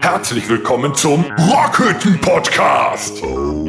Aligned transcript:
Herzlich 0.00 0.48
willkommen 0.48 0.94
zum 0.94 1.24
Rockhütten 1.38 2.20
Podcast. 2.20 3.22
Oh 3.22 3.64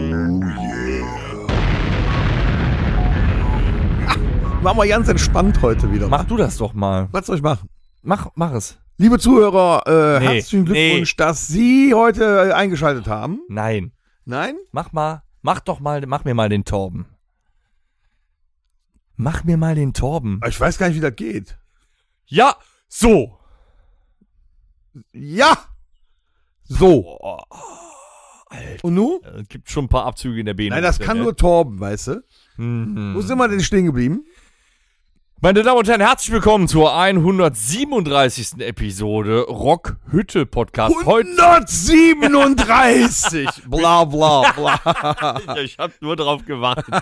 Machen 4.61 4.77
wir 4.77 4.87
ganz 4.87 5.07
entspannt 5.09 5.61
heute 5.61 5.91
wieder. 5.91 6.07
Mach 6.07 6.23
du 6.25 6.37
das 6.37 6.57
doch 6.57 6.73
mal. 6.73 7.09
Was 7.11 7.25
soll 7.25 7.35
ich 7.37 7.41
machen? 7.41 7.69
Mach, 8.01 8.29
mach 8.35 8.53
es. 8.53 8.77
Liebe 8.97 9.19
Zuhörer, 9.19 9.83
äh, 9.85 10.19
Nee, 10.19 10.25
herzlichen 10.35 10.65
Glückwunsch, 10.65 11.17
nee. 11.17 11.23
dass 11.23 11.47
Sie 11.47 11.93
heute 11.93 12.49
äh, 12.49 12.53
eingeschaltet 12.53 13.07
haben. 13.07 13.41
Nein. 13.49 13.91
Nein? 14.25 14.55
Mach 14.71 14.91
mal, 14.93 15.23
mach 15.41 15.59
doch 15.59 15.79
mal, 15.79 16.01
mach 16.07 16.23
mir 16.23 16.33
mal 16.33 16.49
den 16.49 16.63
Torben. 16.65 17.05
Mach 19.15 19.43
mir 19.43 19.57
mal 19.57 19.75
den 19.75 19.93
Torben. 19.93 20.41
Ich 20.47 20.59
weiß 20.59 20.77
gar 20.77 20.87
nicht, 20.87 20.97
wie 20.97 21.01
das 21.01 21.15
geht. 21.15 21.57
Ja, 22.25 22.55
so. 22.87 23.37
Ja! 25.11 25.57
So. 26.63 27.17
Oh, 27.19 27.39
Alter. 28.47 28.85
Und 28.85 28.93
nu? 28.93 29.19
Äh, 29.23 29.43
Gibt 29.43 29.69
schon 29.69 29.85
ein 29.85 29.89
paar 29.89 30.05
Abzüge 30.05 30.39
in 30.39 30.45
der 30.45 30.53
B. 30.53 30.69
Nein, 30.69 30.83
das 30.83 30.99
kann 30.99 31.17
nur 31.17 31.35
Torben, 31.35 31.79
weißt 31.79 32.07
du? 32.07 32.23
Mhm. 32.57 33.15
Wo 33.15 33.21
sind 33.21 33.37
wir 33.37 33.47
denn 33.47 33.61
stehen 33.61 33.85
geblieben? 33.85 34.25
Meine 35.43 35.61
Damen 35.61 35.77
und 35.79 35.87
Herren, 35.89 35.99
herzlich 35.99 36.31
willkommen 36.31 36.69
zur 36.69 36.97
137. 36.97 38.59
Episode 38.59 39.41
Rockhütte 39.41 40.45
Podcast. 40.45 40.95
Heute, 41.03 41.31
137! 41.31 43.49
bla 43.67 44.05
bla 44.05 44.53
bla. 44.53 45.57
ich 45.57 45.77
habe 45.77 45.91
nur 45.99 46.15
drauf 46.15 46.45
gewartet. 46.45 46.95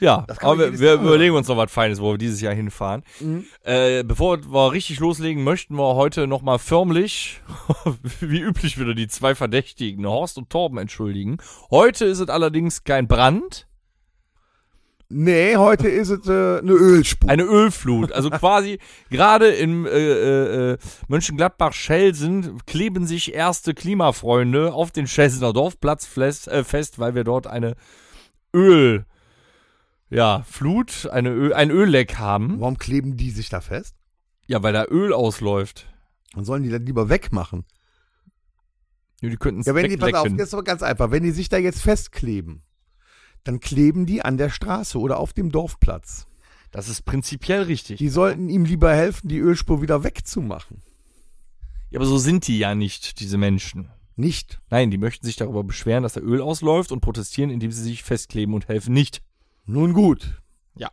Ja, 0.00 0.26
aber 0.40 0.72
wir, 0.72 0.80
wir 0.80 0.94
überlegen 0.94 1.34
uns 1.34 1.48
noch 1.48 1.56
was 1.56 1.70
Feines, 1.70 2.00
wo 2.00 2.12
wir 2.12 2.18
dieses 2.18 2.40
Jahr 2.40 2.52
hinfahren. 2.52 3.02
Mhm. 3.20 3.44
Äh, 3.62 4.02
bevor 4.02 4.38
wir 4.38 4.72
richtig 4.72 4.98
loslegen, 5.00 5.44
möchten 5.44 5.76
wir 5.76 5.94
heute 5.94 6.26
nochmal 6.26 6.58
förmlich, 6.58 7.40
wie 8.20 8.40
üblich 8.40 8.78
wieder, 8.78 8.94
die 8.94 9.08
zwei 9.08 9.34
Verdächtigen, 9.34 10.06
Horst 10.06 10.36
und 10.36 10.50
Torben, 10.50 10.78
entschuldigen. 10.78 11.38
Heute 11.70 12.04
ist 12.04 12.20
es 12.20 12.28
allerdings 12.28 12.84
kein 12.84 13.06
Brand, 13.08 13.66
Nee, 15.10 15.56
heute 15.56 15.88
ist 15.88 16.08
es 16.08 16.26
äh, 16.26 16.58
eine 16.58 16.72
Ölspur. 16.72 17.30
eine 17.30 17.44
Ölflut. 17.44 18.10
Also 18.12 18.30
quasi 18.30 18.78
gerade 19.10 19.48
in 19.48 19.86
äh, 19.86 19.90
äh, 19.90 20.72
äh, 20.72 20.78
Mönchengladbach-Schelsen 21.08 22.58
kleben 22.66 23.06
sich 23.06 23.34
erste 23.34 23.74
Klimafreunde 23.74 24.72
auf 24.72 24.90
den 24.90 25.06
Schelsener 25.06 25.52
Dorfplatz 25.52 26.06
fest, 26.06 26.48
äh, 26.48 26.64
fest, 26.64 26.98
weil 26.98 27.14
wir 27.14 27.22
dort 27.22 27.46
eine 27.46 27.76
Öl, 28.54 29.04
ja, 30.14 30.44
Flut, 30.48 31.08
eine 31.10 31.30
Öl, 31.30 31.52
ein 31.52 31.70
Ölleck 31.70 32.18
haben. 32.18 32.60
Warum 32.60 32.78
kleben 32.78 33.16
die 33.16 33.30
sich 33.30 33.48
da 33.48 33.60
fest? 33.60 33.96
Ja, 34.46 34.62
weil 34.62 34.72
da 34.72 34.84
Öl 34.86 35.12
ausläuft. 35.12 35.92
Dann 36.34 36.44
sollen 36.44 36.62
die 36.62 36.70
das 36.70 36.80
lieber 36.82 37.08
wegmachen. 37.08 37.64
Ja, 39.20 39.28
die 39.28 39.36
könnten 39.36 39.60
es 39.60 39.66
Ja, 39.66 39.74
wenn 39.74 39.88
die, 39.88 39.96
pass 39.96 40.14
auf, 40.14 40.28
das 40.28 40.48
ist 40.48 40.54
aber 40.54 40.64
ganz 40.64 40.82
einfach. 40.82 41.10
Wenn 41.10 41.22
die 41.22 41.30
sich 41.30 41.48
da 41.48 41.56
jetzt 41.56 41.80
festkleben, 41.80 42.62
dann 43.42 43.58
kleben 43.58 44.06
die 44.06 44.22
an 44.22 44.36
der 44.36 44.50
Straße 44.50 44.98
oder 44.98 45.18
auf 45.18 45.32
dem 45.32 45.50
Dorfplatz. 45.50 46.26
Das 46.70 46.88
ist 46.88 47.02
prinzipiell 47.02 47.62
richtig. 47.62 47.98
Die 47.98 48.08
sollten 48.08 48.48
ihm 48.48 48.64
lieber 48.64 48.92
helfen, 48.92 49.28
die 49.28 49.38
Ölspur 49.38 49.82
wieder 49.82 50.04
wegzumachen. 50.04 50.82
Ja, 51.90 51.98
aber 51.98 52.06
so 52.06 52.18
sind 52.18 52.46
die 52.48 52.58
ja 52.58 52.74
nicht, 52.74 53.20
diese 53.20 53.38
Menschen. 53.38 53.90
Nicht. 54.16 54.60
Nein, 54.70 54.90
die 54.90 54.98
möchten 54.98 55.26
sich 55.26 55.36
darüber 55.36 55.64
beschweren, 55.64 56.02
dass 56.02 56.14
da 56.14 56.20
Öl 56.20 56.40
ausläuft 56.40 56.92
und 56.92 57.00
protestieren, 57.00 57.50
indem 57.50 57.72
sie 57.72 57.82
sich 57.82 58.02
festkleben 58.02 58.54
und 58.54 58.68
helfen 58.68 58.92
nicht. 58.92 59.22
Nun 59.66 59.92
gut. 59.92 60.40
Ja. 60.76 60.90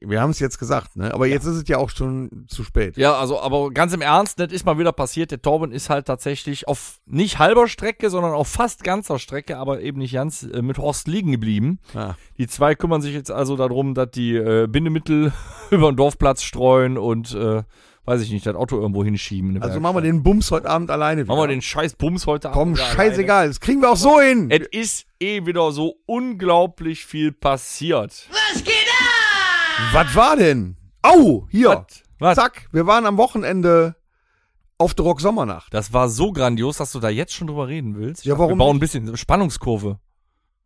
Wir 0.00 0.20
haben 0.20 0.30
es 0.30 0.38
jetzt 0.38 0.58
gesagt, 0.58 0.96
ne? 0.96 1.14
Aber 1.14 1.26
jetzt 1.26 1.44
ist 1.46 1.56
es 1.56 1.68
ja 1.68 1.78
auch 1.78 1.90
schon 1.90 2.44
zu 2.48 2.62
spät. 2.62 2.96
Ja, 2.96 3.14
also, 3.14 3.40
aber 3.40 3.70
ganz 3.70 3.94
im 3.94 4.02
Ernst, 4.02 4.38
das 4.38 4.52
ist 4.52 4.66
mal 4.66 4.78
wieder 4.78 4.92
passiert. 4.92 5.30
Der 5.30 5.40
Torben 5.40 5.72
ist 5.72 5.88
halt 5.88 6.06
tatsächlich 6.06 6.68
auf 6.68 7.00
nicht 7.06 7.38
halber 7.38 7.68
Strecke, 7.68 8.10
sondern 8.10 8.32
auf 8.32 8.48
fast 8.48 8.84
ganzer 8.84 9.18
Strecke, 9.18 9.56
aber 9.56 9.80
eben 9.80 9.98
nicht 9.98 10.12
ganz 10.12 10.42
äh, 10.42 10.62
mit 10.62 10.78
Horst 10.78 11.08
liegen 11.08 11.32
geblieben. 11.32 11.80
Ah. 11.94 12.14
Die 12.36 12.46
zwei 12.46 12.74
kümmern 12.74 13.00
sich 13.00 13.14
jetzt 13.14 13.30
also 13.30 13.56
darum, 13.56 13.94
dass 13.94 14.10
die 14.10 14.36
äh, 14.36 14.66
Bindemittel 14.66 15.32
über 15.70 15.90
den 15.90 15.96
Dorfplatz 15.96 16.42
streuen 16.42 16.98
und, 16.98 17.34
äh, 17.34 17.62
weiß 18.08 18.22
ich 18.22 18.30
nicht, 18.30 18.46
das 18.46 18.56
Auto 18.56 18.80
irgendwo 18.80 19.04
hinschieben. 19.04 19.50
Also 19.56 19.60
Werkstatt. 19.60 19.82
machen 19.82 19.96
wir 19.96 20.00
den 20.00 20.22
Bums 20.22 20.50
heute 20.50 20.68
Abend 20.68 20.90
alleine. 20.90 21.24
Machen 21.24 21.36
wir 21.36 21.42
wieder. 21.44 21.54
den 21.54 21.62
scheiß 21.62 21.94
Bums 21.94 22.26
heute 22.26 22.48
Komm, 22.48 22.70
Abend 22.70 22.78
wieder 22.78 22.86
scheißegal. 22.88 23.48
Das 23.48 23.60
kriegen 23.60 23.82
wir 23.82 23.90
auch 23.90 23.96
so 23.96 24.20
hin. 24.20 24.50
Es 24.50 24.66
ist 24.68 25.06
eh 25.20 25.44
wieder 25.44 25.70
so 25.72 25.96
unglaublich 26.06 27.04
viel 27.04 27.32
passiert. 27.32 28.28
Was 29.92 30.14
war 30.14 30.36
denn? 30.36 30.76
Au, 31.02 31.46
hier. 31.50 31.68
Was? 31.68 32.02
Was? 32.18 32.36
Zack, 32.36 32.68
wir 32.72 32.86
waren 32.86 33.06
am 33.06 33.16
Wochenende 33.16 33.94
auf 34.78 34.94
der 34.94 35.04
Rock 35.04 35.20
Sommernacht. 35.20 35.72
Das 35.74 35.92
war 35.92 36.08
so 36.08 36.32
grandios, 36.32 36.78
dass 36.78 36.92
du 36.92 37.00
da 37.00 37.10
jetzt 37.10 37.34
schon 37.34 37.46
drüber 37.46 37.68
reden 37.68 37.96
willst. 37.96 38.22
Ich 38.22 38.26
Ja, 38.26 38.38
warum 38.38 38.52
Wir 38.52 38.56
bauen 38.56 38.76
ein 38.76 38.80
bisschen 38.80 39.16
Spannungskurve. 39.16 39.98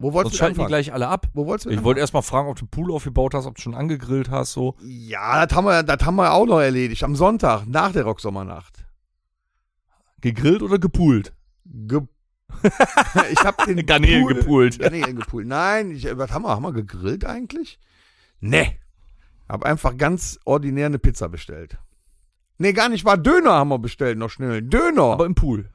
Wo 0.02 0.12
wolltest 0.12 0.34
Sonst 0.36 0.40
du 0.40 0.44
schalten 0.56 0.60
die 0.60 0.66
gleich 0.66 0.92
alle 0.92 1.08
ab. 1.08 1.28
Wo 1.32 1.46
wolltest 1.46 1.66
du 1.66 1.70
Ich 1.70 1.82
wollte 1.84 2.00
erst 2.00 2.12
mal 2.12 2.22
fragen, 2.22 2.48
ob 2.48 2.58
du 2.58 2.66
Pool 2.66 2.90
aufgebaut 2.92 3.34
hast, 3.34 3.46
ob 3.46 3.54
du 3.56 3.62
schon 3.62 3.74
angegrillt 3.74 4.30
hast, 4.30 4.52
so. 4.52 4.74
Ja, 4.82 5.44
das 5.46 5.56
haben, 5.56 5.64
wir, 5.64 5.82
das 5.82 6.04
haben 6.04 6.16
wir 6.16 6.32
auch 6.32 6.46
noch 6.46 6.60
erledigt. 6.60 7.04
Am 7.04 7.14
Sonntag, 7.16 7.66
nach 7.66 7.92
der 7.92 8.02
Rock 8.04 8.20
Sommernacht. 8.20 8.84
Gegrillt 10.20 10.62
oder 10.62 10.78
gepoolt? 10.78 11.32
Ge 11.64 12.00
ich 13.32 13.42
habe 13.44 13.64
den 13.66 13.86
Garnelen 13.86 14.24
Pool- 14.24 14.34
gepoolt. 14.34 14.78
Garnelen 14.78 15.16
gepoolt. 15.16 15.46
Nein, 15.46 15.90
ich, 15.92 16.06
was 16.16 16.30
haben 16.32 16.42
wir? 16.42 16.50
Haben 16.50 16.62
wir 16.64 16.72
gegrillt 16.72 17.24
eigentlich? 17.24 17.78
Nee. 18.40 18.78
Hab 19.48 19.64
einfach 19.64 19.96
ganz 19.96 20.38
ordinär 20.44 20.86
eine 20.86 20.98
Pizza 20.98 21.28
bestellt. 21.28 21.78
Nee, 22.58 22.72
gar 22.72 22.88
nicht, 22.88 23.04
war 23.04 23.16
Döner 23.18 23.52
haben 23.52 23.68
wir 23.70 23.78
bestellt, 23.78 24.18
noch 24.18 24.30
schnell. 24.30 24.62
Döner. 24.62 25.02
Aber 25.14 25.26
im 25.26 25.34
Pool. 25.34 25.70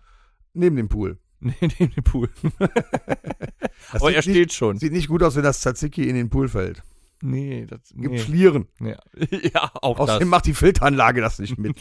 neben 0.54 0.76
dem 0.76 0.88
Pool. 0.90 1.18
Nee, 1.40 1.54
neben 1.62 1.94
dem 1.94 2.04
Pool. 2.04 2.30
Aber 3.92 4.12
er 4.12 4.22
steht 4.22 4.36
nicht, 4.36 4.54
schon. 4.54 4.80
Sieht 4.80 4.92
nicht 4.92 5.08
gut 5.08 5.22
aus, 5.22 5.36
wenn 5.36 5.44
das 5.44 5.60
Tzatziki 5.62 6.10
in 6.10 6.16
den 6.16 6.30
Pool 6.30 6.48
fällt. 6.50 6.82
Nee, 7.22 7.66
das, 7.68 7.80
Gibt 7.96 8.12
nee. 8.12 8.20
Schlieren. 8.20 8.68
Ja. 8.80 8.98
ja, 9.54 9.72
auch 9.82 10.00
Außerdem 10.00 10.28
das. 10.28 10.30
macht 10.30 10.46
die 10.48 10.54
Filteranlage 10.54 11.22
das 11.22 11.40
nicht 11.40 11.58
mit. 11.58 11.80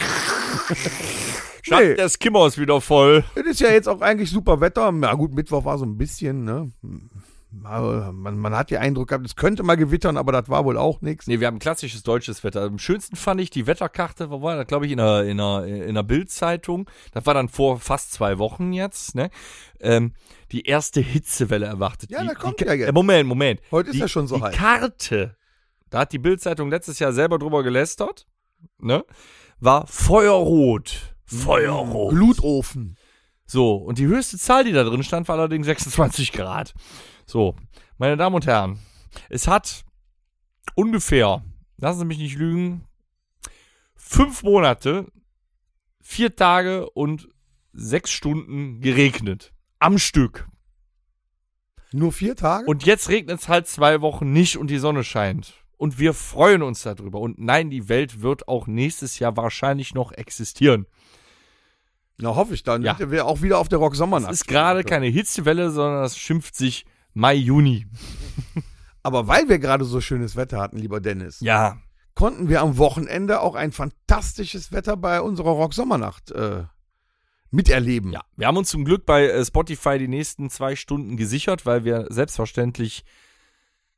Schatz, 1.63 1.81
Nee. 1.81 1.95
der 1.95 2.09
Skimmer 2.09 2.47
ist 2.47 2.59
wieder 2.59 2.81
voll. 2.81 3.25
Es 3.35 3.45
ist 3.47 3.61
ja 3.61 3.71
jetzt 3.71 3.89
auch 3.89 4.01
eigentlich 4.01 4.31
super 4.31 4.61
Wetter. 4.61 4.93
Na 4.93 5.15
gut, 5.15 5.35
Mittwoch 5.35 5.65
war 5.65 5.79
so 5.79 5.85
ein 5.85 5.97
bisschen, 5.99 6.45
ne? 6.45 6.71
Man, 7.51 8.39
man 8.39 8.55
hat 8.55 8.71
den 8.71 8.79
Eindruck 8.79 9.09
gehabt, 9.09 9.25
es 9.25 9.37
könnte 9.37 9.63
mal 9.63 9.77
gewittern, 9.77 10.17
aber 10.17 10.33
das 10.33 10.49
war 10.49 10.65
wohl 10.65 10.77
auch 10.77 11.01
nichts. 11.01 11.27
Nee, 11.27 11.41
wir 11.41 11.47
haben 11.47 11.59
klassisches 11.59 12.03
deutsches 12.03 12.43
Wetter. 12.45 12.63
Am 12.63 12.79
schönsten 12.79 13.17
fand 13.17 13.41
ich 13.41 13.51
die 13.51 13.67
Wetterkarte, 13.67 14.31
wo 14.31 14.43
war 14.43 14.57
das, 14.57 14.67
glaube 14.67 14.87
ich, 14.87 14.93
in 14.93 15.01
einer, 15.01 15.23
in 15.23 15.41
einer, 15.41 15.65
in 15.65 15.89
einer 15.91 16.03
Bildzeitung. 16.03 16.91
Das 17.13 17.25
war 17.25 17.35
dann 17.35 17.49
vor 17.49 17.79
fast 17.79 18.13
zwei 18.13 18.39
Wochen 18.39 18.73
jetzt, 18.73 19.15
ne? 19.15 19.31
Ähm, 19.81 20.13
die 20.53 20.63
erste 20.63 21.01
Hitzewelle 21.01 21.67
erwartet. 21.67 22.11
Ja, 22.11 22.23
die, 22.23 22.29
da 22.29 22.35
kommt 22.35 22.61
die, 22.61 22.65
ja 22.65 22.75
jetzt. 22.75 22.89
Äh, 22.89 22.93
Moment, 22.93 23.29
Moment. 23.29 23.61
Heute 23.71 23.91
ist 23.91 23.95
die, 23.95 24.01
ja 24.01 24.09
schon 24.09 24.27
so 24.27 24.37
die 24.37 24.43
heiß. 24.43 24.55
Karte, 24.55 25.37
da 25.89 26.01
hat 26.01 26.13
die 26.13 26.19
Bildzeitung 26.19 26.69
letztes 26.69 26.99
Jahr 26.99 27.13
selber 27.13 27.39
drüber 27.39 27.63
gelästert, 27.63 28.27
ne? 28.79 29.05
War 29.61 29.87
feuerrot. 29.87 31.15
Feuerrot. 31.25 32.11
Glutofen. 32.11 32.97
So, 33.47 33.77
und 33.77 33.99
die 33.99 34.07
höchste 34.07 34.39
Zahl, 34.39 34.65
die 34.65 34.73
da 34.73 34.83
drin 34.83 35.05
stand, 35.05 35.29
war 35.29 35.39
allerdings 35.39 35.67
26 35.67 36.33
Grad. 36.33 36.75
So, 37.27 37.57
meine 37.99 38.17
Damen 38.17 38.37
und 38.37 38.47
Herren, 38.47 38.79
es 39.29 39.49
hat 39.49 39.85
ungefähr, 40.77 41.45
lassen 41.77 41.99
Sie 41.99 42.05
mich 42.05 42.19
nicht 42.19 42.37
lügen, 42.37 42.85
fünf 43.97 44.45
Monate, 44.45 45.11
vier 46.01 46.37
Tage 46.37 46.89
und 46.91 47.29
sechs 47.73 48.13
Stunden 48.13 48.81
geregnet. 48.81 49.53
Am 49.81 49.99
Stück. 49.99 50.47
Nur 51.93 52.13
vier 52.13 52.37
Tage? 52.37 52.67
Und 52.67 52.87
jetzt 52.87 53.09
regnet 53.09 53.41
es 53.41 53.49
halt 53.49 53.67
zwei 53.67 54.01
Wochen 54.01 54.33
nicht 54.33 54.57
und 54.57 54.69
die 54.69 54.79
Sonne 54.79 55.03
scheint. 55.03 55.55
Und 55.77 55.99
wir 55.99 56.15
freuen 56.15 56.63
uns 56.63 56.83
darüber. 56.83 57.21
Und 57.21 57.39
nein, 57.39 57.71
die 57.71 57.89
Welt 57.89 58.23
wird 58.23 58.49
auch 58.49 58.67
nächstes 58.67 59.19
Jahr 59.19 59.37
wahrscheinlich 59.37 59.95
noch 59.95 60.13
existieren. 60.13 60.87
Na, 62.19 62.35
hoffe 62.35 62.55
ich 62.55 62.63
dann. 62.63 62.83
Ja. 62.83 62.97
Wir 62.99 63.27
auch 63.27 63.43
wieder 63.43 63.59
auf 63.59 63.69
der 63.69 63.79
Rock 63.79 63.93
Es 63.93 63.99
Sommernacht. 63.99 64.33
ist 64.33 64.47
gerade 64.47 64.85
keine 64.85 65.07
Hitzewelle, 65.07 65.71
sondern 65.71 66.03
das 66.03 66.17
schimpft 66.17 66.55
sich 66.55 66.87
Mai, 67.17 67.33
Juni. 67.35 67.87
Aber 69.03 69.27
weil 69.27 69.49
wir 69.49 69.59
gerade 69.59 69.87
so 69.87 70.03
schönes 70.03 70.37
Wetter 70.37 70.61
hatten, 70.61 70.77
lieber 70.77 71.01
Dennis, 71.01 71.41
Ja. 71.41 71.79
konnten 72.15 72.51
wir 72.51 72.61
am 72.61 72.77
Wochenende 72.77 73.41
auch 73.41 73.55
ein 73.55 73.73
fantastisches 73.73 74.71
Wetter 74.71 74.99
bei 74.99 75.23
unserer 75.23 75.51
Rock-Sommernacht 75.53 76.31
äh, 76.33 76.65
miterleben. 77.51 78.13
Ja, 78.13 78.21
wir 78.37 78.47
haben 78.47 78.59
uns 78.59 78.69
zum 78.69 78.85
Glück 78.85 79.07
bei 79.07 79.29
äh, 79.29 79.45
Spotify 79.47 79.99
die 79.99 80.09
nächsten 80.09 80.51
zwei 80.51 80.77
Stunden 80.77 81.17
gesichert, 81.17 81.65
weil 81.65 81.85
wir 81.85 82.07
selbstverständlich 82.11 83.03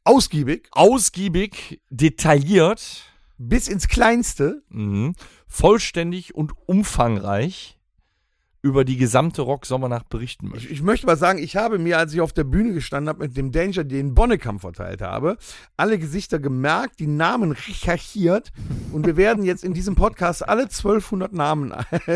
Ausgiebig, 0.05 0.69
ausgiebig, 0.71 1.83
detailliert, 1.91 3.03
bis 3.37 3.67
ins 3.69 3.89
Kleinste. 3.89 4.63
mhm, 4.69 5.15
vollständig 5.49 6.35
und 6.37 6.53
umfangreich 6.67 7.78
über 8.61 8.85
die 8.85 8.97
gesamte 8.97 9.43
Rock-Sommernacht 9.43 10.09
berichten 10.09 10.49
möchten. 10.49 10.67
Ich, 10.67 10.73
ich 10.73 10.83
möchte 10.83 11.07
mal 11.07 11.17
sagen, 11.17 11.39
ich 11.39 11.55
habe 11.57 11.79
mir, 11.79 11.97
als 11.99 12.13
ich 12.13 12.21
auf 12.21 12.33
der 12.33 12.45
Bühne 12.45 12.73
gestanden 12.73 13.09
habe, 13.09 13.21
mit 13.25 13.37
dem 13.37 13.53
Danger, 13.53 13.85
den 13.85 14.15
Bonnekamp 14.15 14.61
verteilt 14.61 15.01
habe, 15.01 15.37
alle 15.77 15.99
Gesichter 15.99 16.39
gemerkt, 16.41 16.99
die 16.99 17.07
Namen 17.07 17.53
recherchiert 17.53 18.51
und 18.93 19.07
wir 19.07 19.17
werden 19.17 19.45
jetzt 19.45 19.63
in 19.63 19.75
diesem 19.75 19.95
Podcast 19.95 20.49
alle 20.49 20.63
1200 20.63 21.33
Namen. 21.33 21.71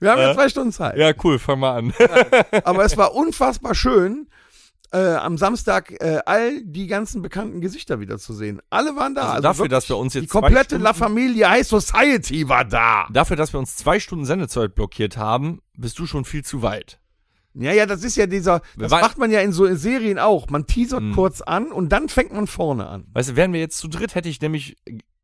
wir 0.00 0.10
haben 0.10 0.20
ja 0.20 0.30
Äh? 0.32 0.34
zwei 0.34 0.48
Stunden 0.48 0.72
Zeit. 0.72 0.96
Ja, 0.96 1.12
cool, 1.24 1.38
fang 1.38 1.60
mal 1.60 1.76
an. 1.78 1.92
Aber 2.64 2.84
es 2.84 2.96
war 2.96 3.14
unfassbar 3.14 3.74
schön, 3.74 4.26
äh, 4.92 5.14
am 5.14 5.38
Samstag 5.38 5.92
äh, 6.00 6.20
all 6.26 6.62
die 6.64 6.86
ganzen 6.86 7.22
bekannten 7.22 7.60
Gesichter 7.60 8.00
wieder 8.00 8.18
zu 8.18 8.32
sehen. 8.34 8.60
Alle 8.70 8.96
waren 8.96 9.14
da. 9.14 9.30
Also 9.30 9.42
dafür, 9.42 9.58
wirklich, 9.64 9.70
dass 9.78 9.88
wir 9.88 9.96
uns 9.98 10.14
jetzt 10.14 10.22
Die 10.24 10.28
komplette 10.28 10.64
Stunden- 10.76 10.84
La 10.84 10.92
Familia 10.94 11.50
High 11.50 11.66
Society 11.66 12.48
war 12.48 12.64
da. 12.64 13.06
Dafür, 13.12 13.36
dass 13.36 13.52
wir 13.52 13.60
uns 13.60 13.76
zwei 13.76 14.00
Stunden 14.00 14.24
Sendezeit 14.24 14.74
blockiert 14.74 15.16
haben, 15.16 15.60
bist 15.76 15.98
du 15.98 16.06
schon 16.06 16.24
viel 16.24 16.44
zu 16.44 16.62
weit. 16.62 16.98
Ja, 17.54 17.72
ja, 17.72 17.84
das 17.84 18.04
ist 18.04 18.16
ja 18.16 18.26
dieser, 18.26 18.62
das 18.78 18.92
macht 18.92 19.18
man 19.18 19.30
ja 19.32 19.40
in 19.40 19.50
so 19.52 19.66
Serien 19.74 20.20
auch. 20.20 20.48
Man 20.50 20.66
teasert 20.66 21.00
Hm. 21.00 21.14
kurz 21.14 21.40
an 21.40 21.72
und 21.72 21.88
dann 21.90 22.08
fängt 22.08 22.32
man 22.32 22.46
vorne 22.46 22.86
an. 22.86 23.06
Weißt 23.12 23.30
du, 23.30 23.36
wären 23.36 23.52
wir 23.52 23.58
jetzt 23.58 23.78
zu 23.78 23.88
dritt, 23.88 24.14
hätte 24.14 24.28
ich 24.28 24.40
nämlich, 24.40 24.76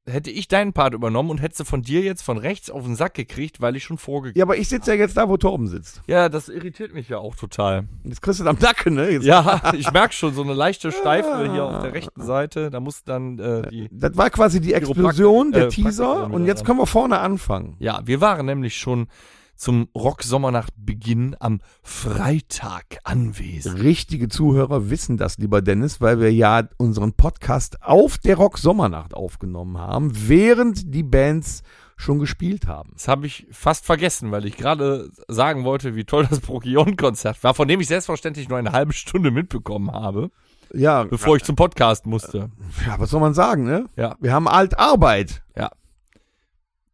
hätte 0.08 0.30
ich 0.30 0.48
deinen 0.48 0.72
Part 0.72 0.94
übernommen 0.94 1.30
und 1.30 1.42
hätte 1.42 1.64
von 1.64 1.82
dir 1.82 2.00
jetzt 2.00 2.22
von 2.22 2.38
rechts 2.38 2.70
auf 2.70 2.84
den 2.84 2.94
Sack 2.94 3.14
gekriegt, 3.14 3.60
weil 3.60 3.76
ich 3.76 3.84
schon 3.84 3.98
vorgegeben 3.98 4.38
Ja, 4.38 4.44
aber 4.44 4.56
ich 4.56 4.68
sitze 4.68 4.92
ja 4.92 4.96
jetzt 4.96 5.16
da, 5.16 5.28
wo 5.28 5.36
Torben 5.36 5.66
sitzt. 5.66 6.00
Ja, 6.06 6.28
das 6.28 6.48
irritiert 6.48 6.94
mich 6.94 7.08
ja 7.08 7.18
auch 7.18 7.34
total. 7.34 7.88
Jetzt 8.04 8.22
kriegst 8.22 8.40
du 8.40 8.44
das 8.44 8.54
am 8.54 8.60
Nacken, 8.60 8.94
ne? 8.94 9.10
Jetzt, 9.10 9.24
Ja, 9.24 9.72
ich 9.76 9.90
merke 9.90 10.14
schon 10.14 10.34
so 10.34 10.42
eine 10.42 10.54
leichte 10.54 10.92
Steife 10.92 11.50
hier 11.52 11.64
auf 11.64 11.82
der 11.82 11.92
rechten 11.92 12.22
Seite. 12.22 12.70
Da 12.70 12.80
muss 12.80 13.04
dann 13.04 13.38
äh, 13.38 13.68
die. 13.68 13.88
Das 13.90 14.16
war 14.16 14.30
quasi 14.30 14.60
die 14.60 14.74
Explosion, 14.74 15.52
der 15.52 15.66
äh, 15.66 15.68
Teaser. 15.68 16.30
Und 16.30 16.46
jetzt 16.46 16.64
können 16.64 16.78
wir 16.78 16.86
vorne 16.86 17.18
anfangen. 17.18 17.76
Ja, 17.78 18.00
wir 18.04 18.20
waren 18.20 18.46
nämlich 18.46 18.76
schon 18.76 19.08
zum 19.56 19.88
Rock-Sommernacht-Beginn 19.94 21.36
am 21.40 21.60
Freitag 21.82 22.98
anwesend. 23.04 23.80
Richtige 23.82 24.28
Zuhörer 24.28 24.90
wissen 24.90 25.16
das, 25.16 25.38
lieber 25.38 25.62
Dennis, 25.62 26.00
weil 26.00 26.20
wir 26.20 26.32
ja 26.32 26.68
unseren 26.78 27.12
Podcast 27.14 27.82
auf 27.82 28.18
der 28.18 28.36
Rock-Sommernacht 28.36 29.14
aufgenommen 29.14 29.78
haben, 29.78 30.10
während 30.14 30.94
die 30.94 31.02
Bands 31.02 31.62
schon 31.96 32.18
gespielt 32.18 32.66
haben. 32.66 32.90
Das 32.94 33.08
habe 33.08 33.26
ich 33.26 33.46
fast 33.50 33.86
vergessen, 33.86 34.30
weil 34.30 34.44
ich 34.44 34.56
gerade 34.58 35.10
sagen 35.28 35.64
wollte, 35.64 35.94
wie 35.96 36.04
toll 36.04 36.26
das 36.28 36.40
Prokion-Konzert 36.40 37.42
war, 37.42 37.54
von 37.54 37.66
dem 37.68 37.80
ich 37.80 37.86
selbstverständlich 37.88 38.48
nur 38.50 38.58
eine 38.58 38.72
halbe 38.72 38.92
Stunde 38.92 39.30
mitbekommen 39.30 39.90
habe, 39.90 40.30
Ja, 40.74 41.04
bevor 41.04 41.36
ich 41.36 41.44
zum 41.44 41.56
Podcast 41.56 42.04
musste. 42.04 42.50
ja, 42.86 42.98
was 43.00 43.08
soll 43.10 43.20
man 43.20 43.32
sagen, 43.32 43.64
ne? 43.64 43.86
Ja. 43.96 44.16
Wir 44.20 44.32
haben 44.34 44.46
alt 44.48 44.78
Arbeit. 44.78 45.42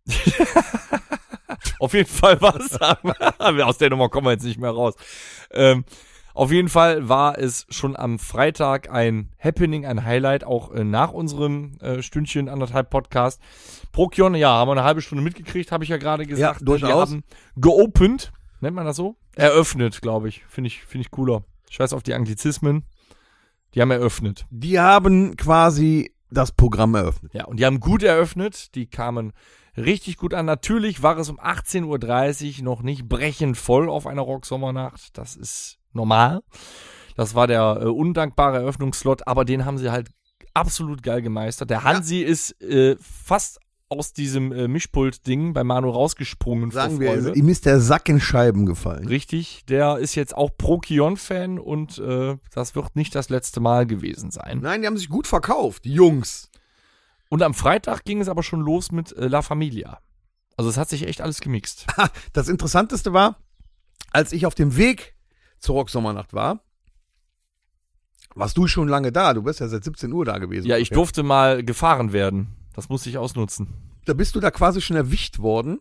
Auf 1.78 1.94
jeden 1.94 2.08
Fall 2.08 2.40
war 2.40 2.56
es. 2.56 2.78
Aus 3.64 3.78
der 3.78 3.90
Nummer 3.90 4.08
kommen 4.08 4.26
wir 4.26 4.32
jetzt 4.32 4.44
nicht 4.44 4.58
mehr 4.58 4.70
raus. 4.70 4.94
Ähm, 5.50 5.84
auf 6.34 6.50
jeden 6.50 6.68
Fall 6.68 7.10
war 7.10 7.38
es 7.38 7.66
schon 7.68 7.94
am 7.94 8.18
Freitag 8.18 8.90
ein 8.90 9.28
Happening, 9.38 9.84
ein 9.84 10.04
Highlight, 10.04 10.44
auch 10.44 10.72
äh, 10.72 10.82
nach 10.82 11.12
unserem 11.12 11.76
äh, 11.80 12.00
Stündchen, 12.02 12.48
anderthalb 12.48 12.88
Podcast. 12.88 13.40
Prokion, 13.92 14.34
ja, 14.34 14.48
haben 14.48 14.68
wir 14.68 14.72
eine 14.72 14.84
halbe 14.84 15.02
Stunde 15.02 15.22
mitgekriegt, 15.22 15.72
habe 15.72 15.84
ich 15.84 15.90
ja 15.90 15.98
gerade 15.98 16.26
gesagt. 16.26 16.60
Ja, 16.60 16.64
durchaus. 16.64 16.88
Wir 16.88 16.96
haben 16.96 17.24
geopend, 17.56 18.32
nennt 18.60 18.74
man 18.74 18.86
das 18.86 18.96
so? 18.96 19.16
Eröffnet, 19.36 20.00
glaube 20.00 20.28
ich. 20.28 20.44
Finde 20.48 20.68
ich, 20.68 20.82
finde 20.84 21.02
ich 21.02 21.10
cooler. 21.10 21.44
Scheiß 21.68 21.92
auf 21.92 22.02
die 22.02 22.14
Anglizismen. 22.14 22.84
Die 23.74 23.82
haben 23.82 23.90
eröffnet. 23.90 24.46
Die 24.50 24.80
haben 24.80 25.36
quasi 25.36 26.14
das 26.30 26.52
Programm 26.52 26.94
eröffnet. 26.94 27.34
Ja, 27.34 27.44
und 27.44 27.58
die 27.58 27.66
haben 27.66 27.80
gut 27.80 28.02
eröffnet. 28.02 28.74
Die 28.74 28.86
kamen 28.86 29.32
richtig 29.76 30.16
gut 30.16 30.34
an. 30.34 30.46
Natürlich 30.46 31.02
war 31.02 31.16
es 31.18 31.28
um 31.28 31.38
18.30 31.40 32.58
Uhr 32.58 32.64
noch 32.64 32.82
nicht 32.82 33.08
brechend 33.08 33.56
voll 33.56 33.88
auf 33.88 34.06
einer 34.06 34.22
Rocksommernacht. 34.22 35.16
Das 35.16 35.36
ist 35.36 35.78
normal. 35.92 36.42
Das 37.16 37.34
war 37.34 37.46
der 37.46 37.80
äh, 37.82 37.86
undankbare 37.86 38.58
Eröffnungsslot, 38.58 39.26
aber 39.26 39.44
den 39.44 39.64
haben 39.64 39.78
sie 39.78 39.90
halt 39.90 40.10
absolut 40.54 41.02
geil 41.02 41.22
gemeistert. 41.22 41.70
Der 41.70 41.84
Hansi 41.84 42.20
ist 42.20 42.60
äh, 42.62 42.96
fast 43.00 43.58
aus 43.88 44.14
diesem 44.14 44.52
äh, 44.52 44.68
Mischpult-Ding 44.68 45.52
bei 45.52 45.64
Manu 45.64 45.90
rausgesprungen. 45.90 46.70
Sagen 46.70 46.98
wir, 46.98 47.36
ihm 47.36 47.48
ist 47.48 47.66
der 47.66 47.78
Sack 47.78 48.08
in 48.08 48.20
Scheiben 48.20 48.64
gefallen. 48.64 49.06
Richtig, 49.06 49.64
der 49.68 49.98
ist 49.98 50.14
jetzt 50.14 50.34
auch 50.34 50.50
Pro-Kion-Fan 50.56 51.58
und 51.58 51.98
äh, 51.98 52.36
das 52.54 52.74
wird 52.74 52.96
nicht 52.96 53.14
das 53.14 53.28
letzte 53.28 53.60
Mal 53.60 53.86
gewesen 53.86 54.30
sein. 54.30 54.60
Nein, 54.62 54.80
die 54.80 54.86
haben 54.86 54.96
sich 54.96 55.10
gut 55.10 55.26
verkauft, 55.26 55.84
die 55.84 55.92
Jungs. 55.92 56.50
Und 57.32 57.42
am 57.42 57.54
Freitag 57.54 58.04
ging 58.04 58.20
es 58.20 58.28
aber 58.28 58.42
schon 58.42 58.60
los 58.60 58.92
mit 58.92 59.16
äh, 59.16 59.26
La 59.26 59.40
Familia. 59.40 60.00
Also 60.58 60.68
es 60.68 60.76
hat 60.76 60.90
sich 60.90 61.06
echt 61.06 61.22
alles 61.22 61.40
gemixt. 61.40 61.86
Das 62.34 62.50
Interessanteste 62.50 63.14
war, 63.14 63.38
als 64.10 64.32
ich 64.32 64.44
auf 64.44 64.54
dem 64.54 64.76
Weg 64.76 65.14
zur 65.58 65.76
Rocksommernacht 65.76 66.34
war, 66.34 66.60
warst 68.34 68.58
du 68.58 68.66
schon 68.66 68.86
lange 68.86 69.12
da. 69.12 69.32
Du 69.32 69.40
bist 69.44 69.60
ja 69.60 69.68
seit 69.68 69.82
17 69.82 70.12
Uhr 70.12 70.26
da 70.26 70.36
gewesen. 70.36 70.66
Ja, 70.66 70.76
ich 70.76 70.90
durfte 70.90 71.22
mal 71.22 71.64
gefahren 71.64 72.12
werden. 72.12 72.48
Das 72.74 72.90
musste 72.90 73.08
ich 73.08 73.16
ausnutzen. 73.16 73.72
Da 74.04 74.12
bist 74.12 74.34
du 74.34 74.40
da 74.40 74.50
quasi 74.50 74.82
schon 74.82 74.98
erwischt 74.98 75.38
worden, 75.38 75.80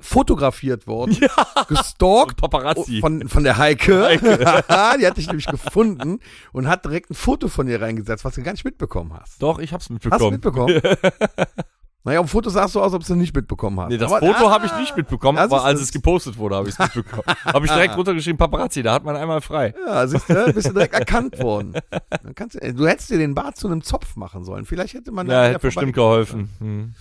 fotografiert 0.00 0.86
worden, 0.86 1.16
gestalkt 1.68 2.36
Paparazzi. 2.36 3.00
von, 3.00 3.28
von 3.28 3.44
der 3.44 3.58
Heike. 3.58 4.18
die 5.00 5.06
hat 5.06 5.16
dich 5.16 5.26
nämlich 5.26 5.46
gefunden 5.46 6.20
und 6.52 6.68
hat 6.68 6.84
direkt 6.84 7.10
ein 7.10 7.14
Foto 7.14 7.48
von 7.48 7.66
dir 7.66 7.80
reingesetzt, 7.80 8.24
was 8.24 8.34
du 8.34 8.42
gar 8.42 8.52
nicht 8.52 8.64
mitbekommen 8.64 9.12
hast. 9.18 9.42
Doch, 9.42 9.58
ich 9.58 9.72
hab's 9.72 9.88
Hast 9.90 10.20
du 10.20 10.30
mitbekommen. 10.30 10.74
mitbekommen? 10.74 10.80
naja, 12.04 12.20
dem 12.22 12.28
Foto 12.28 12.48
sahst 12.50 12.74
du 12.74 12.80
aus, 12.80 12.94
ob 12.94 13.04
du 13.04 13.14
nicht 13.14 13.34
mitbekommen 13.34 13.78
hast. 13.80 13.90
Nee, 13.90 13.98
das 13.98 14.10
Aber- 14.10 14.26
Foto 14.26 14.48
ah, 14.48 14.50
habe 14.52 14.66
ich 14.66 14.74
nicht 14.76 14.96
mitbekommen, 14.96 15.38
aber 15.38 15.64
als 15.64 15.80
es 15.80 15.92
gepostet 15.92 16.38
wurde, 16.38 16.56
habe 16.56 16.68
ich 16.68 16.78
es 16.78 16.94
mitbekommen. 16.94 17.24
habe 17.44 17.66
ich 17.66 17.72
direkt 17.72 17.96
runtergeschrieben, 17.96 18.38
Paparazzi, 18.38 18.82
da 18.82 18.94
hat 18.94 19.04
man 19.04 19.16
einmal 19.16 19.40
frei. 19.40 19.74
Ja, 19.86 20.06
siehst 20.06 20.28
du, 20.28 20.52
bist 20.52 20.68
du 20.68 20.72
direkt 20.72 20.94
erkannt 20.94 21.38
worden. 21.42 21.74
Dann 22.22 22.34
kannst 22.34 22.56
du, 22.56 22.74
du 22.74 22.86
hättest 22.86 23.10
dir 23.10 23.18
den 23.18 23.34
Bart 23.34 23.56
zu 23.56 23.66
einem 23.68 23.82
Zopf 23.82 24.16
machen 24.16 24.44
sollen. 24.44 24.64
Vielleicht 24.64 24.94
hätte 24.94 25.12
man 25.12 25.28
Ja, 25.28 25.44
hätte 25.44 25.58
bestimmt 25.58 25.92
geholfen. 25.92 26.50
Hm. 26.58 26.94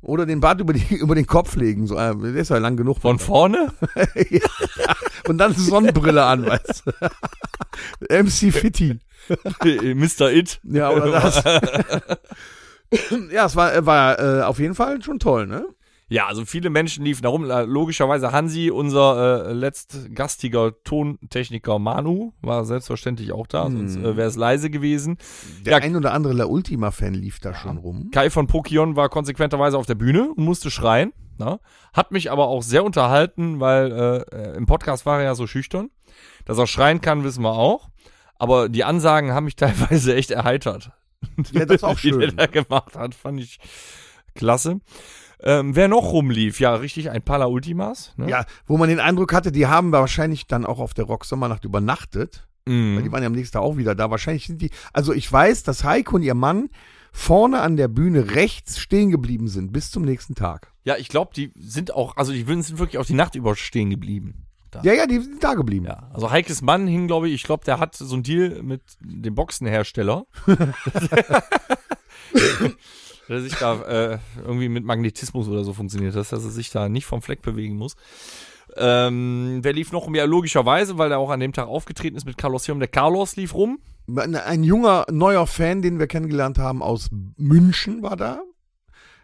Oder 0.00 0.26
den 0.26 0.40
Bart 0.40 0.60
über, 0.60 0.72
die, 0.72 0.94
über 0.96 1.14
den 1.14 1.26
Kopf 1.26 1.56
legen. 1.56 1.86
So, 1.86 1.96
äh, 1.96 2.14
der 2.16 2.34
ist 2.34 2.50
ja 2.50 2.58
lang 2.58 2.76
genug. 2.76 3.00
Von 3.00 3.18
vorne? 3.18 3.72
ja. 4.30 4.40
Und 5.26 5.38
dann 5.38 5.54
Sonnenbrille 5.54 6.24
an, 6.24 6.46
weißt 6.46 6.84
du. 6.86 8.22
MC 8.22 8.52
Fitti. 8.52 8.98
Mr. 9.28 10.32
It. 10.32 10.60
Ja, 10.64 10.90
oder 10.90 11.10
das. 11.10 11.42
ja, 13.30 13.46
es 13.46 13.56
war, 13.56 13.84
war 13.84 14.18
äh, 14.18 14.42
auf 14.42 14.58
jeden 14.58 14.74
Fall 14.74 15.02
schon 15.02 15.18
toll, 15.18 15.46
ne? 15.46 15.66
Ja, 16.10 16.26
also 16.26 16.44
viele 16.46 16.70
Menschen 16.70 17.04
liefen 17.04 17.22
da 17.22 17.28
rum. 17.28 17.50
Äh, 17.50 17.64
Logischerweise 17.64 18.32
Hansi, 18.32 18.70
unser 18.70 19.48
äh, 19.48 19.52
letztgastiger 19.52 20.82
Tontechniker 20.82 21.78
Manu, 21.78 22.32
war 22.40 22.64
selbstverständlich 22.64 23.32
auch 23.32 23.46
da, 23.46 23.64
sonst 23.70 23.96
äh, 23.96 24.16
wäre 24.16 24.28
es 24.28 24.36
leise 24.36 24.70
gewesen. 24.70 25.18
Der 25.66 25.78
Ja. 25.78 25.78
ein 25.84 25.94
oder 25.96 26.12
andere 26.14 26.32
La 26.32 26.46
Ultima-Fan 26.46 27.12
lief 27.14 27.40
da 27.40 27.54
schon 27.54 27.76
rum. 27.78 28.10
Kai 28.10 28.30
von 28.30 28.46
Pokion 28.46 28.96
war 28.96 29.08
konsequenterweise 29.10 29.76
auf 29.76 29.86
der 29.86 29.96
Bühne 29.96 30.30
und 30.34 30.44
musste 30.44 30.70
schreien. 30.70 31.12
Na? 31.36 31.60
Hat 31.92 32.10
mich 32.10 32.30
aber 32.32 32.48
auch 32.48 32.62
sehr 32.62 32.84
unterhalten, 32.84 33.60
weil 33.60 33.92
äh, 34.32 34.36
äh, 34.36 34.56
im 34.56 34.66
Podcast 34.66 35.06
war 35.06 35.18
er 35.18 35.24
ja 35.24 35.34
so 35.34 35.46
schüchtern. 35.46 35.90
Dass 36.46 36.58
er 36.58 36.66
schreien 36.66 37.00
kann, 37.00 37.22
wissen 37.22 37.42
wir 37.42 37.52
auch. 37.52 37.90
Aber 38.38 38.68
die 38.68 38.82
Ansagen 38.84 39.32
haben 39.32 39.44
mich 39.44 39.56
teilweise 39.56 40.14
echt 40.16 40.30
erheitert. 40.30 40.90
Ja, 41.52 41.64
das 41.66 41.76
ist 41.76 41.84
auch 41.84 42.02
Wie 42.02 42.10
der 42.12 42.20
schön. 42.28 42.36
da 42.36 42.46
gemacht 42.46 42.96
hat, 42.96 43.14
fand 43.14 43.40
ich 43.40 43.58
klasse. 44.34 44.80
Ähm, 45.42 45.76
wer 45.76 45.88
noch 45.88 46.12
rumlief? 46.12 46.60
Ja, 46.60 46.74
richtig, 46.74 47.10
ein 47.10 47.22
Pala 47.22 47.46
Ultimas. 47.46 48.12
Ne? 48.16 48.28
Ja, 48.28 48.44
wo 48.66 48.76
man 48.76 48.88
den 48.88 49.00
Eindruck 49.00 49.32
hatte, 49.32 49.52
die 49.52 49.66
haben 49.66 49.92
wahrscheinlich 49.92 50.46
dann 50.46 50.66
auch 50.66 50.78
auf 50.78 50.94
der 50.94 51.04
Rocksommernacht 51.04 51.64
übernachtet. 51.64 52.48
Mhm. 52.66 52.96
Weil 52.96 53.02
die 53.04 53.12
waren 53.12 53.22
ja 53.22 53.28
am 53.28 53.34
nächsten 53.34 53.54
Tag 53.54 53.62
auch 53.62 53.76
wieder 53.76 53.94
da. 53.94 54.10
Wahrscheinlich 54.10 54.46
sind 54.46 54.60
die, 54.60 54.70
also 54.92 55.12
ich 55.12 55.30
weiß, 55.30 55.62
dass 55.62 55.84
Heiko 55.84 56.16
und 56.16 56.22
ihr 56.22 56.34
Mann 56.34 56.70
vorne 57.12 57.60
an 57.60 57.76
der 57.76 57.88
Bühne 57.88 58.34
rechts 58.34 58.78
stehen 58.78 59.10
geblieben 59.10 59.48
sind 59.48 59.72
bis 59.72 59.90
zum 59.90 60.04
nächsten 60.04 60.34
Tag. 60.34 60.72
ja, 60.84 60.96
ich 60.96 61.08
glaube, 61.08 61.30
die 61.34 61.52
sind 61.56 61.94
auch, 61.94 62.16
also 62.16 62.32
die 62.32 62.44
sind 62.44 62.78
wirklich 62.78 62.98
auch 62.98 63.06
die 63.06 63.14
Nacht 63.14 63.34
über 63.34 63.56
stehen 63.56 63.90
geblieben. 63.90 64.44
Da. 64.70 64.82
Ja, 64.82 64.92
ja, 64.92 65.06
die 65.06 65.18
sind 65.18 65.42
da 65.42 65.54
geblieben. 65.54 65.86
Ja, 65.86 66.10
also 66.12 66.30
Heikes 66.30 66.60
Mann 66.60 66.86
hing, 66.86 67.06
glaube 67.06 67.28
ich, 67.28 67.34
ich 67.34 67.42
glaube, 67.44 67.64
der 67.64 67.78
hat 67.78 67.94
so 67.94 68.12
einen 68.12 68.22
Deal 68.22 68.62
mit 68.62 68.82
dem 69.00 69.34
Boxenhersteller. 69.34 70.26
der 73.28 73.40
sich 73.40 73.54
da 73.54 73.82
äh, 73.82 74.18
irgendwie 74.44 74.68
mit 74.68 74.84
Magnetismus 74.84 75.48
oder 75.48 75.64
so 75.64 75.72
funktioniert 75.72 76.14
das, 76.16 76.30
dass 76.30 76.44
er 76.44 76.50
sich 76.50 76.70
da 76.70 76.88
nicht 76.88 77.06
vom 77.06 77.22
Fleck 77.22 77.42
bewegen 77.42 77.76
muss. 77.76 77.94
Ähm, 78.76 79.60
wer 79.62 79.72
lief 79.72 79.92
noch? 79.92 80.12
Ja, 80.14 80.24
logischerweise, 80.24 80.98
weil 80.98 81.10
er 81.10 81.18
auch 81.18 81.30
an 81.30 81.40
dem 81.40 81.52
Tag 81.52 81.68
aufgetreten 81.68 82.16
ist 82.16 82.26
mit 82.26 82.36
Carlos 82.38 82.66
Hirum. 82.66 82.78
Der 82.80 82.88
Carlos 82.88 83.36
lief 83.36 83.54
rum. 83.54 83.78
Ein, 84.14 84.34
ein 84.36 84.62
junger, 84.64 85.06
neuer 85.10 85.46
Fan, 85.46 85.82
den 85.82 85.98
wir 85.98 86.06
kennengelernt 86.06 86.58
haben 86.58 86.82
aus 86.82 87.08
München, 87.36 88.02
war 88.02 88.16
da. 88.16 88.40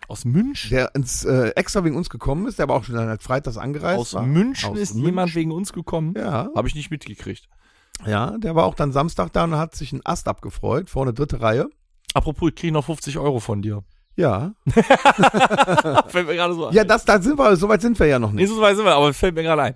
Aus 0.08 0.24
München. 0.24 0.70
Der 0.70 0.94
ins, 0.94 1.24
äh, 1.24 1.48
extra 1.56 1.84
wegen 1.84 1.96
uns 1.96 2.10
gekommen 2.10 2.46
ist, 2.46 2.58
der 2.58 2.64
aber 2.64 2.74
auch 2.74 2.84
schon 2.84 2.96
halt 2.98 3.22
freitags 3.22 3.56
angereist 3.56 3.98
Aus 3.98 4.14
war. 4.14 4.22
München 4.22 4.70
Aus 4.72 4.78
ist 4.78 4.94
München. 4.94 5.06
jemand 5.06 5.34
wegen 5.34 5.52
uns 5.52 5.72
gekommen. 5.72 6.14
Ja, 6.16 6.50
Habe 6.54 6.68
ich 6.68 6.74
nicht 6.74 6.90
mitgekriegt. 6.90 7.48
ja, 8.06 8.36
der 8.38 8.54
war 8.54 8.64
auch 8.64 8.74
dann 8.74 8.92
Samstag 8.92 9.32
da 9.32 9.44
und 9.44 9.56
hat 9.56 9.74
sich 9.74 9.92
einen 9.92 10.04
Ast 10.04 10.28
abgefreut, 10.28 10.90
vorne 10.90 11.14
dritte 11.14 11.40
Reihe. 11.40 11.68
Apropos, 12.12 12.50
ich 12.50 12.54
kriege 12.56 12.72
noch 12.72 12.84
50 12.84 13.18
Euro 13.18 13.40
von 13.40 13.62
dir. 13.62 13.82
Ja. 14.16 14.52
fällt 16.08 16.26
mir 16.28 16.34
gerade 16.36 16.54
so 16.54 16.66
ein. 16.66 16.74
Ja, 16.74 16.84
das, 16.84 17.04
da 17.04 17.20
sind 17.20 17.38
wir, 17.38 17.56
soweit 17.56 17.80
sind 17.82 17.98
wir 17.98 18.06
ja 18.06 18.18
noch 18.18 18.30
Nee, 18.32 18.42
nicht. 18.42 18.50
so 18.54 18.60
weit 18.60 18.76
sind 18.76 18.84
wir, 18.84 18.94
aber 18.94 19.12
fällt 19.12 19.34
mir 19.34 19.42
gerade 19.42 19.62
ein. 19.62 19.74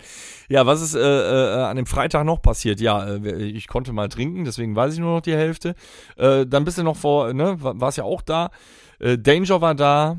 Ja, 0.48 0.64
was 0.66 0.80
ist 0.80 0.94
äh, 0.94 1.00
äh, 1.00 1.62
an 1.64 1.76
dem 1.76 1.86
Freitag 1.86 2.24
noch 2.24 2.40
passiert? 2.40 2.80
Ja, 2.80 3.04
äh, 3.16 3.34
ich 3.42 3.66
konnte 3.66 3.92
mal 3.92 4.08
trinken, 4.08 4.44
deswegen 4.44 4.76
weiß 4.76 4.94
ich 4.94 5.00
nur 5.00 5.14
noch 5.16 5.20
die 5.22 5.34
Hälfte. 5.34 5.74
Äh, 6.16 6.46
dann 6.46 6.64
bist 6.64 6.78
du 6.78 6.82
noch 6.84 6.96
vor, 6.96 7.32
ne, 7.32 7.60
war- 7.62 7.80
warst 7.80 7.98
ja 7.98 8.04
auch 8.04 8.22
da. 8.22 8.50
Äh, 9.00 9.18
Danger 9.18 9.60
war 9.60 9.74
da. 9.74 10.18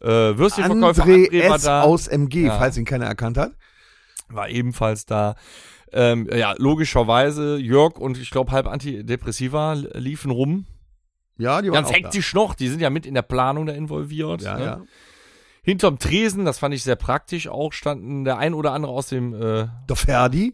Äh, 0.00 0.06
Würstchenverkäufer 0.08 1.04
André 1.04 1.28
André 1.30 1.48
war 1.48 1.56
S. 1.56 1.62
da. 1.62 1.82
aus 1.82 2.08
MG, 2.08 2.46
Ja. 2.46 2.58
falls 2.58 2.76
ihn 2.76 2.84
keiner 2.84 3.06
erkannt 3.06 3.36
hat. 3.38 3.52
war 4.28 4.48
ebenfalls 4.48 5.04
da. 5.04 5.34
Ähm, 5.92 6.26
ja, 6.34 6.54
logischerweise 6.56 7.58
Jörg 7.58 7.98
und 7.98 8.16
ich 8.16 8.30
glaube 8.30 8.50
halb 8.52 8.66
Antidepressiva 8.66 9.74
liefen 9.74 10.30
rum. 10.30 10.64
Ja, 11.38 11.62
die 11.62 11.68
waren 11.70 11.84
Ganz 11.84 11.92
hektisch 11.92 12.34
noch, 12.34 12.54
die 12.54 12.68
sind 12.68 12.80
ja 12.80 12.90
mit 12.90 13.06
in 13.06 13.14
der 13.14 13.22
Planung 13.22 13.66
da 13.66 13.72
involviert. 13.72 14.42
da. 14.42 14.52
Ja, 14.52 14.58
ne? 14.58 14.64
ja. 14.64 14.82
Hinterm 15.64 15.98
Tresen, 15.98 16.44
das 16.44 16.58
fand 16.58 16.74
ich 16.74 16.82
sehr 16.82 16.96
praktisch, 16.96 17.48
auch 17.48 17.72
standen 17.72 18.24
der 18.24 18.36
ein 18.38 18.52
oder 18.52 18.72
andere 18.72 18.92
aus 18.92 19.06
dem, 19.06 19.32
äh, 19.34 19.68
Der 19.88 19.96
Ferdi, 19.96 20.52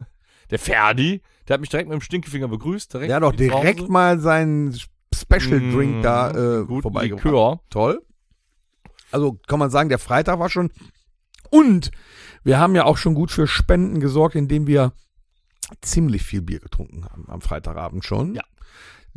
der 0.51 0.59
Ferdi, 0.59 1.23
der 1.47 1.55
hat 1.55 1.61
mich 1.61 1.71
direkt 1.71 1.89
mit 1.89 1.99
dem 1.99 2.03
Stinkefinger 2.03 2.49
begrüßt. 2.49 2.93
Direkt 2.93 3.09
der 3.09 3.17
hat 3.17 3.23
doch 3.23 3.35
zu 3.35 3.51
Hause. 3.51 3.61
direkt 3.63 3.89
mal 3.89 4.19
seinen 4.19 4.79
Special 5.15 5.61
Mm, 5.61 5.75
Drink 5.75 6.03
da 6.03 6.31
äh, 6.31 6.65
guten 6.67 6.83
vorbeigebracht. 6.83 7.25
Likör. 7.25 7.61
Toll. 7.71 8.03
Also 9.11 9.39
kann 9.47 9.59
man 9.59 9.71
sagen, 9.71 9.89
der 9.89 9.99
Freitag 9.99 10.39
war 10.39 10.51
schon. 10.51 10.71
Und 11.51 11.91
wir 12.45 12.59
haben 12.59 12.75
ja 12.75 12.85
auch 12.85 12.99
schon 12.99 13.15
gut 13.15 13.31
für 13.31 13.47
Spenden 13.47 14.01
gesorgt, 14.01 14.35
indem 14.35 14.67
wir 14.67 14.93
ziemlich 15.81 16.23
viel 16.23 16.43
Bier 16.43 16.61
getrunken 16.61 17.07
haben 17.07 17.25
am 17.29 17.41
Freitagabend 17.41 18.05
schon. 18.05 18.35
Ja. 18.35 18.43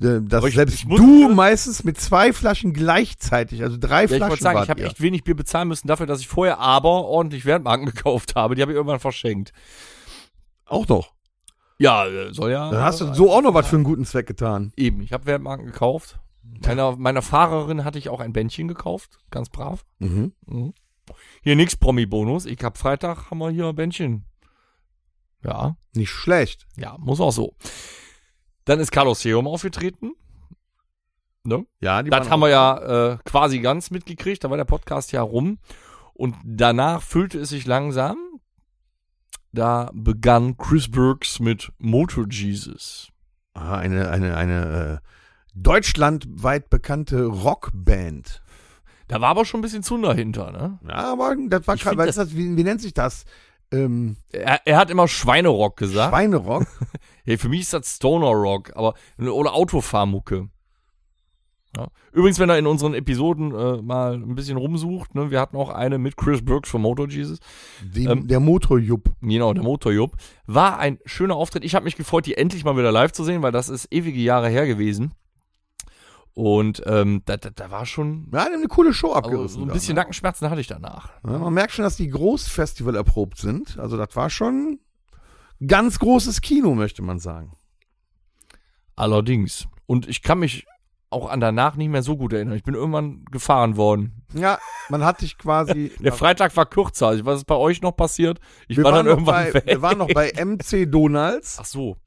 Äh, 0.02 0.20
Dass 0.22 0.44
ich- 0.46 0.56
selbst 0.56 0.74
ich 0.76 0.86
musste- 0.86 1.06
du 1.06 1.30
meistens 1.30 1.84
mit 1.84 2.00
zwei 2.00 2.34
Flaschen 2.34 2.74
gleichzeitig, 2.74 3.62
also 3.64 3.78
drei 3.80 4.00
Ja, 4.00 4.04
ich 4.06 4.10
Flaschen 4.10 4.30
wollte 4.30 4.44
sagen, 4.44 4.60
ich 4.64 4.70
habe 4.70 4.84
echt 4.84 5.02
wenig 5.02 5.24
Bier 5.24 5.36
bezahlen 5.36 5.68
müssen 5.68 5.88
dafür, 5.88 6.06
dass 6.08 6.20
ich 6.22 6.28
vorher 6.28 6.60
aber 6.60 7.06
ordentlich 7.06 7.46
Wertmarken 7.46 7.86
gekauft 7.94 8.36
habe. 8.36 8.56
Die 8.56 8.62
habe 8.62 8.72
ich 8.72 8.76
irgendwann 8.76 9.00
verschenkt. 9.00 9.54
auch 10.66 10.88
noch. 10.88 11.14
Ja, 11.78 12.06
äh, 12.08 12.34
soll 12.34 12.52
ja. 12.52 12.70
Dann 12.72 12.84
hast 12.84 13.02
du 13.02 13.14
so 13.14 13.32
auch 13.32 13.42
noch 13.42 13.54
was 13.54 13.68
für 13.68 13.76
einen 13.76 13.84
guten 13.84 14.06
Zweck 14.06 14.28
getan. 14.28 14.72
Eben, 14.78 15.02
ich 15.02 15.14
habe 15.14 15.26
Wertmarken 15.26 15.66
gekauft. 15.66 16.20
Meiner, 16.66 16.96
meiner 16.96 17.22
Fahrerin 17.22 17.84
hatte 17.84 17.98
ich 18.00 18.10
auch 18.10 18.20
ein 18.20 18.34
Bändchen 18.34 18.68
gekauft. 18.68 19.20
Ganz 19.32 19.50
brav. 19.50 19.84
Mhm. 20.00 20.34
Mhm. 20.46 20.74
Hier 21.42 21.56
nix 21.56 21.76
Promi-Bonus. 21.76 22.46
Ich 22.46 22.64
hab 22.64 22.78
Freitag, 22.78 23.30
haben 23.32 23.40
wir 23.40 23.50
hier 23.50 23.68
ein 23.68 23.76
Bändchen. 23.76 24.26
Ja, 25.44 25.76
Nicht 25.96 26.12
schlecht. 26.12 26.68
ja, 26.78 26.98
muss 27.00 27.20
auch 27.20 27.32
so. 27.32 27.56
Dann 28.66 28.80
ist 28.80 28.92
Carlos 28.92 29.22
Seum 29.22 29.48
aufgetreten. 29.48 30.12
Ne? 31.44 31.66
Ja, 31.80 32.04
Das 32.04 32.30
haben 32.30 32.42
wir 32.42 32.50
ja 32.50 33.14
äh, 33.14 33.18
quasi 33.26 33.60
ganz 33.60 33.90
mitgekriegt. 33.90 34.44
Da 34.44 34.50
war 34.50 34.58
der 34.58 34.66
Podcast 34.66 35.12
ja 35.12 35.22
rum. 35.22 35.58
Und 36.14 36.36
danach 36.44 37.02
füllte 37.02 37.40
es 37.40 37.50
sich 37.50 37.66
langsam. 37.66 38.18
Da 39.52 39.90
begann 39.94 40.58
Chris 40.58 40.90
Burks 40.90 41.40
mit 41.40 41.72
Motor 41.78 42.26
Jesus. 42.30 43.10
Ah, 43.54 43.78
eine, 43.78 44.10
eine, 44.10 44.38
eine 44.38 45.02
äh, 45.04 45.08
deutschlandweit 45.56 46.70
bekannte 46.70 47.26
Rockband. 47.26 48.42
Da 49.08 49.20
war 49.20 49.30
aber 49.30 49.44
schon 49.44 49.60
ein 49.60 49.64
bisschen 49.64 49.84
Zunder 49.84 50.14
hinter, 50.14 50.52
ne? 50.52 50.80
Ja, 50.88 51.12
aber 51.12 51.36
das 51.50 51.68
war 51.68 51.76
gerade, 51.76 52.32
wie, 52.34 52.56
wie 52.56 52.64
nennt 52.64 52.80
sich 52.80 52.94
das? 52.94 53.26
Ähm, 53.72 54.18
Er, 54.32 54.62
er 54.66 54.78
hat 54.78 54.90
immer 54.90 55.08
Schweinerock 55.08 55.78
gesagt. 55.78 56.14
Schweinerock? 56.14 56.66
Ja, 57.24 57.38
für 57.38 57.50
mich 57.50 57.62
ist 57.62 57.74
das 57.74 57.98
Stoner 57.98 58.32
Rock, 58.32 58.72
aber 58.76 58.96
oder 59.20 59.54
Autofahrmucke. 59.54 60.50
Ja. 61.78 61.88
Übrigens, 62.12 62.40
wenn 62.40 62.50
er 62.50 62.58
in 62.58 62.66
unseren 62.66 62.96
Episoden 62.96 63.54
äh, 63.54 63.82
mal 63.82 64.16
ein 64.16 64.34
bisschen 64.36 64.58
rumsucht, 64.58 65.14
ne, 65.16 65.32
wir 65.32 65.40
hatten 65.40 65.56
auch 65.56 65.70
eine 65.70 66.00
mit 66.00 66.18
Chris 66.18 66.44
Burks 66.44 66.70
von 66.70 66.82
Motor 66.82 67.08
Jesus, 67.08 67.40
Die, 67.94 68.06
Ähm, 68.06 68.28
der 68.28 68.40
Motorjupp. 68.40 69.12
genau, 69.22 69.54
der 69.54 69.64
Motorjupp, 69.64 70.18
war 70.48 70.80
ein 70.80 70.98
schöner 71.06 71.36
Auftritt. 71.36 71.64
Ich 71.64 71.76
habe 71.76 71.86
mich 71.86 71.96
gefreut, 71.96 72.26
die 72.26 72.36
endlich 72.36 72.66
mal 72.66 72.76
wieder 72.76 72.92
live 72.92 73.12
zu 73.14 73.24
sehen, 73.24 73.42
weil 73.44 73.52
das 73.54 73.70
ist 73.70 73.88
ewige 73.92 74.20
Jahre 74.20 74.50
her 74.50 74.66
gewesen. 74.68 75.14
Und 76.34 76.82
ähm, 76.86 77.24
da, 77.26 77.36
da, 77.38 77.50
da 77.50 77.72
war 77.72 77.86
schon 77.86 78.30
Ja, 78.34 78.46
eine 78.46 78.68
coole 78.68 78.94
Show 78.94 79.08
also, 79.12 79.18
abgerissen. 79.30 79.60
so 79.60 79.66
ein 79.66 79.74
bisschen 79.74 79.96
ne? 79.96 80.02
Nackenschmerzen 80.02 80.50
hatte 80.50 80.62
ich 80.62 80.68
danach. 80.68 81.10
ja, 81.28 81.38
man 81.38 81.54
merkt 81.54 81.74
schon, 81.74 81.84
dass 81.84 81.98
die 81.98 82.10
Großfestival 82.10 82.96
erprobt 82.96 83.38
sind. 83.38 83.78
Also 83.78 83.98
das 83.98 84.16
war 84.16 84.30
schon 84.30 84.80
ganz 85.66 86.00
großes 86.00 86.42
Kino, 86.42 86.74
möchte 86.74 87.02
man 87.02 87.20
sagen. 87.20 87.54
Allerdings. 88.96 89.68
Und 89.88 90.08
ich 90.08 90.22
kann 90.22 90.40
mich 90.40 90.66
auch 91.10 91.30
an 91.30 91.42
danach 91.42 91.76
nicht 91.76 91.90
mehr 91.90 92.04
so 92.04 92.16
gut 92.16 92.32
erinnern. 92.32 92.56
Ich 92.56 92.64
bin 92.64 92.74
irgendwann 92.76 93.26
gefahren 93.32 93.76
worden. 93.76 94.24
Ja, 94.34 94.58
man 94.90 95.04
hat 95.04 95.22
dich 95.22 95.38
quasi. 95.38 95.92
Der 96.00 96.14
Freitag 96.14 96.56
war 96.56 96.66
kürzer. 96.66 97.08
Also, 97.08 97.26
was 97.26 97.40
ist 97.40 97.46
bei 97.46 97.56
euch 97.56 97.82
noch 97.82 97.92
passiert? 97.92 98.40
Ich 98.70 98.78
wir, 98.78 98.86
war 98.86 98.94
dann 98.94 99.08
irgendwann 99.08 99.36
bei, 99.36 99.54
weg. 99.56 99.66
wir 99.66 99.82
waren 99.82 99.98
noch 99.98 100.08
bei 100.14 100.32
MC 100.34 100.90
Donalds, 100.90 101.58
Ach 101.60 101.66
so. 101.66 101.98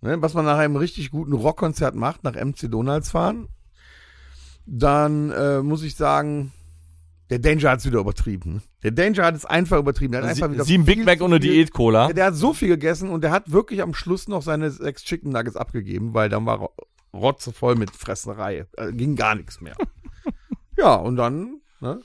ne, 0.00 0.22
was 0.22 0.34
man 0.34 0.44
nach 0.44 0.58
einem 0.58 0.76
richtig 0.76 1.10
guten 1.10 1.32
Rockkonzert 1.32 1.96
macht, 1.96 2.22
nach 2.22 2.34
MC 2.36 2.70
Donalds 2.70 3.10
fahren. 3.10 3.48
Dann 4.66 5.30
äh, 5.30 5.62
muss 5.62 5.82
ich 5.82 5.94
sagen, 5.94 6.52
der 7.30 7.38
Danger 7.38 7.70
hat 7.70 7.80
es 7.80 7.86
wieder 7.86 8.00
übertrieben. 8.00 8.62
Der 8.82 8.90
Danger 8.92 9.24
hat 9.24 9.34
es 9.34 9.44
einfach 9.44 9.78
übertrieben. 9.78 10.12
Der 10.12 10.22
hat 10.22 10.30
einfach 10.30 10.50
wieder 10.50 10.64
Sieben 10.64 10.84
Big 10.84 11.04
Mac 11.04 11.18
viel- 11.18 11.38
Diät-Cola. 11.38 12.08
Ja, 12.08 12.12
der 12.12 12.26
hat 12.26 12.34
so 12.36 12.52
viel 12.52 12.68
gegessen 12.68 13.10
und 13.10 13.22
der 13.22 13.30
hat 13.30 13.50
wirklich 13.50 13.82
am 13.82 13.94
Schluss 13.94 14.28
noch 14.28 14.42
seine 14.42 14.70
sechs 14.70 15.02
Chicken 15.02 15.32
Nuggets 15.32 15.56
abgegeben, 15.56 16.14
weil 16.14 16.28
dann 16.28 16.46
war 16.46 16.70
Rotze 17.12 17.52
voll 17.52 17.74
mit 17.76 17.90
Fresserei. 17.90 18.66
Äh, 18.76 18.92
ging 18.92 19.16
gar 19.16 19.34
nichts 19.34 19.60
mehr. 19.60 19.76
ja, 20.76 20.94
und 20.94 21.16
dann 21.16 21.60
ne, 21.80 22.00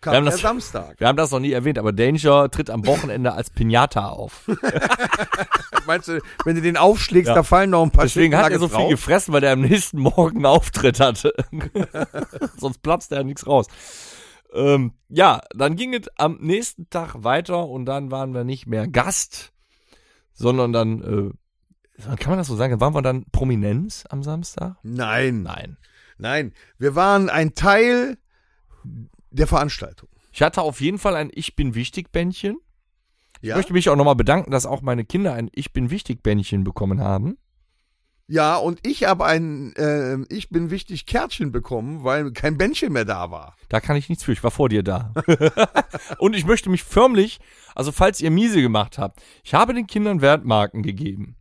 kam 0.00 0.12
Wir 0.12 0.16
haben 0.18 0.24
das- 0.26 0.40
Samstag. 0.40 0.94
Wir 0.98 1.08
haben 1.08 1.16
das 1.16 1.30
noch 1.30 1.40
nie 1.40 1.52
erwähnt, 1.52 1.78
aber 1.78 1.92
Danger 1.92 2.50
tritt 2.50 2.70
am 2.70 2.86
Wochenende 2.86 3.32
als 3.32 3.50
Pinata 3.50 4.08
auf. 4.08 4.48
Meinst 5.86 6.08
du, 6.08 6.20
wenn 6.44 6.54
du 6.56 6.62
den 6.62 6.76
aufschlägst, 6.76 7.28
Ja. 7.28 7.34
da 7.34 7.42
fallen 7.42 7.70
noch 7.70 7.82
ein 7.82 7.90
paar 7.90 8.04
Deswegen 8.04 8.36
hat 8.36 8.50
er 8.52 8.58
so 8.58 8.66
Nuggets 8.66 8.74
viel 8.76 8.82
drauf? 8.82 8.90
gefressen, 8.90 9.34
weil 9.34 9.42
er 9.44 9.52
am 9.52 9.60
nächsten 9.62 9.98
Morgen 10.00 10.36
einen 10.36 10.46
Auftritt 10.46 11.00
hatte. 11.00 11.32
Sonst 12.58 12.82
platzt 12.82 13.10
er 13.12 13.24
nichts 13.24 13.46
raus. 13.46 13.66
Ähm, 14.52 14.92
ja, 15.08 15.40
dann 15.54 15.76
ging 15.76 15.94
es 15.94 16.08
am 16.16 16.38
nächsten 16.40 16.88
Tag 16.90 17.14
weiter 17.24 17.66
und 17.66 17.84
dann 17.86 18.10
waren 18.10 18.32
wir 18.34 18.44
nicht 18.44 18.66
mehr 18.66 18.86
Gast, 18.86 19.52
sondern 20.32 20.72
dann, 20.72 21.02
äh, 22.02 22.16
kann 22.16 22.30
man 22.30 22.38
das 22.38 22.46
so 22.46 22.56
sagen, 22.56 22.80
waren 22.80 22.94
wir 22.94 23.02
dann 23.02 23.24
Prominenz 23.32 24.04
am 24.08 24.22
Samstag? 24.22 24.76
Nein, 24.82 25.42
Nein. 25.42 25.76
nein. 26.18 26.52
Wir 26.78 26.94
waren 26.94 27.28
ein 27.28 27.54
Teil 27.54 28.16
der 29.30 29.46
Veranstaltung. 29.46 30.08
Ich 30.32 30.42
hatte 30.42 30.62
auf 30.62 30.80
jeden 30.80 30.98
Fall 30.98 31.16
ein 31.16 31.30
Ich 31.32 31.56
bin 31.56 31.74
wichtig 31.74 32.12
Bändchen. 32.12 32.58
Ich 33.40 33.48
Ja, 33.48 33.56
möchte 33.56 33.72
mich 33.72 33.88
auch 33.88 33.96
nochmal 33.96 34.16
bedanken, 34.16 34.50
dass 34.50 34.66
auch 34.66 34.82
meine 34.82 35.04
Kinder 35.04 35.32
ein 35.34 35.48
Ich 35.52 35.72
bin 35.72 35.90
wichtig 35.90 36.22
Bändchen 36.22 36.64
bekommen 36.64 37.00
haben. 37.00 37.38
ja 38.26 38.56
und 38.56 38.78
ich 38.86 39.04
habe 39.04 39.24
ein 39.24 39.74
äh, 39.76 40.18
Ich 40.28 40.48
bin 40.50 40.70
wichtig 40.70 41.06
Kärtchen 41.06 41.50
bekommen, 41.52 42.04
weil 42.04 42.32
kein 42.32 42.58
Bändchen 42.58 42.92
mehr 42.92 43.04
da 43.04 43.30
war. 43.30 43.54
Da 43.68 43.80
kann 43.80 43.96
ich 43.96 44.08
nichts 44.08 44.24
für, 44.24 44.32
ich 44.32 44.42
war 44.44 44.50
vor 44.50 44.68
dir 44.68 44.82
da. 44.82 45.12
und 46.18 46.34
ich 46.36 46.44
möchte 46.46 46.68
mich 46.70 46.82
förmlich, 46.84 47.38
also 47.74 47.92
falls 47.92 48.20
ihr 48.20 48.30
miese 48.30 48.60
gemacht 48.60 48.98
habt, 48.98 49.22
ich 49.44 49.54
habe 49.54 49.72
den 49.74 49.86
Kindern 49.86 50.20
Wertmarken 50.20 50.82
gegeben. 50.82 51.36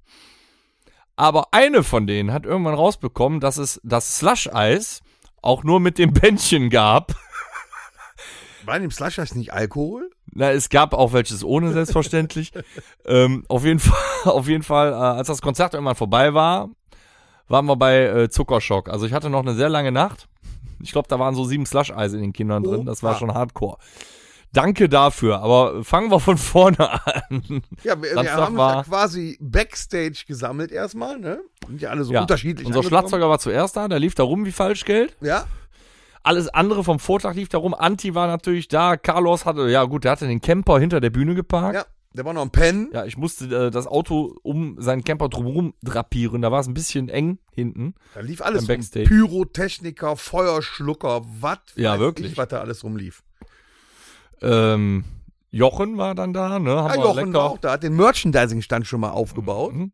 Aber 1.16 1.48
eine 1.52 1.84
von 1.84 2.06
denen 2.06 2.32
hat 2.32 2.46
irgendwann 2.46 2.76
rausbekommen, 2.76 3.40
dass 3.40 3.58
es 3.58 3.82
das 3.84 4.18
Slush-Eis 4.18 5.02
auch 5.42 5.64
nur 5.64 5.80
mit 5.80 5.98
dem 5.98 6.14
Bändchen 6.14 6.70
gab. 6.70 7.16
War 8.66 8.76
in 8.76 8.82
dem 8.82 8.92
Slush 8.92 9.20
Eis 9.20 9.36
nicht 9.36 9.54
Alkohol? 9.54 10.10
Na, 10.34 10.52
es 10.52 10.70
gab 10.70 10.94
auch 10.94 11.14
welches 11.14 11.44
ohne, 11.44 11.74
selbstverständlich. 11.74 12.52
ähm, 13.06 13.46
auf 13.48 13.64
jeden 13.64 13.80
Fall, 13.80 13.98
auf 14.32 14.48
jeden 14.48 14.64
Fall, 14.64 14.92
äh, 14.92 14.96
als 14.96 15.28
das 15.28 15.42
Konzert 15.42 15.74
irgendwann 15.74 15.96
vorbei 15.96 16.34
war, 16.34 16.70
waren 17.48 17.66
wir 17.66 17.76
bei 17.76 18.04
äh, 18.04 18.30
Zuckerschock. 18.30 18.90
Also 18.90 19.06
ich 19.06 19.14
hatte 19.14 19.30
noch 19.30 19.42
eine 19.42 19.56
sehr 19.56 19.70
lange 19.70 19.92
Nacht. 19.92 20.28
Ich 20.82 20.92
glaube, 20.92 21.08
da 21.08 21.18
waren 21.18 21.34
so 21.34 21.46
sieben 21.46 21.66
Slush-Eis 21.66 22.14
in 22.14 22.22
den 22.22 22.34
Kindern 22.34 22.64
drin. 22.64 22.86
Das 22.86 23.02
war 23.02 23.18
schon 23.18 23.34
hardcore. 23.34 23.78
Danke 24.54 24.88
dafür, 24.90 25.42
aber 25.42 25.84
fangen 25.84 26.10
wir 26.10 26.20
von 26.20 26.38
vorne 26.38 26.90
an. 27.06 27.62
Ja, 27.84 28.02
wir, 28.02 28.16
wir 28.16 28.34
haben 28.34 28.58
uns 28.58 28.76
ja 28.76 28.84
quasi 28.84 29.38
Backstage 29.42 30.24
gesammelt 30.28 30.72
erstmal, 30.72 31.20
ne? 31.20 31.42
Sind 31.68 31.82
ja 31.82 31.90
alle 31.90 32.04
so 32.04 32.14
Ja, 32.14 32.22
unterschiedlich. 32.22 32.66
Unser. 32.66 32.84
Schlagzeuger 32.84 33.30
war 33.30 33.40
zuerst 33.40 33.76
da, 33.76 33.88
der 33.88 34.00
lief 34.00 34.16
da 34.16 34.24
rum 34.24 34.46
wie 34.46 34.52
Falschgeld. 34.52 35.16
Ja, 35.22 35.46
Alles 36.28 36.50
andere 36.50 36.84
vom 36.84 37.00
Vortag 37.00 37.36
lief 37.36 37.48
da 37.48 37.58
rum. 37.58 37.74
Anti 37.74 38.14
war 38.14 38.28
natürlich 38.28 38.68
da. 38.68 38.98
Carlos 38.98 39.46
hatte, 39.46 39.70
ja 39.70 39.86
gut, 39.86 40.04
der 40.04 40.12
hatte 40.12 40.28
den 40.28 40.42
Camper 40.42 40.78
hinter 40.78 41.00
der 41.00 41.10
Bühne 41.10 41.36
geparkt. 41.36 41.76
ja. 41.76 41.86
Der 42.14 42.26
war 42.26 42.34
noch 42.34 42.42
ein 42.42 42.50
Pen. 42.50 42.90
Ja, 42.94 43.06
ich 43.06 43.16
musste 43.16 43.46
äh, 43.68 43.70
das 43.70 43.86
Auto 43.86 44.36
um 44.42 44.76
seinen 44.82 45.04
Camper 45.04 45.30
drumherum 45.30 45.76
drapieren. 45.84 46.42
Da 46.42 46.52
war 46.52 46.60
es 46.62 46.68
ein 46.68 46.74
bisschen 46.74 47.10
eng 47.10 47.38
hinten. 47.54 47.94
Da 48.16 48.22
lief 48.22 48.42
alles 48.42 48.68
rum. 48.68 48.80
Pyrotechniker, 49.06 50.16
Feuerschlucker, 50.16 51.22
was 51.40 51.60
Ja, 51.76 52.00
wirklich. 52.00 52.32
ich, 52.32 52.38
was 52.38 52.48
da 52.48 52.60
alles 52.62 52.84
rumlief. 52.84 53.24
Ähm, 54.42 55.04
Jochen 55.52 55.98
war 55.98 56.16
dann 56.16 56.34
da, 56.34 56.60
ne? 56.60 56.72
Haben 56.84 57.00
Ja, 57.00 57.06
Jochen 57.06 57.34
war 57.34 57.52
auch 57.52 57.58
da, 57.60 57.74
hat 57.74 57.84
den 57.84 57.96
Merchandising-Stand 57.96 58.88
schon 58.88 59.00
mal 59.02 59.12
aufgebaut. 59.12 59.74
Mhm. 59.74 59.92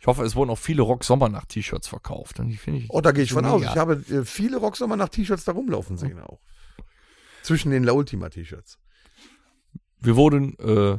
Ich 0.00 0.06
hoffe, 0.06 0.22
es 0.22 0.36
wurden 0.36 0.50
auch 0.50 0.58
viele 0.58 0.82
Rock-Sommernacht-T-Shirts 0.82 1.88
verkauft. 1.88 2.38
Und 2.38 2.48
die 2.48 2.56
finde 2.56 2.80
ich. 2.80 2.86
Oh, 2.90 3.00
da 3.00 3.12
gehe 3.12 3.24
ich 3.24 3.32
von 3.32 3.44
aus. 3.44 3.60
mega. 3.60 3.72
Ich 3.72 3.78
habe 3.78 3.94
äh, 4.10 4.24
viele 4.24 4.58
Rocksommer 4.58 4.96
nach 4.96 5.08
T-Shirts 5.08 5.44
da 5.44 5.52
rumlaufen 5.52 5.96
sehen 5.98 6.20
auch. 6.20 6.40
Zwischen 7.42 7.70
den 7.70 7.82
La 7.84 7.92
Ultima-T-Shirts. 7.92 8.78
Wir 10.00 10.14
wurden 10.16 10.56
äh, 10.60 10.98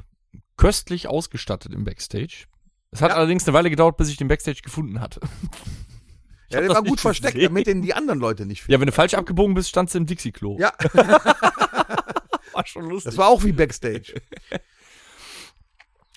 köstlich 0.57 1.07
ausgestattet 1.07 1.73
im 1.73 1.85
Backstage. 1.85 2.45
Es 2.91 3.01
hat 3.01 3.11
Ja. 3.11 3.15
allerdings 3.17 3.45
eine 3.47 3.53
Weile 3.53 3.69
gedauert, 3.69 3.95
bis 3.97 4.09
ich 4.09 4.17
den 4.17 4.27
Backstage 4.27 4.61
gefunden 4.63 4.99
hatte. 4.99 5.21
Ich 6.49 6.55
Ja, 6.55 6.61
der 6.61 6.69
war 6.69 6.83
gut 6.83 6.99
versteckt, 6.99 7.35
gesehen. 7.35 7.49
damit 7.49 7.67
den 7.67 7.81
die 7.81 7.93
anderen 7.93 8.19
Leute 8.19 8.45
nicht 8.45 8.61
finden. 8.63 8.73
Ja, 8.73 8.79
wenn 8.81 8.87
du 8.87 8.91
falsch 8.91 9.13
abgebogen 9.13 9.53
bist, 9.53 9.69
standst 9.69 9.93
du 9.93 9.99
im 9.99 10.07
Dixie-Klo. 10.07 10.57
Ja, 10.59 10.73
war 12.53 12.65
schon 12.65 12.89
lustig. 12.89 13.11
das 13.11 13.17
war 13.17 13.27
auch 13.27 13.43
wie 13.43 13.51
Backstage. 13.51 14.15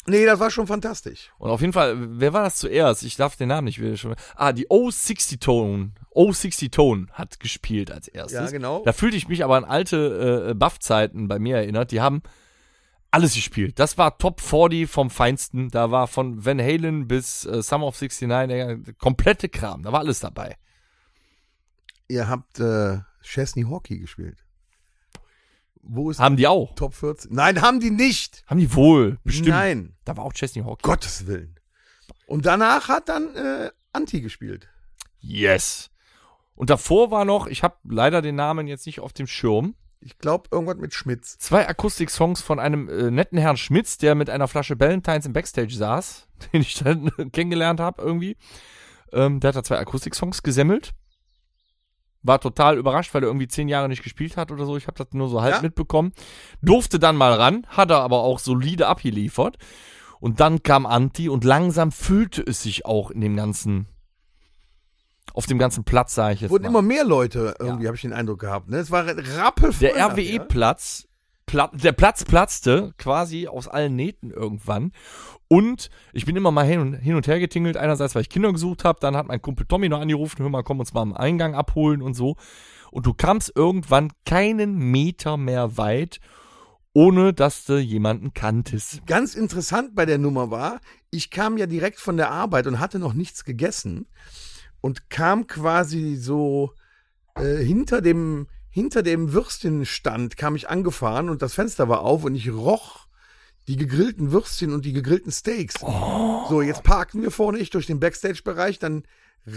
Nee, 0.07 0.27
das 0.27 0.41
war 0.41 0.51
schon 0.51 0.67
fantastisch. 0.67 1.31
Und 1.39 1.51
auf 1.51 1.61
jeden 1.61 1.73
Fall, 1.73 1.97
wer 2.19 2.33
war 2.33 2.45
das 2.45 2.57
zuerst? 2.57 3.05
Ich 3.05 3.17
darf 3.17 3.37
den 3.37 3.49
Namen 3.49 3.67
nicht 3.67 3.81
wieder 3.81 3.97
schon. 3.97 4.17
Ah, 4.35 4.53
die 4.53 4.67
O60 4.67 5.39
Tone. 5.39 5.93
O60 6.13 6.73
Tone 6.73 7.07
hat 7.13 7.39
gespielt 7.39 7.93
als 7.93 8.09
erstes. 8.09 8.41
Ja, 8.41 8.51
genau. 8.51 8.83
Da 8.85 8.93
fühlte 8.93 9.17
ich 9.17 9.29
mich 9.29 9.45
aber 9.45 9.57
an 9.57 9.65
alte 9.65 10.49
äh, 10.51 10.55
Buff-Zeiten 10.55 11.29
bei 11.29 11.39
mir 11.39 11.57
erinnert. 11.57 11.93
Die 11.93 12.01
haben 12.01 12.23
alles 13.13 13.35
gespielt. 13.35 13.79
Das 13.79 13.97
war 13.97 14.19
Top 14.19 14.41
40 14.41 14.91
vom 14.91 15.09
Feinsten. 15.09 15.69
Da 15.69 15.93
war 15.93 16.09
von 16.09 16.45
Van 16.45 16.61
Halen 16.61 17.07
bis 17.07 17.45
äh, 17.45 17.63
Summer 17.63 17.87
of 17.87 18.01
69 18.01 18.49
der 18.49 18.95
komplette 18.95 19.49
Kram. 19.49 19.85
Da 19.85 19.93
war 19.93 20.01
alles 20.01 20.19
dabei. 20.19 20.57
Ihr 22.09 22.29
habt 22.29 22.59
äh, 22.59 22.99
Chesney 23.23 23.63
Hockey 23.63 23.99
gespielt. 23.99 24.45
Wo 25.83 26.11
ist 26.11 26.21
Haben 26.21 26.37
die 26.37 26.47
auch. 26.47 26.75
Top 26.77 26.95
14? 26.95 27.35
Nein, 27.35 27.61
haben 27.61 27.81
die 27.81 27.91
nicht. 27.91 28.45
Haben 28.47 28.61
die 28.61 28.75
wohl. 28.75 29.19
Bestimmt. 29.25 29.49
Nein, 29.49 29.97
Da 30.05 30.17
war 30.17 30.25
auch 30.25 30.33
Chesney 30.33 30.62
Hawk. 30.62 30.81
Gottes 30.83 31.27
Willen. 31.27 31.59
Und 32.27 32.47
danach 32.47 32.89
hat 32.89 33.09
dann 33.09 33.35
äh, 33.35 33.71
Anti 33.93 34.21
gespielt. 34.21 34.69
Yes. 35.21 35.91
Und 36.55 36.71
davor 36.71 37.11
war 37.11 37.25
noch, 37.25 37.47
ich 37.47 37.62
habe 37.62 37.77
leider 37.85 38.23
den 38.23 38.37
Namen 38.37 38.67
jetzt 38.69 38.87
nicht 38.87 39.01
auf 39.01 39.12
dem 39.12 39.27
Schirm, 39.27 39.75
Ich 40.01 40.19
glaube, 40.19 40.49
irgendwas 40.53 40.77
mit 40.77 40.95
Schmitz. 40.95 41.39
zwei 41.39 41.69
Akustik-Songs 41.69 42.43
von 42.43 42.59
einem 42.61 42.89
äh, 42.89 43.11
netten 43.11 43.39
Herrn 43.39 43.57
Schmitz, 43.57 43.99
der 43.99 44.15
mit 44.15 44.31
einer 44.31 44.49
Flasche 44.49 44.77
Ballantines 44.77 45.27
im 45.27 45.33
Backstage 45.33 45.75
saß, 45.75 46.29
den 46.53 46.62
ich 46.62 46.75
dann 46.75 47.11
kennengelernt 47.33 47.81
habe 47.81 48.03
irgendwie. 48.03 48.37
Ähm, 49.12 49.41
der 49.41 49.49
hat 49.49 49.57
da 49.57 49.65
zwei 49.65 49.79
Akustik-Songs 49.79 50.43
gesemmelt. 50.43 50.93
War 52.25 52.41
total 52.41 52.79
überrascht, 52.79 53.12
weil 53.14 53.23
er 53.23 53.26
irgendwie 53.29 53.49
zehn 53.49 53.69
Jahre 53.69 53.88
nicht 53.88 54.02
gespielt 54.02 54.37
hat 54.37 54.52
oder 54.52 54.64
so. 54.64 54.76
Ich 54.76 54.87
habe 54.87 54.97
das 54.97 55.09
nur 55.12 55.29
so 55.29 55.43
halb 55.43 55.57
Ja. 55.57 55.62
mitbekommen. 55.62 56.12
Durfte 56.61 56.99
dann 56.99 57.17
mal 57.17 57.33
ran, 57.33 57.67
hat 57.69 57.91
er 57.91 58.00
aber 58.00 58.19
auch 58.23 58.38
solide 58.38 58.87
abgeliefert. 58.87 59.59
Und 60.21 60.38
dann 60.38 60.62
kam 60.62 60.87
Anti 60.87 61.29
und 61.29 61.43
langsam 61.43 61.91
fühlte 61.91 62.43
es 62.43 62.62
sich 62.62 62.87
auch 62.87 63.11
in 63.11 63.21
dem 63.21 63.35
ganzen, 63.35 63.88
auf 65.35 65.47
dem 65.47 65.59
ganzen 65.59 65.83
Platz, 65.83 66.14
sage 66.14 66.35
ich 66.35 66.41
jetzt 66.43 66.50
Wurden 66.52 66.62
mal. 66.64 66.69
immer 66.69 66.83
mehr 66.83 67.05
Leute, 67.05 67.57
irgendwie 67.59 67.87
habe 67.87 67.97
ich 67.97 68.02
den 68.02 68.12
Eindruck 68.12 68.38
gehabt. 68.38 68.69
Ne? 68.69 68.76
Es 68.76 68.93
war 68.93 69.05
rappelvoll. 69.07 69.73
Der. 69.81 69.97
RWE-Platz, 70.11 70.49
plat, 71.02 71.12
der 71.47 71.93
Platz 71.93 72.25
platzte 72.25 72.95
quasi 72.99 73.47
aus 73.47 73.69
allen 73.69 73.97
Nähten 73.97 74.31
irgendwann. 74.31 74.93
Und 75.49 75.91
ich 76.13 76.25
bin 76.25 76.37
immer 76.37 76.51
mal 76.51 76.67
hin 76.67 76.81
und, 77.15 77.27
her 77.27 77.39
getingelt. 77.39 77.77
Einerseits, 77.77 78.15
weil 78.15 78.23
ich 78.23 78.31
Kinder 78.31 78.53
gesucht 78.53 78.85
habe, 78.85 79.01
dann 79.01 79.17
hat 79.17 79.27
mein 79.27 79.43
Kumpel 79.43 79.67
Tommy 79.67 79.89
noch 79.89 80.01
angerufen, 80.01 80.43
hör 80.43 80.49
mal, 80.49 80.63
komm 80.63 80.81
uns 80.81 80.95
mal 80.95 81.03
am 81.03 81.13
Eingang 81.13 81.55
abholen 81.55 82.01
und 82.01 82.14
so. 82.14 82.37
Und 82.90 83.07
du 83.07 83.12
kamst 83.12 83.53
irgendwann 83.55 84.12
keinen 84.25 84.79
Meter 84.79 85.37
mehr 85.37 85.77
weit, 85.77 86.21
ohne 86.95 87.33
dass 87.33 87.64
du 87.64 87.79
jemanden 87.79 88.35
kanntest. 88.35 89.07
Ganz 89.07 89.35
interessant 89.35 89.95
bei 89.95 90.07
der 90.07 90.19
Nummer 90.19 90.51
war, 90.51 90.81
ich 91.11 91.31
kam 91.31 91.59
ja 91.59 91.66
direkt 91.66 92.01
von 92.01 92.16
der 92.16 92.31
Arbeit 92.31 92.66
und 92.66 92.81
hatte 92.81 92.99
noch 92.99 93.14
nichts 93.14 93.45
gegessen 93.45 94.07
und 94.81 95.11
kam 95.11 95.47
quasi 95.47 96.16
so 96.16 96.73
äh, 97.35 97.62
hinter 97.62 98.01
dem 98.01 98.47
hinter 98.73 99.03
dem 99.03 99.33
Würstchenstand 99.35 100.37
kam 100.37 100.57
ich 100.57 100.69
angefahren 100.69 101.29
und 101.29 101.43
das 101.43 101.55
Fenster 101.55 101.89
war 101.89 102.01
auf 102.01 102.25
und 102.25 102.35
ich 102.35 102.51
roch 102.51 103.07
die 103.69 103.77
gegrillten 103.77 104.33
Würstchen 104.33 104.73
und 104.73 104.85
die 104.85 104.95
gegrillten 104.95 105.31
Steaks. 105.31 105.75
So, 106.49 106.63
jetzt 106.63 106.83
parkten 106.83 107.23
wir 107.23 107.31
vorne 107.31 107.59
ich 107.59 107.71
durch 107.71 107.87
den 107.87 108.01
Backstage-Bereich 108.01 108.79
dann 108.79 109.05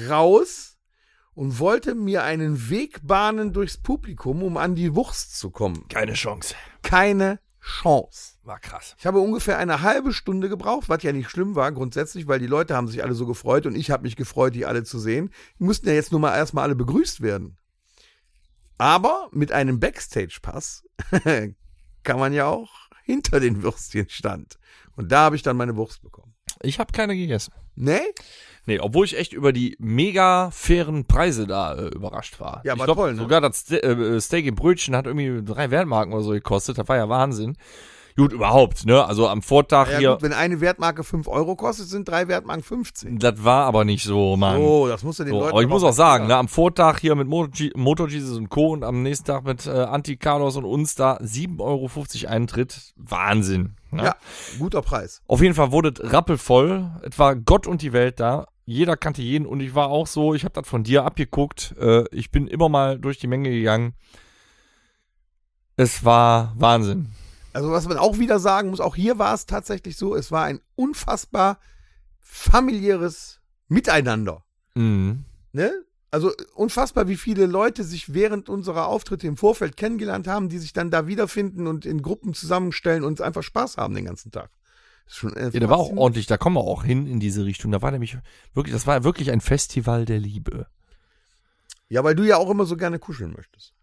raus 0.09 0.77
und 1.33 1.59
wollte 1.59 1.95
mir 1.95 2.23
einen 2.23 2.69
Weg 2.69 2.99
bahnen 3.07 3.53
durchs 3.53 3.77
Publikum, 3.77 4.43
um 4.43 4.57
an 4.57 4.75
die 4.75 4.95
Wurst 4.95 5.39
zu 5.39 5.49
kommen. 5.49 5.87
Keine 5.87 6.13
Chance. 6.13 6.53
Keine 6.83 7.39
Chance. 7.61 8.33
War 8.43 8.59
krass. 8.59 8.95
Ich 8.99 9.05
habe 9.07 9.19
ungefähr 9.19 9.57
eine 9.57 9.81
halbe 9.81 10.13
Stunde 10.13 10.49
gebraucht, 10.49 10.87
was 10.89 11.01
ja 11.03 11.13
nicht 11.13 11.29
schlimm 11.29 11.55
war 11.55 11.71
grundsätzlich, 11.71 12.27
weil 12.27 12.39
die 12.39 12.47
Leute 12.47 12.75
haben 12.75 12.89
sich 12.89 13.01
alle 13.01 13.15
so 13.15 13.25
gefreut 13.25 13.65
und 13.65 13.75
ich 13.75 13.91
habe 13.91 14.03
mich 14.03 14.17
gefreut, 14.17 14.53
die 14.53 14.65
alle 14.65 14.83
zu 14.83 14.99
sehen. 14.99 15.31
Die 15.57 15.63
mussten 15.63 15.87
ja 15.87 15.93
jetzt 15.93 16.11
nur 16.11 16.19
mal 16.19 16.35
erstmal 16.35 16.65
alle 16.65 16.75
begrüßt 16.75 17.21
werden. 17.21 17.57
Aber 18.77 19.29
mit 19.31 19.51
einem 19.51 19.79
Backstage-Pass 19.79 20.83
kann 22.03 22.19
man 22.19 22.33
ja 22.33 22.47
auch 22.47 22.69
hinter 23.03 23.39
den 23.39 23.63
Würstchen 23.63 24.09
stand. 24.09 24.57
Und 24.95 25.11
da 25.11 25.25
habe 25.25 25.35
ich 25.35 25.43
dann 25.43 25.57
meine 25.57 25.75
Wurst 25.75 26.01
bekommen. 26.01 26.33
Ich 26.61 26.79
habe 26.79 26.91
keine 26.91 27.15
gegessen. 27.15 27.53
Ne? 27.75 28.01
Nee, 28.65 28.79
obwohl 28.79 29.05
ich 29.05 29.17
echt 29.17 29.33
über 29.33 29.53
die 29.53 29.75
mega 29.79 30.49
fairen 30.51 31.05
Preise 31.05 31.45
da 31.45 31.75
äh, 31.75 31.87
überrascht 31.89 32.39
war. 32.39 32.61
Ja, 32.63 32.73
ich 32.73 32.79
war 32.79 32.85
glaub, 32.87 32.97
toll, 32.97 33.13
ne? 33.13 33.19
Sogar 33.19 33.41
das 33.41 33.59
Ste 33.59 33.83
äh, 33.83 34.19
Steak 34.19 34.45
im 34.45 34.55
Brötchen 34.55 34.95
hat 34.95 35.05
irgendwie 35.05 35.43
drei 35.43 35.69
Wertmarken 35.69 36.13
oder 36.13 36.23
so 36.23 36.31
gekostet. 36.31 36.77
Das 36.77 36.87
war 36.87 36.97
ja 36.97 37.07
Wahnsinn. 37.07 37.57
Gut, 38.17 38.31
überhaupt, 38.31 38.85
ne? 38.85 39.03
Also 39.05 39.27
am 39.27 39.41
Vortag 39.41 39.91
Ja, 39.91 39.97
hier, 39.97 40.11
gut, 40.13 40.21
wenn 40.21 40.31
eine 40.31 40.61
Wertmarke 40.61 41.03
5 41.03 41.27
Euro 41.27 41.57
kostet, 41.57 41.89
sind 41.89 42.07
drei 42.07 42.29
Wertmarken 42.29 42.63
15. 42.63 43.19
das 43.19 43.43
war 43.43 43.65
aber 43.65 43.83
nicht 43.83 44.05
so, 44.05 44.37
Mann. 44.37 44.57
Oh, 44.61 44.87
das 44.87 45.03
musst 45.03 45.19
du 45.19 45.25
den 45.25 45.31
so, 45.33 45.39
Leuten 45.39 45.51
aber 45.51 45.61
ich 45.61 45.67
muss 45.67 45.83
auch 45.83 45.91
sagen, 45.91 46.27
ne, 46.27 46.37
am 46.37 46.47
Vortag 46.47 46.99
hier 46.99 47.13
mit 47.15 47.27
Motor, 47.27 47.51
G- 47.51 47.71
Motor 47.75 48.07
Jesus 48.07 48.37
und 48.37 48.47
Co. 48.47 48.71
und 48.71 48.85
am 48.85 49.03
nächsten 49.03 49.25
Tag 49.25 49.43
mit 49.43 49.67
äh, 49.67 49.71
Anti 49.71 50.15
Carlos 50.15 50.55
und 50.55 50.63
uns 50.63 50.95
da 50.95 51.17
7,50 51.17 51.59
Euro 51.59 51.89
Eintritt. 52.33 52.93
Wahnsinn. 52.95 53.75
Ne? 53.91 54.03
Ja, 54.05 54.15
guter 54.59 54.81
Preis. 54.81 55.21
Auf 55.27 55.41
jeden 55.41 55.53
Fall 55.53 55.73
wurde 55.73 55.89
es 55.89 56.13
rappelvoll. 56.13 56.89
Es 57.03 57.19
war 57.19 57.35
Gott 57.35 57.67
und 57.67 57.81
die 57.81 57.91
Welt 57.91 58.21
da. 58.21 58.47
Jeder 58.65 58.95
kannte 58.95 59.21
jeden 59.21 59.45
und 59.45 59.59
ich 59.59 59.75
war 59.75 59.89
auch 59.89 60.07
so, 60.07 60.33
ich 60.33 60.45
habe 60.45 60.53
das 60.53 60.67
von 60.67 60.83
dir 60.83 61.03
abgeguckt. 61.03 61.75
Äh, 61.79 62.05
ich 62.15 62.31
bin 62.31 62.47
immer 62.47 62.69
mal 62.69 62.97
durch 62.97 63.19
die 63.19 63.27
Menge 63.27 63.49
gegangen. 63.49 63.93
Es 65.75 66.05
war 66.05 66.53
Wahnsinn. 66.57 67.09
Also 67.55 67.71
was 67.71 67.87
man 67.87 67.97
auch 67.97 68.19
wieder 68.19 68.37
sagen 68.37 68.69
muss, 68.69 68.81
auch 68.81 68.97
hier 68.97 69.17
war 69.17 69.33
es 69.33 69.45
tatsächlich 69.45 69.95
so, 69.95 70.13
es 70.13 70.29
war 70.29 70.43
ein 70.43 70.59
unfassbar 70.75 71.57
familiäres 72.19 73.39
Miteinander. 73.69 74.43
Mhm. 74.73 75.23
Ne? 75.53 75.71
Also 76.11 76.33
unfassbar, 76.53 77.07
wie 77.07 77.15
viele 77.15 77.45
Leute 77.45 77.85
sich 77.85 78.13
während 78.13 78.49
unserer 78.49 78.87
Auftritte 78.89 79.25
im 79.27 79.37
Vorfeld 79.37 79.77
kennengelernt 79.77 80.27
haben, 80.27 80.49
die 80.49 80.57
sich 80.57 80.73
dann 80.73 80.91
da 80.91 81.07
wiederfinden 81.07 81.65
und 81.67 81.85
in 81.85 82.01
Gruppen 82.01 82.33
zusammenstellen 82.33 83.05
und 83.05 83.21
einfach 83.21 83.41
Spaß 83.41 83.77
haben 83.77 83.95
den 83.95 84.03
ganzen 84.03 84.31
Tag. 84.31 84.49
Schon, 85.07 85.33
äh, 85.37 85.45
Ja, 85.45 85.61
der 85.61 85.69
war 85.69 85.77
auch 85.77 85.95
ordentlich, 85.95 86.27
da 86.27 86.35
kommen 86.35 86.57
wir 86.57 86.61
auch 86.65 86.83
hin 86.83 87.07
in 87.07 87.21
diese 87.21 87.45
Richtung. 87.45 87.71
Da 87.71 87.81
war 87.81 87.91
nämlich 87.91 88.17
wirklich, 88.53 88.73
das 88.73 88.85
war 88.85 89.05
wirklich 89.05 89.31
ein 89.31 89.39
Festival 89.39 90.03
der 90.03 90.19
Liebe. 90.19 90.67
Ja, 91.87 92.03
weil 92.03 92.15
du 92.15 92.23
ja 92.23 92.35
auch 92.35 92.49
immer 92.49 92.65
so 92.65 92.75
gerne 92.75 92.99
kuscheln 92.99 93.31
möchtest. 93.31 93.74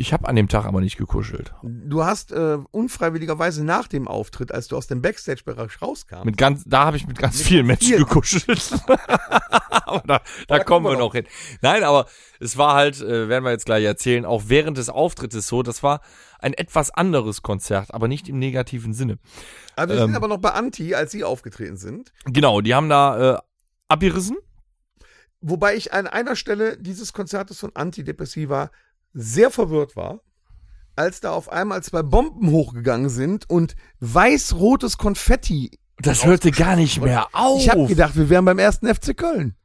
Ich 0.00 0.12
habe 0.12 0.28
an 0.28 0.36
dem 0.36 0.46
Tag 0.46 0.64
aber 0.64 0.80
nicht 0.80 0.96
gekuschelt. 0.96 1.52
Du 1.64 2.04
hast 2.04 2.30
äh, 2.30 2.58
unfreiwilligerweise 2.70 3.64
nach 3.64 3.88
dem 3.88 4.06
Auftritt, 4.06 4.52
als 4.52 4.68
du 4.68 4.76
aus 4.76 4.86
dem 4.86 5.02
Backstage-Bereich 5.02 5.82
rauskam, 5.82 6.24
Mit 6.24 6.36
ganz, 6.36 6.62
da 6.66 6.84
habe 6.84 6.96
ich 6.96 7.08
mit 7.08 7.18
ganz 7.18 7.42
vielen 7.42 7.66
Menschen 7.66 7.88
vielen. 7.88 8.04
gekuschelt. 8.04 8.74
aber 8.86 10.02
da, 10.06 10.20
da, 10.46 10.62
kommen 10.62 10.86
wir 10.86 10.96
noch 10.96 11.14
hin. 11.14 11.24
Nein, 11.62 11.82
aber 11.82 12.06
es 12.38 12.56
war 12.56 12.74
halt, 12.74 13.00
äh, 13.00 13.28
werden 13.28 13.42
wir 13.42 13.50
jetzt 13.50 13.66
gleich 13.66 13.84
erzählen, 13.84 14.24
auch 14.24 14.44
während 14.46 14.78
des 14.78 14.88
Auftrittes 14.88 15.48
so, 15.48 15.64
das 15.64 15.82
war 15.82 16.00
ein 16.38 16.54
etwas 16.54 16.92
anderes 16.92 17.42
Konzert, 17.42 17.92
aber 17.92 18.06
nicht 18.06 18.28
im 18.28 18.38
negativen 18.38 18.94
Sinne. 18.94 19.18
also 19.74 19.94
wir 19.94 20.00
sind 20.00 20.10
ähm, 20.10 20.16
aber 20.16 20.28
noch 20.28 20.38
bei 20.38 20.52
Anti, 20.52 20.94
als 20.94 21.10
sie 21.10 21.24
aufgetreten 21.24 21.76
sind. 21.76 22.12
Genau, 22.24 22.60
die 22.60 22.72
haben 22.72 22.88
da 22.88 23.34
äh, 23.34 23.38
abgerissen. 23.88 24.36
Wobei 25.40 25.74
ich 25.74 25.92
an 25.92 26.06
einer 26.06 26.36
Stelle 26.36 26.76
dieses 26.78 27.12
Konzertes 27.12 27.58
von 27.58 27.74
Antidepressiva 27.74 28.70
sehr 29.18 29.50
verwirrt 29.50 29.96
war, 29.96 30.20
als 30.94 31.20
da 31.20 31.32
auf 31.32 31.50
einmal 31.50 31.82
zwei 31.82 32.02
Bomben 32.02 32.50
hochgegangen 32.50 33.08
sind 33.08 33.50
und 33.50 33.74
weiß-rotes 34.00 34.96
Konfetti. 34.96 35.78
Das 35.98 36.24
hörte 36.24 36.52
gar 36.52 36.76
nicht 36.76 37.00
mehr 37.00 37.26
auf. 37.32 37.60
Ich 37.60 37.68
habe 37.68 37.86
gedacht, 37.86 38.16
wir 38.16 38.30
wären 38.30 38.44
beim 38.44 38.58
ersten 38.58 38.86
FC 38.86 39.16
Köln. 39.16 39.56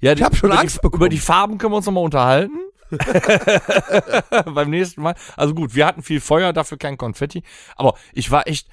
ja, 0.00 0.12
ich 0.12 0.22
hab 0.22 0.34
schon 0.34 0.52
Angst 0.52 0.76
die, 0.76 0.80
bekommen. 0.80 1.02
Über 1.02 1.08
die 1.10 1.18
Farben 1.18 1.58
können 1.58 1.72
wir 1.72 1.76
uns 1.76 1.86
nochmal 1.86 2.04
unterhalten. 2.04 2.58
Beim 4.54 4.70
nächsten 4.70 5.02
Mal. 5.02 5.14
Also 5.36 5.54
gut, 5.54 5.74
wir 5.74 5.84
hatten 5.84 6.02
viel 6.02 6.22
Feuer, 6.22 6.54
dafür 6.54 6.78
kein 6.78 6.96
Konfetti. 6.96 7.42
Aber 7.76 7.94
ich 8.14 8.30
war 8.30 8.48
echt 8.48 8.68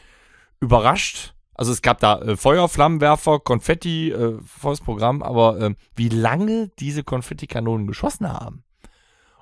überrascht. 0.62 1.34
Also 1.54 1.74
es 1.74 1.82
gab 1.82 2.00
da 2.00 2.22
äh, 2.22 2.38
Feuer, 2.38 2.70
Flammenwerfer, 2.70 3.40
Konfetti, 3.40 4.12
äh, 4.12 4.38
volles 4.46 4.80
Programm, 4.80 5.22
aber 5.22 5.60
äh, 5.60 5.76
wie 5.98 6.08
lange 6.08 6.72
diese 6.80 7.04
Konfettikanonen 7.04 7.88
geschossen 7.88 8.32
haben. 8.32 8.64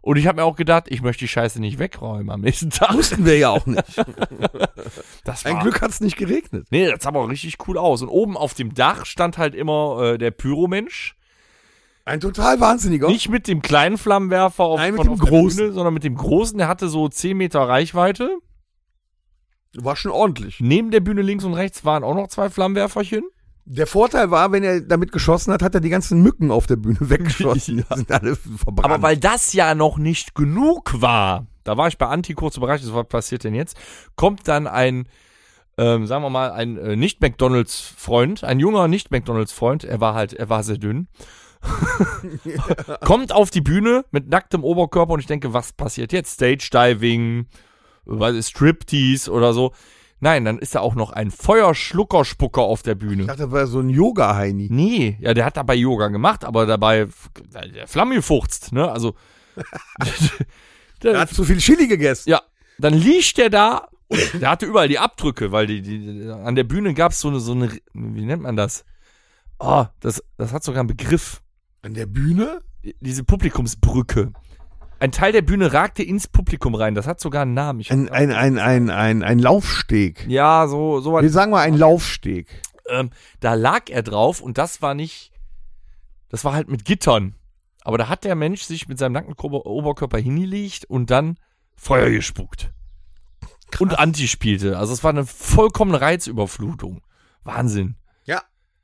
Und 0.03 0.17
ich 0.17 0.27
habe 0.27 0.41
mir 0.41 0.43
auch 0.43 0.57
gedacht, 0.57 0.87
ich 0.89 1.01
möchte 1.01 1.23
die 1.23 1.29
Scheiße 1.29 1.61
nicht 1.61 1.79
wegräumen 1.79 2.29
am 2.29 2.41
nächsten 2.41 2.69
Tag. 2.71 2.93
Wussten 2.93 3.25
wir 3.25 3.37
ja 3.37 3.49
auch 3.49 3.65
nicht. 3.65 3.83
Das 5.23 5.45
Ein 5.45 5.59
Glück 5.59 5.81
hat 5.81 5.91
es 5.91 6.01
nicht 6.01 6.17
geregnet. 6.17 6.67
Nee, 6.69 6.91
das 6.91 7.03
sah 7.03 7.09
aber 7.09 7.29
richtig 7.29 7.55
cool 7.65 7.77
aus. 7.77 8.01
Und 8.01 8.09
oben 8.09 8.35
auf 8.35 8.53
dem 8.53 8.73
Dach 8.73 9.05
stand 9.05 9.37
halt 9.37 9.55
immer 9.55 10.01
äh, 10.01 10.17
der 10.17 10.31
Pyromensch. 10.31 11.15
Ein 12.03 12.19
total 12.19 12.59
wahnsinniger. 12.59 13.07
Nicht 13.07 13.29
mit 13.29 13.47
dem 13.47 13.61
kleinen 13.61 13.97
Flammenwerfer 13.97 14.65
auf, 14.65 14.77
Nein, 14.77 14.91
mit 14.91 14.97
von 14.97 15.07
dem 15.07 15.13
auf 15.13 15.19
der 15.21 15.29
großen. 15.29 15.57
Bühne, 15.57 15.71
sondern 15.71 15.93
mit 15.93 16.03
dem 16.03 16.15
großen. 16.15 16.57
Der 16.57 16.67
hatte 16.67 16.89
so 16.89 17.07
10 17.07 17.37
Meter 17.37 17.61
Reichweite. 17.61 18.37
War 19.73 19.95
schon 19.95 20.11
ordentlich. 20.11 20.59
Neben 20.59 20.91
der 20.91 20.99
Bühne 20.99 21.21
links 21.21 21.45
und 21.45 21.53
rechts 21.53 21.85
waren 21.85 22.03
auch 22.03 22.13
noch 22.13 22.27
zwei 22.27 22.49
Flammenwerferchen. 22.49 23.23
Der 23.65 23.87
Vorteil 23.87 24.29
war, 24.29 24.51
wenn 24.51 24.63
er 24.63 24.81
damit 24.81 25.11
geschossen 25.11 25.53
hat, 25.53 25.63
hat 25.63 25.73
er 25.73 25.81
die 25.81 25.89
ganzen 25.89 26.21
Mücken 26.21 26.51
auf 26.51 26.67
der 26.67 26.75
Bühne 26.75 26.97
weggeschossen. 27.09 27.85
Die 27.89 27.95
sind 27.95 28.11
alle 28.11 28.35
verbrannt. 28.35 28.85
Aber 28.85 29.01
weil 29.01 29.17
das 29.17 29.53
ja 29.53 29.73
noch 29.75 29.97
nicht 29.97 30.35
genug 30.35 31.01
war, 31.01 31.47
da 31.63 31.77
war 31.77 31.87
ich 31.87 31.97
bei 31.97 32.07
Anti 32.07 32.33
kurz 32.33 32.57
überrascht, 32.57 32.83
was 32.87 33.07
passiert 33.07 33.43
denn 33.43 33.55
jetzt? 33.55 33.77
Kommt 34.15 34.47
dann 34.47 34.67
ein, 34.67 35.07
ähm, 35.77 36.07
sagen 36.07 36.23
wir 36.23 36.29
mal, 36.29 36.51
ein 36.51 36.77
äh, 36.77 36.95
Nicht-McDonalds-Freund, 36.97 38.43
ein 38.43 38.59
junger 38.59 38.89
Nicht-McDonalds-Freund, 38.89 39.85
er 39.85 40.01
war 40.01 40.13
halt, 40.13 40.33
er 40.33 40.49
war 40.49 40.63
sehr 40.63 40.77
dünn, 40.77 41.07
kommt 43.05 43.31
auf 43.31 43.49
die 43.49 43.61
Bühne 43.61 44.03
mit 44.11 44.27
nacktem 44.27 44.65
Oberkörper 44.65 45.13
und 45.13 45.21
ich 45.21 45.27
denke, 45.27 45.53
was 45.53 45.71
passiert 45.71 46.11
jetzt? 46.11 46.33
Stage-Diving, 46.33 47.47
was 48.03 48.35
ist 48.35 48.49
Striptease 48.49 49.31
oder 49.31 49.53
so. 49.53 49.71
Nein, 50.23 50.45
dann 50.45 50.57
ist 50.57 50.73
da 50.73 50.79
auch 50.79 50.95
noch 50.95 51.11
ein 51.11 51.31
Feuerschluckerspucker 51.31 52.61
auf 52.61 52.81
der 52.81 52.95
Bühne. 52.95 53.23
ich 53.23 53.27
dachte, 53.27 53.41
das 53.43 53.51
war 53.51 53.67
so 53.67 53.81
ein 53.81 53.89
Yoga-Heini. 53.89 54.69
Nee, 54.71 55.17
ja, 55.19 55.33
der 55.33 55.43
hat 55.43 55.57
dabei 55.57 55.75
Yoga 55.75 56.07
gemacht, 56.07 56.45
aber 56.45 56.65
dabei 56.65 57.07
Flamme 57.87 58.15
gefurzt, 58.15 58.71
ne? 58.71 58.89
Also 58.89 59.15
Er 59.99 60.05
der, 61.03 61.19
hat 61.19 61.29
zu 61.31 61.43
viel 61.43 61.57
Chili 61.57 61.89
gegessen. 61.89 62.29
ja, 62.29 62.41
dann 62.77 62.93
liegt 62.93 63.37
der 63.37 63.49
da 63.49 63.89
und 64.07 64.41
der 64.41 64.49
hatte 64.49 64.65
überall 64.65 64.87
die 64.87 64.97
Abdrücke, 64.97 65.51
weil 65.51 65.67
die, 65.67 65.81
die 65.81 66.29
an 66.29 66.55
der 66.55 66.63
Bühne 66.63 66.93
gab 66.93 67.11
es 67.11 67.19
so 67.19 67.27
eine 67.27 67.41
so 67.41 67.51
eine 67.51 67.69
wie 67.93 68.25
nennt 68.25 68.43
man 68.43 68.55
das? 68.55 68.85
Oh, 69.59 69.85
das 69.99 70.23
das 70.37 70.53
hat 70.53 70.63
sogar 70.63 70.79
einen 70.79 70.87
Begriff. 70.87 71.41
An 71.81 71.95
der 71.95 72.05
Bühne? 72.05 72.61
Diese 73.01 73.25
Publikumsbrücke. 73.25 74.31
Ein 75.03 75.11
Teil 75.11 75.33
der 75.33 75.41
Bühne 75.41 75.73
ragte 75.73 76.01
ins 76.01 76.29
Publikum 76.29 76.75
rein. 76.75 76.95
Das 76.95 77.07
hat 77.07 77.19
sogar 77.19 77.41
einen 77.41 77.53
Namen. 77.53 77.81
Ich 77.81 77.91
Ein, 77.91 78.07
ein, 78.07 78.31
ein, 78.31 78.57
ein, 78.57 78.89
ein, 78.89 79.21
ein 79.21 79.37
Laufsteg. 79.37 80.25
ja, 80.29 80.65
so 80.69 81.01
so 81.01 81.11
was 81.11 81.23
Wir 81.23 81.29
sagen 81.29 81.51
mal 81.51 81.59
ein 81.59 81.77
Laufsteg. 81.77 82.61
ähm, 82.89 83.09
da 83.41 83.53
lag 83.53 83.89
er 83.89 84.01
drauf 84.01 84.39
und 84.39 84.57
das 84.57 84.81
war 84.81 84.93
nicht, 84.93 85.33
das 86.29 86.45
war 86.45 86.53
halt 86.53 86.69
mit 86.69 86.85
Gittern. 86.85 87.35
Aber 87.81 87.97
da 87.97 88.07
hat 88.07 88.23
der 88.23 88.35
Mensch 88.35 88.61
sich 88.61 88.87
mit 88.87 88.97
seinem 88.97 89.11
nackten 89.11 89.35
Ober- 89.37 89.65
Oberkörper 89.65 90.19
hingelegt 90.19 90.85
und 90.85 91.11
dann 91.11 91.37
Feuer 91.75 92.09
gespuckt. 92.09 92.71
Und 93.79 93.99
Anti 93.99 94.29
spielte. 94.29 94.77
Also 94.77 94.93
es 94.93 95.03
war 95.03 95.09
eine 95.09 95.25
vollkommene 95.25 95.99
Reizüberflutung. 95.99 97.01
Wahnsinn. 97.43 97.95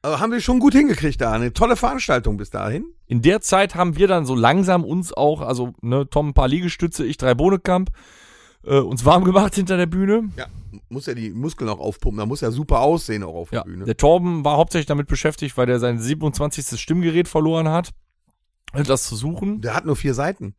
Aber 0.01 0.19
haben 0.19 0.31
wir 0.31 0.39
schon 0.39 0.59
gut 0.59 0.73
hingekriegt 0.73 1.19
da. 1.19 1.33
Eine 1.33 1.51
tolle 1.51 1.75
Veranstaltung 1.75 2.37
bis 2.37 2.49
dahin. 2.49 2.85
In 3.07 3.21
der 3.21 3.41
Zeit 3.41 3.75
haben 3.75 3.97
wir 3.97 4.07
dann 4.07 4.25
so 4.25 4.33
langsam 4.35 4.85
uns 4.85 5.11
auch, 5.13 5.41
also 5.41 5.73
ne, 5.81 6.09
Tom 6.09 6.29
ein 6.29 6.33
paar 6.33 6.47
Liegestütze, 6.47 7.05
ich 7.05 7.17
drei 7.17 7.33
Bohnekamp, 7.33 7.89
äh, 8.63 8.77
uns 8.79 9.03
warm 9.03 9.25
gemacht 9.25 9.55
hinter 9.55 9.75
der 9.77 9.87
Bühne. 9.87 10.29
Ja. 10.37 10.45
Muss 10.87 11.07
ja 11.07 11.15
die 11.15 11.31
Muskeln 11.31 11.69
auch 11.69 11.79
aufpumpen. 11.79 12.19
Da 12.19 12.25
muss 12.25 12.41
ja 12.41 12.51
super 12.51 12.79
aussehen 12.79 13.23
auch 13.23 13.33
auf 13.35 13.51
Ja, 13.51 13.63
der 13.63 13.69
Bühne. 13.71 13.85
der 13.85 13.97
Torben 13.97 14.45
war 14.45 14.57
hauptsächlich 14.57 14.85
damit 14.85 15.07
beschäftigt, 15.07 15.57
weil 15.57 15.65
der 15.65 15.79
sein 15.79 15.99
27. 15.99 16.79
Stimmgerät 16.79 17.27
verloren 17.27 17.67
hat. 17.67 17.89
Das 18.73 19.05
zu 19.05 19.15
suchen. 19.15 19.61
Der 19.61 19.75
hat 19.75 19.85
nur 19.85 19.95
vier 19.95 20.13
Seiten. 20.13 20.55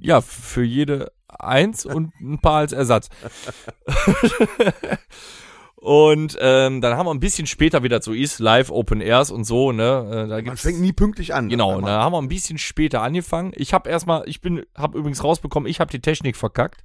Ja, 0.00 0.20
für 0.20 0.64
jede 0.64 1.12
eins 1.28 1.84
und 1.86 2.12
ein 2.20 2.40
paar 2.40 2.56
als 2.56 2.72
Ersatz. 2.72 3.08
und 5.84 6.38
ähm, 6.40 6.80
dann 6.80 6.96
haben 6.96 7.04
wir 7.04 7.12
ein 7.12 7.20
bisschen 7.20 7.46
später 7.46 7.82
wieder 7.82 8.00
so 8.00 8.14
ist, 8.14 8.38
Live 8.38 8.70
Open 8.70 9.02
Airs 9.02 9.30
und 9.30 9.44
so, 9.44 9.70
ne? 9.70 10.24
Äh, 10.24 10.28
da 10.28 10.40
Man 10.40 10.56
fängt 10.56 10.80
nie 10.80 10.94
pünktlich 10.94 11.34
an. 11.34 11.50
genau, 11.50 11.78
da 11.82 12.00
haben 12.00 12.14
wir 12.14 12.22
ein 12.22 12.28
bisschen 12.28 12.56
später 12.56 13.02
angefangen. 13.02 13.52
Ich 13.54 13.74
habe 13.74 13.90
erstmal, 13.90 14.26
ich 14.26 14.40
bin, 14.40 14.64
habe 14.74 14.96
übrigens 14.96 15.22
rausbekommen, 15.22 15.68
ich 15.68 15.80
habe 15.80 15.90
die 15.90 16.00
Technik 16.00 16.36
verkackt. 16.36 16.82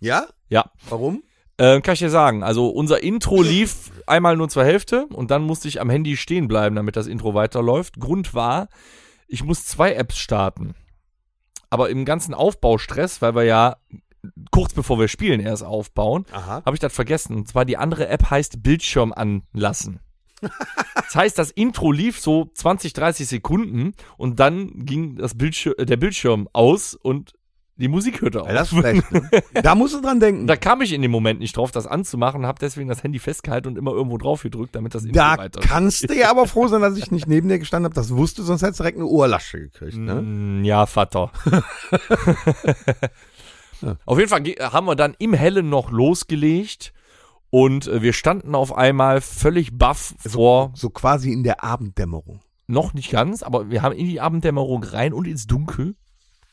Ja? 0.00 0.26
Ja. 0.50 0.70
Warum? 0.90 1.22
Äh, 1.56 1.80
kann 1.80 1.94
ich 1.94 2.00
dir 2.00 2.10
sagen. 2.10 2.42
Also 2.42 2.68
unser 2.68 3.02
Intro 3.02 3.40
lief 3.40 3.90
einmal 4.06 4.36
nur 4.36 4.50
zur 4.50 4.64
Hälfte 4.64 5.06
und 5.06 5.30
dann 5.30 5.40
musste 5.40 5.68
ich 5.68 5.80
am 5.80 5.88
Handy 5.88 6.18
stehen 6.18 6.46
bleiben, 6.46 6.76
damit 6.76 6.96
das 6.96 7.06
Intro 7.06 7.32
weiterläuft. 7.32 7.98
Grund 8.00 8.34
war, 8.34 8.68
ich 9.28 9.42
muss 9.44 9.64
zwei 9.64 9.94
Apps 9.94 10.18
starten. 10.18 10.74
Aber 11.70 11.88
im 11.88 12.04
ganzen 12.04 12.34
Aufbaustress, 12.34 13.22
weil 13.22 13.34
wir 13.34 13.44
ja 13.44 13.76
kurz 14.50 14.72
bevor 14.74 14.98
wir 14.98 15.08
spielen 15.08 15.40
erst 15.40 15.64
aufbauen, 15.64 16.26
habe 16.32 16.74
ich 16.74 16.80
das 16.80 16.92
vergessen. 16.92 17.36
Und 17.36 17.48
zwar 17.48 17.64
die 17.64 17.76
andere 17.76 18.08
App 18.08 18.30
heißt 18.30 18.62
Bildschirm 18.62 19.12
anlassen. 19.12 20.00
Das 20.94 21.14
heißt, 21.16 21.38
das 21.38 21.50
Intro 21.50 21.90
lief 21.90 22.20
so 22.20 22.50
20, 22.54 22.92
30 22.92 23.26
Sekunden 23.26 23.94
und 24.16 24.38
dann 24.38 24.86
ging 24.86 25.16
das 25.16 25.36
Bildschirm, 25.36 25.74
äh, 25.76 25.84
der 25.84 25.96
Bildschirm 25.96 26.48
aus 26.52 26.94
und 26.94 27.32
die 27.76 27.88
Musik 27.88 28.20
hörte 28.22 28.42
auf. 28.42 28.46
Ja, 28.46 28.54
das 28.54 28.70
ist 28.70 28.78
schlecht. 28.78 29.10
Ne? 29.10 29.28
Da 29.62 29.74
musst 29.74 29.94
du 29.94 30.00
dran 30.00 30.20
denken. 30.20 30.46
Da 30.46 30.54
kam 30.56 30.82
ich 30.82 30.92
in 30.92 31.02
dem 31.02 31.10
Moment 31.10 31.40
nicht 31.40 31.56
drauf, 31.56 31.72
das 31.72 31.86
anzumachen, 31.88 32.46
habe 32.46 32.58
deswegen 32.60 32.88
das 32.88 33.02
Handy 33.02 33.18
festgehalten 33.18 33.68
und 33.68 33.76
immer 33.76 33.90
irgendwo 33.90 34.18
drauf 34.18 34.42
gedrückt, 34.42 34.76
damit 34.76 34.94
das 34.94 35.02
Intro 35.04 35.14
Da 35.18 35.36
weiter. 35.38 35.60
kannst 35.60 36.08
du 36.08 36.14
ja 36.16 36.30
aber 36.30 36.46
froh 36.46 36.68
sein, 36.68 36.80
dass 36.80 36.96
ich 36.96 37.10
nicht 37.10 37.26
neben 37.26 37.48
dir 37.48 37.58
gestanden 37.58 37.86
habe. 37.86 37.94
Das 37.94 38.14
wusste, 38.14 38.42
sonst 38.44 38.62
hättest 38.62 38.78
du 38.78 38.84
direkt 38.84 38.98
eine 38.98 39.06
Ohrlasche 39.06 39.58
gekriegt. 39.60 39.96
Ne? 39.96 40.14
Mm, 40.22 40.64
Ja, 40.64 40.86
Vater. 40.86 41.32
Auf 44.04 44.18
jeden 44.18 44.28
Fall 44.30 44.42
haben 44.72 44.86
wir 44.86 44.96
dann 44.96 45.14
im 45.18 45.34
Hellen 45.34 45.68
noch 45.68 45.90
losgelegt 45.90 46.92
und 47.50 47.86
äh, 47.86 48.02
wir 48.02 48.12
standen 48.12 48.54
auf 48.54 48.76
einmal 48.76 49.20
völlig 49.20 49.76
baff 49.76 50.14
vor, 50.18 50.72
So 50.74 50.90
quasi 50.90 51.32
in 51.32 51.42
der 51.42 51.64
Abenddämmerung. 51.64 52.40
noch 52.66 52.94
nicht 52.94 53.10
ganz, 53.10 53.42
aber 53.42 53.70
wir 53.70 53.82
haben 53.82 53.94
in 53.96 54.06
die 54.06 54.20
Abenddämmerung 54.20 54.84
rein 54.84 55.12
und 55.12 55.26
ins 55.26 55.46
Dunkel 55.46 55.96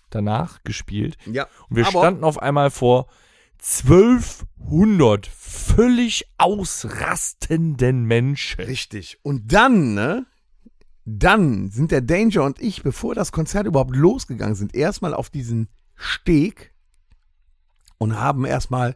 danach 0.10 0.64
gespielt. 0.64 1.18
Ja. 1.26 1.48
Und 1.70 1.76
wir 1.76 1.86
standen 1.86 2.24
auf 2.24 2.42
einmal 2.42 2.72
vor 2.72 3.08
1200 3.60 5.28
völlig 5.28 6.26
ausrastenden 6.38 8.06
Menschen. 8.06 8.62
Richtig. 8.64 9.20
Und 9.24 9.52
dann, 9.54 9.94
ne? 9.94 10.26
Dann 11.06 11.70
sind 11.70 11.92
der 11.92 12.02
Danger 12.02 12.44
und 12.44 12.62
ich, 12.62 12.84
bevor 12.84 13.16
das 13.16 13.32
Konzert 13.32 13.66
überhaupt 13.66 13.96
losgegangen 13.96 14.56
sind, 14.56 14.76
erstmal 14.76 15.14
auf 15.14 15.30
diesen 15.30 15.70
Steg 15.96 16.74
und 17.98 18.20
haben 18.20 18.46
erstmal 18.46 18.96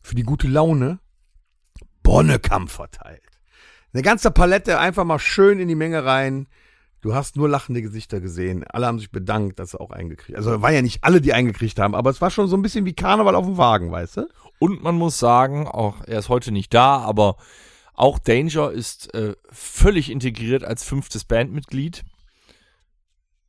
für 0.00 0.14
die 0.14 0.22
gute 0.22 0.48
Laune 0.48 0.98
Bonnekamp 2.02 2.70
verteilt. 2.70 3.22
Eine 3.92 4.02
ganze 4.02 4.30
Palette 4.30 4.78
einfach 4.78 5.04
mal 5.04 5.18
schön 5.18 5.58
in 5.58 5.68
die 5.68 5.74
Menge 5.74 6.04
rein. 6.04 6.46
Du 7.00 7.14
hast 7.14 7.36
nur 7.36 7.48
lachende 7.48 7.82
Gesichter 7.82 8.20
gesehen. 8.20 8.64
Alle 8.64 8.86
haben 8.86 8.98
sich 8.98 9.10
bedankt, 9.10 9.58
dass 9.58 9.70
sie 9.70 9.80
auch 9.80 9.90
eingekriegt 9.90 10.36
Also 10.36 10.62
war 10.62 10.72
ja 10.72 10.82
nicht 10.82 11.04
alle, 11.04 11.20
die 11.20 11.32
eingekriegt 11.32 11.78
haben, 11.78 11.94
aber 11.94 12.10
es 12.10 12.20
war 12.20 12.30
schon 12.30 12.48
so 12.48 12.56
ein 12.56 12.62
bisschen 12.62 12.86
wie 12.86 12.94
Karneval 12.94 13.34
auf 13.34 13.44
dem 13.44 13.56
Wagen, 13.56 13.92
weißt 13.92 14.18
du? 14.18 14.28
Und 14.58 14.82
man 14.82 14.96
muss 14.96 15.18
sagen, 15.18 15.68
auch 15.68 16.02
er 16.06 16.18
ist 16.18 16.28
heute 16.28 16.50
nicht 16.50 16.72
da, 16.72 16.98
aber 16.98 17.36
auch 17.94 18.18
Danger 18.18 18.70
ist 18.72 19.14
äh, 19.14 19.34
völlig 19.50 20.10
integriert 20.10 20.64
als 20.64 20.82
fünftes 20.82 21.24
Bandmitglied. 21.24 22.04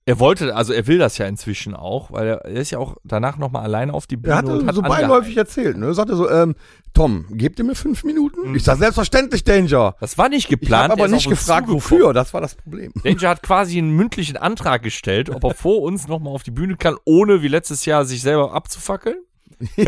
Er 0.08 0.20
wollte, 0.20 0.56
also 0.56 0.72
er 0.72 0.86
will 0.86 1.00
das 1.00 1.18
ja 1.18 1.26
inzwischen 1.26 1.74
auch, 1.76 2.12
weil 2.12 2.28
er, 2.28 2.46
er 2.46 2.62
ist 2.62 2.70
ja 2.70 2.78
auch 2.78 2.96
danach 3.04 3.38
nochmal 3.40 3.64
alleine 3.64 3.92
auf 3.92 4.06
die 4.06 4.18
Bühne 4.18 4.36
Er 4.36 4.38
hatte 4.38 4.54
und 4.60 4.68
hat 4.68 4.76
so 4.76 4.84
beiläufig 4.84 5.36
erzählt, 5.36 5.78
ne? 5.78 5.88
Er 5.88 5.94
sagte 5.96 6.16
so, 6.16 6.30
ähm, 6.30 6.54
Tom, 6.94 7.26
gebt 7.32 7.58
ihr 7.58 7.66
mir 7.66 7.74
fünf 7.74 8.04
Minuten? 8.04 8.54
Ich 8.54 8.64
sag, 8.64 8.78
selbstverständlich, 8.78 9.44
Danger. 9.44 9.96
Das 10.00 10.20
war 10.20 10.30
nicht 10.30 10.44
Ich 10.44 10.50
geplant. 10.50 10.92
habe 10.92 10.94
aber 10.94 11.02
er 11.02 11.08
ist 11.08 11.12
nicht 11.14 11.30
gefragt, 11.30 11.70
wofür. 11.70 12.14
Das 12.14 12.36
war 12.36 12.42
das 12.42 12.54
Problem. 12.54 12.94
Danger 13.04 13.30
hat 13.30 13.42
quasi 13.42 13.80
einen 13.80 13.96
mündlichen 13.96 14.38
Antrag 14.38 14.84
gestellt, 14.84 15.32
ob 15.32 15.44
er 15.44 15.56
vor 15.56 15.82
uns 15.82 16.08
nochmal 16.08 16.34
auf 16.34 16.44
die 16.44 16.52
Bühne 16.52 16.78
kann, 16.78 16.98
ohne 17.06 17.42
wie 17.42 17.48
letztes 17.48 17.86
Jahr 17.86 18.06
sich 18.06 18.22
selber 18.22 18.54
abzufackeln. 18.54 19.18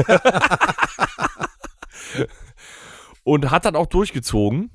und 3.24 3.52
hat 3.52 3.66
dann 3.66 3.76
auch 3.76 3.86
durchgezogen. 3.86 4.72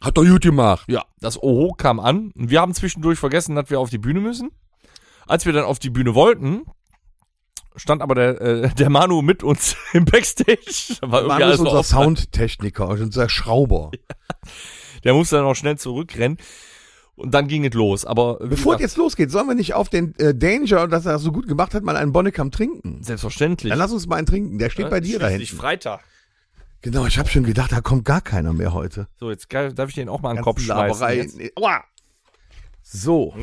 Hat 0.00 0.16
doch 0.16 0.24
gut 0.24 0.42
gemacht. 0.42 0.86
Ja, 0.88 1.04
das 1.20 1.42
Oho 1.42 1.74
kam 1.74 2.00
an. 2.00 2.32
Und 2.34 2.50
wir 2.50 2.60
haben 2.60 2.74
zwischendurch 2.74 3.18
vergessen, 3.18 3.54
dass 3.54 3.68
wir 3.70 3.78
auf 3.80 3.90
die 3.90 3.98
Bühne 3.98 4.20
müssen. 4.20 4.50
Als 5.26 5.46
wir 5.46 5.52
dann 5.52 5.64
auf 5.64 5.78
die 5.78 5.90
Bühne 5.90 6.14
wollten, 6.14 6.62
stand 7.76 8.02
aber 8.02 8.14
der, 8.14 8.40
äh, 8.40 8.68
der 8.78 8.90
Manu 8.90 9.22
mit 9.22 9.42
uns 9.42 9.76
im 9.92 10.04
Backstage. 10.04 10.96
War 11.02 11.24
Manu 11.24 11.50
ist 11.50 11.60
unser. 11.60 11.82
Soundtechniker, 11.82 12.88
unser 12.88 13.28
Schrauber. 13.28 13.90
Der 15.04 15.14
musste 15.14 15.36
dann 15.36 15.46
auch 15.46 15.54
schnell 15.54 15.78
zurückrennen. 15.78 16.36
Und 17.16 17.32
dann 17.32 17.48
ging 17.48 17.64
es 17.64 17.74
los. 17.74 18.04
Aber 18.04 18.38
Bevor 18.38 18.74
es 18.74 18.80
jetzt 18.80 18.96
losgeht, 18.96 19.30
sollen 19.30 19.46
wir 19.46 19.54
nicht 19.54 19.74
auf 19.74 19.88
den 19.88 20.14
äh, 20.18 20.34
Danger, 20.34 20.88
dass 20.88 21.06
er 21.06 21.12
das 21.12 21.22
so 21.22 21.32
gut 21.32 21.46
gemacht 21.46 21.74
hat, 21.74 21.82
mal 21.82 21.96
einen 21.96 22.12
Bonnekamp 22.12 22.52
trinken? 22.52 23.02
selbstverständlich. 23.02 23.70
Dann 23.70 23.78
lass 23.78 23.92
uns 23.92 24.06
mal 24.06 24.16
einen 24.16 24.26
trinken. 24.26 24.58
Der 24.58 24.70
steht 24.70 24.90
bei 24.90 25.00
dir 25.00 25.18
da 25.18 25.28
Schließlich 25.28 25.50
hinten. 25.50 25.60
Freitag. 25.62 26.00
Genau, 26.82 27.04
ich 27.06 27.18
habe 27.18 27.28
schon 27.28 27.44
gedacht, 27.44 27.72
da 27.72 27.80
kommt 27.80 28.04
gar 28.04 28.20
keiner 28.22 28.52
mehr 28.52 28.72
heute. 28.72 29.06
So, 29.18 29.30
jetzt 29.30 29.48
darf 29.52 29.88
ich 29.90 29.94
den 29.94 30.08
auch 30.08 30.20
mal 30.22 30.30
an 30.30 30.36
den 30.36 30.44
Kopf 30.44 30.60
schmeißen. 30.60 31.32
Nee, 31.36 31.50
Aua. 31.56 31.84
So, 32.82 33.34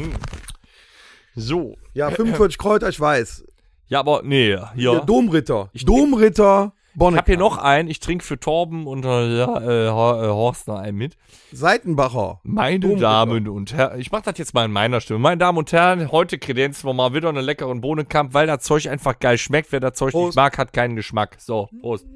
So. 1.36 1.76
ja, 1.93 2.10
45 2.10 2.58
Kräuter, 2.58 2.89
ich 2.89 3.00
weiß. 3.00 3.45
Ja, 3.88 4.00
aber 4.00 4.21
nee, 4.23 4.50
Der 4.50 4.73
hier. 4.73 5.00
Domritter. 5.02 5.69
Ich- 5.73 5.86
Domritter 5.86 6.73
Bonne. 6.95 7.15
Ich 7.15 7.19
habe 7.19 7.32
hier 7.32 7.38
noch 7.38 7.60
einen. 7.60 7.89
Ich 7.89 8.00
trinke 8.00 8.26
für 8.26 8.39
Torben 8.39 8.88
und 8.88 9.06
äh, 9.06 9.38
ja, 9.38 9.60
äh, 9.60 9.86
äh, 9.86 9.89
Horst 9.91 10.67
noch 10.67 10.80
einen 10.80 10.97
mit. 10.97 11.15
Seitenbacher. 11.52 12.39
Meine 12.41 12.80
Domritter. 12.80 13.02
Damen 13.02 13.47
und 13.47 13.71
Herren, 13.76 14.00
ich 14.00 14.12
mache 14.12 14.23
das 14.23 14.39
jetzt 14.39 14.56
mal 14.56 14.65
in 14.65 14.71
meiner 14.71 15.00
Stimme. 15.00 15.19
Meine 15.19 15.38
Damen 15.38 15.60
und 15.60 15.71
Herren, 15.71 16.12
heute 16.12 16.39
kredenzen 16.39 16.89
wir 16.89 16.93
mal 16.95 17.13
wieder 17.13 17.30
einen 17.30 17.45
leckeren 17.45 17.82
Bohnenkamp, 17.82 18.34
weil 18.34 18.47
das 18.47 18.63
Zeug 18.63 18.89
einfach 18.89 19.19
geil 19.19 19.38
schmeckt. 19.38 19.71
Wer 19.71 19.80
das 19.80 19.93
Zeug 19.93 20.08
nicht 20.08 20.13
Prost. 20.23 20.36
mag, 20.38 20.58
hat 20.58 20.73
keinen 20.73 20.95
Geschmack. 20.95 21.38
So, 21.39 21.69
Prost. 21.82 22.08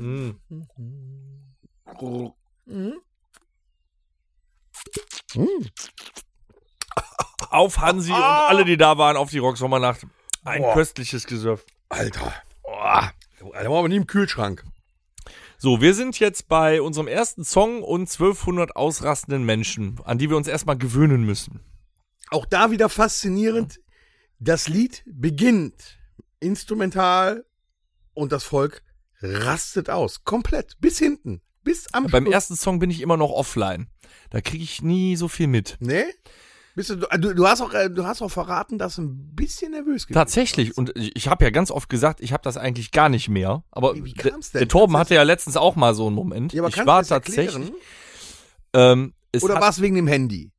Mm. 0.00 0.30
Auf 7.50 7.78
Hansi 7.78 8.10
und 8.10 8.18
alle, 8.18 8.64
die 8.64 8.78
da 8.78 8.96
waren, 8.96 9.16
auf 9.18 9.30
die 9.30 9.38
Rocksommernacht. 9.38 10.06
Ein 10.44 10.62
Boah. 10.62 10.74
köstliches 10.74 11.26
Gesöff. 11.26 11.66
Alter. 11.90 12.32
Boah. 12.62 13.12
Da 13.40 13.70
waren 13.70 13.84
wir 13.84 13.88
nie 13.88 13.96
im 13.96 14.06
Kühlschrank. 14.06 14.64
So, 15.58 15.82
wir 15.82 15.92
sind 15.92 16.18
jetzt 16.18 16.48
bei 16.48 16.80
unserem 16.80 17.06
ersten 17.06 17.44
Song 17.44 17.82
und 17.82 18.10
1200 18.10 18.76
ausrastenden 18.76 19.44
Menschen, 19.44 20.00
an 20.04 20.16
die 20.16 20.30
wir 20.30 20.38
uns 20.38 20.48
erstmal 20.48 20.78
gewöhnen 20.78 21.24
müssen. 21.24 21.60
Auch 22.30 22.46
da 22.46 22.70
wieder 22.70 22.88
faszinierend. 22.88 23.80
Das 24.38 24.68
Lied 24.68 25.02
beginnt 25.06 25.98
instrumental 26.38 27.44
und 28.14 28.32
das 28.32 28.44
Volk 28.44 28.82
rastet 29.22 29.90
aus. 29.90 30.24
Komplett. 30.24 30.76
Bis 30.80 30.98
hinten. 30.98 31.40
Bis 31.62 31.92
am 31.92 32.06
Beim 32.06 32.24
Schluss. 32.24 32.34
ersten 32.34 32.56
Song 32.56 32.78
bin 32.78 32.90
ich 32.90 33.00
immer 33.00 33.16
noch 33.16 33.30
offline. 33.30 33.88
Da 34.30 34.40
kriege 34.40 34.64
ich 34.64 34.82
nie 34.82 35.16
so 35.16 35.28
viel 35.28 35.46
mit. 35.46 35.76
Nee? 35.80 36.04
Bist 36.74 36.90
du, 36.90 36.96
du, 36.96 37.34
du, 37.34 37.46
hast 37.46 37.60
auch, 37.60 37.74
äh, 37.74 37.90
du 37.90 38.04
hast 38.06 38.22
auch 38.22 38.30
verraten, 38.30 38.78
dass 38.78 38.96
du 38.96 39.02
ein 39.02 39.34
bisschen 39.34 39.72
nervös 39.72 40.06
gewesen 40.06 40.14
Tatsächlich. 40.14 40.78
Und 40.78 40.92
ich, 40.96 41.28
habe 41.28 41.44
ja 41.44 41.50
ganz 41.50 41.70
oft 41.70 41.88
gesagt, 41.88 42.20
ich 42.20 42.32
habe 42.32 42.42
das 42.44 42.56
eigentlich 42.56 42.92
gar 42.92 43.08
nicht 43.08 43.28
mehr. 43.28 43.64
Aber 43.72 43.94
Wie- 43.96 44.04
wie 44.04 44.12
der, 44.14 44.30
kam's 44.30 44.52
denn? 44.52 44.60
der 44.60 44.68
Torben 44.68 44.96
hatte 44.96 45.14
ja 45.14 45.22
letztens 45.24 45.56
auch 45.56 45.74
mal 45.76 45.94
so 45.94 46.06
einen 46.06 46.14
Moment. 46.16 46.52
Ja, 46.52 46.62
aber 46.62 46.68
ich 46.68 46.86
war 46.86 47.04
tatsächlich. 47.04 47.72
Ähm, 48.72 49.14
Oder 49.40 49.60
war 49.60 49.68
es 49.70 49.80
wegen 49.80 49.96
dem 49.96 50.06
Handy? 50.06 50.52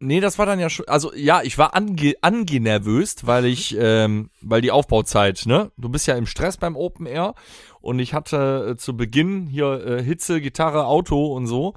Nee, 0.00 0.20
das 0.20 0.38
war 0.38 0.46
dann 0.46 0.60
ja 0.60 0.70
schon. 0.70 0.86
Also 0.86 1.12
ja, 1.14 1.42
ich 1.42 1.58
war 1.58 1.74
ange, 1.74 2.14
angenervöst, 2.20 3.26
weil 3.26 3.46
ich, 3.46 3.76
ähm, 3.78 4.30
weil 4.40 4.60
die 4.60 4.70
Aufbauzeit, 4.70 5.44
ne? 5.46 5.72
Du 5.76 5.88
bist 5.88 6.06
ja 6.06 6.14
im 6.14 6.26
Stress 6.26 6.56
beim 6.56 6.76
Open 6.76 7.06
Air 7.06 7.34
und 7.80 7.98
ich 7.98 8.14
hatte 8.14 8.70
äh, 8.70 8.76
zu 8.76 8.96
Beginn 8.96 9.46
hier 9.46 9.84
äh, 9.84 10.02
Hitze, 10.02 10.40
Gitarre, 10.40 10.86
Auto 10.86 11.34
und 11.34 11.46
so. 11.46 11.74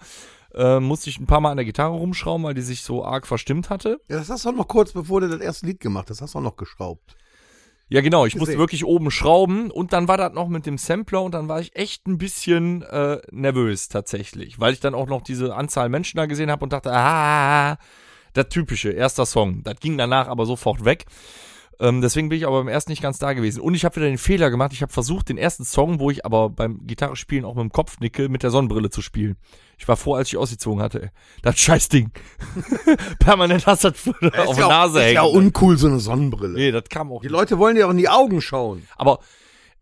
Äh, 0.53 0.79
musste 0.79 1.09
ich 1.09 1.19
ein 1.19 1.25
paar 1.25 1.39
Mal 1.39 1.51
an 1.51 1.57
der 1.57 1.65
Gitarre 1.65 1.95
rumschrauben, 1.95 2.45
weil 2.45 2.53
die 2.53 2.61
sich 2.61 2.83
so 2.83 3.03
arg 3.03 3.25
verstimmt 3.25 3.69
hatte. 3.69 4.01
Ja, 4.09 4.17
das 4.17 4.29
hast 4.29 4.45
du 4.45 4.49
auch 4.49 4.55
noch 4.55 4.67
kurz, 4.67 4.91
bevor 4.91 5.21
du 5.21 5.29
das 5.29 5.39
erste 5.39 5.65
Lied 5.65 5.79
gemacht 5.79 6.09
hast, 6.09 6.21
hast 6.21 6.35
du 6.35 6.39
auch 6.39 6.43
noch 6.43 6.57
geschraubt. 6.57 7.15
Ja, 7.91 7.99
genau, 7.99 8.25
ich 8.25 8.37
musste 8.37 8.57
wirklich 8.57 8.85
oben 8.85 9.11
schrauben 9.11 9.69
und 9.69 9.91
dann 9.91 10.07
war 10.07 10.15
das 10.15 10.31
noch 10.31 10.47
mit 10.47 10.65
dem 10.65 10.77
Sampler 10.77 11.23
und 11.23 11.33
dann 11.33 11.49
war 11.49 11.59
ich 11.59 11.75
echt 11.75 12.07
ein 12.07 12.17
bisschen 12.17 12.83
äh, 12.83 13.19
nervös 13.31 13.89
tatsächlich, 13.89 14.61
weil 14.61 14.71
ich 14.71 14.79
dann 14.79 14.95
auch 14.95 15.07
noch 15.07 15.21
diese 15.21 15.55
Anzahl 15.55 15.89
Menschen 15.89 16.15
da 16.15 16.25
gesehen 16.25 16.49
habe 16.49 16.63
und 16.63 16.71
dachte, 16.71 16.93
ah, 16.93 17.77
das 18.33 18.49
typische, 18.49 18.91
erster 18.91 19.25
Song. 19.25 19.63
Das 19.63 19.79
ging 19.79 19.97
danach 19.97 20.27
aber 20.27 20.45
sofort 20.45 20.85
weg. 20.85 21.05
Ähm, 21.79 22.01
deswegen 22.01 22.29
bin 22.29 22.37
ich 22.37 22.45
aber 22.45 22.59
beim 22.59 22.67
ersten 22.67 22.91
nicht 22.91 23.01
ganz 23.01 23.17
da 23.17 23.33
gewesen. 23.33 23.59
Und 23.59 23.73
ich 23.73 23.85
habe 23.85 23.95
wieder 23.95 24.05
den 24.05 24.19
Fehler 24.19 24.51
gemacht, 24.51 24.71
ich 24.71 24.83
habe 24.83 24.93
versucht, 24.93 25.29
den 25.29 25.37
ersten 25.39 25.65
Song, 25.65 25.99
wo 25.99 26.11
ich 26.11 26.23
aber 26.25 26.49
beim 26.49 26.85
Gitarrespielen 26.85 27.43
auch 27.43 27.55
mit 27.55 27.63
dem 27.63 27.71
Kopf 27.71 27.99
nicke, 27.99 28.29
mit 28.29 28.43
der 28.43 28.51
Sonnenbrille 28.51 28.91
zu 28.91 29.01
spielen. 29.01 29.35
Ich 29.79 29.87
war 29.87 29.97
froh, 29.97 30.13
als 30.13 30.27
ich 30.27 30.37
ausgezogen 30.37 30.79
hatte. 30.83 31.01
ey. 31.01 31.09
Das 31.41 31.57
scheiß 31.57 31.89
Ding. 31.89 32.11
Permanent 33.19 33.65
hast 33.65 33.83
du 33.83 33.89
das 33.89 34.07
auf 34.47 34.55
der 34.55 34.67
Nase 34.67 34.93
auch, 34.93 34.99
ist 34.99 35.05
hängen. 35.05 35.15
ja 35.15 35.23
uncool, 35.23 35.77
so 35.77 35.87
eine 35.87 35.99
Sonnenbrille. 35.99 36.53
nee, 36.53 36.71
das 36.71 36.83
kam 36.87 37.11
auch 37.11 37.21
Die 37.21 37.29
Leute 37.29 37.57
wollen 37.57 37.75
dir 37.75 37.87
auch 37.87 37.91
in 37.91 37.97
die 37.97 38.09
Augen 38.09 38.41
schauen. 38.41 38.87
aber 38.95 39.19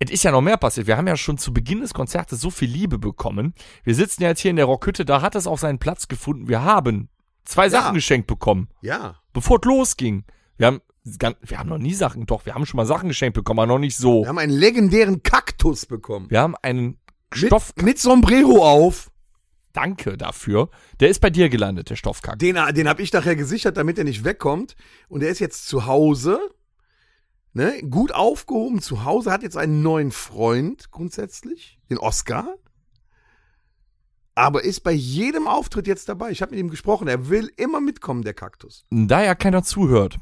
es 0.02 0.10
ist 0.10 0.24
ja 0.24 0.32
noch 0.32 0.40
mehr 0.42 0.56
passiert. 0.56 0.88
Wir 0.88 0.96
haben 0.96 1.08
ja 1.08 1.18
schon 1.18 1.38
zu 1.38 1.52
Beginn 1.54 1.82
des 1.82 1.94
Konzertes 1.94 2.40
so 2.40 2.50
viel 2.50 2.70
Liebe 2.70 2.98
bekommen. 2.98 3.54
Wir 3.84 3.94
sitzen 3.96 4.24
ja 4.24 4.30
jetzt 4.30 4.40
hier 4.40 4.52
in 4.52 4.56
der 4.56 4.64
Rockhütte, 4.64 5.04
da 5.04 5.22
hat 5.22 5.36
es 5.36 5.46
auch 5.46 5.58
seinen 5.58 5.80
Platz 5.80 6.08
gefunden. 6.08 6.48
Wir 6.48 6.64
haben 6.64 7.10
zwei 7.50 7.70
Sachen 7.70 7.94
geschenkt 7.96 8.28
bekommen, 8.28 8.70
Ja. 8.82 9.16
bevor 9.34 9.60
es 9.62 9.66
losging. 9.66 10.24
Wir 10.58 10.68
haben, 10.68 10.82
wir 11.04 11.58
haben 11.58 11.70
noch 11.70 11.78
nie 11.78 11.94
Sachen, 11.94 12.26
doch, 12.26 12.46
wir 12.46 12.54
haben 12.56 12.66
schon 12.66 12.78
mal 12.78 12.86
Sachen 12.86 13.08
geschenkt 13.10 13.36
bekommen, 13.36 13.60
aber 13.60 13.68
noch 13.68 13.80
nicht 13.80 13.98
so. 13.98 14.22
Wir 14.24 14.28
haben 14.30 14.38
einen 14.38 14.52
legendären 14.54 15.24
Kaktus 15.24 15.86
bekommen. 15.86 16.30
Wir 16.30 16.42
haben 16.42 16.56
einen 16.62 17.00
Mit, 17.36 17.48
Stoff, 17.48 17.74
mit 17.78 17.98
Sombrero 18.00 18.66
auf. 18.68 19.10
danke 19.74 20.18
dafür. 20.18 20.70
Der 21.00 21.10
ist 21.10 21.20
bei 21.22 21.30
dir 21.30 21.50
gelandet, 21.50 21.90
der 21.90 21.96
Stoffkack. 21.96 22.38
Den, 22.40 22.58
den 22.76 22.88
habe 22.90 23.02
ich 23.02 23.14
nachher 23.14 23.36
gesichert, 23.36 23.78
damit 23.78 23.98
er 23.98 24.04
nicht 24.04 24.24
wegkommt. 24.24 24.76
Und 25.08 25.24
er 25.24 25.30
ist 25.30 25.40
jetzt 25.40 25.68
zu 25.68 25.86
Hause. 25.86 26.40
Ne? 27.54 27.82
Gut 27.90 28.12
aufgehoben 28.14 28.82
zu 28.82 29.06
Hause. 29.06 29.32
Hat 29.32 29.42
jetzt 29.44 29.58
einen 29.58 29.82
neuen 29.82 30.12
Freund 30.12 30.92
grundsätzlich. 30.92 31.80
Den 31.90 31.98
Oscar. 31.98 32.56
Aber 34.40 34.64
ist 34.64 34.86
bei 34.86 34.94
jedem 34.94 35.50
Auftritt 35.50 35.86
jetzt 35.86 36.08
dabei. 36.08 36.32
Ich 36.32 36.42
habe 36.42 36.52
mit 36.52 36.62
ihm 36.62 36.70
gesprochen. 36.70 37.10
Er 37.10 37.28
will 37.28 37.52
immer 37.58 37.82
mitkommen, 37.82 38.22
der 38.22 38.34
Kaktus. 38.34 38.86
Da 38.90 39.22
ja 39.22 39.36
keiner 39.36 39.64
zuhört. 39.64 40.18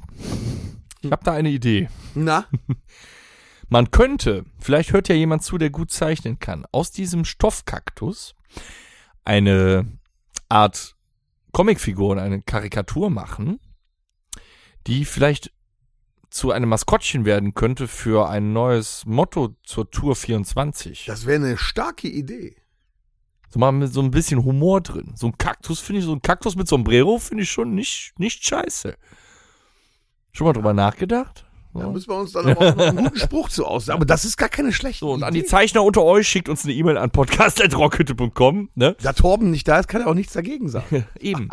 Ich 1.01 1.11
habe 1.11 1.23
da 1.23 1.33
eine 1.33 1.49
Idee. 1.49 1.87
Na? 2.15 2.47
Man 3.69 3.91
könnte, 3.91 4.45
vielleicht 4.57 4.91
hört 4.91 5.07
ja 5.07 5.13
jemand 5.13 5.43
zu, 5.43 5.59
der 5.59 5.69
gut 5.69 5.91
zeichnen 5.91 6.39
kann, 6.39 6.65
aus 6.71 6.89
diesem 6.89 7.25
Stoffkaktus 7.25 8.33
eine 9.23 9.85
Art 10.49 10.95
Comicfigur 11.51 12.09
und 12.13 12.17
eine 12.17 12.41
Karikatur 12.41 13.11
machen, 13.11 13.59
die 14.87 15.05
vielleicht 15.05 15.51
zu 16.31 16.51
einem 16.51 16.69
Maskottchen 16.69 17.23
werden 17.25 17.53
könnte 17.53 17.87
für 17.87 18.29
ein 18.29 18.51
neues 18.51 19.05
Motto 19.05 19.55
zur 19.61 19.91
Tour 19.91 20.15
24. 20.15 21.05
Das 21.05 21.27
wäre 21.27 21.45
eine 21.45 21.57
starke 21.57 22.07
Idee. 22.07 22.55
So 23.49 23.59
mal 23.59 23.71
mit 23.71 23.93
so 23.93 24.01
ein 24.01 24.11
bisschen 24.11 24.43
Humor 24.43 24.81
drin. 24.81 25.13
So 25.15 25.27
ein 25.27 25.37
Kaktus 25.37 25.79
finde 25.79 25.99
ich, 25.99 26.05
so 26.05 26.13
ein 26.13 26.21
Kaktus 26.21 26.55
mit 26.55 26.67
Sombrero 26.67 27.17
finde 27.17 27.43
ich 27.43 27.51
schon 27.51 27.73
nicht, 27.75 28.13
nicht 28.17 28.45
scheiße. 28.45 28.95
Schon 30.33 30.47
mal 30.47 30.53
drüber 30.53 30.73
nachgedacht? 30.73 31.45
Da 31.73 31.87
müssen 31.89 32.09
wir 32.09 32.15
uns 32.15 32.31
dann 32.31 32.47
aber 32.49 32.71
auch 32.71 32.75
noch 32.75 32.87
einen 32.87 33.03
guten 33.03 33.19
Spruch 33.19 33.49
zu 33.49 33.63
aus. 33.65 33.89
Aber 33.89 34.03
das 34.03 34.25
ist 34.25 34.35
gar 34.37 34.49
keine 34.49 34.73
schlechte 34.73 35.01
So, 35.05 35.11
und 35.11 35.19
Idee. 35.19 35.25
an 35.27 35.33
die 35.35 35.43
Zeichner 35.45 35.83
unter 35.83 36.01
euch 36.03 36.27
schickt 36.27 36.49
uns 36.49 36.63
eine 36.63 36.73
E-Mail 36.73 36.97
an 36.97 37.11
podcast.rockhütte.com, 37.11 38.69
ne? 38.73 38.95
da 39.01 39.13
Torben 39.13 39.51
nicht 39.51 39.67
da 39.67 39.77
ist, 39.79 39.87
kann 39.87 40.01
er 40.01 40.07
auch 40.07 40.15
nichts 40.15 40.33
dagegen 40.33 40.69
sagen. 40.69 41.05
Eben. 41.19 41.49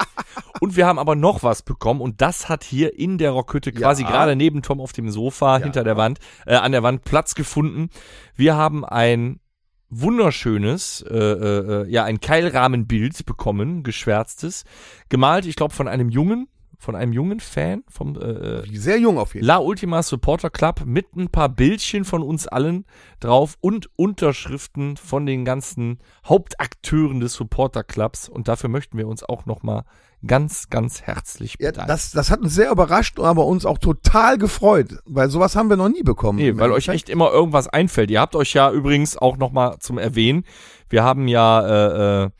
Und 0.61 0.77
wir 0.77 0.87
haben 0.87 0.99
aber 0.99 1.15
noch 1.15 1.43
was 1.43 1.61
bekommen 1.63 2.01
und 2.01 2.23
das 2.23 2.49
hat 2.49 2.65
hier 2.65 2.99
in 2.99 3.19
der 3.19 3.33
Rockhütte 3.33 3.71
quasi 3.73 4.03
Ja. 4.03 4.09
gerade 4.11 4.35
neben 4.35 4.63
Tom 4.63 4.81
auf 4.81 4.93
dem 4.95 5.11
Sofa 5.11 5.59
Ja. 5.59 5.65
hinter 5.65 5.85
der 5.85 5.99
Wand, 5.99 6.21
äh, 6.47 6.55
an 6.55 6.73
der 6.73 6.83
Wand 6.83 7.05
Platz 7.05 7.35
gefunden. 7.35 7.91
Wir 8.35 8.55
haben 8.57 8.83
ein 8.85 9.41
wunderschönes, 9.91 11.05
äh, 11.09 11.17
äh, 11.17 11.83
äh, 11.83 11.91
ja, 11.91 12.05
ein 12.05 12.21
Keilrahmenbild 12.21 13.25
bekommen, 13.27 13.83
geschwärztes, 13.83 14.65
gemalt, 15.09 15.47
ich 15.47 15.57
glaube, 15.57 15.75
von 15.75 15.89
einem 15.89 16.09
Jungen, 16.09 16.49
von 16.85 16.95
einem 16.95 17.13
jungen 17.13 17.41
Fan 17.41 17.83
vom 17.89 18.15
äh, 18.17 18.21
äh, 18.61 18.77
Sehr 18.77 18.99
jung 18.99 19.19
auf 19.19 19.35
jeden 19.35 19.47
La 19.47 19.59
Ultima 19.59 20.03
Supporter 20.03 20.51
Club 20.51 20.83
mit 20.85 21.17
ein 21.17 21.29
paar 21.29 21.49
Bildchen 21.49 22.05
von 22.05 22.23
uns 22.23 22.47
allen 22.47 22.85
drauf 23.21 23.57
und 23.61 23.89
Unterschriften 23.97 24.97
von 24.97 25.27
den 25.27 25.45
ganzen 25.45 25.99
Hauptakteuren 26.27 27.21
des 27.21 27.33
Supporter 27.33 27.83
Clubs. 27.83 28.29
Und 28.29 28.49
dafür 28.49 28.69
möchten 28.69 28.99
wir 28.99 29.09
uns 29.09 29.25
auch 29.25 29.47
nochmal 29.47 29.85
ganz, 30.27 30.69
ganz 30.71 31.03
herzlich 31.03 31.57
Ja, 31.59 31.71
bedanken. 31.71 31.89
das, 31.89 32.13
das 32.13 32.31
hat 32.31 32.41
uns 32.41 32.55
sehr 32.55 32.71
überrascht, 32.71 33.19
aber 33.19 33.47
uns 33.47 33.67
auch 33.67 33.79
total 33.79 34.39
gefreut, 34.39 34.99
weil 35.07 35.29
sowas 35.31 35.57
haben 35.57 35.69
wir 35.71 35.77
noch 35.77 35.89
nie 35.89 36.03
bekommen. 36.03 36.39
Nee, 36.39 36.57
weil 36.57 36.71
euch 36.73 36.89
echt 36.89 37.09
immer 37.09 37.31
irgendwas 37.31 37.69
einfällt. 37.69 38.11
Ihr 38.11 38.21
habt 38.21 38.37
euch 38.37 38.53
ja 38.55 38.71
übrigens 38.71 39.17
auch 39.17 39.37
nochmal 39.37 39.79
zum 39.81 39.99
Erwähnen. 39.99 40.45
Wir 40.89 41.03
haben 41.03 41.29
ja 41.29 41.61
äh, 41.67 42.25
äh, 42.25 42.31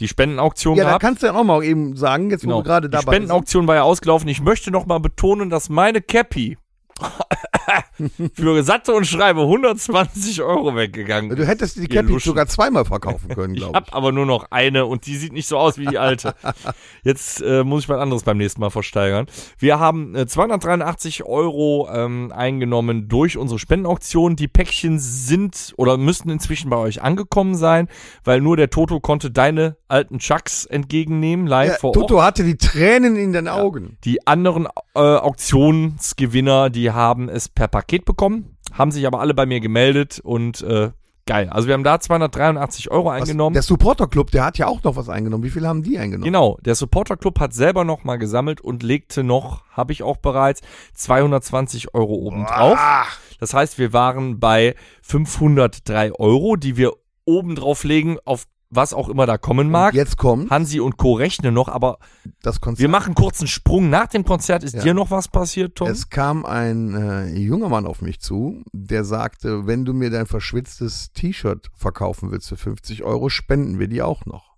die 0.00 0.08
Spendenauktion 0.08 0.76
Ja, 0.76 0.84
da 0.84 0.90
gehabt. 0.90 1.02
kannst 1.02 1.22
du 1.22 1.26
ja 1.28 1.34
auch 1.34 1.44
mal 1.44 1.62
eben 1.62 1.96
sagen, 1.96 2.30
jetzt 2.30 2.44
wo 2.44 2.48
Genau. 2.48 2.58
wir 2.58 2.62
gerade 2.64 2.88
Die 2.88 2.92
dabei 2.92 3.02
sind. 3.02 3.12
Spendenauktion 3.12 3.66
war 3.68 3.74
ja 3.76 3.82
ausgelaufen. 3.82 4.28
Ich 4.28 4.40
möchte 4.40 4.70
nochmal 4.70 5.00
betonen, 5.00 5.50
dass 5.50 5.68
meine 5.68 6.00
Cappy 6.00 6.58
für 8.34 8.62
satte 8.62 8.92
und 8.92 9.06
schreibe 9.06 9.42
120 9.42 10.42
Euro 10.42 10.74
weggegangen 10.76 11.34
Du 11.34 11.46
hättest 11.46 11.76
die 11.76 11.86
Cappy 11.88 12.18
sogar 12.18 12.46
zweimal 12.46 12.84
verkaufen 12.84 13.28
können, 13.28 13.54
Ich 13.54 13.60
glaube 13.60 13.76
hab 13.76 13.94
aber 13.94 14.12
nur 14.12 14.26
noch 14.26 14.46
eine 14.50 14.86
und 14.86 15.06
die 15.06 15.16
sieht 15.16 15.32
nicht 15.32 15.46
so 15.46 15.58
aus 15.58 15.78
wie 15.78 15.86
die 15.86 15.98
alte. 15.98 16.34
Jetzt 17.04 17.40
äh, 17.42 17.64
muss 17.64 17.84
ich 17.84 17.88
was 17.88 18.00
anderes 18.00 18.22
beim 18.22 18.36
nächsten 18.36 18.60
Mal 18.60 18.70
versteigern. 18.70 19.26
Wir 19.58 19.78
haben 19.78 20.14
äh, 20.14 20.26
283 20.26 21.24
Euro 21.24 21.88
ähm, 21.92 22.32
eingenommen 22.34 23.08
durch 23.08 23.36
unsere 23.36 23.58
Spendenauktion. 23.58 24.36
Die 24.36 24.48
Päckchen 24.48 24.98
sind 24.98 25.74
oder 25.76 25.96
müssten 25.96 26.30
inzwischen 26.30 26.70
bei 26.70 26.76
euch 26.76 27.02
angekommen 27.02 27.54
sein, 27.54 27.88
weil 28.24 28.40
nur 28.40 28.56
der 28.56 28.70
Toto 28.70 29.00
konnte 29.00 29.30
deine 29.30 29.76
alten 29.88 30.18
Chucks 30.18 30.64
entgegennehmen, 30.64 31.46
live 31.46 31.72
Ja, 31.72 31.78
vor 31.78 31.92
Toto 31.92 32.16
Ort. 32.16 32.24
hatte 32.26 32.44
die 32.44 32.56
Tränen 32.56 33.16
in 33.16 33.32
den 33.32 33.48
Augen. 33.48 33.96
Die 34.04 34.26
anderen 34.26 34.66
äh, 34.94 34.98
Auktionsgewinner, 34.98 36.70
die 36.70 36.83
haben 36.92 37.28
es 37.28 37.48
per 37.48 37.68
Paket 37.68 38.04
bekommen, 38.04 38.56
haben 38.72 38.90
sich 38.90 39.06
aber 39.06 39.20
alle 39.20 39.34
bei 39.34 39.46
mir 39.46 39.60
gemeldet 39.60 40.20
und 40.22 40.62
äh, 40.62 40.90
geil. 41.26 41.48
Also 41.50 41.66
wir 41.68 41.74
haben 41.74 41.84
da 41.84 41.98
283 42.00 42.90
Euro 42.90 43.06
Was, 43.06 43.22
eingenommen. 43.22 43.54
der 43.54 43.62
Supporter 43.62 44.06
Club, 44.08 44.30
der 44.30 44.44
hat 44.44 44.58
ja 44.58 44.66
auch 44.66 44.82
noch 44.82 44.96
was 44.96 45.08
eingenommen. 45.08 45.42
Wie 45.44 45.50
viel 45.50 45.66
haben 45.66 45.82
die 45.82 45.98
eingenommen? 45.98 46.24
Genau, 46.24 46.58
der 46.62 46.74
Supporter 46.74 47.16
Club 47.16 47.40
hat 47.40 47.54
selber 47.54 47.84
noch 47.84 48.04
mal 48.04 48.16
gesammelt 48.16 48.60
und 48.60 48.82
legte 48.82 49.24
noch, 49.24 49.64
habe 49.70 49.92
ich 49.92 50.02
auch 50.02 50.18
bereits, 50.18 50.60
220 50.94 51.94
Euro 51.94 52.14
obendrauf. 52.14 52.76
Ah, 52.78 53.04
Das 53.40 53.54
heißt, 53.54 53.78
wir 53.78 53.92
waren 53.92 54.38
bei 54.38 54.74
503 55.02 56.12
Euro, 56.12 56.56
die 56.56 56.76
wir 56.76 56.92
obendrauf 57.24 57.84
legen, 57.84 58.18
auf 58.24 58.44
was 58.74 58.92
auch 58.92 59.08
immer 59.08 59.26
da 59.26 59.38
kommen 59.38 59.70
mag. 59.70 59.94
jetzt 59.94 60.16
kommt 60.16 60.50
Hansi 60.50 60.80
und 60.80 60.96
Co. 60.96 61.14
rechnen 61.14 61.54
noch, 61.54 61.68
aber 61.68 61.98
das 62.42 62.60
Konzert. 62.60 62.80
wir 62.80 62.88
machen 62.88 63.14
kurz 63.14 63.40
einen 63.40 63.48
Sprung. 63.48 63.90
Nach 63.90 64.06
dem 64.06 64.24
Konzert 64.24 64.62
ist 64.64 64.74
Ja. 64.74 64.82
dir 64.82 64.94
noch 64.94 65.10
was 65.10 65.28
passiert, 65.28 65.76
Tom? 65.76 65.88
Es 65.88 66.10
kam 66.10 66.44
ein 66.44 66.94
äh, 66.94 67.28
junger 67.38 67.68
Mann 67.68 67.86
auf 67.86 68.02
mich 68.02 68.20
zu, 68.20 68.62
der 68.72 69.04
sagte, 69.04 69.66
wenn 69.66 69.84
du 69.84 69.92
mir 69.92 70.10
dein 70.10 70.26
verschwitztes 70.26 71.12
T-Shirt 71.12 71.70
verkaufen 71.74 72.30
willst 72.30 72.48
für 72.48 72.56
50 72.56 73.02
Euro, 73.04 73.28
spenden 73.28 73.78
wir 73.78 73.88
die 73.88 74.02
auch 74.02 74.26
noch. 74.26 74.54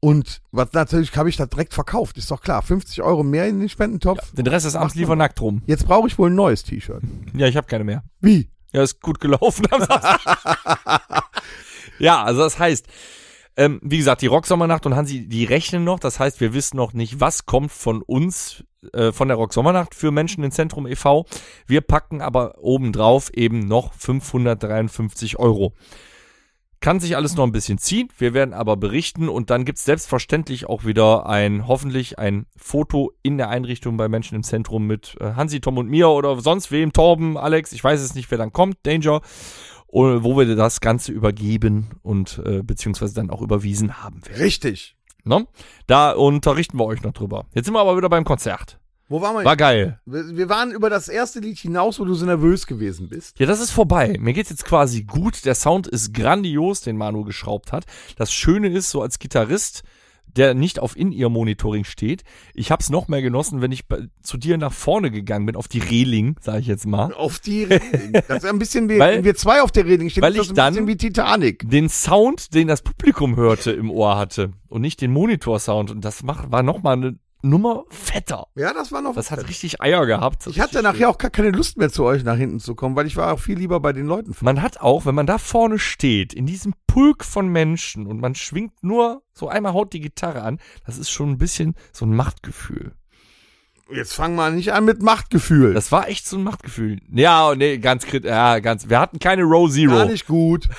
Und 0.00 0.42
was 0.52 0.72
natürlich 0.74 1.16
habe 1.16 1.30
ich 1.30 1.36
das 1.38 1.48
direkt 1.48 1.72
verkauft, 1.72 2.18
ist 2.18 2.30
doch 2.30 2.42
klar. 2.42 2.60
50 2.60 3.02
Euro 3.02 3.22
mehr 3.22 3.48
in 3.48 3.58
den 3.60 3.70
Spendentopf. 3.70 4.32
Den 4.34 4.46
Rest 4.46 4.66
des 4.66 4.76
Abends 4.76 4.94
liefer 4.94 5.16
nackt 5.16 5.40
rum. 5.40 5.62
Jetzt 5.64 5.86
brauche 5.86 6.06
ich 6.08 6.18
wohl 6.18 6.28
ein 6.28 6.34
neues 6.34 6.62
T-Shirt. 6.62 7.02
Ja, 7.34 7.46
ich 7.46 7.56
habe 7.56 7.66
keine 7.66 7.84
mehr. 7.84 8.02
Wie? 8.20 8.50
Ja, 8.72 8.82
ist 8.82 9.00
gut 9.00 9.18
gelaufen. 9.20 9.64
ja, 11.98 12.22
also 12.22 12.42
das 12.42 12.58
heißt, 12.58 12.86
ähm, 13.56 13.80
wie 13.82 13.98
gesagt, 13.98 14.22
die 14.22 14.26
Rocksommernacht 14.26 14.84
und 14.86 14.96
Hansi, 14.96 15.28
die 15.28 15.44
rechnen 15.44 15.84
noch. 15.84 16.00
Das 16.00 16.18
heißt, 16.18 16.40
wir 16.40 16.54
wissen 16.54 16.76
noch 16.76 16.92
nicht, 16.92 17.20
was 17.20 17.46
kommt 17.46 17.70
von 17.70 18.02
uns, 18.02 18.64
äh, 18.92 19.12
von 19.12 19.28
der 19.28 19.36
Rocksommernacht 19.36 19.94
für 19.94 20.10
Menschen 20.10 20.42
im 20.42 20.50
Zentrum 20.50 20.86
e.V. 20.86 21.26
Wir 21.66 21.80
packen 21.80 22.20
aber 22.20 22.58
obendrauf 22.58 23.32
eben 23.32 23.60
noch 23.60 23.94
553 23.94 25.38
Euro. 25.38 25.72
Kann 26.80 27.00
sich 27.00 27.16
alles 27.16 27.34
noch 27.34 27.44
ein 27.44 27.52
bisschen 27.52 27.78
ziehen. 27.78 28.08
Wir 28.18 28.34
werden 28.34 28.52
aber 28.52 28.76
berichten 28.76 29.30
und 29.30 29.48
dann 29.48 29.64
gibt's 29.64 29.86
selbstverständlich 29.86 30.66
auch 30.66 30.84
wieder 30.84 31.26
ein, 31.26 31.66
hoffentlich 31.66 32.18
ein 32.18 32.44
Foto 32.56 33.12
in 33.22 33.38
der 33.38 33.48
Einrichtung 33.48 33.96
bei 33.96 34.08
Menschen 34.08 34.34
im 34.34 34.42
Zentrum 34.42 34.86
mit 34.86 35.16
äh, 35.20 35.32
Hansi, 35.32 35.60
Tom 35.60 35.78
und 35.78 35.88
mir 35.88 36.10
oder 36.10 36.38
sonst 36.40 36.72
wem, 36.72 36.92
Torben, 36.92 37.38
Alex, 37.38 37.72
ich 37.72 37.82
weiß 37.82 38.02
es 38.02 38.14
nicht, 38.14 38.30
wer 38.30 38.36
dann 38.36 38.52
kommt, 38.52 38.76
Danger, 38.82 39.22
wo 39.94 40.36
wir 40.36 40.56
das 40.56 40.80
Ganze 40.80 41.12
übergeben 41.12 41.90
und 42.02 42.42
äh, 42.44 42.62
beziehungsweise 42.62 43.14
dann 43.14 43.30
auch 43.30 43.42
überwiesen 43.42 44.02
haben 44.02 44.24
werden. 44.26 44.42
Richtig. 44.42 44.96
Ne? 45.24 45.46
Da 45.86 46.12
unterrichten 46.12 46.78
wir 46.78 46.84
euch 46.84 47.02
noch 47.02 47.12
drüber. 47.12 47.46
Jetzt 47.54 47.66
sind 47.66 47.74
wir 47.74 47.80
aber 47.80 47.96
wieder 47.96 48.08
beim 48.08 48.24
Konzert. 48.24 48.78
Wo 49.08 49.20
waren 49.20 49.36
wir? 49.36 49.44
War 49.44 49.56
geil. 49.56 50.00
wir, 50.06 50.36
wir 50.36 50.48
waren 50.48 50.72
über 50.72 50.90
das 50.90 51.08
erste 51.08 51.38
Lied 51.40 51.58
hinaus, 51.58 52.00
wo 52.00 52.04
du 52.04 52.14
so 52.14 52.24
nervös 52.26 52.66
gewesen 52.66 53.08
bist. 53.08 53.38
Ja, 53.38 53.46
das 53.46 53.60
ist 53.60 53.70
vorbei. 53.70 54.16
Mir 54.18 54.32
geht's 54.32 54.50
jetzt 54.50 54.64
quasi 54.64 55.02
gut. 55.02 55.44
Der 55.44 55.54
Sound 55.54 55.86
ist 55.86 56.14
grandios, 56.14 56.80
den 56.80 56.96
Manu 56.96 57.22
geschraubt 57.24 57.70
hat. 57.72 57.84
Das 58.16 58.32
Schöne 58.32 58.68
ist, 58.68 58.90
so 58.90 59.02
als 59.02 59.18
Gitarrist, 59.18 59.84
der 60.36 60.54
nicht 60.54 60.78
auf 60.80 60.96
In-Ear-Monitoring 60.96 61.84
steht, 61.84 62.22
ich 62.54 62.70
hab's 62.70 62.90
noch 62.90 63.08
mehr 63.08 63.22
genossen, 63.22 63.60
wenn 63.60 63.72
ich 63.72 63.84
zu 64.22 64.36
dir 64.36 64.58
nach 64.58 64.72
vorne 64.72 65.10
gegangen 65.10 65.46
bin, 65.46 65.56
auf 65.56 65.68
die 65.68 65.78
Reling, 65.78 66.36
sage 66.40 66.58
ich 66.60 66.66
jetzt 66.66 66.86
mal. 66.86 67.12
Auf 67.14 67.38
die 67.38 67.64
Reling. 67.64 68.12
Das 68.28 68.44
ist 68.44 68.46
ein 68.46 68.58
bisschen 68.58 68.88
wie, 68.88 68.98
Weil- 68.98 69.16
wenn 69.18 69.24
wir 69.24 69.34
zwei 69.34 69.62
auf 69.62 69.70
der 69.72 69.84
Reling 69.86 70.10
stehen, 70.10 70.22
weil 70.22 70.36
ich 70.36 70.48
ein 70.48 70.54
dann- 70.54 70.72
bisschen 70.74 70.88
wie 70.88 70.96
Titanic. 70.96 71.68
Den 71.70 71.88
Sound, 71.88 72.54
den 72.54 72.68
das 72.68 72.82
Publikum 72.82 73.36
hörte, 73.36 73.72
im 73.72 73.90
Ohr 73.90 74.16
hatte 74.16 74.52
und 74.68 74.80
nicht 74.82 75.00
den 75.00 75.12
Monitor-Sound. 75.12 75.90
Und 75.90 76.04
das 76.04 76.22
mach, 76.22 76.50
war 76.50 76.62
noch 76.62 76.82
mal 76.82 76.92
eine 76.94 77.18
Nummer 77.44 77.84
fetter. 77.90 78.46
Ja, 78.54 78.72
das 78.72 78.90
war 78.90 79.02
noch 79.02 79.14
Das 79.14 79.30
hat 79.30 79.46
richtig 79.48 79.80
Eier 79.80 80.06
gehabt. 80.06 80.46
Ich 80.46 80.60
hatte 80.60 80.82
nachher 80.82 81.10
auch 81.10 81.18
gar 81.18 81.30
keine 81.30 81.50
Lust 81.50 81.76
mehr 81.76 81.90
zu 81.90 82.04
euch 82.04 82.24
nach 82.24 82.36
hinten 82.36 82.58
zu 82.58 82.74
kommen, 82.74 82.96
weil 82.96 83.06
ich 83.06 83.16
war 83.16 83.32
auch 83.32 83.38
viel 83.38 83.58
lieber 83.58 83.80
bei 83.80 83.92
den 83.92 84.06
Leuten. 84.06 84.34
Man 84.40 84.62
hat 84.62 84.80
auch, 84.80 85.04
wenn 85.06 85.14
man 85.14 85.26
da 85.26 85.38
vorne 85.38 85.78
steht, 85.78 86.32
in 86.32 86.46
diesem 86.46 86.74
Pulk 86.86 87.24
von 87.24 87.48
Menschen 87.48 88.06
und 88.06 88.20
man 88.20 88.34
schwingt 88.34 88.82
nur 88.82 89.22
so 89.32 89.48
einmal 89.48 89.74
haut 89.74 89.92
die 89.92 90.00
Gitarre 90.00 90.42
an, 90.42 90.58
das 90.86 90.96
ist 90.96 91.10
schon 91.10 91.30
ein 91.30 91.38
bisschen 91.38 91.74
so 91.92 92.06
ein 92.06 92.16
Machtgefühl. 92.16 92.92
Jetzt 93.92 94.14
fangen 94.14 94.34
wir 94.36 94.50
nicht 94.50 94.72
an 94.72 94.86
mit 94.86 95.02
Machtgefühl. 95.02 95.74
Das 95.74 95.92
war 95.92 96.08
echt 96.08 96.26
so 96.26 96.38
ein 96.38 96.42
Machtgefühl. 96.42 97.00
Ja, 97.12 97.54
nee, 97.54 97.76
ganz 97.76 98.06
krit, 98.06 98.24
ja, 98.24 98.58
ganz. 98.60 98.88
Wir 98.88 98.98
hatten 98.98 99.18
keine 99.18 99.42
Row 99.42 99.70
Zero. 99.70 99.92
Gar 99.92 100.06
nicht 100.06 100.26
gut. 100.26 100.68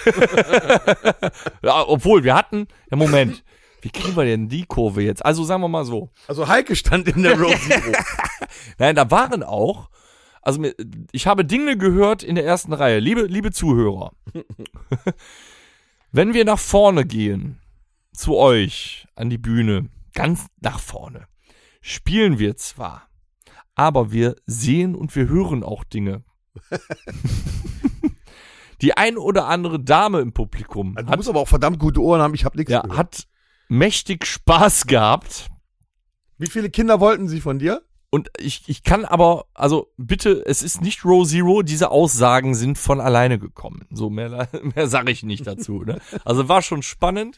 Ja, 1.62 1.84
obwohl 1.88 2.24
wir 2.24 2.36
hatten, 2.36 2.68
ja 2.92 2.98
Moment, 2.98 3.44
wie 3.86 3.92
kriegen 3.92 4.18
wir 4.18 4.26
denn 4.26 4.50
die 4.50 4.66
Kurve 4.66 5.04
jetzt? 5.04 5.24
Also 5.24 5.44
sagen 5.44 5.62
wir 5.62 5.68
mal 5.68 5.86
so. 5.86 6.10
Also 6.28 6.48
Heike 6.48 6.76
stand 6.76 7.08
in 7.08 7.22
der 7.22 7.40
Row 7.40 7.56
Zero. 7.56 7.92
Nein, 8.80 8.96
da 8.96 9.12
waren 9.12 9.44
auch, 9.44 9.92
also 10.42 10.66
ich 11.12 11.28
habe 11.28 11.46
Dinge 11.46 11.78
gehört 11.78 12.24
in 12.24 12.34
der 12.34 12.46
ersten 12.46 12.74
Reihe, 12.74 12.98
liebe, 12.98 13.28
liebe 13.28 13.52
Zuhörer. 13.52 14.14
Wenn 16.12 16.34
wir 16.34 16.46
nach 16.46 16.58
vorne 16.58 17.06
gehen, 17.06 17.60
zu 18.12 18.36
euch, 18.36 19.08
an 19.14 19.30
die 19.30 19.38
Bühne, 19.38 19.90
ganz 20.16 20.48
nach 20.62 20.80
vorne, 20.80 21.28
spielen 21.80 22.40
wir 22.40 22.58
zwar, 22.58 23.08
aber 23.76 24.12
wir 24.12 24.36
sehen 24.48 24.96
und 24.96 25.16
wir 25.16 25.30
hören 25.30 25.64
auch 25.64 25.84
Dinge. 25.84 26.24
die 28.82 28.98
ein 28.98 29.18
oder 29.18 29.48
andere 29.48 29.80
Dame 29.80 30.22
im 30.22 30.34
Publikum 30.34 30.96
Du 30.96 31.06
hat, 31.06 31.18
musst 31.18 31.30
aber 31.30 31.42
auch 31.42 31.48
verdammt 31.48 31.78
gute 31.78 32.02
Ohren 32.02 32.22
haben, 32.22 32.34
ich 32.34 32.46
habe 32.46 32.58
nichts 32.58 32.72
ja, 32.72 32.82
gehört. 32.82 32.98
hat 32.98 33.28
mächtig 33.68 34.26
Spaß 34.26 34.88
gehabt. 34.88 35.48
Wie 36.38 36.48
viele 36.48 36.70
Kinder 36.70 37.00
wollten 37.00 37.28
sie 37.28 37.42
von 37.42 37.60
dir? 37.60 37.82
Und 38.10 38.30
ich, 38.38 38.64
ich 38.68 38.84
kann 38.84 39.04
aber, 39.04 39.46
also 39.54 39.92
bitte, 39.98 40.42
es 40.46 40.62
ist 40.62 40.82
nicht 40.82 41.04
Row 41.04 41.28
Zero, 41.28 41.64
diese 41.64 41.92
Aussagen 41.92 42.56
sind 42.56 42.78
von 42.78 43.02
alleine 43.02 43.40
gekommen. 43.40 43.86
So, 43.90 44.10
mehr, 44.10 44.48
mehr 44.76 44.88
sage 44.88 45.12
ich 45.12 45.24
nicht 45.24 45.46
dazu. 45.46 45.84
Ne? 45.84 46.00
Also 46.24 46.48
war 46.48 46.62
schon 46.62 46.82
spannend. 46.82 47.38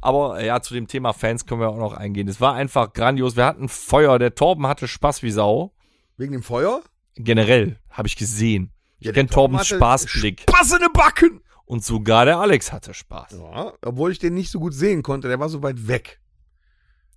Aber 0.00 0.44
ja, 0.44 0.60
zu 0.60 0.74
dem 0.74 0.86
Thema 0.86 1.14
Fans 1.14 1.46
können 1.46 1.60
wir 1.62 1.70
auch 1.70 1.78
noch 1.78 1.94
eingehen. 1.94 2.28
Es 2.28 2.40
war 2.40 2.54
einfach 2.54 2.92
grandios. 2.92 3.36
Wir 3.36 3.46
hatten 3.46 3.68
Feuer. 3.68 4.18
Der 4.18 4.34
Torben 4.34 4.66
hatte 4.66 4.86
Spaß 4.86 5.22
wie 5.22 5.30
Sau. 5.30 5.72
Wegen 6.18 6.32
dem 6.32 6.42
Feuer? 6.42 6.82
Generell 7.16 7.78
habe 7.90 8.06
ich 8.06 8.16
gesehen. 8.16 8.70
Ich 8.98 9.06
Ja, 9.06 9.12
kenne 9.12 9.28
der 9.28 9.34
Torben 9.34 9.56
Torbens 9.56 9.68
Spaßblick. 9.68 10.46
Passende 10.46 10.88
Backen! 10.92 11.40
Und 11.66 11.82
sogar 11.82 12.24
der 12.24 12.38
Alex 12.38 12.72
hatte 12.72 12.92
Spaß. 12.92 13.32
Ja, 13.32 13.72
obwohl 13.82 14.12
ich 14.12 14.18
den 14.18 14.34
nicht 14.34 14.50
so 14.50 14.60
gut 14.60 14.74
sehen 14.74 15.02
konnte, 15.02 15.28
der 15.28 15.40
war 15.40 15.48
so 15.48 15.62
weit 15.62 15.88
weg. 15.88 16.20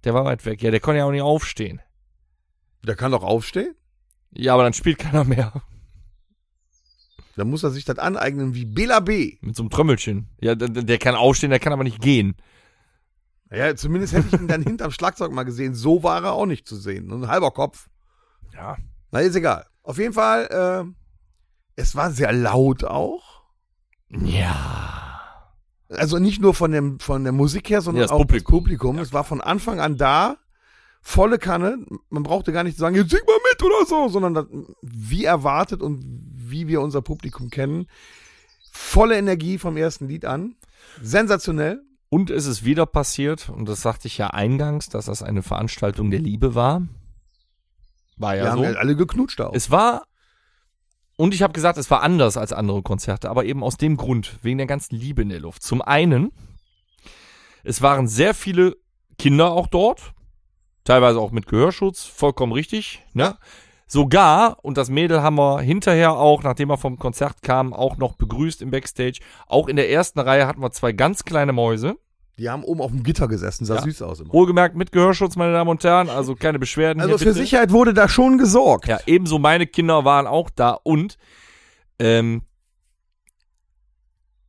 Der 0.04 0.14
war 0.14 0.26
weit 0.26 0.46
weg. 0.46 0.62
Ja, 0.62 0.72
der 0.72 0.80
konnte 0.80 1.00
ja 1.00 1.06
auch 1.06 1.12
nicht 1.12 1.22
aufstehen. 1.22 1.82
Der 2.86 2.96
kann 2.96 3.12
doch 3.12 3.24
aufstehen. 3.24 3.76
Ja, 4.32 4.54
aber 4.54 4.64
dann 4.64 4.74
spielt 4.74 5.00
keiner 5.00 5.24
mehr. 5.24 5.62
Dann 7.36 7.50
muss 7.50 7.64
er 7.64 7.72
sich 7.72 7.86
das 7.86 8.00
aneignen 8.00 8.56
wie 8.56 8.66
Bela 8.66 9.00
B. 9.00 9.38
Mit 9.42 9.56
so 9.56 9.64
einem 9.64 9.70
Trömmelchen. 9.70 10.30
Ja, 10.40 10.56
der, 10.56 10.70
der 10.70 10.98
kann 10.98 11.16
aufstehen, 11.16 11.50
der 11.50 11.60
kann 11.60 11.74
aber 11.74 11.84
nicht 11.84 12.02
gehen. 12.02 12.36
Ja, 13.52 13.76
zumindest 13.76 14.14
hätte 14.14 14.28
ich 14.28 14.42
ihn 14.42 14.48
dann 14.48 14.64
hinterm 14.64 14.92
Schlagzeug 14.92 15.32
mal 15.32 15.44
gesehen. 15.44 15.76
So 15.76 16.04
war 16.04 16.24
er 16.24 16.34
auch 16.34 16.46
nicht 16.46 16.68
zu 16.68 16.76
sehen. 16.76 17.12
Ein 17.12 17.28
halber 17.28 17.52
Kopf. 17.52 17.90
Ja. 18.54 18.78
Na, 19.12 19.20
ist 19.20 19.36
egal. 19.36 19.66
Auf 19.84 20.00
jeden 20.00 20.14
Fall, 20.14 20.48
äh, 20.48 20.92
es 21.76 21.96
war 21.96 22.12
sehr 22.12 22.34
laut 22.34 22.84
auch. 22.84 23.37
Ja. 24.10 25.22
Also 25.90 26.20
nicht 26.20 26.42
nur 26.42 26.54
von, 26.54 26.72
dem, 26.72 27.00
von 27.00 27.24
der 27.24 27.34
Musik 27.34 27.70
her, 27.70 27.82
sondern 27.82 28.02
Ja, 28.02 28.06
das 28.08 28.12
auch 28.12 28.20
Publikum. 28.20 28.44
das 28.44 28.60
Publikum. 28.60 29.00
es 29.00 29.14
war 29.14 29.24
von 29.24 29.42
Anfang 29.42 29.80
an 29.80 29.98
da. 29.98 30.38
Volle 31.02 31.38
Kanne. 31.40 31.78
Man 32.10 32.24
brauchte 32.24 32.52
gar 32.52 32.64
nicht 32.64 32.76
zu 32.76 32.82
sagen, 32.82 32.96
jetzt 32.96 33.12
sing 33.12 33.22
mal 33.26 33.38
mit 33.52 33.64
oder 33.64 33.86
so, 33.86 34.10
sondern 34.10 34.34
das, 34.34 34.46
wie 34.82 35.24
erwartet 35.24 35.82
und 35.82 36.04
wie 36.36 36.68
wir 36.68 36.82
unser 36.82 37.02
Publikum 37.02 37.50
kennen. 37.50 37.88
Volle 38.72 39.18
Energie 39.18 39.58
vom 39.58 39.78
ersten 39.78 40.08
Lied 40.08 40.26
an. 40.26 40.56
Sensationell. 41.02 41.82
Und 42.10 42.30
es 42.30 42.46
ist 42.46 42.64
wieder 42.64 42.86
passiert, 42.86 43.50
und 43.50 43.68
das 43.68 43.82
sagte 43.82 44.08
ich 44.08 44.18
ja 44.18 44.28
eingangs, 44.28 44.88
dass 44.90 45.06
das 45.06 45.22
eine 45.24 45.44
Veranstaltung 45.44 46.10
der 46.10 46.20
Liebe 46.22 46.56
war. 46.56 46.82
War 48.18 48.34
Wir 48.34 48.44
ja 48.44 48.52
haben 48.52 48.58
so. 48.60 48.64
ja 48.64 48.72
alle 48.74 48.96
geknutscht 48.96 49.40
auch. 49.42 49.54
Es 49.54 49.72
war, 49.72 50.04
und 51.18 51.34
ich 51.34 51.42
habe 51.42 51.54
gesagt, 51.54 51.78
es 51.78 51.92
war 51.92 52.02
anders 52.02 52.38
als 52.38 52.54
andere 52.54 52.84
Konzerte, 52.84 53.30
aber 53.30 53.46
eben 53.46 53.64
aus 53.64 53.76
dem 53.78 53.98
Grund, 53.98 54.38
wegen 54.44 54.60
der 54.60 54.68
ganzen 54.68 54.96
Liebe 54.96 55.24
in 55.24 55.30
der 55.30 55.40
Luft. 55.40 55.64
Zum 55.64 55.82
einen, 55.82 56.32
es 57.64 57.82
waren 57.82 58.08
sehr 58.08 58.34
viele 58.34 58.78
Kinder 59.18 59.52
auch 59.52 59.68
dort, 59.68 60.14
teilweise 60.84 61.20
auch 61.20 61.32
mit 61.32 61.48
Gehörschutz, 61.48 62.06
vollkommen 62.06 62.54
richtig. 62.54 63.04
Ne? 63.14 63.38
Sogar, 63.88 64.58
und 64.64 64.78
das 64.78 64.90
Mädel 64.90 65.22
haben 65.22 65.38
wir 65.38 65.62
hinterher 65.62 66.14
auch, 66.14 66.44
nachdem 66.44 66.70
wir 66.70 66.78
vom 66.78 67.00
Konzert 67.00 67.42
kamen, 67.42 67.74
auch 67.74 67.98
noch 67.98 68.14
begrüßt 68.14 68.62
im 68.62 68.70
Backstage. 68.70 69.20
Auch 69.48 69.68
in 69.68 69.76
der 69.76 69.90
ersten 69.90 70.20
Reihe 70.20 70.46
hatten 70.46 70.62
wir 70.62 70.72
zwei 70.72 70.92
ganz 70.92 71.24
kleine 71.24 71.54
Mäuse. 71.54 71.96
Die 72.38 72.50
haben 72.50 72.64
oben 72.64 72.82
auf 72.82 72.92
dem 72.92 73.02
Gitter 73.04 73.28
gesessen, 73.28 73.66
sah 73.66 73.76
Ja. 73.76 73.82
süß 73.82 74.02
aus 74.04 74.20
immer. 74.20 74.32
Wohlgemerkt 74.32 74.76
mit 74.76 74.92
Gehörschutz, 74.92 75.36
meine 75.36 75.54
Damen 75.54 75.72
und 75.72 75.84
Herren, 75.84 76.10
also 76.10 76.36
keine 76.36 76.60
Beschwerden. 76.60 77.02
Also 77.02 77.18
für 77.18 77.26
bitte. 77.26 77.40
Sicherheit 77.40 77.72
wurde 77.72 77.94
da 77.96 78.08
schon 78.08 78.38
gesorgt. 78.38 78.88
Ja, 78.88 79.00
ebenso 79.08 79.40
meine 79.40 79.66
Kinder 79.66 80.06
waren 80.06 80.28
auch 80.28 80.50
da 80.52 80.72
und 80.84 81.18
ähm, 82.00 82.44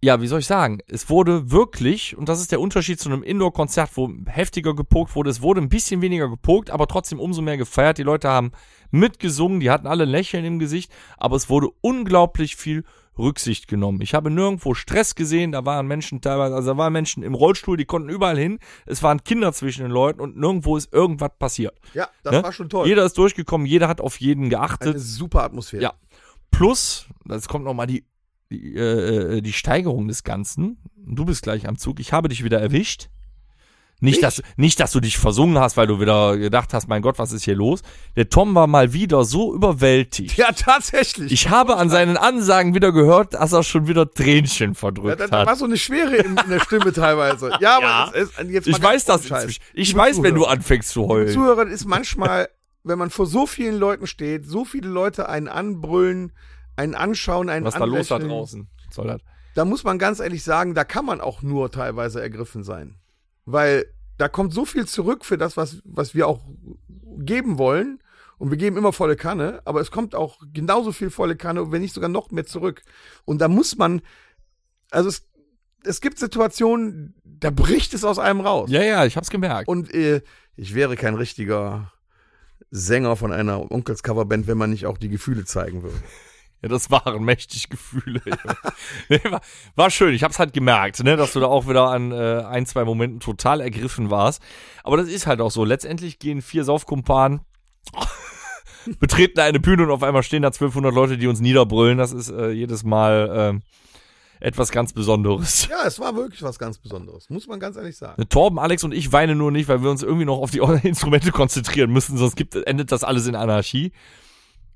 ja, 0.00 0.20
wie 0.20 0.28
soll 0.28 0.38
ich 0.40 0.46
sagen? 0.46 0.78
Es 0.86 1.10
wurde 1.10 1.50
wirklich, 1.50 2.16
und 2.16 2.28
das 2.28 2.40
ist 2.40 2.52
der 2.52 2.60
Unterschied 2.60 3.00
zu 3.00 3.08
einem 3.08 3.24
Indoor-Konzert, 3.24 3.90
wo 3.96 4.08
heftiger 4.26 4.74
gepokt 4.74 5.16
wurde, 5.16 5.30
es 5.30 5.42
wurde 5.42 5.60
ein 5.60 5.68
bisschen 5.68 6.02
weniger 6.02 6.28
gepokt, 6.28 6.70
aber 6.70 6.86
trotzdem 6.86 7.18
umso 7.18 7.42
mehr 7.42 7.56
gefeiert. 7.56 7.98
Die 7.98 8.04
Leute 8.04 8.28
haben 8.28 8.52
mitgesungen, 8.92 9.58
die 9.58 9.70
hatten 9.70 9.88
alle 9.88 10.04
Lächeln 10.04 10.44
im 10.44 10.58
Gesicht, 10.60 10.92
aber 11.16 11.34
es 11.36 11.50
wurde 11.50 11.68
unglaublich 11.80 12.54
viel 12.54 12.84
Rücksicht 13.18 13.68
genommen. 13.68 14.00
Ich 14.02 14.14
habe 14.14 14.30
nirgendwo 14.30 14.74
Stress 14.74 15.14
gesehen, 15.14 15.52
da 15.52 15.64
waren 15.64 15.86
Menschen 15.86 16.20
teilweise, 16.20 16.54
also 16.54 16.70
da 16.72 16.76
waren 16.78 16.92
Menschen 16.92 17.22
im 17.22 17.34
Rollstuhl, 17.34 17.76
die 17.76 17.84
konnten 17.84 18.08
überall 18.08 18.38
hin. 18.38 18.58
Es 18.86 19.02
waren 19.02 19.22
Kinder 19.24 19.52
zwischen 19.52 19.82
den 19.82 19.90
Leuten 19.90 20.20
und 20.20 20.36
nirgendwo 20.36 20.76
ist 20.76 20.92
irgendwas 20.92 21.30
passiert. 21.38 21.74
Ja, 21.94 22.08
das 22.22 22.32
Ne? 22.34 22.42
war 22.42 22.52
schon 22.52 22.68
toll. 22.68 22.86
Jeder 22.86 23.04
ist 23.04 23.18
durchgekommen, 23.18 23.66
jeder 23.66 23.88
hat 23.88 24.00
auf 24.00 24.20
jeden 24.20 24.48
geachtet. 24.50 24.88
Eine 24.94 24.98
super 24.98 25.42
Atmosphäre. 25.42 25.82
Ja. 25.82 25.92
Plus, 26.50 27.06
das 27.24 27.48
kommt 27.48 27.64
nochmal 27.64 27.86
die, 27.86 28.04
die, 28.50 28.74
äh, 28.76 29.40
die 29.42 29.52
Steigerung 29.52 30.08
des 30.08 30.24
Ganzen. 30.24 30.78
Du 30.96 31.24
bist 31.24 31.42
gleich 31.42 31.68
am 31.68 31.76
Zug. 31.76 32.00
Ich 32.00 32.12
habe 32.12 32.28
dich 32.28 32.44
wieder 32.44 32.60
erwischt. 32.60 33.08
Nicht 34.00 34.16
Ich? 34.16 34.20
dass, 34.20 34.42
nicht, 34.56 34.78
dass 34.78 34.92
du 34.92 35.00
dich 35.00 35.18
versungen 35.18 35.58
hast, 35.58 35.76
weil 35.76 35.86
du 35.88 35.98
wieder 36.00 36.36
gedacht 36.36 36.72
hast, 36.72 36.86
mein 36.88 37.02
Gott, 37.02 37.18
was 37.18 37.32
ist 37.32 37.42
hier 37.44 37.56
los? 37.56 37.82
Der 38.16 38.28
Tom 38.28 38.54
war 38.54 38.66
mal 38.68 38.92
wieder 38.92 39.24
so 39.24 39.52
überwältigt. 39.54 40.36
Ja, 40.36 40.52
tatsächlich. 40.52 41.32
Ich 41.32 41.48
habe 41.50 41.76
an 41.76 41.90
seinen 41.90 42.16
Ansagen 42.16 42.74
wieder 42.74 42.92
gehört, 42.92 43.34
dass 43.34 43.52
er 43.52 43.62
schon 43.64 43.88
wieder 43.88 44.08
Tränchen 44.10 44.70
ja, 44.70 44.74
verdrückt 44.74 45.20
da, 45.20 45.26
da 45.26 45.32
war 45.38 45.46
hat. 45.46 45.58
so 45.58 45.64
eine 45.64 45.76
Schwere 45.76 46.16
in, 46.16 46.36
in 46.36 46.50
der 46.50 46.60
Stimme 46.60 46.92
teilweise. 46.92 47.50
Ja, 47.60 47.76
aber 47.78 47.86
Ja. 47.86 48.10
es 48.14 48.30
ist, 48.38 48.50
jetzt 48.50 48.66
Ich 48.68 48.80
weiß 48.82 49.04
das 49.04 49.22
inzwischen. 49.28 49.62
Ich 49.74 49.94
weiß, 49.94 50.22
wenn 50.22 50.34
du 50.34 50.42
Zuhörer. 50.42 50.52
anfängst 50.52 50.90
zu 50.90 51.06
heulen. 51.08 51.28
Zuhörer 51.28 51.66
ist 51.66 51.84
manchmal, 51.86 52.48
wenn 52.84 52.98
man 52.98 53.10
vor 53.10 53.26
so 53.26 53.46
vielen 53.46 53.76
Leuten 53.76 54.06
steht, 54.06 54.46
so 54.46 54.64
viele 54.64 54.88
Leute 54.88 55.28
einen 55.28 55.48
anbrüllen, 55.48 56.32
einen 56.76 56.94
anschauen, 56.94 57.48
einen 57.48 57.64
Was 57.66 57.74
da 57.74 57.84
los 57.84 58.08
da 58.08 58.18
draußen? 58.20 58.68
Soll 58.90 59.08
das? 59.08 59.20
Da 59.56 59.64
muss 59.64 59.82
man 59.82 59.98
ganz 59.98 60.20
ehrlich 60.20 60.44
sagen, 60.44 60.74
da 60.74 60.84
kann 60.84 61.04
man 61.04 61.20
auch 61.20 61.42
nur 61.42 61.72
teilweise 61.72 62.20
ergriffen 62.22 62.62
sein. 62.62 62.94
Weil 63.50 63.86
da 64.18 64.28
kommt 64.28 64.52
so 64.52 64.66
viel 64.66 64.86
zurück 64.86 65.24
für 65.24 65.38
das, 65.38 65.56
was, 65.56 65.80
was 65.84 66.14
wir 66.14 66.28
auch 66.28 66.40
geben 67.18 67.56
wollen. 67.56 68.00
Und 68.36 68.50
wir 68.50 68.58
geben 68.58 68.76
immer 68.76 68.92
volle 68.92 69.16
Kanne, 69.16 69.62
aber 69.64 69.80
es 69.80 69.90
kommt 69.90 70.14
auch 70.14 70.38
genauso 70.52 70.92
viel 70.92 71.10
volle 71.10 71.34
Kanne, 71.34 71.72
wenn 71.72 71.80
nicht 71.80 71.94
sogar 71.94 72.10
noch 72.10 72.30
mehr 72.30 72.44
zurück. 72.44 72.82
Und 73.24 73.40
da 73.40 73.48
muss 73.48 73.78
man, 73.78 74.02
also 74.90 75.08
es, 75.08 75.26
es 75.82 76.00
gibt 76.00 76.18
Situationen, 76.18 77.14
da 77.24 77.50
bricht 77.50 77.94
es 77.94 78.04
aus 78.04 78.18
einem 78.18 78.42
raus. 78.42 78.70
Ja, 78.70 78.82
ja, 78.82 79.06
ich 79.06 79.16
hab's 79.16 79.30
gemerkt. 79.30 79.66
Und 79.66 79.92
äh, 79.92 80.20
ich 80.54 80.74
wäre 80.74 80.94
kein 80.96 81.14
richtiger 81.14 81.92
Sänger 82.70 83.16
von 83.16 83.32
einer 83.32 83.72
Onkels-Coverband, 83.72 84.46
wenn 84.46 84.58
man 84.58 84.70
nicht 84.70 84.86
auch 84.86 84.98
die 84.98 85.08
Gefühle 85.08 85.44
zeigen 85.44 85.82
würde. 85.82 85.96
Ja, 86.62 86.68
das 86.68 86.90
waren 86.90 87.22
mächtig 87.22 87.68
Gefühle. 87.68 88.20
nee, 89.08 89.20
war, 89.24 89.40
war 89.76 89.90
schön. 89.90 90.12
Ich 90.12 90.24
hab's 90.24 90.38
halt 90.38 90.52
gemerkt, 90.52 91.02
ne, 91.04 91.16
dass 91.16 91.32
du 91.32 91.40
da 91.40 91.46
auch 91.46 91.68
wieder 91.68 91.88
an 91.88 92.10
äh, 92.10 92.42
ein, 92.42 92.66
zwei 92.66 92.84
Momenten 92.84 93.20
total 93.20 93.60
ergriffen 93.60 94.10
warst. 94.10 94.42
Aber 94.82 94.96
das 94.96 95.08
ist 95.08 95.26
halt 95.26 95.40
auch 95.40 95.50
so. 95.50 95.64
Letztendlich 95.64 96.18
gehen 96.18 96.42
vier 96.42 96.64
Saufkumpanen, 96.64 97.40
betreten 98.98 99.38
eine 99.38 99.60
Bühne 99.60 99.84
und 99.84 99.90
auf 99.90 100.02
einmal 100.02 100.24
stehen 100.24 100.42
da 100.42 100.48
1200 100.48 100.92
Leute, 100.92 101.16
die 101.16 101.28
uns 101.28 101.40
niederbrüllen. 101.40 101.96
Das 101.96 102.12
ist 102.12 102.30
äh, 102.30 102.50
jedes 102.50 102.82
Mal 102.82 103.30
ähm, 103.32 103.62
etwas 104.40 104.72
ganz 104.72 104.92
Besonderes. 104.92 105.68
Ja, 105.78 105.86
es 105.86 106.00
war 106.00 106.16
wirklich 106.16 106.42
was 106.42 106.58
ganz 106.58 106.78
Besonderes, 106.78 107.30
muss 107.30 107.46
man 107.46 107.60
ganz 107.60 107.76
ehrlich 107.76 107.96
sagen. 107.96 108.28
Torben, 108.28 108.58
Alex 108.58 108.82
und 108.82 108.92
ich 108.92 109.12
weinen 109.12 109.38
nur 109.38 109.52
nicht, 109.52 109.68
weil 109.68 109.82
wir 109.82 109.90
uns 109.90 110.02
irgendwie 110.02 110.24
noch 110.24 110.38
auf 110.38 110.50
die 110.50 110.58
Instrumente 110.58 111.30
konzentrieren 111.30 111.92
müssen, 111.92 112.16
sonst 112.16 112.36
gibt, 112.36 112.54
endet 112.54 112.90
das 112.90 113.04
alles 113.04 113.26
in 113.26 113.36
Anarchie. 113.36 113.92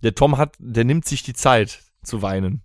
Der 0.03 0.15
Tom 0.15 0.37
hat, 0.39 0.55
der 0.59 0.85
nimmt 0.85 1.05
sich 1.05 1.23
die 1.23 1.35
Zeit 1.35 1.81
zu 2.03 2.23
weinen. 2.23 2.63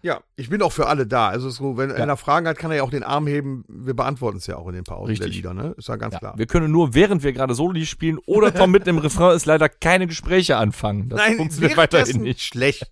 Ja, 0.00 0.20
ich 0.36 0.48
bin 0.48 0.62
auch 0.62 0.70
für 0.70 0.86
alle 0.86 1.08
da. 1.08 1.28
Also 1.28 1.50
so, 1.50 1.76
wenn 1.76 1.90
einer 1.90 2.16
Fragen 2.16 2.46
hat, 2.46 2.56
kann 2.56 2.70
er 2.70 2.78
ja 2.78 2.82
auch 2.84 2.90
den 2.90 3.02
Arm 3.02 3.26
heben. 3.26 3.64
Wir 3.68 3.94
beantworten 3.94 4.38
es 4.38 4.46
ja 4.46 4.56
auch 4.56 4.68
in 4.68 4.74
den 4.74 4.84
Pausen 4.84 5.08
Richtig. 5.08 5.26
der 5.26 5.34
Lieder, 5.34 5.54
ne? 5.54 5.74
Ist 5.76 5.88
ja 5.88 5.96
ganz 5.96 6.12
Ja, 6.14 6.18
klar. 6.20 6.34
wir 6.38 6.46
können 6.46 6.70
nur, 6.70 6.94
während 6.94 7.24
wir 7.24 7.32
gerade 7.32 7.52
Soli 7.54 7.84
spielen 7.84 8.18
oder 8.26 8.54
Tom 8.54 8.70
mit 8.70 8.86
dem 8.86 8.98
Refrain 8.98 9.36
ist 9.36 9.44
leider 9.46 9.68
keine 9.68 10.06
Gespräche 10.06 10.56
anfangen. 10.56 11.08
Das 11.08 11.20
funktioniert 11.34 11.76
weiterhin 11.76 12.22
nicht. 12.22 12.40
schlecht. 12.42 12.88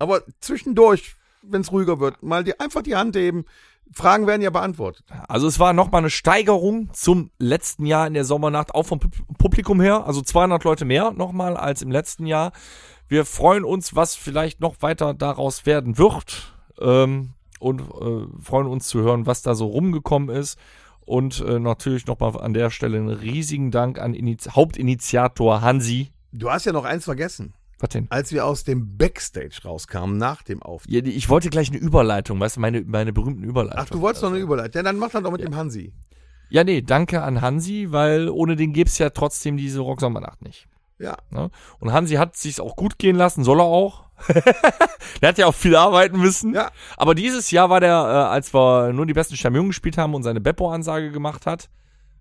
Aber 0.00 0.22
zwischendurch, 0.40 1.14
wenn 1.42 1.60
es 1.60 1.70
ruhiger 1.70 2.00
wird, 2.00 2.22
mal 2.24 2.42
die, 2.42 2.58
einfach 2.58 2.82
die 2.82 2.96
Hand 2.96 3.14
heben. 3.14 3.44
Fragen 3.92 4.26
werden 4.26 4.42
ja 4.42 4.50
beantwortet. 4.50 5.06
Also 5.28 5.46
es 5.46 5.58
war 5.60 5.72
nochmal 5.72 6.00
eine 6.02 6.10
Steigerung 6.10 6.90
zum 6.92 7.30
letzten 7.38 7.86
Jahr 7.86 8.06
in 8.06 8.14
der 8.14 8.24
Sommernacht, 8.24 8.74
auch 8.74 8.82
vom 8.82 8.98
Pub- 8.98 9.38
Publikum 9.38 9.80
her. 9.80 10.06
Also 10.06 10.20
200 10.22 10.62
Leute 10.64 10.84
mehr 10.84 11.12
nochmal 11.12 11.56
als 11.56 11.80
im 11.82 11.90
letzten 11.90 12.26
Jahr. 12.26 12.52
Wir 13.08 13.24
freuen 13.24 13.64
uns, 13.64 13.96
was 13.96 14.14
vielleicht 14.14 14.60
noch 14.60 14.76
weiter 14.80 15.14
daraus 15.14 15.66
werden 15.66 15.98
wird. 15.98 16.54
Ähm, 16.80 17.30
und 17.58 17.80
äh, 17.80 18.42
freuen 18.42 18.66
uns 18.66 18.88
zu 18.88 19.00
hören, 19.00 19.26
was 19.26 19.42
da 19.42 19.54
so 19.54 19.66
rumgekommen 19.66 20.28
ist. 20.34 20.58
Und 21.00 21.40
äh, 21.40 21.58
natürlich 21.58 22.06
nochmal 22.06 22.38
an 22.40 22.52
der 22.52 22.70
Stelle 22.70 22.98
einen 22.98 23.08
riesigen 23.08 23.70
Dank 23.70 23.98
an 23.98 24.14
Iniz 24.14 24.50
Hauptinitiator 24.50 25.62
Hansi. 25.62 26.10
Du 26.32 26.50
hast 26.50 26.66
ja 26.66 26.72
noch 26.72 26.84
eins 26.84 27.04
vergessen. 27.04 27.54
Was 27.80 27.90
denn? 27.90 28.06
Als 28.10 28.32
wir 28.32 28.44
aus 28.44 28.64
dem 28.64 28.98
Backstage 28.98 29.60
rauskamen 29.64 30.18
nach 30.18 30.42
dem 30.42 30.62
Auftritt. 30.62 31.06
Ja, 31.06 31.12
ich 31.12 31.28
wollte 31.28 31.48
gleich 31.48 31.68
eine 31.68 31.78
Überleitung, 31.78 32.38
weißt 32.40 32.56
du, 32.56 32.60
meine, 32.60 32.82
meine 32.82 33.12
berühmten 33.12 33.44
Überleitungen. 33.44 33.86
Ach, 33.86 33.90
du 33.90 34.00
wolltest 34.00 34.22
noch 34.22 34.30
eine 34.30 34.40
Überleitung. 34.40 34.80
Ja, 34.80 34.82
dann 34.82 34.98
mach 34.98 35.10
dann 35.10 35.24
doch 35.24 35.30
mit 35.30 35.42
dem 35.42 35.56
Hansi. 35.56 35.92
Ja, 36.50 36.64
nee, 36.64 36.82
danke 36.82 37.22
an 37.22 37.40
Hansi, 37.40 37.86
weil 37.90 38.28
ohne 38.28 38.56
den 38.56 38.72
gäb's 38.72 38.98
ja 38.98 39.10
trotzdem 39.10 39.56
diese 39.56 39.80
Rocksommernacht 39.80 40.42
nicht. 40.42 40.66
Ja. 40.98 41.16
Ne? 41.30 41.50
Und 41.78 41.92
Hansi 41.92 42.14
hat 42.14 42.36
sich's 42.36 42.60
auch 42.60 42.76
gut 42.76 42.98
gehen 42.98 43.16
lassen, 43.16 43.44
soll 43.44 43.60
er 43.60 43.64
auch. 43.66 44.04
der 45.22 45.28
hat 45.28 45.38
ja 45.38 45.46
auch 45.46 45.54
viel 45.54 45.76
arbeiten 45.76 46.18
müssen. 46.18 46.54
Ja. 46.54 46.70
Aber 46.96 47.14
dieses 47.14 47.50
Jahr 47.50 47.70
war 47.70 47.80
der, 47.80 47.92
äh, 47.92 48.32
als 48.32 48.52
wir 48.52 48.92
nur 48.92 49.06
die 49.06 49.12
besten 49.12 49.36
Stammjungen 49.36 49.70
gespielt 49.70 49.96
haben 49.96 50.14
und 50.14 50.24
seine 50.24 50.40
Beppo-Ansage 50.40 51.12
gemacht 51.12 51.46
hat, 51.46 51.70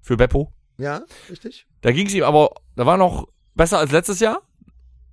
für 0.01 0.15
Beppo, 0.15 0.53
Ja, 0.77 1.01
richtig? 1.29 1.65
da 1.81 1.91
ging's 1.91 2.13
ihm 2.13 2.23
aber, 2.23 2.51
da 2.75 2.85
war 2.85 2.97
noch 2.97 3.27
besser 3.55 3.79
als 3.79 3.91
letztes 3.91 4.19
Jahr. 4.19 4.41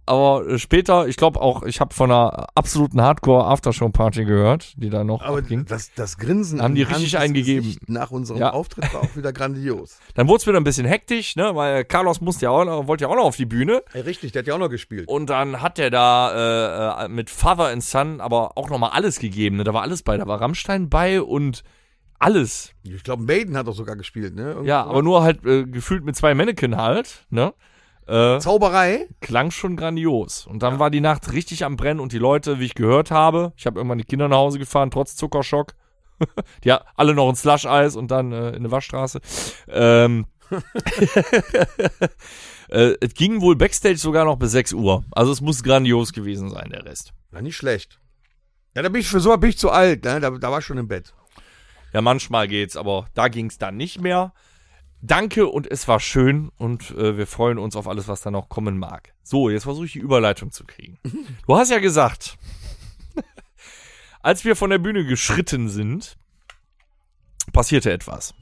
Aber 0.07 0.47
äh, 0.47 0.59
später, 0.59 1.09
ich 1.09 1.17
glaube 1.17 1.41
auch, 1.41 1.63
ich 1.63 1.81
habe 1.81 1.95
von 1.95 2.11
einer 2.11 2.47
absoluten 2.55 3.01
Hardcore-Aftershow-Party 3.01 4.25
gehört, 4.25 4.75
die 4.77 4.91
da 4.91 5.05
noch 5.05 5.23
Aber 5.23 5.39
abging. 5.39 5.65
das, 5.67 5.93
das 5.95 6.19
Grinsen 6.19 6.61
Haben 6.63 6.75
die 6.75 6.83
richtig 6.83 7.17
eingegeben. 7.19 7.65
Gesicht 7.65 7.89
nach 7.89 8.11
unserem 8.11 8.41
Ja. 8.41 8.51
Auftritt 8.53 8.93
war 8.93 9.03
auch 9.03 9.17
wieder 9.17 9.33
grandios. 9.33 9.99
Dann 10.15 10.29
wurde 10.29 10.39
es 10.43 10.47
wieder 10.47 10.59
ein 10.59 10.65
bisschen 10.65 10.87
hektisch, 10.87 11.37
ne, 11.37 11.55
weil 11.55 11.85
Carlos 11.85 12.21
musste 12.21 12.45
ja 12.47 12.51
auch 12.51 12.65
noch, 12.65 12.87
wollte 12.87 13.05
ja 13.05 13.09
auch 13.09 13.17
noch 13.17 13.25
auf 13.25 13.37
die 13.37 13.47
Bühne. 13.47 13.83
Ey, 13.93 14.03
richtig, 14.03 14.33
der 14.33 14.41
hat 14.41 14.47
ja 14.47 14.55
auch 14.55 14.59
noch 14.59 14.69
gespielt. 14.71 15.09
Und 15.09 15.31
dann 15.31 15.63
hat 15.63 15.79
der 15.79 15.91
da 15.91 17.01
äh, 17.03 17.05
äh, 17.05 17.09
mit 17.09 17.31
Father 17.31 17.69
and 17.69 17.83
Son 17.83 18.21
aber 18.21 18.59
auch 18.59 18.69
nochmal 18.71 18.91
alles 18.91 19.19
gegeben. 19.19 19.57
Ne? 19.57 19.65
Da 19.65 19.73
war 19.75 19.83
alles 19.83 20.03
bei. 20.03 20.17
Da 20.17 20.27
war 20.27 20.41
Rammstein 20.41 20.89
bei 20.91 21.23
und 21.23 21.63
alles. 22.19 22.73
Ich 22.83 23.03
glaube, 23.03 23.23
Maiden 23.23 23.57
hat 23.57 23.69
auch 23.69 23.75
sogar 23.75 23.97
gespielt, 23.97 24.35
ne? 24.35 24.51
Irgendwie 24.51 24.69
Ja, 24.69 24.85
aber 24.85 25.03
nur 25.03 25.23
halt 25.23 25.45
äh, 25.45 25.65
gefühlt 25.65 26.05
mit 26.05 26.17
zwei 26.17 26.35
Mannequin 26.35 26.77
halt. 26.77 27.27
Ne? 27.31 27.53
Äh, 28.07 28.39
Zauberei. 28.39 29.09
klang 29.21 29.51
schon 29.51 29.77
grandios. 29.77 30.47
Und 30.47 30.63
dann 30.63 30.79
war 30.79 30.91
die 30.91 31.01
Nacht 31.01 31.33
richtig 31.33 31.65
am 31.65 31.77
Brennen 31.77 32.01
und 32.01 32.13
die 32.13 32.19
Leute, 32.19 32.61
wie 32.61 32.67
ich 32.67 32.75
gehört 32.75 33.11
habe, 33.11 33.53
ich 33.57 33.67
habe 33.67 33.79
irgendwann 33.79 33.99
die 33.99 34.05
Kinder 34.05 34.29
nach 34.29 34.37
Hause 34.37 34.59
gefahren, 34.59 34.91
trotz 34.91 35.17
Zuckerschock. 35.17 35.75
die 36.65 36.69
ja 36.69 36.85
alle 36.95 37.15
noch 37.15 37.29
ein 37.29 37.37
Slush-Eis 37.37 37.97
und 37.97 38.11
dann 38.11 38.33
äh, 38.33 38.51
in 38.51 38.57
eine 38.57 38.71
Waschstraße. 38.71 39.21
Ähm, 39.69 40.27
äh, 42.69 42.95
es 43.01 43.15
ging 43.15 43.41
wohl 43.41 43.57
Backstage 43.57 43.99
sogar 43.99 44.25
noch 44.25 44.37
bis 44.37 44.53
6 44.53 44.75
Uhr. 44.75 45.05
Also 45.11 45.33
es 45.33 45.41
muss 45.41 45.63
grandios 45.63 46.13
gewesen 46.13 46.51
sein, 46.51 46.71
der 46.71 46.85
Rest. 46.85 47.13
Na, 47.31 47.41
nicht 47.41 47.57
schlecht. 47.57 47.99
Ja, 48.75 48.83
da 48.83 48.89
bin 48.89 49.01
ich 49.01 49.09
für 49.09 49.21
so 49.21 49.37
bin 49.37 49.51
ich 49.51 49.59
zu 49.59 49.71
alt, 49.71 50.05
ne? 50.05 50.21
Da, 50.21 50.31
da 50.31 50.51
war 50.51 50.59
ich 50.59 50.65
schon 50.65 50.79
im 50.79 50.89
Bett. 50.89 51.15
Ja, 51.93 52.01
manchmal 52.01 52.49
geht's, 52.49 52.77
aber 52.77 53.07
da 53.15 53.29
ging's 53.29 53.59
dann 53.59 53.77
nicht 53.77 54.01
mehr. 54.01 54.33
Danke 55.07 55.49
und 55.49 55.71
es 55.71 55.87
war 55.87 56.01
schön 56.01 56.51
und 56.57 56.93
äh, 56.93 57.19
wir 57.19 57.27
freuen 57.27 57.59
uns 57.59 57.77
auf 57.77 57.87
alles, 57.87 58.09
was 58.09 58.23
da 58.23 58.31
noch 58.31 58.49
kommen 58.49 58.79
mag. 58.79 59.13
So, 59.23 59.51
jetzt 59.51 59.65
versuche 59.65 59.85
ich 59.85 59.93
die 59.93 59.99
Überleitung 59.99 60.51
zu 60.51 60.65
kriegen. 60.65 60.99
Du 61.47 61.57
hast 61.57 61.71
ja 61.71 61.79
gesagt, 61.79 62.39
als 64.23 64.47
wir 64.47 64.57
von 64.57 64.71
der 64.71 64.79
Bühne 64.79 65.05
geschritten 65.05 65.69
sind, 65.69 66.17
passierte 67.53 67.93
etwas. 67.93 68.33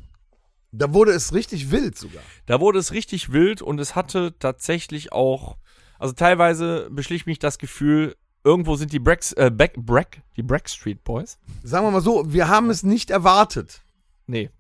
Da 0.71 0.95
wurde 0.95 1.11
es 1.11 1.35
richtig 1.35 1.73
wild 1.73 1.99
sogar. 1.99 2.23
Da 2.47 2.61
wurde 2.61 2.79
es 2.79 2.93
richtig 2.93 3.33
wild 3.33 3.61
und 3.61 3.81
es 3.81 3.97
hatte 3.97 4.39
tatsächlich 4.39 5.11
auch, 5.11 5.57
also 5.99 6.15
teilweise 6.15 6.89
beschlich 6.93 7.27
mich 7.27 7.41
das 7.41 7.59
Gefühl, 7.59 8.15
irgendwo 8.45 8.77
sind 8.77 8.93
die 8.93 9.01
Bracks, 9.01 9.33
äh, 9.33 9.51
Back, 9.53 9.75
Brack, 9.79 10.23
die 10.37 10.45
Brackstreet 10.45 11.03
Boys. 11.03 11.41
Sagen 11.65 11.85
wir 11.87 11.91
mal 11.91 12.01
so, 12.01 12.33
wir 12.33 12.47
haben 12.47 12.71
es 12.71 12.85
nicht 12.85 13.11
erwartet. 13.11 13.83
Nee, 14.29 14.51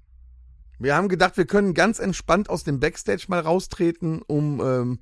Wir 0.82 0.96
haben 0.96 1.08
gedacht, 1.08 1.36
wir 1.36 1.46
können 1.46 1.74
ganz 1.74 1.98
entspannt 1.98 2.50
aus 2.50 2.64
dem 2.64 2.80
Backstage 2.80 3.24
mal 3.28 3.40
raustreten, 3.40 4.20
um 4.26 4.60
ähm, 4.60 4.98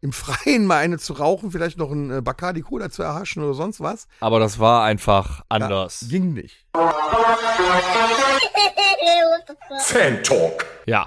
im 0.00 0.12
Freien 0.12 0.66
mal 0.66 0.78
eine 0.78 0.98
zu 0.98 1.12
rauchen, 1.14 1.50
vielleicht 1.50 1.78
noch 1.78 1.90
ein 1.90 2.10
äh, 2.10 2.20
Bacardi 2.20 2.60
Cola 2.62 2.90
zu 2.90 3.02
erhaschen 3.02 3.42
oder 3.42 3.54
sonst 3.54 3.80
was. 3.80 4.08
aber 4.20 4.38
das 4.40 4.58
war 4.58 4.84
einfach 4.84 5.38
Ja, 5.38 5.44
anders. 5.48 6.06
ging 6.08 6.32
nicht. 6.34 6.66
Fan 9.80 10.22
Talk. 10.22 10.66
Ja. 10.86 11.06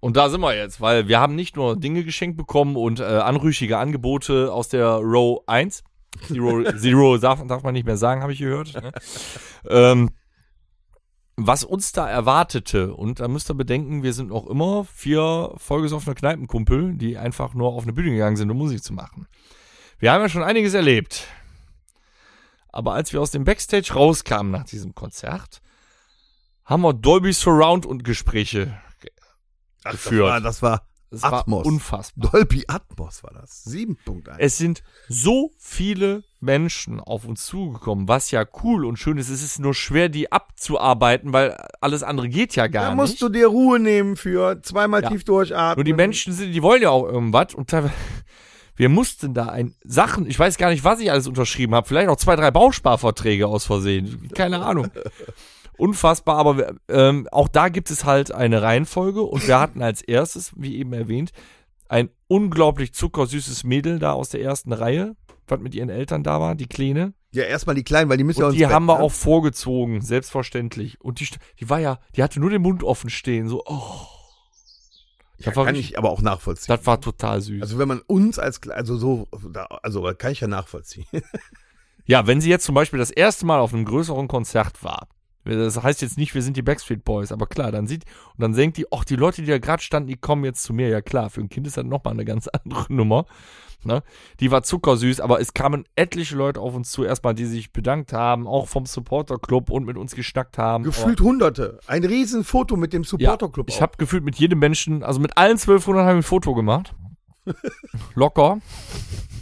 Und 0.00 0.16
da 0.18 0.28
sind 0.28 0.42
wir 0.42 0.54
jetzt, 0.54 0.80
weil 0.82 1.08
wir 1.08 1.18
haben 1.18 1.34
nicht 1.34 1.56
nur 1.56 1.76
Dinge 1.80 2.04
geschenkt 2.04 2.36
bekommen 2.36 2.76
und 2.76 3.00
äh, 3.00 3.04
anrüchige 3.04 3.78
Angebote 3.78 4.52
aus 4.52 4.68
der 4.68 4.86
Row 4.86 5.42
1. 5.46 5.82
Zero, 6.28 6.62
Zero 6.78 7.16
darf, 7.18 7.42
darf 7.46 7.62
man 7.62 7.72
nicht 7.72 7.86
mehr 7.86 7.96
sagen, 7.96 8.20
habe 8.22 8.32
ich 8.32 8.38
gehört. 8.38 8.74
Ne? 8.74 8.92
ähm, 9.68 10.10
was 11.36 11.64
uns 11.64 11.92
da 11.92 12.08
erwartete, 12.08 12.94
und 12.94 13.20
da 13.20 13.28
müsst 13.28 13.50
ihr 13.50 13.54
bedenken, 13.54 14.02
wir 14.02 14.12
sind 14.12 14.28
noch 14.28 14.46
immer 14.46 14.84
vier 14.84 15.52
vollgesoffene 15.56 16.14
Kneipenkumpel, 16.14 16.94
die 16.94 17.18
einfach 17.18 17.54
nur 17.54 17.72
auf 17.72 17.82
eine 17.82 17.92
Bühne 17.92 18.10
gegangen 18.10 18.36
sind, 18.36 18.50
um 18.50 18.56
Musik 18.58 18.82
zu 18.84 18.92
machen. 18.92 19.26
Wir 19.98 20.12
haben 20.12 20.22
ja 20.22 20.28
schon 20.28 20.42
einiges 20.44 20.74
erlebt. 20.74 21.26
Aber 22.68 22.94
als 22.94 23.12
wir 23.12 23.20
aus 23.20 23.30
dem 23.30 23.44
Backstage 23.44 23.92
rauskamen 23.94 24.50
nach 24.50 24.64
diesem 24.64 24.94
Konzert, 24.94 25.60
haben 26.64 26.82
wir 26.82 26.92
Dolby 26.92 27.32
Surround 27.32 27.86
und 27.86 28.04
Gespräche 28.04 28.80
Ach, 29.84 29.92
geführt. 29.92 30.44
Das 30.44 30.62
war, 30.62 30.80
das 31.10 31.22
war 31.22 31.32
Das 31.32 31.40
Atmos. 31.40 31.64
war 31.64 31.66
unfassbar. 31.72 32.30
Dolby 32.30 32.64
Atmos 32.68 33.22
war 33.22 33.32
das. 33.32 33.66
7.1. 33.66 34.36
Es 34.38 34.56
sind 34.58 34.82
so 35.08 35.50
viele 35.58 36.24
Menschen 36.44 37.00
auf 37.00 37.24
uns 37.26 37.46
zugekommen, 37.46 38.06
was 38.08 38.30
ja 38.30 38.44
cool 38.62 38.84
und 38.84 38.98
schön 38.98 39.18
ist. 39.18 39.28
Es 39.30 39.42
ist 39.42 39.58
nur 39.58 39.74
schwer, 39.74 40.08
die 40.08 40.30
abzuarbeiten, 40.30 41.32
weil 41.32 41.56
alles 41.80 42.02
andere 42.02 42.28
geht 42.28 42.54
ja 42.56 42.66
gar 42.68 42.84
Da 42.84 42.88
nicht. 42.90 42.96
musst 42.96 43.22
du 43.22 43.28
dir 43.28 43.46
Ruhe 43.48 43.78
nehmen 43.80 44.16
für 44.16 44.60
zweimal 44.62 45.02
Ja. 45.02 45.10
tief 45.10 45.24
durchatmen. 45.24 45.76
Nur 45.76 45.84
die 45.84 45.92
Menschen 45.92 46.32
sind, 46.32 46.52
die 46.52 46.62
wollen 46.62 46.82
ja 46.82 46.90
auch 46.90 47.04
irgendwas 47.04 47.54
und 47.54 47.68
teilweise, 47.70 47.94
wir 48.76 48.88
mussten 48.88 49.34
da 49.34 49.46
ein 49.46 49.74
Sachen, 49.84 50.26
ich 50.26 50.38
weiß 50.38 50.56
gar 50.58 50.70
nicht, 50.70 50.84
was 50.84 51.00
ich 51.00 51.10
alles 51.10 51.26
unterschrieben 51.26 51.74
habe, 51.74 51.86
vielleicht 51.88 52.08
auch 52.08 52.16
zwei, 52.16 52.36
drei 52.36 52.50
Bausparverträge 52.50 53.46
aus 53.46 53.64
Versehen, 53.64 54.28
keine 54.34 54.64
Ahnung. 54.64 54.88
Unfassbar, 55.76 56.36
aber 56.38 56.74
ähm, 56.88 57.26
auch 57.32 57.48
da 57.48 57.68
gibt 57.68 57.90
es 57.90 58.04
halt 58.04 58.30
eine 58.30 58.62
Reihenfolge 58.62 59.22
und 59.22 59.46
wir 59.48 59.58
hatten 59.58 59.82
als 59.82 60.02
erstes, 60.02 60.52
wie 60.56 60.76
eben 60.76 60.92
erwähnt, 60.92 61.32
ein 61.88 62.10
unglaublich 62.28 62.94
zuckersüßes 62.94 63.64
Mädel 63.64 63.98
da 63.98 64.12
aus 64.12 64.28
der 64.30 64.40
ersten 64.40 64.72
Reihe, 64.72 65.16
was 65.48 65.60
mit 65.60 65.74
ihren 65.74 65.88
Eltern 65.90 66.22
da 66.22 66.40
war, 66.40 66.54
die 66.54 66.66
Kleine. 66.66 67.14
Ja, 67.32 67.44
erstmal 67.44 67.74
die 67.74 67.82
Kleinen, 67.84 68.08
weil 68.10 68.16
die 68.16 68.24
müssen 68.24 68.40
ja 68.40 68.46
Und 68.46 68.52
ins 68.52 68.58
die 68.58 68.64
Bett, 68.64 68.72
haben 68.72 68.86
wir 68.86 68.98
ne? 68.98 69.02
auch 69.04 69.12
vorgezogen, 69.12 70.00
selbstverständlich. 70.02 71.00
Und 71.00 71.20
die, 71.20 71.28
die 71.60 71.68
war 71.68 71.80
ja, 71.80 71.98
die 72.16 72.22
hatte 72.22 72.40
nur 72.40 72.50
den 72.50 72.62
Mund 72.62 72.82
offen 72.82 73.10
stehen, 73.10 73.48
so, 73.48 73.62
oh. 73.66 74.06
Ja, 75.38 75.46
das 75.46 75.54
kann 75.54 75.66
richtig- 75.74 75.90
ich 75.90 75.98
aber 75.98 76.10
auch 76.10 76.22
nachvollziehen. 76.22 76.74
Das 76.76 76.86
war 76.86 77.00
total 77.00 77.40
süß. 77.40 77.60
Also 77.60 77.78
wenn 77.78 77.88
man 77.88 78.00
uns 78.00 78.38
als, 78.38 78.66
also 78.68 78.96
so, 78.96 79.26
also 79.82 80.02
kann 80.16 80.32
ich 80.32 80.40
ja 80.40 80.46
nachvollziehen. 80.48 81.06
Ja, 82.06 82.26
wenn 82.26 82.40
sie 82.42 82.50
jetzt 82.50 82.66
zum 82.66 82.74
Beispiel 82.74 82.98
das 82.98 83.10
erste 83.10 83.46
Mal 83.46 83.60
auf 83.60 83.72
einem 83.72 83.86
größeren 83.86 84.28
Konzert 84.28 84.84
war, 84.84 85.08
das 85.44 85.82
heißt 85.82 86.02
jetzt 86.02 86.18
nicht, 86.18 86.34
wir 86.34 86.42
sind 86.42 86.56
die 86.56 86.62
Backstreet 86.62 87.04
Boys, 87.04 87.32
aber 87.32 87.46
klar, 87.46 87.72
dann 87.72 87.86
sieht, 87.86 88.04
und 88.34 88.42
dann 88.42 88.52
denkt 88.54 88.76
die, 88.76 88.84
ach, 88.90 89.04
die 89.04 89.16
Leute, 89.16 89.42
die 89.42 89.48
da 89.48 89.58
gerade 89.58 89.82
standen, 89.82 90.08
die 90.08 90.16
kommen 90.16 90.44
jetzt 90.44 90.62
zu 90.64 90.72
mir. 90.74 90.88
Ja 90.88 91.00
klar, 91.00 91.30
für 91.30 91.40
ein 91.40 91.48
Kind 91.48 91.66
ist 91.66 91.76
das 91.76 91.84
nochmal 91.84 92.12
eine 92.14 92.24
ganz 92.26 92.48
andere 92.64 92.92
Nummer. 92.92 93.24
Ne? 93.84 94.02
Die 94.40 94.50
war 94.50 94.62
zuckersüß, 94.62 95.20
aber 95.20 95.40
es 95.40 95.54
kamen 95.54 95.84
etliche 95.96 96.36
Leute 96.36 96.60
auf 96.60 96.74
uns 96.74 96.90
zu, 96.90 97.04
erstmal, 97.04 97.34
die 97.34 97.46
sich 97.46 97.72
bedankt 97.72 98.12
haben, 98.12 98.46
auch 98.46 98.68
vom 98.68 98.86
Supporter 98.86 99.38
Club 99.38 99.70
und 99.70 99.84
mit 99.84 99.96
uns 99.96 100.14
geschnackt 100.14 100.58
haben. 100.58 100.84
Gefühlt 100.84 101.20
Hunderte. 101.20 101.78
Ein 101.86 102.04
riesen 102.04 102.44
Foto 102.44 102.76
mit 102.76 102.92
dem 102.92 103.02
Ja, 103.02 103.08
Supporter-Club. 103.08 103.68
ich 103.68 103.80
habe 103.82 103.96
gefühlt 103.98 104.24
mit 104.24 104.36
jedem 104.36 104.58
Menschen, 104.58 105.02
also 105.02 105.20
mit 105.20 105.36
allen 105.36 105.52
1200 105.58 106.02
haben 106.02 106.08
wir 106.14 106.20
ein 106.20 106.22
Foto 106.22 106.54
gemacht. 106.54 106.94
Locker. 108.14 108.58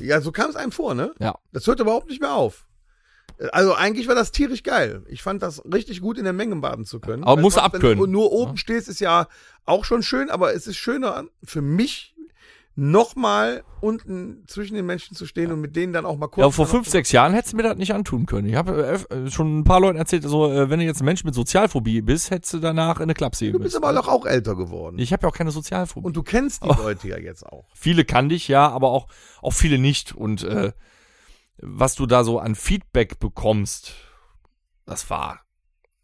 Ja, 0.01 0.21
so 0.21 0.33
kam 0.33 0.51
es 0.51 0.57
einem 0.57 0.73
vor, 0.73 0.95
ne? 0.95 1.13
Ja. 1.19 1.37
Das 1.53 1.67
hört 1.67 1.81
überhaupt 1.81 2.09
nicht 2.09 2.21
mehr 2.21 2.35
auf. 2.35 2.67
Also 3.51 3.75
eigentlich 3.75 4.07
war 4.09 4.15
das 4.15 4.31
tierisch 4.31 4.63
geil. 4.63 5.05
Ich 5.09 5.23
fand 5.23 5.43
das 5.43 5.63
richtig 5.65 6.01
gut, 6.01 6.19
in 6.19 6.25
der 6.25 6.33
Menge 6.33 6.55
baden 6.57 6.85
zu 6.85 7.01
können. 7.01 7.25
Aber 7.25 7.41
musst 7.41 7.57
du 7.57 7.61
sonst, 7.61 7.73
wenn 7.73 7.79
abkönnen. 7.81 7.99
du 7.99 8.07
nur 8.07 8.31
oben 8.31 8.57
stehst, 8.57 8.89
ist 8.89 9.01
ja 9.01 9.27
auch 9.65 9.85
schon 9.85 10.03
schön, 10.03 10.31
aber 10.31 10.55
es 10.55 10.67
ist 10.67 10.77
schöner 10.77 11.25
für 11.43 11.63
mich, 11.63 12.12
nochmal 12.75 13.65
unten 13.81 14.45
zwischen 14.47 14.75
den 14.77 14.87
Menschen 14.87 15.15
zu 15.15 15.27
stehen 15.27 15.53
und 15.53 15.61
mit 15.61 15.77
denen 15.77 15.93
dann 15.93 16.07
auch 16.07 16.17
mal 16.17 16.29
kurz. 16.29 16.43
Ja, 16.45 16.51
vor 16.51 16.67
fünf, 16.67 16.89
sechs 16.89 17.13
Jahren 17.13 17.35
hättest 17.35 17.53
du 17.53 17.57
mir 17.59 17.65
das 17.65 17.77
nicht 17.77 17.93
antun 17.93 18.25
können. 18.27 18.49
Ich 18.49 18.55
habe 18.55 18.99
äh, 19.11 19.31
schon 19.31 19.59
ein 19.59 19.65
paar 19.65 19.81
Leuten 19.81 19.99
erzählt, 19.99 20.23
so, 20.25 20.51
äh, 20.51 20.71
wenn 20.71 20.79
du 20.81 20.87
jetzt 20.87 21.03
ein 21.03 21.05
Mensch 21.05 21.23
mit 21.25 21.35
Sozialphobie 21.35 22.01
bist, 22.01 22.31
hättest 22.31 22.55
du 22.55 22.59
danach 22.61 22.97
in 22.97 23.03
eine 23.05 23.15
Klapse 23.15 23.51
Du 23.53 23.59
bist 23.59 23.77
aber 23.77 23.93
doch 23.93 24.09
auch 24.09 24.25
älter 24.25 24.57
geworden. 24.57 24.99
Ich 24.99 25.13
habe 25.13 25.23
ja 25.25 25.29
auch 25.29 25.37
keine 25.37 25.51
Sozialphobie. 25.51 26.07
und 26.07 26.17
du 26.17 26.23
kennst 26.23 26.65
die 26.65 26.69
Oh. 26.71 26.75
Leute 26.79 27.09
ja 27.09 27.19
jetzt 27.19 27.45
auch. 27.45 27.67
viele 27.75 28.05
kannte 28.05 28.35
ich 28.35 28.49
ja, 28.49 28.69
aber 28.71 28.89
auch, 28.91 29.09
auch 29.43 29.53
viele 29.53 29.79
nicht. 29.79 30.15
Und 30.15 30.43
äh, 30.45 30.73
was 31.59 31.95
du 31.95 32.07
da 32.07 32.25
so 32.25 32.39
an 32.39 32.55
Feedback 32.55 33.19
bekommst, 33.21 33.95
das 34.87 35.11
war 35.11 35.41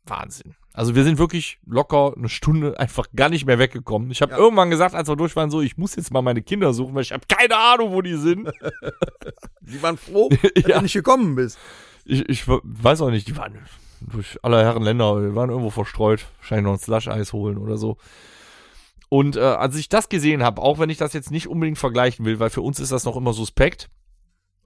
Wahnsinn. 0.04 0.54
Also 0.78 0.94
wir 0.94 1.02
sind 1.02 1.18
wirklich 1.18 1.58
locker 1.66 2.14
eine 2.16 2.28
Stunde 2.28 2.78
einfach 2.78 3.06
gar 3.16 3.28
nicht 3.30 3.46
mehr 3.46 3.58
weggekommen. 3.58 4.12
Ich 4.12 4.22
habe 4.22 4.30
Ja. 4.30 4.38
irgendwann 4.38 4.70
gesagt, 4.70 4.94
als 4.94 5.08
wir 5.08 5.16
durch 5.16 5.34
waren, 5.34 5.50
so, 5.50 5.60
ich 5.60 5.76
muss 5.76 5.96
jetzt 5.96 6.12
mal 6.12 6.22
meine 6.22 6.40
Kinder 6.40 6.72
suchen, 6.72 6.94
weil 6.94 7.02
ich 7.02 7.10
habe 7.10 7.24
keine 7.26 7.56
Ahnung, 7.56 7.90
wo 7.92 8.00
die 8.00 8.14
sind. 8.14 8.48
Die 9.60 9.82
waren 9.82 9.96
froh, 9.96 10.28
dass 10.54 10.64
Ja. 10.68 10.76
du 10.76 10.82
nicht 10.82 10.92
gekommen 10.92 11.34
bist. 11.34 11.58
Ich, 12.04 12.28
ich 12.28 12.44
weiß 12.46 13.00
auch 13.00 13.10
nicht, 13.10 13.26
die 13.26 13.36
waren 13.36 13.58
durch 14.00 14.38
alle 14.42 14.62
Herren 14.62 14.84
Länder, 14.84 15.20
die 15.28 15.34
waren 15.34 15.50
irgendwo 15.50 15.70
verstreut. 15.70 16.26
Wahrscheinlich 16.38 16.64
noch 16.64 16.74
ein 16.74 16.78
Slush-Eis 16.78 17.32
holen 17.32 17.58
oder 17.58 17.76
so. 17.76 17.96
Und 19.08 19.34
äh, 19.36 19.40
als 19.40 19.74
ich 19.74 19.88
das 19.88 20.08
gesehen 20.08 20.44
habe, 20.44 20.62
auch 20.62 20.78
wenn 20.78 20.90
ich 20.90 20.96
das 20.98 21.12
jetzt 21.12 21.32
nicht 21.32 21.48
unbedingt 21.48 21.78
vergleichen 21.78 22.24
will, 22.24 22.38
weil 22.38 22.50
für 22.50 22.62
uns 22.62 22.78
ist 22.78 22.92
das 22.92 23.04
noch 23.04 23.16
immer 23.16 23.32
suspekt. 23.32 23.90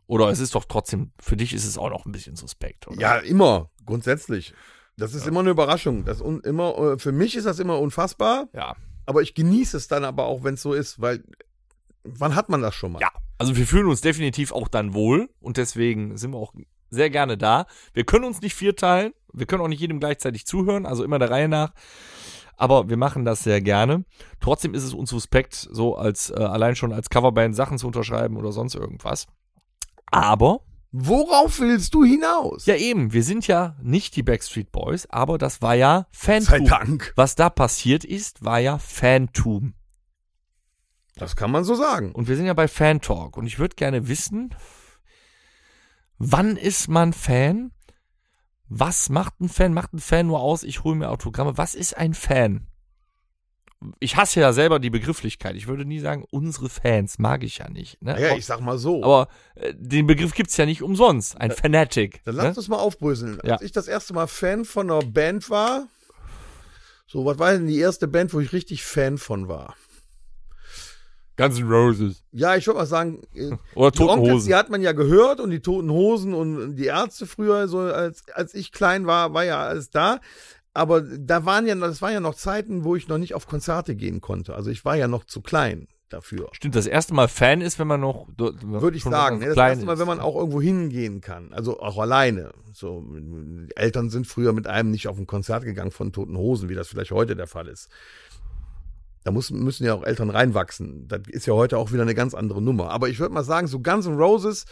Oder 0.07 0.29
es 0.29 0.41
ist 0.41 0.55
doch 0.55 0.67
trotzdem, 0.67 1.13
für 1.19 1.39
dich 1.39 1.55
ist 1.55 1.65
es 1.65 1.79
auch 1.79 1.89
noch 1.89 2.05
ein 2.05 2.13
bisschen 2.13 2.37
suspekt, 2.37 2.87
oder? 2.87 3.01
Ja, 3.01 3.17
immer, 3.17 3.71
grundsätzlich. 3.87 4.53
Das 4.97 5.14
ist 5.14 5.26
immer 5.26 5.40
eine 5.40 5.51
Überraschung. 5.51 6.05
Das 6.05 6.20
un, 6.20 6.40
immer, 6.40 6.76
äh, 6.78 6.99
für 6.99 7.12
mich 7.12 7.34
ist 7.36 7.45
das 7.47 7.59
immer 7.59 7.78
unfassbar, 7.80 8.49
Ja. 8.53 8.76
aber 9.07 9.22
ich 9.22 9.34
genieße 9.34 9.76
es 9.76 9.88
dann 9.88 10.05
aber 10.05 10.26
auch, 10.26 10.45
wenn 10.45 10.55
es 10.55 10.62
so 10.62 10.72
ist, 10.74 11.01
weil 11.01 11.24
wann 12.05 12.34
hat 12.34 12.49
man 12.49 12.61
das 12.62 12.74
schon 12.74 12.93
mal? 12.93 13.01
Ja. 13.01 13.11
Also 13.38 13.57
wir 13.57 13.66
fühlen 13.66 13.86
uns 13.86 14.01
definitiv 14.03 14.53
auch 14.53 14.68
dann 14.68 14.95
wohl 14.95 15.28
und 15.40 15.57
deswegen 15.57 16.16
sind 16.16 16.32
wir 16.32 16.38
auch 16.38 16.53
sehr 16.90 17.11
gerne 17.11 17.36
da. 17.38 17.66
Wir 17.95 18.05
können 18.05 18.24
uns 18.24 18.40
nicht 18.43 18.55
vierteilen, 18.55 19.12
wir 19.32 19.47
können 19.47 19.62
auch 19.62 19.68
nicht 19.68 19.80
jedem 19.80 19.99
gleichzeitig 19.99 20.47
zuhören, 20.47 20.84
also 20.86 21.03
immer 21.05 21.18
der 21.18 21.30
Reihe 21.30 21.49
nach. 21.49 21.72
Aber 22.57 22.88
wir 22.90 22.99
machen 22.99 23.24
das 23.24 23.43
sehr 23.43 23.61
gerne. 23.62 24.05
Trotzdem 24.38 24.74
ist 24.74 24.84
es 24.84 24.93
uns 24.95 25.11
suspekt, 25.11 25.55
so 25.55 25.97
als 25.97 26.30
äh, 26.30 26.34
allein 26.34 26.76
schon 26.76 26.93
als 26.93 27.09
Coverband 27.11 27.57
Sachen 27.57 27.78
zu 27.78 27.86
unterschreiben 27.88 28.36
oder 28.36 28.53
sonst 28.53 28.74
irgendwas. 28.74 29.26
Aber 30.07 30.61
Worauf 30.93 31.59
willst 31.59 31.95
du 31.95 32.05
hinaus? 32.05 32.66
ja 32.66 32.76
eben, 32.76 33.14
wir 33.14 33.22
sind 33.22 33.47
ja 33.47 33.76
nicht 33.82 34.14
die 34.14 34.22
Backstreet 34.22 34.70
Boys, 34.72 35.07
aber 35.07 35.38
das 35.38 35.62
war 35.62 35.74
ja 35.74 36.07
Sei 36.12 36.40
Fantum. 36.40 36.66
Dank. 36.66 37.12
Was 37.16 37.34
da 37.34 37.49
passiert 37.49 38.05
ist, 38.05 38.45
war 38.45 38.59
ja 38.59 38.76
Fantum. 38.76 39.72
Das 41.16 41.34
kann 41.34 41.51
man 41.51 41.64
so 41.64 41.74
sagen. 41.74 42.12
Und 42.12 42.28
wir 42.28 42.36
sind 42.36 42.47
ja 42.47 42.55
bei 42.55 42.68
Fan 42.68 43.01
Talk. 43.01 43.38
Und 43.38 43.47
ich 43.47 43.59
würde 43.59 43.74
gerne 43.74 44.07
wissen, 44.09 44.55
wann 46.18 46.57
ist 46.57 46.88
man 46.88 47.14
Fan? 47.14 47.72
Was 48.68 49.09
macht 49.09 49.40
ein 49.40 49.49
Fan? 49.49 49.72
Macht 49.72 49.95
ein 49.95 49.99
Fan 49.99 50.26
nur 50.26 50.40
aus, 50.40 50.62
ich 50.62 50.84
hole 50.84 50.97
mir 50.97 51.11
Autogramme? 51.11 51.57
Was 51.57 51.74
ist 51.74 51.97
ein 51.97 52.12
Fan? 52.14 52.66
Ich 54.01 54.16
hasse 54.16 54.41
ja 54.41 54.53
selber 54.53 54.78
die 54.78 54.91
Begrifflichkeit. 54.91 55.57
Ich 55.57 55.66
würde 55.66 55.85
nie 55.85 55.99
sagen, 55.99 56.24
unsere 56.30 56.68
Fans 56.68 57.18
mag 57.18 57.43
ich 57.43 57.59
ja 57.59 57.68
nicht. 57.68 58.03
Ne? 58.03 58.12
Naja, 58.12 58.28
aber 58.30 58.39
ich 58.39 58.47
sag 58.47 58.61
mal 58.61 58.78
so. 58.78 59.03
aber 59.03 59.28
äh, 59.55 59.74
den 59.76 60.07
Begriff 60.07 60.35
gibt's 60.35 60.57
ja 60.57 60.66
nicht 60.66 60.83
umsonst. 60.83 61.41
Ein 61.41 61.51
Fanatic. 61.51 62.22
Dann 62.24 62.37
ne? 62.37 62.43
lass 62.43 62.57
uns 62.57 62.68
mal 62.68 62.78
aufbröseln. 62.78 63.39
Ja. 63.45 63.55
Als 63.55 63.62
ich 63.62 63.72
das 63.72 63.89
erste 63.89 64.14
Mal 64.14 64.26
Fan 64.26 64.64
von 64.64 64.91
einer 64.91 65.03
Band 65.03 65.51
war, 65.51 65.89
so, 67.07 67.26
was 67.26 67.39
war 67.39 67.53
denn 67.53 67.66
die 67.66 67.78
erste 67.78 68.09
Band, 68.09 68.33
wo 68.33 68.41
ich 68.41 68.53
richtig 68.53 68.83
Fan 68.83 69.18
von 69.18 69.47
war? 69.47 69.74
Guns 71.37 71.59
N' 71.59 71.68
Roses. 71.68 72.24
Ja, 72.33 72.57
ich 72.57 72.66
würde 72.66 72.78
mal 72.78 72.87
sagen, 72.87 73.22
äh, 73.35 73.51
Oder 73.74 73.91
die 73.91 73.99
Toten 73.99 74.11
Onkels, 74.11 74.35
Hosen. 74.35 74.49
die 74.49 74.55
hat 74.55 74.70
man 74.70 74.83
ja 74.83 74.93
gehört 74.93 75.41
und 75.41 75.51
die 75.51 75.61
Toten 75.61 75.91
Hosen 75.91 76.35
und 76.35 76.76
die 76.76 76.87
Ärzte 76.87 77.26
früher, 77.26 77.68
so 77.68 77.80
als, 77.80 78.24
als 78.35 78.55
ich 78.55 78.72
klein 78.72 79.07
war, 79.07 79.35
war 79.35 79.45
ja 79.45 79.61
alles 79.61 79.91
da. 79.91 80.20
Aber 80.75 81.03
da 81.03 81.45
waren 81.45 81.66
ja, 81.66 81.75
das 81.75 82.01
waren 82.01 82.12
ja 82.14 82.20
noch 82.20 82.35
Zeiten, 82.35 82.85
wo 82.85 82.97
ich 82.97 83.09
noch 83.09 83.18
nicht 83.18 83.35
auf 83.35 83.47
Konzerte 83.47 83.95
gehen 83.95 84.20
konnte. 84.20 84.55
Also 84.55 84.70
ich 84.70 84.85
war 84.85 84.97
ja 84.97 85.07
noch 85.07 85.25
zu 85.25 85.43
klein 85.43 85.87
dafür. 86.09 86.49
Stimmt, 86.53 86.75
das 86.75 86.87
erste 86.87 87.14
Mal 87.14 87.29
Fan 87.29 87.61
ist, 87.61 87.79
wenn 87.79 87.87
man 87.87 88.01
noch. 88.01 88.27
Würde 88.37 88.97
ich 88.97 89.05
sagen. 89.05 89.39
Ne? 89.39 89.47
Das 89.47 89.57
erste 89.57 89.85
Mal, 89.85 89.99
wenn 89.99 90.07
man 90.07 90.20
auch 90.20 90.37
irgendwo 90.37 90.61
hingehen 90.61 91.20
kann. 91.20 91.53
Also 91.53 91.81
auch 91.81 91.99
alleine. 91.99 92.53
So, 92.73 93.05
Eltern 93.77 94.11
sind 94.11 94.27
früher 94.27 94.53
mit 94.53 94.66
einem 94.66 94.91
nicht 94.91 95.09
auf 95.09 95.18
ein 95.18 95.27
Konzert 95.27 95.64
gegangen 95.64 95.91
von 95.91 96.12
Toten 96.12 96.37
Hosen, 96.37 96.68
wie 96.68 96.75
das 96.75 96.89
vielleicht 96.89 97.11
heute 97.11 97.37
der 97.37 97.47
Fall 97.47 97.68
ist. 97.68 97.89
Da 99.25 99.31
muss, 99.31 99.51
müssen 99.51 99.85
ja 99.85 99.95
auch 99.95 100.03
Eltern 100.03 100.31
reinwachsen. 100.31 101.07
Das 101.07 101.20
ist 101.29 101.47
ja 101.47 101.55
heute 101.55 101.79
auch 101.79 101.93
wieder 101.93 102.03
eine 102.03 102.14
ganz 102.14 102.35
andere 102.35 102.61
Nummer. 102.61 102.91
Aber 102.91 103.09
ich 103.09 103.20
würde 103.20 103.35
mal 103.35 103.45
sagen, 103.45 103.66
so 103.68 103.81
Guns 103.81 104.07
N' 104.07 104.16
Roses, 104.16 104.64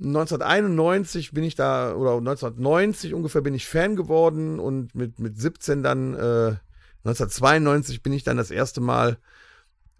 1991 0.00 1.32
bin 1.32 1.44
ich 1.44 1.56
da, 1.56 1.94
oder 1.94 2.16
1990 2.18 3.14
ungefähr 3.14 3.40
bin 3.40 3.54
ich 3.54 3.66
Fan 3.66 3.96
geworden 3.96 4.60
und 4.60 4.94
mit, 4.94 5.18
mit 5.18 5.40
17 5.40 5.82
dann, 5.82 6.14
äh, 6.14 6.56
1992 7.04 8.02
bin 8.02 8.12
ich 8.12 8.22
dann 8.22 8.36
das 8.36 8.50
erste 8.50 8.80
Mal 8.80 9.18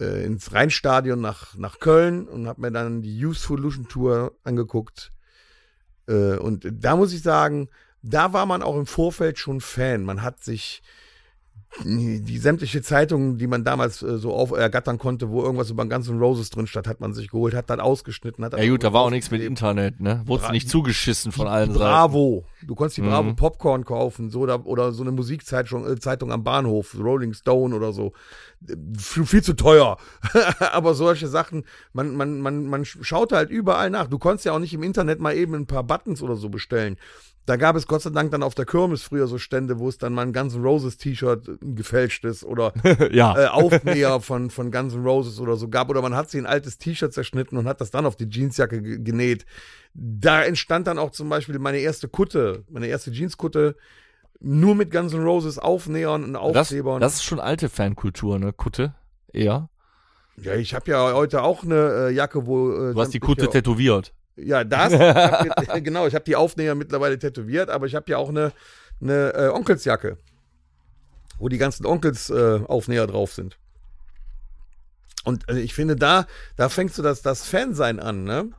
äh, 0.01 0.25
ins 0.25 0.53
Rheinstadion 0.53 1.21
nach, 1.21 1.57
nach 1.57 1.81
Köln 1.81 2.29
und 2.29 2.47
habe 2.47 2.61
mir 2.61 2.71
dann 2.71 3.03
die 3.03 3.19
Youth 3.19 3.39
Solution 3.39 3.89
Tour 3.89 4.37
angeguckt. 4.45 5.13
Äh, 6.07 6.37
und 6.37 6.69
da 6.71 6.97
muss 6.97 7.13
ich 7.13 7.23
sagen, 7.23 7.69
da 8.03 8.33
war 8.33 8.47
man 8.47 8.63
auch 8.63 8.77
im 8.77 8.87
Vorfeld 8.87 9.39
schon 9.39 9.61
Fan. 9.61 10.05
Man 10.05 10.23
hat 10.23 10.43
sich 10.45 10.83
die, 11.85 12.23
die 12.23 12.39
sämtliche 12.39 12.83
Zeitungen, 12.83 13.37
die 13.39 13.47
man 13.47 13.63
damals 13.63 14.03
äh, 14.03 14.19
so 14.19 14.33
auf 14.33 14.51
ergattern 14.53 14.99
konnte, 14.99 15.31
wo 15.31 15.43
irgendwas 15.43 15.71
über 15.71 15.85
den 15.85 15.91
ganzen 15.91 16.19
Roses 16.19 16.51
drin 16.51 16.67
stand, 16.67 16.89
hat 16.89 17.01
man 17.01 17.13
sich 17.15 17.29
geholt, 17.31 17.55
hat 17.55 17.69
dann 17.71 17.79
ausgeschnitten, 17.79 18.45
hat 18.45 18.55
dann 18.55 18.63
Ja 18.63 18.69
gut, 18.71 18.83
da 18.83 18.93
war 18.93 19.03
auch 19.03 19.11
nichts 19.11 19.31
mit. 19.31 19.43
Internet, 19.43 20.01
ne? 20.01 20.23
Wurdest 20.27 20.47
Bra- 20.47 20.53
nicht 20.53 20.69
zugeschissen 20.69 21.31
von 21.31 21.47
allen 21.47 21.69
Seiten. 21.73 21.79
Bravo. 21.79 22.45
Du 22.67 22.75
konntest 22.75 22.97
die 22.97 23.03
Bravo 23.03 23.31
Mhm. 23.31 23.37
Popcorn 23.37 23.85
kaufen, 23.85 24.31
so 24.31 24.41
oder, 24.41 24.67
oder 24.67 24.93
so 24.93 25.03
eine 25.03 25.13
Musikzeitung 25.13 25.87
äh, 25.87 25.99
Zeitung 26.01 26.33
am 26.33 26.43
Bahnhof, 26.43 26.97
Rolling 26.99 27.35
Stone 27.35 27.75
oder 27.77 27.93
so. 27.93 28.13
Äh, 28.69 28.75
Viel, 28.99 29.27
viel 29.27 29.43
zu 29.43 29.55
teuer. 29.55 29.99
Aber 30.73 30.95
solche 30.95 31.29
Sachen, 31.29 31.65
man, 31.93 32.17
man, 32.17 32.41
man, 32.41 32.67
man 32.67 32.85
schaute 32.85 33.37
halt 33.37 33.51
überall 33.51 33.91
nach. 33.91 34.07
Du 34.09 34.19
konntest 34.19 34.47
ja 34.47 34.53
auch 34.53 34.59
nicht 34.59 34.75
im 34.75 34.83
Internet 34.83 35.21
mal 35.21 35.37
eben 35.37 35.55
ein 35.55 35.67
paar 35.67 35.85
Buttons 35.85 36.23
oder 36.23 36.35
so 36.37 36.49
bestellen. 36.49 36.97
Da 37.49 37.57
gab 37.57 37.77
es 37.77 37.87
Gott 37.87 38.03
sei 38.03 38.11
Dank 38.11 38.31
dann 38.31 38.43
auf 38.43 38.55
der 38.55 38.67
Kirmes 38.67 39.03
früher 39.03 39.27
so 39.27 39.39
Stände, 39.39 39.79
wo 39.79 39.89
es 39.89 39.97
dann 39.97 40.13
mal 40.13 40.21
ein 40.23 40.35
Guns 40.35 40.55
N' 40.55 40.63
Roses 40.63 40.99
T-Shirt 40.99 41.49
äh, 41.49 41.53
gefälschtes 41.63 42.45
oder 42.45 42.75
ja. 43.11 43.37
äh, 43.39 43.47
Aufnäher 43.47 44.21
von, 44.21 44.51
von 44.51 44.71
Guns 44.71 44.93
N' 44.95 45.03
Roses 45.03 45.41
oder 45.41 45.57
so 45.57 45.69
gab. 45.69 45.89
Oder 45.89 46.03
man 46.03 46.15
hat 46.15 46.29
sich 46.29 46.41
ein 46.41 46.47
altes 46.47 46.77
T-Shirt 46.77 47.13
zerschnitten 47.15 47.57
und 47.57 47.67
hat 47.67 47.81
das 47.81 47.91
dann 47.91 48.05
auf 48.05 48.17
die 48.17 48.29
Jeansjacke 48.29 48.83
ge- 48.83 48.99
genäht. 49.03 49.47
Da 49.95 50.43
entstand 50.43 50.87
dann 50.87 50.99
auch 50.99 51.11
zum 51.11 51.31
Beispiel 51.31 51.59
meine 51.59 51.79
erste 51.79 52.07
Kutte, 52.09 52.65
meine 52.69 52.89
erste 52.89 53.11
Jeanskutte, 53.13 53.77
nur 54.41 54.75
mit 54.75 54.91
Guns 54.91 55.15
N' 55.15 55.25
Roses 55.25 55.59
Aufnähern 55.59 56.25
und 56.37 56.55
das, 56.55 56.67
Aufklebern. 56.69 57.01
das 57.01 57.15
ist 57.15 57.25
schon 57.25 57.41
alte 57.41 57.71
Fankultur, 57.71 58.39
ne? 58.39 58.53
Kutte. 58.53 58.95
Eher. 59.33 59.71
ja, 60.37 60.55
ich 60.55 60.75
habe 60.75 60.91
ja 60.91 61.15
heute 61.15 61.43
auch 61.43 61.65
eine 61.65 62.09
äh, 62.09 62.11
Jacke, 62.13 62.47
wo. 62.47 62.71
Äh, 62.73 62.93
Du 62.95 63.01
hast 63.01 63.15
die 63.15 63.21
Kutte 63.21 63.49
tätowiert. 63.49 64.13
Ja, 64.39 64.65
das. 64.65 64.93
Ich 64.93 65.01
hab, 65.01 65.75
genau, 65.85 66.07
ich 66.07 66.15
habe 66.15 66.25
die 66.25 66.37
Aufnäher 66.37 66.75
mittlerweile 66.75 67.19
tätowiert, 67.19 67.71
aber 67.71 67.87
ich 67.87 67.95
habe 67.95 68.11
ja 68.11 68.19
auch 68.19 68.29
eine, 68.29 68.53
eine 69.01 69.35
äh, 69.35 69.49
Onkelsjacke, 69.49 70.17
wo 71.39 71.49
die 71.49 71.59
ganzen 71.59 71.87
Onkels 71.87 72.31
äh, 72.31 72.61
drauf 73.07 73.33
sind. 73.33 73.59
Und 75.25 75.49
äh, 75.49 75.59
ich 75.59 75.75
finde, 75.75 75.97
da, 75.97 76.27
da 76.57 76.69
fängst 76.69 76.99
du 76.99 77.03
das, 77.03 77.23
das 77.23 77.47
Fansein 77.47 78.01
an, 78.01 78.25
ne? 78.25 78.51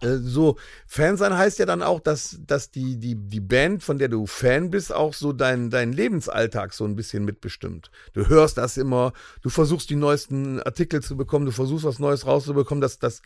Äh, 0.00 0.16
So, 0.16 0.56
Fansein 0.86 1.36
heißt 1.36 1.58
ja 1.58 1.66
dann 1.66 1.82
auch, 1.82 2.00
dass, 2.00 2.38
dass 2.46 2.70
die, 2.70 2.98
die, 2.98 3.14
die 3.14 3.40
Band, 3.40 3.82
von 3.82 3.98
der 3.98 4.08
du 4.08 4.26
Fan 4.26 4.70
bist, 4.70 4.92
auch 4.92 5.14
so 5.14 5.32
deinen 5.32 5.70
dein 5.70 5.92
Lebensalltag 5.92 6.72
so 6.72 6.84
ein 6.84 6.96
bisschen 6.96 7.24
mitbestimmt. 7.24 7.90
Du 8.12 8.28
hörst 8.28 8.58
das 8.58 8.76
immer, 8.76 9.12
du 9.42 9.48
versuchst 9.48 9.90
die 9.90 9.96
neuesten 9.96 10.60
Artikel 10.62 11.02
zu 11.02 11.16
bekommen, 11.16 11.46
du 11.46 11.52
versuchst 11.52 11.84
was 11.84 11.98
Neues 11.98 12.26
rauszubekommen, 12.26 12.80
das, 12.80 12.98
das 12.98 13.22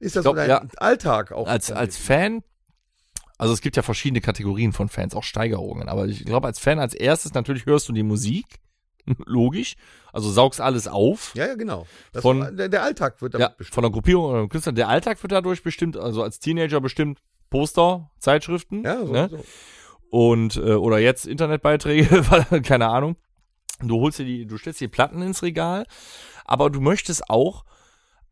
ist 0.00 0.16
ja 0.16 0.22
glaub, 0.22 0.34
so 0.34 0.36
dein 0.36 0.50
ja. 0.50 0.64
Alltag 0.76 1.32
auch. 1.32 1.46
Als, 1.46 1.70
als 1.70 1.96
Fan, 1.96 2.42
also 3.38 3.52
es 3.52 3.60
gibt 3.60 3.76
ja 3.76 3.82
verschiedene 3.82 4.20
Kategorien 4.20 4.72
von 4.72 4.88
Fans, 4.88 5.14
auch 5.14 5.24
Steigerungen, 5.24 5.88
aber 5.88 6.06
ich 6.06 6.24
glaube, 6.24 6.46
als 6.46 6.58
Fan 6.58 6.78
als 6.78 6.94
erstes 6.94 7.34
natürlich 7.34 7.66
hörst 7.66 7.88
du 7.88 7.92
die 7.92 8.02
Musik, 8.02 8.46
logisch, 9.26 9.76
also 10.12 10.30
saugst 10.30 10.60
alles 10.60 10.88
auf. 10.88 11.32
Ja, 11.34 11.46
ja, 11.46 11.54
genau. 11.54 11.86
Das 12.12 12.22
Von- 12.22 12.56
der, 12.56 12.68
der 12.68 12.82
Alltag 12.82 13.20
wird 13.22 13.34
damit 13.34 13.48
Ja, 13.48 13.54
bestimmt. 13.56 13.74
von 13.74 13.82
der 13.82 13.90
Gruppierung 13.90 14.24
oder 14.24 14.48
Künstler. 14.48 14.72
Der 14.72 14.88
Alltag 14.88 15.22
wird 15.22 15.32
dadurch 15.32 15.62
bestimmt, 15.62 15.96
also 15.96 16.22
als 16.22 16.38
Teenager 16.40 16.80
bestimmt 16.80 17.18
Poster, 17.50 18.10
Zeitschriften. 18.18 18.82
Ja, 18.84 19.04
so, 19.04 19.12
ne? 19.12 19.28
so. 19.30 19.44
Und, 20.10 20.56
äh, 20.56 20.74
oder 20.74 20.98
jetzt 20.98 21.26
Internetbeiträge, 21.26 22.22
keine 22.62 22.88
Ahnung. 22.88 23.16
Du 23.80 24.00
holst 24.00 24.18
dir 24.20 24.24
die, 24.24 24.46
du 24.46 24.56
stellst 24.56 24.80
die 24.80 24.88
Platten 24.88 25.20
ins 25.22 25.42
Regal, 25.42 25.86
aber 26.44 26.70
du 26.70 26.80
möchtest 26.80 27.28
auch 27.28 27.64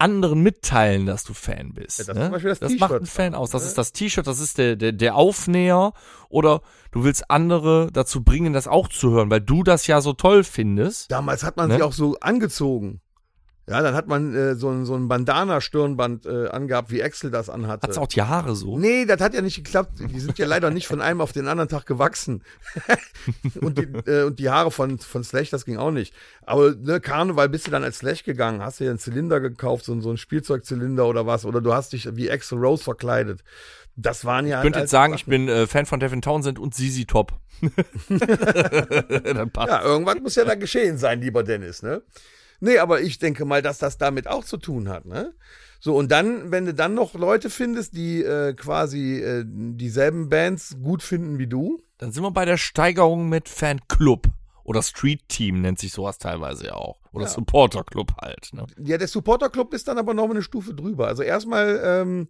anderen 0.03 0.43
mitteilen, 0.43 1.07
dass 1.07 1.25
du 1.25 1.33
Fan 1.33 1.73
bist. 1.73 2.01
Ja, 2.01 2.05
das 2.07 2.17
ne? 2.17 2.31
Beispiel 2.31 2.55
das 2.55 2.73
macht 2.73 2.91
T-Shirt 2.91 3.03
ein 3.03 3.07
Fan 3.07 3.35
aus. 3.35 3.51
Das 3.51 3.63
ne? 3.63 3.69
ist 3.69 3.79
das 3.79 3.93
T-Shirt, 3.93 4.27
das 4.27 4.41
ist 4.41 4.59
der, 4.59 4.77
der, 4.77 4.93
der 4.93 5.15
Aufnäher. 5.15 5.93
Oder 6.29 6.61
du 6.91 7.05
willst 7.05 7.31
andere 7.31 7.89
dazu 7.93 8.23
bringen, 8.23 8.53
das 8.53 8.67
auch 8.67 8.89
zu 8.89 9.11
hören, 9.13 9.31
weil 9.31 9.41
du 9.41 9.63
das 9.63 9.87
ja 9.87 10.01
so 10.01 10.13
toll 10.13 10.45
findest. 10.45 11.11
Damals 11.11 11.45
hat 11.45 11.57
man 11.57 11.69
Ne? 11.69 11.77
sie 11.77 11.83
auch 11.83 11.93
so 11.93 12.17
angezogen. 12.21 13.01
Ja, 13.69 13.81
dann 13.81 13.95
hat 13.95 14.09
man 14.09 14.35
äh, 14.35 14.55
so, 14.57 14.71
ein- 14.71 14.85
so 14.85 14.97
ein 14.97 15.07
Bandana-Stirnband 15.07 16.27
äh, 16.27 16.49
angehabt, 16.49 16.91
wie 16.91 17.01
Axel 17.03 17.31
das 17.31 17.49
anhatte. 17.49 17.87
Hat's 17.87 17.97
auch 17.97 18.09
die 18.09 18.23
Haare 18.23 18.57
so. 18.57 18.77
Nee, 18.77 19.05
das 19.07 19.21
hat 19.21 19.35
ja 19.35 19.41
nicht 19.41 19.55
geklappt. 19.57 20.01
Die 20.01 20.19
sind 20.19 20.37
ja 20.39 20.47
leider 20.47 20.71
nicht 20.71 20.89
von 20.89 21.01
einem 21.01 21.21
auf 21.21 21.31
den 21.33 21.47
anderen 21.47 21.69
Tag 21.69 21.87
gewachsen. 21.87 22.43
und, 23.61 23.79
die, 23.79 23.85
äh, 24.11 24.25
und 24.25 24.41
die 24.41 24.51
Haare 24.51 24.73
von, 24.73 24.99
von 24.99 25.23
Slash, 25.23 25.51
das 25.51 25.65
ging 25.65 25.77
auch 25.77 25.93
nicht. 25.93 26.13
Aber 26.45 26.75
ne, 26.75 27.01
Karneval 27.01 27.49
bist 27.49 27.69
du 27.69 27.71
dann 27.71 27.85
als 27.85 27.99
Slash 27.99 28.25
gegangen, 28.25 28.63
hast 28.63 28.81
dir 28.81 28.91
einen 28.91 28.99
Zylinder 28.99 29.39
gekauft, 29.39 29.85
so, 29.85 29.93
ein- 29.93 30.01
so 30.03 30.11
ein 30.11 30.17
Spielzeugzylinder 30.17 31.07
oder 31.07 31.27
was, 31.27 31.45
oder 31.45 31.61
du 31.61 31.73
hast 31.73 31.93
dich 31.93 32.09
wie 32.17 32.33
Axel 32.33 32.59
Rose 32.59 32.83
verkleidet. 32.83 33.45
Das 33.95 34.25
waren 34.25 34.47
ja. 34.49 34.59
Ich 34.59 34.63
könnte 34.63 34.79
halt 34.81 34.85
jetzt 34.87 34.91
sagen, 34.91 35.13
Sachen. 35.13 35.19
ich 35.21 35.27
bin 35.27 35.49
äh, 35.49 35.67
Fan 35.69 35.87
von 35.87 36.01
Devin 36.01 36.21
Townsend 36.23 36.59
und 36.59 36.75
Sisi 36.75 37.05
Top. 37.07 37.33
Ja, 38.11 39.83
irgendwas 39.83 40.17
muss 40.21 40.35
ja 40.35 40.45
da 40.45 40.55
geschehen 40.57 40.99
sein, 40.99 41.21
lieber 41.21 41.43
Dennis, 41.43 41.83
ne? 41.83 42.03
Nee, 42.63 42.79
aber 42.79 43.01
ich 43.01 43.19
denke 43.19 43.45
mal, 43.45 43.61
dass 43.61 43.79
das 43.79 43.99
damit 43.99 44.29
auch 44.29 44.45
zu 44.45 44.57
tun 44.57 44.89
hat, 44.89 45.05
ne? 45.05 45.35
So, 45.81 45.97
und 45.97 46.13
dann, 46.13 46.53
wenn 46.53 46.65
du 46.65 46.73
dann 46.73 46.95
noch 46.95 47.15
Leute 47.15 47.51
findest, 47.51 47.97
die 47.97 48.23
äh, 48.23 48.55
quasi 48.55 49.19
äh, 49.19 49.45
dieselben 49.45 50.29
Bands 50.29 50.77
gut 50.81 51.03
finden 51.03 51.39
wie 51.39 51.49
du, 51.49 51.83
Dann 51.99 52.13
sind 52.13 52.23
wir 52.23 52.31
bei 52.31 52.45
der 52.45 52.57
Steigerung 52.57 53.29
mit 53.29 53.49
Fanclub. 53.49 54.29
Oder 54.63 54.81
Street 54.83 55.29
Team 55.29 55.61
nennt 55.61 55.81
sich 55.81 55.93
sowas 55.93 56.19
teilweise 56.19 56.67
ja 56.67 56.75
auch. 56.75 57.01
Oder 57.11 57.25
Ja. 57.25 57.31
Supporter 57.31 57.83
Club 57.83 58.13
halt. 58.23 58.51
Ne? 58.53 58.65
ja, 58.79 58.97
der 58.97 59.09
Supporter-Club 59.09 59.75
ist 59.75 59.89
dann 59.89 59.99
aber 59.99 60.15
noch 60.15 60.31
eine 60.31 60.41
Stufe 60.43 60.73
drüber. 60.73 61.09
Also 61.09 61.25
erstmal 61.25 61.81
ähm, 61.85 62.29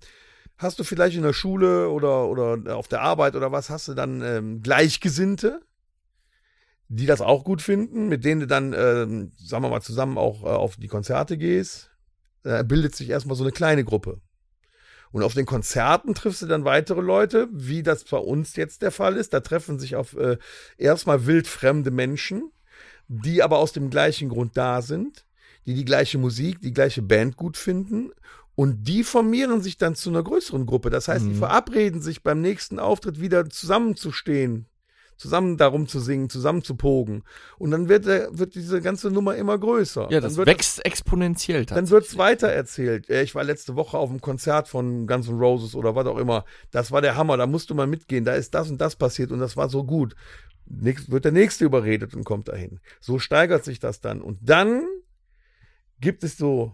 hast 0.57 0.79
du 0.79 0.85
vielleicht 0.85 1.15
in 1.19 1.23
der 1.23 1.35
Schule 1.35 1.91
oder, 1.91 2.29
oder 2.29 2.75
auf 2.75 2.89
der 2.89 3.03
Arbeit 3.03 3.37
oder 3.37 3.53
was, 3.53 3.69
hast 3.69 3.89
du 3.89 3.93
dann 3.93 4.23
ähm, 4.23 4.63
Gleichgesinnte, 4.63 5.61
die 6.95 7.07
das 7.07 7.23
auch 7.23 7.45
gut 7.45 7.63
finden, 7.63 8.09
mit 8.09 8.25
denen 8.25 8.41
du 8.43 8.47
dann, 8.47 8.75
ähm, 8.77 9.33
sagen 9.39 9.65
wir 9.65 9.71
mal, 9.71 9.81
zusammen 9.81 10.19
auch 10.19 10.43
äh, 10.43 10.49
auf 10.49 10.77
die 10.77 10.89
Konzerte 10.89 11.39
gehst. 11.39 11.91
Äh, 12.45 12.65
bildet 12.65 12.95
sich 12.95 13.09
erstmal 13.09 13.37
so 13.37 13.45
eine 13.45 13.53
kleine 13.53 13.83
Gruppe. 13.85 14.21
Und 15.11 15.23
auf 15.23 15.33
den 15.35 15.47
Konzerten 15.47 16.15
triffst 16.15 16.43
du 16.43 16.47
dann 16.47 16.65
weitere 16.65 17.01
Leute, 17.01 17.49
wie 17.53 17.83
das 17.83 18.05
bei 18.05 18.19
uns 18.19 18.57
jetzt 18.57 18.83
der 18.83 18.91
Fall 18.91 19.17
ist. 19.17 19.33
Da 19.33 19.41
treffen 19.41 19.79
sich 19.79 19.97
auf 19.97 20.15
äh, 20.17 20.37
erstmal 20.77 21.27
wildfremde 21.27 21.91
Menschen, 21.91 22.51
die 23.09 23.43
aber 23.43 23.59
aus 23.59 23.73
dem 23.73 23.89
gleichen 23.89 24.29
Grund 24.29 24.57
da 24.57 24.83
sind, 24.83 25.25
die 25.67 25.75
die 25.75 25.85
gleiche 25.85 26.19
Musik, 26.19 26.61
die 26.61 26.73
gleiche 26.75 27.01
Band 27.03 27.37
gut 27.37 27.57
finden. 27.57 28.11
Und 28.55 28.85
die 28.87 29.03
formieren 29.03 29.63
sich 29.63 29.79
dann 29.79 29.95
zu 29.95 30.11
einer 30.11 30.23
größeren 30.23 30.67
Gruppe. 30.67 30.91
Das 30.91 31.09
heißt, 31.09 31.25
die 31.25 31.31
Mhm. 31.31 31.39
verabreden 31.39 32.03
sich 32.03 32.23
beim 32.23 32.43
nächsten 32.43 32.79
Auftritt 32.79 33.19
wieder 33.19 33.49
zusammenzustehen, 33.49 34.67
zusammen 35.17 35.57
darum 35.57 35.87
zu 35.87 36.01
singen, 36.01 36.29
zusammen 36.29 36.63
zu 36.63 36.75
pogen. 36.75 37.23
Und 37.59 37.71
dann 37.71 37.89
wird, 37.89 38.07
der, 38.07 38.37
wird 38.37 38.55
diese 38.55 38.81
ganze 38.81 39.11
Nummer 39.11 39.37
immer 39.37 39.59
größer. 39.59 40.03
Ja, 40.03 40.21
dann 40.21 40.23
das 40.23 40.37
wird 40.37 40.49
wächst 40.49 40.85
exponentiell 40.85 41.65
dann 41.65 41.77
tatsächlich. 41.77 41.91
wird's 41.91 42.19
weiter 42.19 42.49
erzählt. 42.49 43.09
Ja, 43.09 43.21
Ich 43.23 43.35
war 43.35 43.45
letzte 43.45 43.77
Woche 43.77 43.97
auf 43.99 44.11
einem 44.11 44.21
Konzert 44.21 44.69
von 44.69 45.07
Guns 45.07 45.29
N' 45.29 45.39
Roses 45.39 45.75
oder 45.75 45.95
was 45.95 46.07
auch 46.07 46.19
immer. 46.19 46.45
Das 46.71 46.91
war 46.91 47.01
der 47.03 47.17
Hammer, 47.17 47.37
da 47.37 47.47
musst 47.47 47.71
du 47.71 47.75
mal 47.75 47.87
mitgehen. 47.87 48.25
Da 48.25 48.35
ist 48.35 48.55
das 48.55 48.71
und 48.71 48.81
das 48.81 48.97
passiert 48.97 49.31
und 49.31 49.39
das 49.39 49.57
war 49.57 49.69
so 49.69 49.85
gut. 49.85 50.15
Nächst, 50.67 51.11
wird 51.11 51.25
der 51.25 51.33
Nächste 51.33 51.65
überredet 51.65 52.15
und 52.15 52.25
kommt 52.25 52.49
dahin. 52.49 52.81
So 53.01 53.19
steigert 53.19 53.65
sich 53.65 53.79
das 53.79 54.01
dann. 54.01 54.23
Und 54.23 54.39
dann 54.43 54.85
gibt 56.01 56.25
es 56.25 56.37
so 56.37 56.73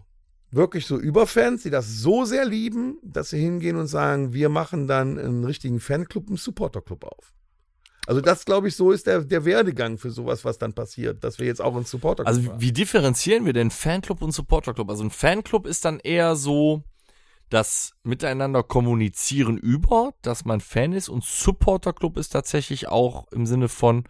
wirklich 0.51 0.85
so 0.85 0.97
Überfans, 0.97 1.63
die 1.63 1.69
das 1.69 1.87
so 1.87 2.25
sehr 2.25 2.45
lieben, 2.45 2.97
dass 3.03 3.29
sie 3.29 3.39
hingehen 3.39 3.75
und 3.75 3.87
sagen, 3.87 4.33
wir 4.33 4.49
machen 4.49 4.87
dann 4.87 5.17
einen 5.17 5.43
richtigen 5.43 5.79
Fanclub, 5.79 6.27
einen 6.27 6.37
Supporterclub 6.37 7.03
auf. 7.03 7.33
Also 8.09 8.21
das, 8.21 8.43
glaube 8.43 8.67
ich, 8.67 8.75
so 8.75 8.91
ist 8.91 9.05
der, 9.05 9.23
der 9.23 9.45
Werdegang 9.45 9.99
für 9.99 10.09
sowas, 10.09 10.43
was 10.43 10.57
dann 10.57 10.73
passiert, 10.73 11.23
dass 11.23 11.37
wir 11.37 11.45
jetzt 11.45 11.61
auch 11.61 11.75
einen 11.75 11.85
Supporterclub 11.85 12.25
Also 12.25 12.43
wie, 12.43 12.59
wie 12.59 12.73
differenzieren 12.73 13.45
wir 13.45 13.53
denn 13.53 13.69
Fanclub 13.69 14.23
und 14.23 14.31
Supporterclub? 14.31 14.89
Also 14.89 15.03
ein 15.03 15.11
Fanclub 15.11 15.67
ist 15.67 15.85
dann 15.85 15.99
eher 15.99 16.35
so 16.35 16.81
das 17.51 17.93
Miteinander 18.01 18.63
kommunizieren 18.63 19.59
über, 19.59 20.15
dass 20.23 20.43
man 20.43 20.59
Fan 20.59 20.93
ist 20.93 21.07
und 21.07 21.23
Supporterclub 21.23 22.17
ist 22.17 22.29
tatsächlich 22.29 22.87
auch 22.87 23.31
im 23.31 23.45
Sinne 23.45 23.67
von 23.67 24.05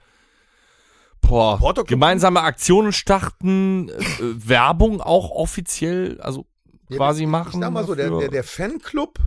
boah, 1.20 1.74
gemeinsame 1.84 2.43
Aktionen 2.43 2.93
starten, 2.93 3.89
äh, 3.89 3.95
äh, 3.95 4.47
Werbung 4.47 5.02
auch 5.02 5.30
offiziell, 5.30 6.22
also 6.22 6.45
Ja, 6.88 6.95
quasi 6.95 7.26
machen. 7.26 7.56
Ich 7.56 7.60
sag 7.60 7.74
mal 7.74 7.86
so, 7.86 7.95
der, 7.95 8.12
der, 8.12 8.30
der 8.30 8.43
Fanclub, 8.45 9.20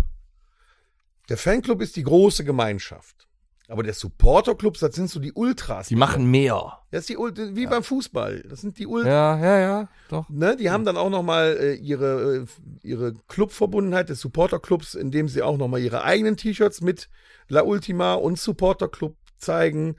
der 1.29 1.37
Fanclub 1.37 1.83
ist 1.83 1.97
die 1.97 2.05
große 2.05 2.43
Gemeinschaft. 2.43 3.29
Aber 3.69 3.83
der 3.83 3.95
Supporterclub, 3.95 4.79
das 4.79 4.95
sind 4.95 5.09
so 5.09 5.21
die 5.21 5.33
Ultras. 5.33 5.89
die 5.89 5.97
machen 5.97 6.31
mehr. 6.31 6.81
Das 6.91 7.01
ist 7.01 7.09
die 7.09 7.17
Ult 7.17 7.39
wie 7.57 7.67
beim 7.67 7.83
Fußball. 7.83 8.45
Das 8.49 8.61
sind 8.61 8.79
die 8.79 8.87
Ultras. 8.87 9.11
Ja, 9.11 9.39
ja, 9.39 9.59
ja, 9.59 9.89
doch. 10.09 10.29
Ne, 10.29 10.57
die 10.57 10.71
haben 10.71 10.85
dann 10.85 10.97
auch 10.97 11.11
noch 11.11 11.23
mal 11.23 11.57
äh, 11.59 11.75
ihre 11.75 12.43
äh, 12.43 12.47
ihre 12.83 13.15
Clubverbundenheit 13.29 14.09
des 14.09 14.21
Supporterclubs, 14.21 14.95
indem 14.95 15.29
sie 15.29 15.43
auch 15.43 15.57
noch 15.57 15.69
mal 15.69 15.81
ihre 15.81 16.03
eigenen 16.03 16.37
T-Shirts 16.37 16.81
mit 16.81 17.09
La 17.49 17.63
Ultima 17.63 18.15
und 18.15 18.39
Supporterclub 18.39 19.17
zeigen. 19.39 19.97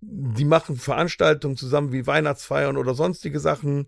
Die 0.00 0.44
machen 0.44 0.76
Veranstaltungen 0.76 1.56
zusammen 1.56 1.92
wie 1.92 2.06
Weihnachtsfeiern 2.06 2.76
oder 2.76 2.94
sonstige 2.94 3.38
Sachen. 3.38 3.86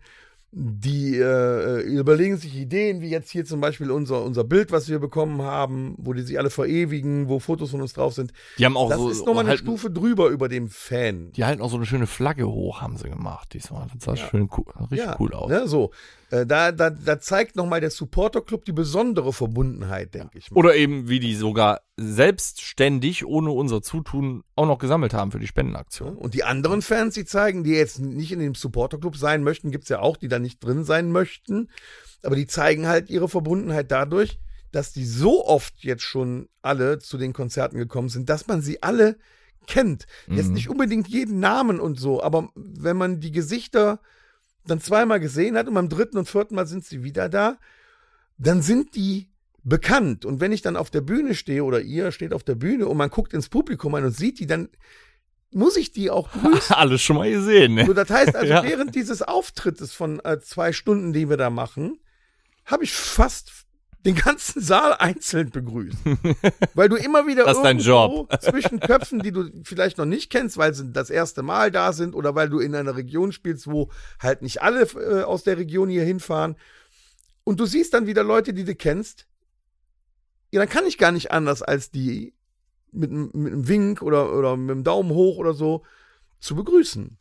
Die 0.57 1.17
äh, 1.19 1.81
überlegen 1.81 2.37
sich 2.37 2.55
Ideen, 2.55 3.01
wie 3.01 3.09
jetzt 3.11 3.29
hier 3.31 3.45
zum 3.45 3.61
Beispiel 3.61 3.91
unser, 3.91 4.23
unser 4.23 4.45
Bild, 4.45 4.71
was 4.71 4.89
wir 4.89 5.01
bekommen 5.01 5.43
haben, 5.43 5.97
wo 5.99 6.13
die 6.13 6.23
sich 6.23 6.39
alle 6.39 6.49
verewigen, 6.49 7.29
wo 7.29 7.41
Fotos 7.41 7.73
von 7.73 7.81
uns 7.81 7.93
drauf 7.93 8.15
sind. 8.15 8.33
Die 8.59 8.65
haben 8.65 8.77
auch 8.77 8.89
Das 8.89 8.99
so. 8.99 9.11
ist 9.11 9.27
nochmal 9.27 9.47
eine 9.47 9.59
Stufe 9.59 9.91
drüber 9.91 10.29
über 10.29 10.49
dem 10.49 10.69
Fan. 10.69 11.33
Die 11.33 11.45
halten 11.45 11.61
auch 11.61 11.71
so 11.71 11.77
eine 11.77 11.87
schöne 11.87 12.07
Flagge 12.07 12.47
hoch, 12.47 12.81
haben 12.81 12.97
sie 12.97 13.09
gemacht 13.09 13.53
diesmal. 13.53 13.89
Das 13.95 14.05
sah 14.05 14.17
schön 14.17 14.49
cool, 14.57 14.65
richtig 14.93 15.19
cool 15.19 15.35
aus. 15.35 15.51
Ne, 15.51 15.67
so. 15.67 15.91
Äh, 16.35 16.47
da, 16.47 16.73
da, 16.73 16.91
da 16.91 17.21
zeigt 17.21 17.55
nochmal 17.55 17.81
der 17.81 17.91
Supporter-Club 17.91 18.65
die 18.65 18.73
besondere 18.73 19.33
Verbundenheit, 19.33 20.15
denke 20.15 20.39
ich 20.39 20.51
mal. 20.51 20.59
Oder 20.59 20.75
eben, 20.75 21.09
wie 21.09 21.21
die 21.21 21.37
sogar 21.37 21.83
selbstständig, 21.97 23.25
ohne 23.25 23.53
unser 23.53 23.83
Zutun, 23.83 24.43
auch 24.57 24.67
noch 24.67 24.79
gesammelt 24.79 25.15
haben 25.15 25.31
für 25.31 25.39
die 25.39 25.47
Spendenaktion. 25.47 26.17
Und 26.17 26.35
die 26.35 26.43
anderen 26.43 26.83
Fans, 26.83 27.15
die 27.15 27.25
zeigen, 27.25 27.63
die 27.63 27.71
jetzt 27.71 28.01
nicht 28.01 28.33
in 28.33 28.41
dem 28.41 28.57
Supporter-Club 28.57 29.17
sein 29.17 29.45
möchten, 29.45 29.71
gibt's 29.71 29.89
ja 29.91 30.01
auch, 30.01 30.17
die 30.17 30.27
da 30.27 30.41
nicht 30.41 30.59
drin 30.59 30.83
sein 30.83 31.13
möchten. 31.13 31.69
Aber 32.25 32.35
die 32.35 32.49
zeigen 32.49 32.89
halt 32.89 33.11
ihre 33.11 33.29
Verbundenheit 33.29 33.93
dadurch, 33.93 34.41
dass 34.73 34.93
die 34.93 35.05
so 35.05 35.47
oft 35.47 35.85
jetzt 35.85 36.03
schon 36.03 36.49
alle 36.63 36.99
zu 36.99 37.17
den 37.17 37.33
Konzerten 37.33 37.79
gekommen 37.79 38.09
sind, 38.09 38.29
dass 38.29 38.49
man 38.49 38.61
sie 38.61 38.83
alle 38.83 39.19
kennt. 39.69 40.07
Jetzt 40.29 40.49
Mhm. 40.49 40.55
nicht 40.55 40.69
unbedingt 40.69 41.07
jeden 41.07 41.39
Namen 41.39 41.79
und 41.79 42.01
so, 42.01 42.21
aber 42.23 42.49
wenn 42.57 42.97
man 42.97 43.21
die 43.21 43.31
Gesichter 43.31 44.01
dann 44.67 44.81
zweimal 44.81 45.21
gesehen 45.21 45.57
hat 45.57 45.69
und 45.69 45.75
beim 45.75 45.89
dritten 45.89 46.19
und 46.19 46.29
vierten 46.29 46.55
Mal 46.55 46.67
sind 46.67 46.85
sie 46.85 47.03
wieder 47.05 47.29
da, 47.29 47.59
dann 48.39 48.63
sind 48.63 48.95
die 48.95 49.29
bekannt. 49.63 50.25
Und 50.25 50.41
wenn 50.41 50.53
ich 50.53 50.63
dann 50.63 50.77
auf 50.77 50.91
der 50.91 51.01
Bühne 51.01 51.35
stehe 51.35 51.65
oder 51.65 51.81
ihr 51.81 52.13
steht 52.13 52.33
auf 52.33 52.45
der 52.45 52.55
Bühne 52.55 52.87
und 52.87 52.97
man 52.97 53.11
guckt 53.11 53.33
ins 53.33 53.49
Publikum 53.49 53.95
ein 53.95 54.05
und 54.05 54.13
sieht 54.13 54.39
die, 54.39 54.47
dann 54.47 54.69
muss 55.51 55.77
ich 55.77 55.93
die 55.93 56.11
auch 56.11 56.31
grüßen. 56.33 56.75
Alles 56.77 57.03
schon 57.03 57.17
mal 57.17 57.31
gesehen, 57.31 57.75
ne? 57.75 57.87
So, 57.87 57.93
das 57.95 58.11
heißt 58.11 58.35
also, 58.35 58.47
Ja. 58.53 58.63
während 58.65 58.95
dieses 58.95 59.23
Auftrittes 59.23 59.93
von 59.93 60.21
äh, 60.25 60.41
zwei 60.41 60.73
Stunden, 60.73 61.13
die 61.13 61.29
wir 61.29 61.37
da 61.37 61.51
machen, 61.51 61.99
habe 62.67 62.85
ich 62.85 62.93
fast 62.93 63.53
den 64.05 64.17
ganzen 64.17 64.61
Saal 64.61 64.95
einzeln 64.99 65.51
begrüßt. 65.51 65.97
weil 66.75 66.89
du 66.89 66.97
immer 66.97 67.27
wieder 67.27 67.45
Das 67.45 67.57
irgendwo 68.11 68.37
zwischen 68.41 68.81
Köpfen, 68.81 69.21
die 69.21 69.33
du 69.33 69.49
vielleicht 69.63 69.97
noch 69.99 70.05
nicht 70.05 70.31
kennst, 70.31 70.57
weil 70.59 70.75
sie 70.75 70.93
das 70.93 71.09
erste 71.11 71.43
Mal 71.43 71.71
da 71.71 71.93
sind 71.93 72.15
oder 72.15 72.35
weil 72.35 72.49
du 72.51 72.59
in 72.59 72.75
einer 72.75 72.97
Region 72.97 73.33
spielst, 73.33 73.67
wo 73.67 73.91
halt 74.21 74.43
nicht 74.43 74.61
alle 74.63 74.83
äh, 74.83 75.23
aus 75.23 75.43
der 75.45 75.57
Region 75.57 75.89
hier 75.89 76.05
hinfahren. 76.05 76.57
Und 77.45 77.61
du 77.61 77.67
siehst 77.67 77.95
dann 77.95 78.07
wieder 78.07 78.23
Leute, 78.25 78.53
die 78.55 78.65
du 78.65 78.75
kennst. 78.75 79.27
Ja, 80.51 80.61
dann 80.61 80.69
kann 80.69 80.87
ich 80.87 80.99
gar 80.99 81.13
nicht 81.13 81.31
anders, 81.33 81.63
als 81.63 81.91
die 81.91 82.35
mit, 82.93 83.11
einem- 83.11 83.31
mit 83.33 83.53
einem 83.53 83.69
Wink 83.69 84.03
oder, 84.03 84.33
oder 84.37 84.57
mit 84.57 84.71
einem 84.71 84.85
Daumen 84.85 85.11
hoch 85.11 85.37
oder 85.39 85.53
so 85.55 85.83
zu 86.41 86.55
begrüßen. 86.55 87.19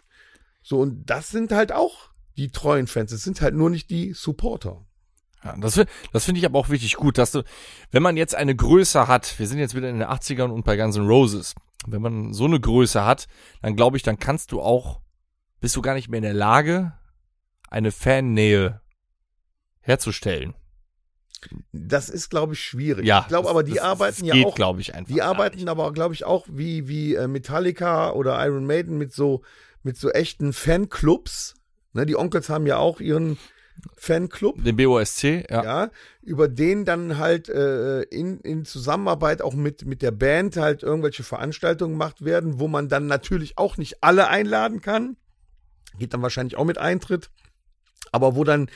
So, 0.62 0.80
und 0.80 1.06
das 1.10 1.30
sind 1.30 1.52
halt 1.52 1.72
auch 1.72 2.10
die 2.38 2.52
treuen 2.52 2.88
Fans. 2.88 3.12
Es 3.12 3.24
sind 3.24 3.42
halt 3.42 3.56
nur 3.56 3.70
nicht 3.70 3.90
die 3.90 4.14
Supporter. 4.14 4.86
Ja, 5.44 5.56
das 5.58 5.82
das 6.14 6.26
finde 6.26 6.40
ich 6.40 6.46
aber 6.46 6.58
auch 6.60 6.70
wirklich 6.70 6.96
gut, 6.96 7.18
dass 7.18 7.32
du, 7.32 7.44
wenn 7.92 8.04
man 8.04 8.16
jetzt 8.18 8.36
eine 8.36 8.56
Größe 8.56 9.08
hat, 9.08 9.38
wir 9.40 9.48
sind 9.48 9.60
jetzt 9.60 9.76
wieder 9.76 9.90
in 9.90 10.00
den 10.00 10.08
80ern 10.08 10.50
und 10.50 10.64
bei 10.64 10.78
Guns 10.78 10.96
N' 10.96 11.08
Roses, 11.08 11.54
wenn 11.86 12.02
man 12.02 12.34
so 12.34 12.46
eine 12.46 12.60
Größe 12.60 13.04
hat, 13.06 13.28
dann 13.62 13.76
glaube 13.76 13.98
ich, 13.98 14.04
dann 14.04 14.18
kannst 14.20 14.52
du 14.54 14.62
auch, 14.62 15.02
bist 15.60 15.76
du 15.76 15.82
gar 15.82 15.96
nicht 15.96 16.08
mehr 16.10 16.20
in 16.20 16.24
der 16.24 16.34
Lage, 16.34 16.94
eine 17.70 17.92
Fannähe 17.92 18.82
herzustellen. 19.82 20.54
Das 21.74 22.08
ist, 22.10 22.30
glaube 22.30 22.54
ich, 22.54 22.62
schwierig. 22.62 23.06
Ja, 23.06 23.22
ich 23.22 23.28
glaube 23.28 23.50
aber, 23.50 23.64
die 23.64 23.74
das- 23.74 23.84
arbeiten 23.84 24.20
das 24.22 24.28
ja 24.28 24.34
geht, 24.34 24.46
auch. 24.46 24.56
glaube 24.56 24.80
ich, 24.80 24.96
einfach. 24.96 25.14
Die 25.14 25.22
arbeiten 25.22 25.58
nicht. 25.58 25.68
aber, 25.68 25.92
glaube 25.92 26.14
ich, 26.14 26.24
auch 26.24 26.46
wie, 26.50 26.88
wie 26.88 27.16
äh, 27.16 27.28
Metallica 27.28 28.12
oder 28.12 28.44
Iron 28.46 28.66
Maiden 28.66 28.98
mit 28.98 29.14
so, 29.14 29.42
mit 29.82 29.98
so 29.98 30.10
echten 30.10 30.54
Fanclubs. 30.54 31.56
Ne, 31.92 32.06
die 32.06 32.16
Onkels 32.16 32.48
haben 32.50 32.66
ja 32.66 32.78
auch 32.78 33.02
ihren 33.02 33.38
Fanclub. 33.98 34.64
Den 34.64 34.76
BOSC, 34.76 35.46
ja. 35.50 35.64
ja, 35.64 35.92
über 36.22 36.48
den 36.48 36.86
dann 36.86 37.18
halt 37.18 37.50
äh, 37.50 38.02
in, 38.04 38.40
in 38.42 38.66
Zusammenarbeit 38.66 39.42
auch 39.42 39.54
mit, 39.54 39.86
mit 39.86 40.02
der 40.02 40.12
Band 40.12 40.58
halt 40.58 40.84
irgendwelche 40.84 41.24
Veranstaltungen 41.24 41.94
gemacht 41.94 42.24
werden, 42.24 42.60
wo 42.60 42.68
man 42.68 42.90
dann 42.90 43.08
natürlich 43.08 43.58
auch 43.58 43.78
nicht 43.78 44.04
alle 44.04 44.28
einladen 44.28 44.82
kann. 44.82 45.18
Geht 45.98 46.14
dann 46.14 46.22
wahrscheinlich 46.22 46.58
auch 46.58 46.66
mit 46.66 46.78
Eintritt. 46.78 47.30
Aber 48.12 48.36
wo 48.36 48.44
dann 48.44 48.70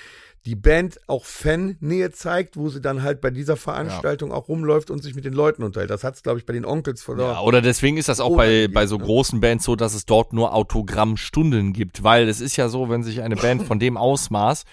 die 0.48 0.56
Band 0.56 1.02
auch 1.08 1.26
Fan-Nähe 1.26 2.12
zeigt, 2.12 2.56
wo 2.56 2.70
sie 2.70 2.80
dann 2.80 3.04
halt 3.04 3.20
bei 3.20 3.32
dieser 3.32 3.58
Veranstaltung 3.58 4.32
auch 4.32 4.48
rumläuft 4.48 4.90
und 4.90 5.04
sich 5.04 5.14
mit 5.14 5.26
den 5.26 5.34
Leuten 5.34 5.62
unterhält. 5.62 5.90
Das 5.90 6.06
hat 6.06 6.16
es, 6.16 6.24
glaube 6.24 6.40
ich, 6.40 6.46
bei 6.46 6.54
den 6.54 6.64
Onkels 6.64 7.04
von 7.04 7.20
Ja, 7.20 7.42
oder 7.42 7.62
deswegen 7.62 7.98
ist 7.98 8.08
das 8.08 8.22
auch 8.22 8.34
bei, 8.34 8.70
bei 8.70 8.88
so 8.88 8.98
ne? 8.98 9.04
großen 9.04 9.42
Bands 9.42 9.66
so, 9.66 9.76
dass 9.76 9.94
es 9.94 10.06
dort 10.06 10.32
nur 10.32 10.54
Autogrammstunden 10.54 11.74
gibt, 11.74 12.02
weil 12.02 12.30
es 12.30 12.40
ist 12.40 12.56
ja 12.56 12.70
so, 12.70 12.90
wenn 12.90 13.04
sich 13.04 13.22
eine 13.22 13.36
Band 13.36 13.64
von 13.64 13.78
dem 13.78 13.98
Ausmaß 13.98 14.64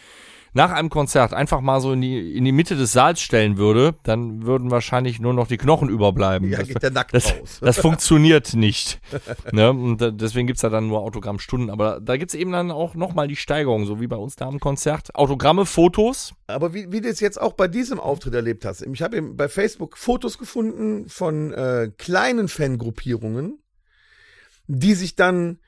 nach 0.55 0.71
einem 0.71 0.89
Konzert 0.89 1.35
einfach 1.35 1.61
mal 1.61 1.81
so 1.81 1.93
in 1.93 2.01
die, 2.01 2.37
in 2.37 2.45
die 2.45 2.53
Mitte 2.53 2.77
des 2.77 2.93
Saals 2.93 3.21
stellen 3.21 3.59
würde, 3.59 3.97
dann 4.05 4.47
würden 4.47 4.71
wahrscheinlich 4.71 5.21
nur 5.21 5.35
noch 5.35 5.49
die 5.49 5.57
Knochen 5.57 5.89
überbleiben. 5.89 6.49
ja, 6.49 6.59
das, 6.59 6.69
geht 6.69 6.83
der 6.83 6.91
nackt 6.93 7.13
das, 7.13 7.33
raus. 7.33 7.59
das 7.61 7.79
funktioniert 7.79 8.55
nicht. 8.55 9.01
ne? 9.53 9.71
Und 9.71 10.01
da- 10.01 10.13
deswegen 10.13 10.47
gibt's 10.47 10.63
da 10.63 10.69
dann 10.69 10.87
nur 10.87 11.01
Autogrammstunden. 11.01 11.71
Aber 11.71 12.01
da 12.01 12.17
gibt's 12.17 12.35
eben 12.35 12.53
dann 12.53 12.71
auch 12.71 12.95
nochmal 12.95 13.27
die 13.27 13.37
Steigerung, 13.37 13.85
so 13.85 14.01
wie 14.01 14.07
bei 14.07 14.17
uns 14.17 14.37
da 14.37 14.47
am 14.47 14.61
Konzert. 14.61 15.15
Autogramme, 15.15 15.67
Fotos. 15.67 16.35
Aber 16.47 16.73
wie, 16.73 16.93
wie 16.93 17.01
du 17.01 17.09
es 17.09 17.19
jetzt 17.19 17.41
auch 17.41 17.55
bei 17.55 17.67
diesem 17.67 17.99
Auftritt 17.99 18.35
erlebt 18.35 18.65
hast, 18.65 18.83
ich 18.83 19.03
habe 19.03 19.17
eben 19.17 19.37
bei 19.37 19.49
Facebook 19.49 19.99
Fotos 19.99 20.39
gefunden 20.39 21.09
von 21.09 21.53
äh, 21.53 21.91
kleinen 21.99 22.47
Fangruppierungen, 22.47 23.59
die 24.69 24.95
sich 24.95 25.17
dann, 25.17 25.59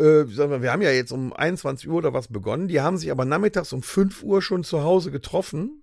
äh, 0.00 0.36
wir, 0.36 0.72
haben 0.72 0.82
ja 0.82 0.90
jetzt 0.90 1.12
um 1.12 1.32
21 1.32 1.88
Uhr 1.88 1.96
oder 1.96 2.12
was 2.12 2.28
begonnen, 2.28 2.68
die 2.68 2.80
haben 2.80 2.96
sich 2.96 3.10
aber 3.10 3.24
nachmittags 3.24 3.72
um 3.72 3.82
5 3.82 4.22
Uhr 4.22 4.42
schon 4.42 4.64
zu 4.64 4.82
Hause 4.82 5.10
getroffen, 5.10 5.82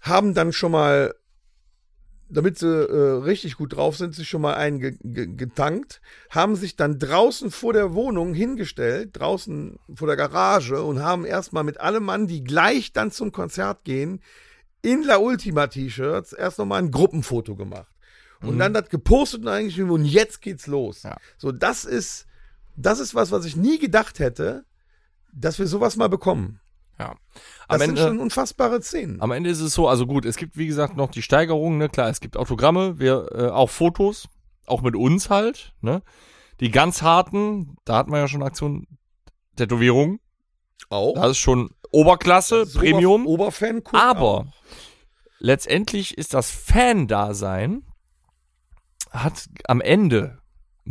haben 0.00 0.34
dann 0.34 0.52
schon 0.52 0.72
mal, 0.72 1.14
damit 2.28 2.58
sie 2.58 2.66
äh, 2.66 3.22
richtig 3.22 3.56
gut 3.56 3.76
drauf 3.76 3.96
sind, 3.96 4.14
sich 4.14 4.28
schon 4.28 4.42
mal 4.42 4.54
einen 4.54 4.78
ge 4.78 4.96
ge 5.02 5.26
getankt, 5.26 6.00
haben 6.30 6.56
sich 6.56 6.76
dann 6.76 6.98
draußen 6.98 7.50
vor 7.50 7.72
der 7.72 7.92
Wohnung 7.94 8.34
hingestellt, 8.34 9.10
draußen 9.12 9.78
vor 9.94 10.06
der 10.08 10.16
Garage 10.16 10.82
und 10.82 11.00
haben 11.00 11.24
erstmal 11.24 11.64
mit 11.64 11.80
allem 11.80 12.04
Mann, 12.04 12.26
die 12.26 12.42
gleich 12.42 12.92
dann 12.92 13.10
zum 13.10 13.30
Konzert 13.32 13.84
gehen, 13.84 14.22
in 14.82 15.02
La 15.02 15.18
Ultima 15.18 15.66
T-Shirts 15.66 16.32
erst 16.32 16.58
nochmal 16.58 16.82
ein 16.82 16.90
Gruppenfoto 16.90 17.54
gemacht. 17.54 17.92
Und 18.42 18.58
dann 18.58 18.72
das 18.72 18.88
gepostet 18.88 19.42
und 19.42 19.48
eigentlich 19.48 19.78
und 19.82 20.04
jetzt 20.04 20.40
geht's 20.40 20.66
los. 20.66 21.02
Ja. 21.02 21.18
So, 21.36 21.52
das 21.52 21.84
ist, 21.84 22.26
das 22.80 23.00
ist 23.00 23.14
was, 23.14 23.30
was 23.30 23.44
ich 23.44 23.56
nie 23.56 23.78
gedacht 23.78 24.18
hätte, 24.18 24.64
dass 25.32 25.58
wir 25.58 25.66
sowas 25.66 25.96
mal 25.96 26.08
bekommen. 26.08 26.60
Ja. 26.98 27.14
Das 27.34 27.42
Am 27.68 27.80
sind 27.80 27.90
Ende, 27.90 28.02
schon 28.02 28.18
unfassbare 28.18 28.82
Szenen. 28.82 29.20
Am 29.22 29.30
Ende 29.30 29.48
ist 29.48 29.60
es 29.60 29.72
so, 29.72 29.88
also 29.88 30.06
gut, 30.06 30.24
es 30.26 30.36
gibt 30.36 30.56
wie 30.56 30.66
gesagt 30.66 30.96
noch 30.96 31.10
die 31.10 31.22
Steigerung, 31.22 31.78
ne, 31.78 31.88
klar, 31.88 32.08
es 32.08 32.20
gibt 32.20 32.36
Autogramme, 32.36 32.98
wir 32.98 33.28
äh, 33.32 33.48
auch 33.48 33.70
Fotos, 33.70 34.28
auch 34.66 34.82
mit 34.82 34.96
uns 34.96 35.30
halt, 35.30 35.72
ne? 35.80 36.02
Die 36.60 36.70
ganz 36.70 37.00
harten, 37.00 37.76
da 37.86 37.96
hat 37.96 38.08
man 38.08 38.20
ja 38.20 38.28
schon 38.28 38.42
Aktion 38.42 38.86
Tätowierung, 39.56 40.20
Auch. 40.90 41.14
das 41.14 41.30
ist 41.30 41.38
schon 41.38 41.70
Oberklasse, 41.90 42.60
Das 42.60 42.68
ist 42.70 42.74
Premium, 42.74 43.26
Ober 43.26 43.44
Oberfan 43.44 43.82
aber 43.92 44.52
letztendlich 45.38 46.18
ist 46.18 46.34
das 46.34 46.50
Fan-Dasein 46.50 47.82
hat 49.10 49.48
am 49.64 49.80
Ende 49.80 50.39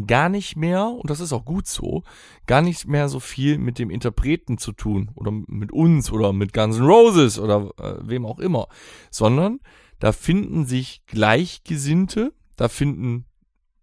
gar 0.07 0.29
nicht 0.29 0.55
mehr, 0.55 0.87
und 0.87 1.09
das 1.09 1.19
ist 1.19 1.33
auch 1.33 1.45
gut 1.45 1.67
so, 1.67 2.03
gar 2.47 2.61
nicht 2.61 2.87
mehr 2.87 3.09
so 3.09 3.19
viel 3.19 3.57
mit 3.57 3.79
dem 3.79 3.89
Interpreten 3.89 4.57
zu 4.57 4.71
tun 4.71 5.11
oder 5.15 5.31
mit 5.31 5.71
uns 5.71 6.11
oder 6.11 6.33
mit 6.33 6.53
Guns 6.53 6.77
N' 6.77 6.85
Roses 6.85 7.39
oder 7.39 7.71
äh, 7.79 7.95
wem 8.01 8.25
auch 8.25 8.39
immer, 8.39 8.67
sondern 9.11 9.59
da 9.99 10.11
finden 10.11 10.65
sich 10.65 11.03
Gleichgesinnte, 11.07 12.33
da 12.55 12.69
finden, 12.69 13.25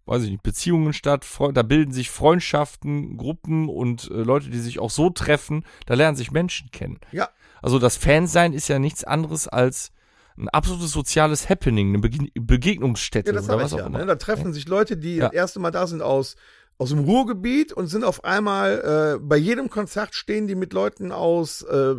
weiß 0.07 0.23
ich 0.25 0.31
nicht, 0.31 0.43
Beziehungen 0.43 0.93
statt, 0.93 1.27
da 1.53 1.63
bilden 1.63 1.93
sich 1.93 2.11
Freundschaften, 2.11 3.17
Gruppen 3.17 3.69
und 3.69 4.11
äh, 4.11 4.23
Leute, 4.23 4.51
die 4.51 4.61
sich 4.61 4.79
auch 4.79 4.91
so 4.91 5.11
treffen, 5.11 5.65
da 5.85 5.95
lernen 5.95 6.17
sich 6.17 6.31
Menschen 6.31 6.71
kennen. 6.71 6.99
Ja. 7.13 7.29
Also 7.63 7.79
das 7.79 7.97
Fansein 7.97 8.53
ist 8.53 8.69
ja 8.69 8.79
nichts 8.79 9.05
anderes 9.05 9.49
als 9.49 9.93
ein 10.39 10.49
absolutes 10.49 10.93
soziales 10.93 11.49
Happening, 11.49 11.89
eine 11.89 11.99
Bege 11.99 12.29
Begegnungsstätte 12.35 13.31
Ja, 13.31 13.37
das 13.37 13.49
oder 13.49 13.59
was 13.59 13.73
ich 13.73 13.75
auch 13.75 13.79
ja. 13.79 13.87
immer. 13.87 13.99
Ne? 14.01 14.07
Da 14.07 14.17
treffen 14.17 14.53
sich 14.53 14.69
Leute, 14.69 14.97
die 14.97 15.19
das 15.19 15.33
erste 15.33 15.61
Mal 15.61 15.71
da 15.71 15.87
sind 15.87 16.03
aus, 16.03 16.37
aus 16.79 16.91
dem 16.91 17.01
Ruhrgebiet 17.01 17.73
und 17.73 17.87
sind 17.87 18.05
auf 18.05 18.25
einmal, 18.25 19.17
äh, 19.17 19.19
bei 19.19 19.37
jedem 19.37 19.71
Konzert 19.71 20.15
stehen 20.15 20.47
die 20.47 20.55
mit 20.55 20.73
Leuten 20.73 21.11
aus 21.11 21.63
äh, 21.63 21.95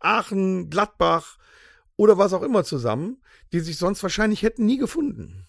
Aachen, 0.00 0.68
Gladbach 0.68 1.38
oder 1.96 2.18
was 2.18 2.32
auch 2.32 2.42
immer 2.42 2.64
zusammen, 2.64 3.22
die 3.52 3.60
sich 3.60 3.76
sonst 3.76 4.02
wahrscheinlich 4.02 4.42
hätten 4.42 4.66
nie 4.66 4.78
gefunden. 4.78 5.46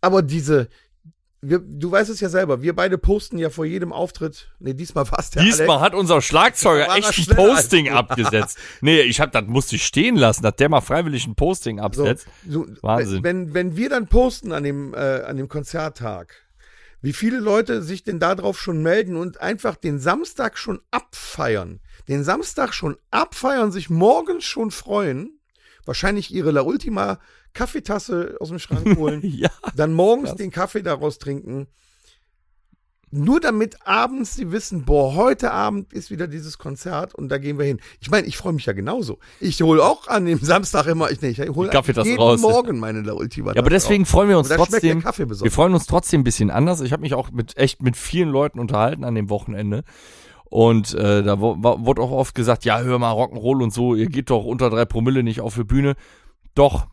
Aber 0.00 0.22
diese, 0.22 0.68
wir, 1.48 1.60
du 1.60 1.90
weißt 1.90 2.10
es 2.10 2.20
ja 2.20 2.28
selber, 2.28 2.62
wir 2.62 2.74
beide 2.74 2.98
posten 2.98 3.38
ja 3.38 3.50
vor 3.50 3.64
jedem 3.64 3.92
Auftritt, 3.92 4.50
nee, 4.58 4.74
diesmal 4.74 5.04
war 5.10 5.18
es 5.18 5.30
der 5.30 5.42
Diesmal 5.42 5.80
hat 5.80 5.94
unser 5.94 6.20
Schlagzeuger 6.20 6.86
er 6.86 6.96
echt 6.96 7.30
ein 7.30 7.36
Posting 7.36 7.90
abgesetzt. 7.90 8.58
Nee, 8.80 9.00
ich 9.00 9.20
hab, 9.20 9.32
das 9.32 9.44
musste 9.46 9.76
ich 9.76 9.84
stehen 9.84 10.16
lassen, 10.16 10.42
dass 10.42 10.56
der 10.56 10.68
mal 10.68 10.80
freiwillig 10.80 11.26
ein 11.26 11.34
Posting 11.34 11.78
So, 11.78 11.84
absetzt. 11.84 12.26
so, 12.48 12.66
Wahnsinn. 12.82 13.22
Wenn, 13.22 13.54
wenn 13.54 13.76
wir 13.76 13.88
dann 13.88 14.08
posten 14.08 14.52
an 14.52 14.64
dem, 14.64 14.94
äh, 14.94 15.22
an 15.22 15.36
dem 15.36 15.48
Konzerttag, 15.48 16.34
wie 17.00 17.12
viele 17.12 17.38
Leute 17.38 17.82
sich 17.82 18.02
denn 18.02 18.18
darauf 18.18 18.60
schon 18.60 18.82
melden 18.82 19.16
und 19.16 19.40
einfach 19.40 19.76
den 19.76 19.98
Samstag 19.98 20.58
schon 20.58 20.80
abfeiern. 20.90 21.80
Den 22.08 22.24
Samstag 22.24 22.72
schon 22.74 22.96
abfeiern, 23.10 23.70
sich 23.70 23.90
morgens 23.90 24.44
schon 24.44 24.70
freuen. 24.70 25.38
Wahrscheinlich 25.84 26.34
ihre 26.34 26.50
La 26.50 26.62
Ultima 26.62 27.20
Kaffeetasse 27.56 28.36
aus 28.40 28.48
dem 28.48 28.58
Schrank 28.58 28.86
holen. 28.96 29.20
Ja. 29.24 29.50
dann 29.74 29.92
morgens 29.92 30.30
Krass. 30.30 30.38
den 30.38 30.50
Kaffee 30.50 30.82
daraus 30.82 31.18
trinken. 31.18 31.66
Nur 33.12 33.40
damit 33.40 33.86
abends 33.86 34.34
sie 34.34 34.50
wissen, 34.50 34.84
boah, 34.84 35.14
heute 35.14 35.52
Abend 35.52 35.92
ist 35.92 36.10
wieder 36.10 36.26
dieses 36.26 36.58
Konzert 36.58 37.14
und 37.14 37.28
da 37.28 37.38
gehen 37.38 37.56
wir 37.56 37.64
hin. 37.64 37.80
Ich 38.00 38.10
meine, 38.10 38.26
ich 38.26 38.36
freue 38.36 38.52
mich 38.52 38.66
ja 38.66 38.72
genauso. 38.72 39.20
Ich 39.40 39.62
hole 39.62 39.82
auch 39.82 40.08
an 40.08 40.26
dem 40.26 40.40
Samstag 40.40 40.86
immer, 40.86 41.10
ich, 41.10 41.22
nee, 41.22 41.28
ich 41.28 41.38
hole 41.38 41.70
jeden 41.72 42.18
raus. 42.18 42.40
Morgen 42.40 42.78
meine 42.80 43.02
La 43.02 43.12
Ultima. 43.12 43.54
Ja, 43.54 43.60
aber 43.60 43.70
deswegen 43.70 44.06
freuen 44.06 44.28
wir 44.28 44.38
uns 44.38 44.48
trotzdem. 44.48 45.02
Wir 45.04 45.50
freuen 45.52 45.72
uns 45.72 45.86
trotzdem 45.86 46.22
ein 46.22 46.24
bisschen 46.24 46.50
anders. 46.50 46.80
Ich 46.80 46.92
habe 46.92 47.02
mich 47.02 47.14
auch 47.14 47.30
mit 47.30 47.56
echt 47.56 47.80
mit 47.80 47.96
vielen 47.96 48.28
Leuten 48.28 48.58
unterhalten 48.58 49.04
an 49.04 49.14
dem 49.14 49.30
Wochenende. 49.30 49.84
Und 50.44 50.94
äh, 50.94 51.22
da 51.22 51.40
wurde 51.40 52.02
auch 52.02 52.10
oft 52.10 52.34
gesagt, 52.34 52.64
ja, 52.64 52.80
hör 52.80 52.98
mal, 52.98 53.12
Rock'n'Roll 53.12 53.62
und 53.62 53.72
so, 53.72 53.94
ihr 53.94 54.06
geht 54.06 54.30
doch 54.30 54.44
unter 54.44 54.68
drei 54.68 54.84
Promille 54.84 55.22
nicht 55.22 55.40
auf 55.40 55.54
die 55.54 55.64
Bühne. 55.64 55.94
Doch. 56.54 56.86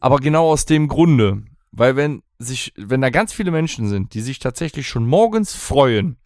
Aber 0.00 0.18
genau 0.18 0.50
aus 0.50 0.64
dem 0.64 0.88
Grunde. 0.88 1.42
Weil 1.72 1.96
wenn 1.96 2.22
sich, 2.38 2.72
wenn 2.76 3.00
da 3.00 3.10
ganz 3.10 3.32
viele 3.32 3.50
Menschen 3.50 3.88
sind, 3.88 4.14
die 4.14 4.20
sich 4.20 4.38
tatsächlich 4.38 4.88
schon 4.88 5.06
morgens 5.06 5.54
freuen, 5.54 6.16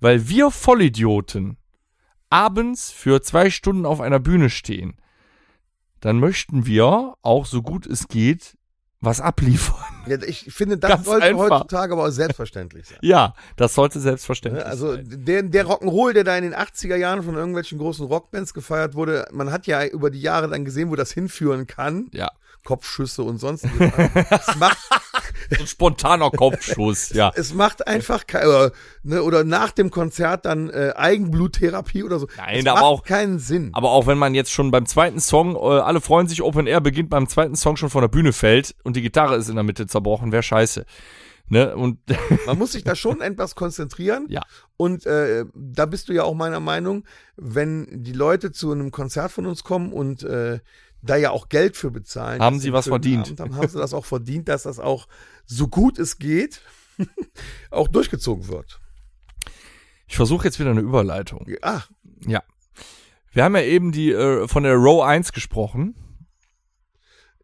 weil 0.00 0.28
wir 0.28 0.50
Vollidioten 0.50 1.56
abends 2.30 2.90
für 2.90 3.22
zwei 3.22 3.50
Stunden 3.50 3.86
auf 3.86 4.00
einer 4.00 4.18
Bühne 4.18 4.50
stehen, 4.50 4.96
dann 6.00 6.18
möchten 6.18 6.66
wir 6.66 7.14
auch 7.22 7.46
so 7.46 7.62
gut 7.62 7.86
es 7.86 8.08
geht 8.08 8.56
was 9.04 9.20
abliefern. 9.20 9.76
Ja, 10.06 10.18
ich 10.22 10.52
finde, 10.52 10.76
das 10.78 10.90
Ganz 10.90 11.04
sollte 11.06 11.26
einfach. 11.26 11.50
heutzutage 11.50 11.92
aber 11.94 12.04
auch 12.06 12.10
selbstverständlich 12.10 12.86
sein. 12.88 12.98
Ja, 13.02 13.34
das 13.56 13.74
sollte 13.74 14.00
selbstverständlich 14.00 14.64
Ne? 14.64 14.70
Also 14.70 14.94
sein. 14.94 15.06
der, 15.24 15.42
der 15.42 15.66
Rock'n'Roll, 15.66 16.12
der 16.12 16.24
da 16.24 16.36
in 16.36 16.44
den 16.44 16.54
80er 16.54 16.96
Jahren 16.96 17.22
von 17.22 17.34
irgendwelchen 17.34 17.78
großen 17.78 18.06
Rockbands 18.06 18.52
gefeiert 18.54 18.94
wurde, 18.94 19.26
man 19.32 19.50
hat 19.50 19.66
ja 19.66 19.84
über 19.86 20.10
die 20.10 20.20
Jahre 20.20 20.48
dann 20.48 20.64
gesehen, 20.64 20.90
wo 20.90 20.96
das 20.96 21.10
hinführen 21.12 21.66
kann. 21.66 22.08
Ja. 22.12 22.30
Kopfschüsse 22.64 23.22
und 23.22 23.38
sonstiges. 23.38 23.92
es, 24.30 24.56
macht, 24.56 24.78
So 25.50 25.62
ein 25.62 25.66
spontaner 25.66 26.30
Kopfschuss, 26.30 27.08
ja. 27.14 27.32
es 27.34 27.54
macht 27.54 27.86
einfach 27.86 28.26
kein, 28.26 28.46
oder, 28.46 28.72
ne, 29.02 29.22
oder 29.22 29.44
nach 29.44 29.72
dem 29.72 29.90
Konzert 29.90 30.44
dann 30.46 30.70
äh, 30.70 30.92
Eigenbluttherapie 30.96 32.02
oder 32.04 32.18
so. 32.18 32.26
Nein, 32.36 32.60
es 32.60 32.66
aber 32.66 32.74
macht 32.74 32.84
auch- 32.84 33.02
keinen 33.04 33.38
Sinn. 33.38 33.70
Aber 33.72 33.90
auch 33.90 34.06
wenn 34.06 34.18
man 34.18 34.34
jetzt 34.34 34.50
schon 34.52 34.70
beim 34.70 34.86
zweiten 34.86 35.20
Song, 35.20 35.56
äh, 35.56 35.58
alle 35.58 36.00
freuen 36.00 36.26
sich, 36.28 36.42
Open 36.42 36.66
Air 36.66 36.80
beginnt 36.80 37.10
beim 37.10 37.28
zweiten 37.28 37.56
Song 37.56 37.76
schon 37.76 37.90
von 37.90 38.00
der 38.02 38.08
Bühne 38.08 38.32
fällt 38.32 38.74
und 38.82 38.96
die 38.96 39.02
Gitarre 39.02 39.36
ist 39.36 39.48
in 39.48 39.54
der 39.54 39.64
Mitte 39.64 39.86
zerbrochen, 39.86 40.32
wäre 40.32 40.42
scheiße. 40.42 40.84
Ne? 41.48 41.76
Und 41.76 41.98
Man 42.46 42.58
muss 42.58 42.72
sich 42.72 42.84
da 42.84 42.94
schon 42.96 43.20
etwas 43.20 43.54
konzentrieren. 43.54 44.26
Ja. 44.28 44.42
Und 44.78 45.04
äh, 45.06 45.44
da 45.54 45.84
bist 45.86 46.08
du 46.08 46.12
ja 46.14 46.22
auch 46.24 46.34
meiner 46.34 46.60
Meinung, 46.60 47.04
wenn 47.36 47.86
die 48.02 48.12
Leute 48.12 48.50
zu 48.50 48.72
einem 48.72 48.90
Konzert 48.90 49.30
von 49.30 49.46
uns 49.46 49.62
kommen 49.62 49.92
und 49.92 50.22
äh, 50.22 50.60
da 51.04 51.16
ja 51.16 51.30
auch 51.30 51.48
Geld 51.48 51.76
für 51.76 51.90
bezahlen. 51.90 52.40
Haben 52.40 52.58
sie 52.60 52.72
was 52.72 52.88
verdient. 52.88 53.26
Abend 53.26 53.40
haben, 53.40 53.56
haben 53.56 53.68
sie 53.68 53.78
das 53.78 53.94
auch 53.94 54.04
verdient, 54.04 54.48
dass 54.48 54.64
das 54.64 54.78
auch 54.78 55.06
so 55.46 55.68
gut 55.68 55.98
es 55.98 56.18
geht 56.18 56.60
auch 57.70 57.88
durchgezogen 57.88 58.48
wird. 58.48 58.80
ich 60.06 60.16
versuche 60.16 60.44
jetzt 60.46 60.58
wieder 60.60 60.70
eine 60.70 60.80
Überleitung. 60.80 61.46
Ach, 61.62 61.88
Ja. 62.26 62.42
Wir 63.32 63.42
haben 63.42 63.56
ja 63.56 63.62
eben 63.62 63.90
die 63.90 64.12
äh, 64.12 64.46
von 64.46 64.62
der 64.62 64.74
Row 64.74 65.02
1 65.02 65.32
gesprochen. 65.32 65.96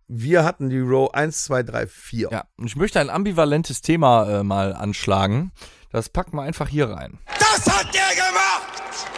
wir 0.07 0.45
hatten 0.45 0.71
die 0.71 0.79
Row 0.79 1.13
1, 1.13 1.45
2, 1.45 1.63
3, 1.65 1.87
4. 1.89 2.29
Ja. 2.31 2.45
Und 2.57 2.67
ich 2.67 2.77
möchte 2.77 3.01
ein 3.01 3.11
ambivalentes 3.11 3.81
Thema 3.83 4.41
äh, 4.41 4.43
mal 4.45 4.73
anschlagen. 4.73 5.53
Das 5.91 6.09
packen 6.09 6.37
wir 6.37 6.43
einfach 6.43 6.69
hier 6.69 6.89
rein. 6.91 7.19
Das 7.39 7.67
hat 7.67 7.93
der 7.93 8.15
gemacht! 8.15 9.09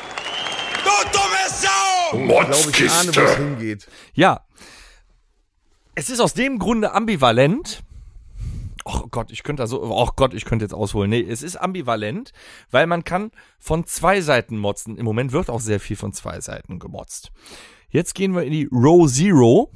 Du 0.83 1.11
dumme 1.13 1.42
Sau! 2.29 2.41
Ich 2.41 2.47
glaube, 2.49 2.71
ich 2.71 2.91
ahne, 2.91 3.07
wo 3.07 3.11
es 3.11 3.17
Motzkiste. 3.17 3.37
hingeht. 3.37 3.89
Ja. 4.15 4.47
Es 5.95 6.11
ist 6.11 6.21
aus 6.21 6.35
dem 6.35 6.59
Grunde 6.59 6.93
ambivalent. 6.93 7.83
Oh 8.85 9.07
Gott, 9.11 9.31
ich 9.31 9.43
könnte 9.45 9.63
also, 9.63 9.83
oh 9.83 10.09
Gott, 10.17 10.35
ich 10.35 10.45
könnte 10.45 10.65
jetzt 10.65 10.75
ausholen. 10.75 11.11
Nee, 11.11 11.21
es 11.21 11.43
ist 11.43 11.57
ambivalent, 11.57 12.33
weil 12.71 12.87
man 12.87 13.05
kann 13.05 13.31
von 13.59 13.87
zwei 13.87 14.21
Seiten 14.21 14.59
motzen. 14.59 14.97
Im 14.97 15.05
Moment 15.05 15.33
wird 15.33 15.51
auch 15.51 15.61
sehr 15.61 15.79
viel 15.79 15.97
von 15.97 16.13
zwei 16.13 16.41
Seiten 16.41 16.79
gemotzt. 16.79 17.31
Jetzt 17.91 18.15
gehen 18.15 18.35
wir 18.35 18.43
in 18.43 18.53
die 18.53 18.69
Row 18.73 19.09
Zero. 19.09 19.71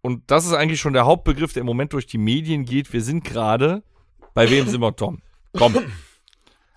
Und 0.00 0.22
das 0.30 0.46
ist 0.46 0.52
eigentlich 0.52 0.80
schon 0.80 0.92
der 0.92 1.04
Hauptbegriff, 1.04 1.52
der 1.52 1.60
im 1.60 1.66
Moment 1.66 1.92
durch 1.92 2.06
die 2.06 2.18
Medien 2.18 2.64
geht. 2.64 2.92
Wir 2.92 3.02
sind 3.02 3.24
gerade, 3.24 3.82
bei 4.32 4.48
wem 4.50 4.68
sind 4.68 4.80
wir, 4.80 4.94
Tom? 4.94 5.20
Komm. 5.56 5.74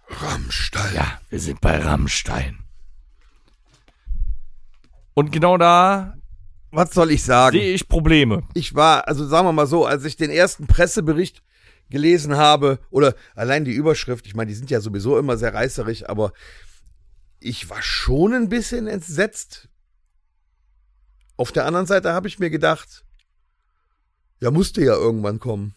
Rammstein. 0.09 0.95
Ja, 0.95 1.21
wir 1.29 1.39
sind 1.39 1.61
bei 1.61 1.77
Rammstein. 1.77 2.66
Und 5.17 5.31
genau 5.31 5.57
da 5.57 6.13
Was 6.69 6.91
soll 6.93 7.09
ich 7.09 7.23
sagen? 7.23 7.57
sehe 7.57 7.73
ich 7.73 7.87
Probleme. 7.87 8.43
ich 8.53 8.75
war, 8.75 9.07
also 9.07 9.25
sagen 9.25 9.47
wir 9.47 9.51
mal 9.51 9.65
so, 9.65 9.83
als 9.83 10.05
ich 10.05 10.15
den 10.15 10.29
ersten 10.29 10.67
Pressebericht 10.67 11.41
gelesen 11.89 12.37
habe, 12.37 12.77
oder 12.91 13.15
allein 13.33 13.65
die 13.65 13.71
Überschrift, 13.71 14.27
ich 14.27 14.35
meine, 14.35 14.49
die 14.49 14.53
sind 14.53 14.69
ja 14.69 14.79
sowieso 14.79 15.17
immer 15.17 15.35
sehr 15.35 15.55
reißerig, 15.55 16.07
aber 16.07 16.33
ich 17.39 17.67
war 17.67 17.81
schon 17.81 18.31
ein 18.31 18.47
bisschen 18.47 18.85
entsetzt. 18.85 19.69
Auf 21.35 21.51
der 21.51 21.65
anderen 21.65 21.87
Seite 21.87 22.13
habe 22.13 22.27
ich 22.27 22.37
mir 22.37 22.51
gedacht, 22.51 23.03
ja, 24.39 24.51
musste 24.51 24.83
ja 24.83 24.93
irgendwann 24.93 25.39
kommen. 25.39 25.73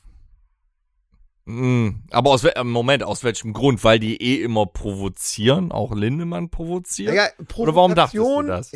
Mm, 1.46 2.02
Aber 2.10 2.32
aus 2.32 2.44
äh, 2.44 2.62
Moment, 2.62 3.04
aus 3.04 3.24
welchem 3.24 3.54
Grund? 3.54 3.84
Weil 3.84 4.00
die 4.00 4.20
eh 4.20 4.42
immer 4.42 4.66
provozieren, 4.66 5.72
auch 5.72 5.94
Lindemann 5.94 6.50
provoziert? 6.50 7.14
Naja, 7.14 7.30
Oder 7.56 7.74
warum 7.74 7.94
dachtest 7.94 8.22
du 8.22 8.42
das? 8.42 8.72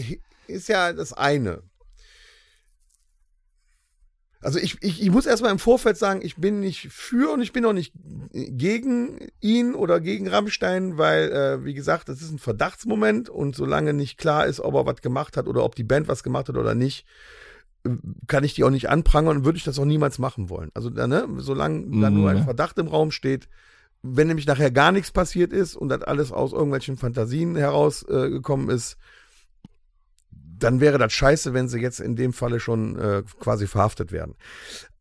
Ist 0.47 0.69
ja 0.69 0.93
das 0.93 1.13
eine. 1.13 1.63
Also 4.45 4.59
ich, 4.59 4.77
ich, 4.83 5.01
ich 5.01 5.11
muss 5.11 5.25
erstmal 5.25 5.53
im 5.53 5.59
Vorfeld 5.59 5.97
sagen, 5.97 6.21
ich 6.23 6.37
bin 6.37 6.61
nicht 6.61 6.89
für 6.91 7.33
und 7.33 7.41
ich 7.41 7.53
bin 7.53 7.65
auch 7.65 7.73
nicht 7.73 7.95
gegen 8.31 9.29
ihn 9.41 9.75
oder 9.75 10.01
gegen 10.01 10.29
Rammstein, 10.29 10.99
weil, 10.99 11.33
äh, 11.33 11.65
wie 11.65 11.73
gesagt, 11.73 12.11
das 12.11 12.21
ist 12.21 12.31
ein 12.31 12.39
Verdachtsmoment 12.39 13.31
und 13.31 13.57
solange 13.57 13.95
nicht 13.95 14.19
klar 14.19 14.45
ist, 14.47 14.61
ob 14.61 14.75
er 14.75 14.85
was 14.85 15.01
gemacht 15.01 15.39
hat 15.39 15.47
oder 15.47 15.65
ob 15.65 15.75
die 15.75 15.83
Band 15.83 16.09
was 16.09 16.23
gemacht 16.23 16.51
hat 16.51 16.59
oder 16.59 16.75
nicht, 16.75 17.07
äh, 17.87 17.91
kann 18.27 18.45
ich 18.45 18.53
die 18.53 18.65
auch 18.65 18.71
nicht 18.71 18.91
anprangern 18.91 19.39
und 19.39 19.45
würde 19.47 19.57
ich 19.57 19.65
das 19.65 19.79
auch 19.79 19.87
niemals 19.87 20.19
machen 20.19 20.51
wollen. 20.51 20.71
Also, 20.75 20.91
da, 20.91 21.07
ne, 21.07 21.27
solange 21.39 21.81
da 22.03 22.11
Mm, 22.11 22.15
nur 22.15 22.29
ein 22.29 22.37
ja. 22.37 22.45
Verdacht 22.45 22.77
im 22.79 22.89
Raum 22.89 23.13
steht, 23.13 23.49
wenn 24.03 24.27
nämlich 24.27 24.47
nachher 24.47 24.71
gar 24.71 24.93
nichts 24.93 25.11
passiert 25.11 25.55
ist 25.55 25.75
und 25.75 25.89
das 25.89 26.03
alles 26.03 26.33
aus 26.33 26.53
irgendwelchen 26.53 26.99
Fantasien 26.99 27.57
herausgekommen 27.57 28.69
äh, 28.69 28.75
ist, 28.75 28.99
dann 30.59 30.81
wäre 30.81 30.99
das 30.99 31.13
scheiße, 31.13 31.55
wenn 31.55 31.69
sie 31.69 31.81
jetzt 31.81 32.01
in 32.01 32.17
dem 32.17 32.33
Falle 32.33 32.61
schon 32.61 32.99
äh, 32.99 33.23
quasi 33.41 33.67
verhaftet 33.67 34.13
werden. 34.13 34.35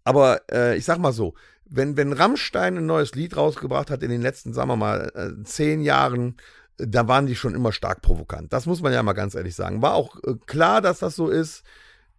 Aber 0.04 0.42
äh, 0.52 0.78
ich 0.78 0.86
sag 0.86 0.98
mal 0.98 1.14
so, 1.14 1.34
wenn, 1.66 1.98
wenn 1.98 2.14
Rammstein 2.14 2.78
ein 2.78 2.86
neues 2.86 3.16
Lied 3.16 3.36
rausgebracht 3.38 3.90
hat 3.90 4.04
in 4.04 4.10
den 4.10 4.22
letzten, 4.22 4.54
sagen 4.54 4.70
wir 4.70 4.76
mal, 4.76 5.12
äh, 5.16 5.44
zehn 5.44 5.82
Jahren, 5.82 6.38
äh, 6.78 6.88
da 6.88 7.08
waren 7.08 7.26
die 7.26 7.36
schon 7.36 7.56
immer 7.56 7.72
stark 7.72 8.02
provokant. 8.02 8.54
Das 8.54 8.66
muss 8.66 8.82
man 8.82 8.94
ja 8.94 9.02
mal 9.02 9.14
ganz 9.14 9.36
ehrlich 9.36 9.56
sagen. 9.56 9.82
War 9.82 9.94
auch 9.94 10.18
äh, 10.24 10.36
klar, 10.46 10.82
dass 10.82 11.00
das 11.00 11.16
so 11.16 11.30
ist. 11.30 11.64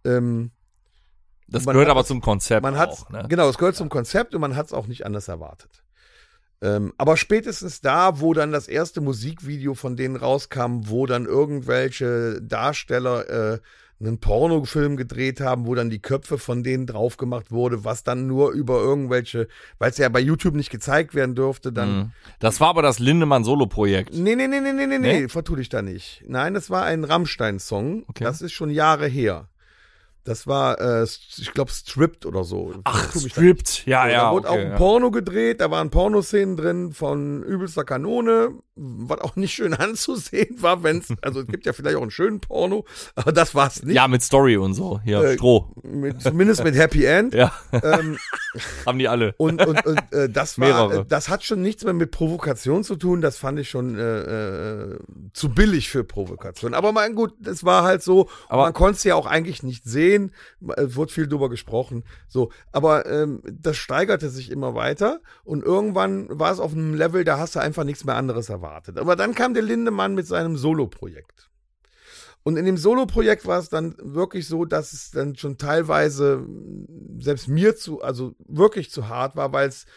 Ähm, 0.03 0.51
Das 1.47 1.65
gehört 1.65 1.89
aber 1.89 2.05
zum 2.05 2.21
Konzept 2.21 2.63
man 2.63 2.77
hat 2.77 2.89
auch. 2.89 3.09
Ne? 3.09 3.25
genau, 3.29 3.49
es 3.49 3.57
gehört 3.57 3.75
zum 3.75 3.89
Konzept 3.89 4.33
und 4.35 4.41
man 4.41 4.55
hat 4.55 4.67
es 4.67 4.73
auch 4.73 4.87
nicht 4.87 5.05
anders 5.05 5.27
erwartet. 5.27 5.84
Ähm, 6.61 6.93
aber 6.97 7.17
spätestens 7.17 7.81
da, 7.81 8.19
wo 8.21 8.33
dann 8.33 8.51
das 8.51 8.67
erste 8.67 9.01
Musikvideo 9.01 9.73
von 9.73 9.95
denen 9.95 10.15
rauskam, 10.15 10.81
wo 10.85 11.05
dann 11.05 11.25
irgendwelche 11.25 12.41
Darsteller 12.41 13.53
äh, 13.53 13.59
einen 13.99 14.19
Pornofilm 14.19 14.97
gedreht 14.97 15.39
haben, 15.39 15.65
wo 15.67 15.73
dann 15.75 15.89
die 15.89 16.01
Köpfe 16.01 16.37
von 16.37 16.63
denen 16.63 16.85
drauf 16.85 17.15
gemacht 17.17 17.51
wurde, 17.51 17.85
was 17.85 18.03
dann 18.03 18.27
nur 18.27 18.51
über 18.51 18.79
irgendwelche, 18.81 19.47
weil 19.79 19.91
es 19.91 19.97
ja 19.97 20.09
bei 20.09 20.19
YouTube 20.19 20.55
nicht 20.55 20.69
gezeigt 20.69 21.15
werden 21.15 21.33
durfte, 21.35 21.71
dann. 21.71 21.97
Mhm. 21.97 22.11
Das 22.39 22.59
war 22.59 22.69
aber 22.69 22.81
das 22.81 22.99
Lindemann-Solo-Projekt. 22.99 24.13
Nee, 24.13 24.35
nee, 24.35 24.47
nee, 24.47 24.59
nee, 24.59 24.73
nee, 24.73 24.85
nee, 24.85 24.97
Nee? 24.97 25.21
nee, 25.21 25.27
vertu 25.29 25.55
dich 25.55 25.69
da 25.69 25.81
nicht. 25.81 26.23
Nein, 26.27 26.53
das 26.53 26.69
war 26.69 26.83
ein 26.83 27.03
Rammstein-Song. 27.03 28.03
Okay. 28.07 28.23
Das 28.23 28.41
ist 28.41 28.51
schon 28.51 28.69
Jahre 28.69 29.07
her. 29.07 29.47
Das 30.25 30.47
war, 30.47 30.81
äh, 30.81 31.03
ich 31.03 31.51
glaube, 31.53 31.71
Stripped 31.71 32.25
oder 32.25 32.43
so. 32.43 32.73
Ach, 32.83 33.13
Stripped. 33.15 33.85
Ja, 33.85 34.03
so, 34.05 34.09
ja. 34.11 34.17
da 34.23 34.31
wurde 34.31 34.47
okay, 34.49 34.57
auch 34.57 34.61
ein 34.65 34.71
ja. 34.71 34.75
Porno 34.75 35.11
gedreht, 35.11 35.61
da 35.61 35.69
waren 35.71 35.91
Pornoszenen 35.91 36.57
drin 36.57 36.93
von 36.93 37.43
übelster 37.43 37.83
Kanone, 37.83 38.49
was 38.75 39.21
auch 39.21 39.35
nicht 39.35 39.53
schön 39.53 39.73
anzusehen 39.75 40.61
war, 40.63 40.81
wenn's, 40.83 41.07
also 41.21 41.41
es 41.41 41.47
gibt 41.47 41.65
ja 41.67 41.73
vielleicht 41.73 41.95
auch 41.97 42.01
einen 42.01 42.09
schönen 42.11 42.39
Porno, 42.41 42.85
aber 43.15 43.31
das 43.31 43.53
war's 43.55 43.83
nicht. 43.83 43.95
Ja, 43.95 44.07
mit 44.07 44.23
Story 44.23 44.57
und 44.57 44.73
so. 44.73 44.99
Hier, 45.03 45.21
Äh, 45.21 45.33
Stroh. 45.35 45.71
Mit, 45.83 46.21
zumindest 46.23 46.63
mit 46.63 46.75
Happy 46.75 47.05
End. 47.05 47.33
Ja, 47.45 47.51
Ähm, 47.71 48.17
haben 48.87 48.97
die 48.97 49.07
alle. 49.07 49.35
und 49.37 49.63
und, 49.65 49.85
und 49.85 49.99
äh, 50.11 50.27
das 50.27 50.57
war, 50.59 50.67
Mehrere. 50.67 51.01
äh, 51.01 51.05
das 51.07 51.29
hat 51.29 51.43
schon 51.43 51.61
nichts 51.61 51.83
mehr 51.83 51.93
mit 51.93 52.09
Provokation 52.11 52.83
zu 52.83 52.95
tun. 52.95 53.21
Das 53.21 53.37
fand 53.37 53.59
ich 53.59 53.69
schon 53.69 53.95
äh, 53.97 54.21
äh, 54.21 54.99
zu 55.33 55.49
billig 55.49 55.89
für 55.89 56.03
Provokation. 56.03 56.73
Aber 56.73 56.91
mein 56.91 57.13
gut, 57.13 57.33
es 57.45 57.63
war 57.63 57.83
halt 57.83 58.01
so. 58.01 58.27
Aber- 58.49 58.63
man 58.63 58.73
konnte 58.73 58.97
es 58.97 59.03
ja 59.03 59.13
auch 59.15 59.27
eigentlich 59.27 59.61
nicht 59.61 59.83
sehen. 59.85 60.14
Gesehen, 60.15 60.31
es 60.77 60.95
wurde 60.95 61.11
viel 61.11 61.27
drüber 61.27 61.49
gesprochen. 61.49 62.03
So, 62.27 62.51
aber 62.71 63.05
ähm, 63.05 63.41
das 63.45 63.77
steigerte 63.77 64.29
sich 64.29 64.51
immer 64.51 64.75
weiter 64.75 65.21
und 65.43 65.63
irgendwann 65.63 66.27
war 66.29 66.51
es 66.51 66.59
auf 66.59 66.73
einem 66.73 66.93
Level, 66.93 67.23
da 67.23 67.37
hast 67.37 67.55
du 67.55 67.59
einfach 67.59 67.83
nichts 67.83 68.05
mehr 68.05 68.15
anderes 68.15 68.49
erwartet. 68.49 68.97
Aber 68.97 69.15
dann 69.15 69.35
kam 69.35 69.53
der 69.53 69.63
Lindemann 69.63 70.15
mit 70.15 70.27
seinem 70.27 70.57
Solo-Projekt. 70.57 71.49
Und 72.43 72.57
in 72.57 72.65
dem 72.65 72.77
Solo-Projekt 72.77 73.47
war 73.47 73.59
es 73.59 73.69
dann 73.69 73.95
wirklich 73.97 74.47
so, 74.47 74.65
dass 74.65 74.93
es 74.93 75.09
dann 75.09 75.35
schon 75.35 75.57
teilweise 75.57 76.45
selbst 77.17 77.47
mir 77.47 77.75
zu, 77.75 78.01
also 78.01 78.35
wirklich 78.47 78.91
zu 78.91 79.07
hart 79.09 79.35
war, 79.35 79.51
weil 79.51 79.67
es 79.67 79.87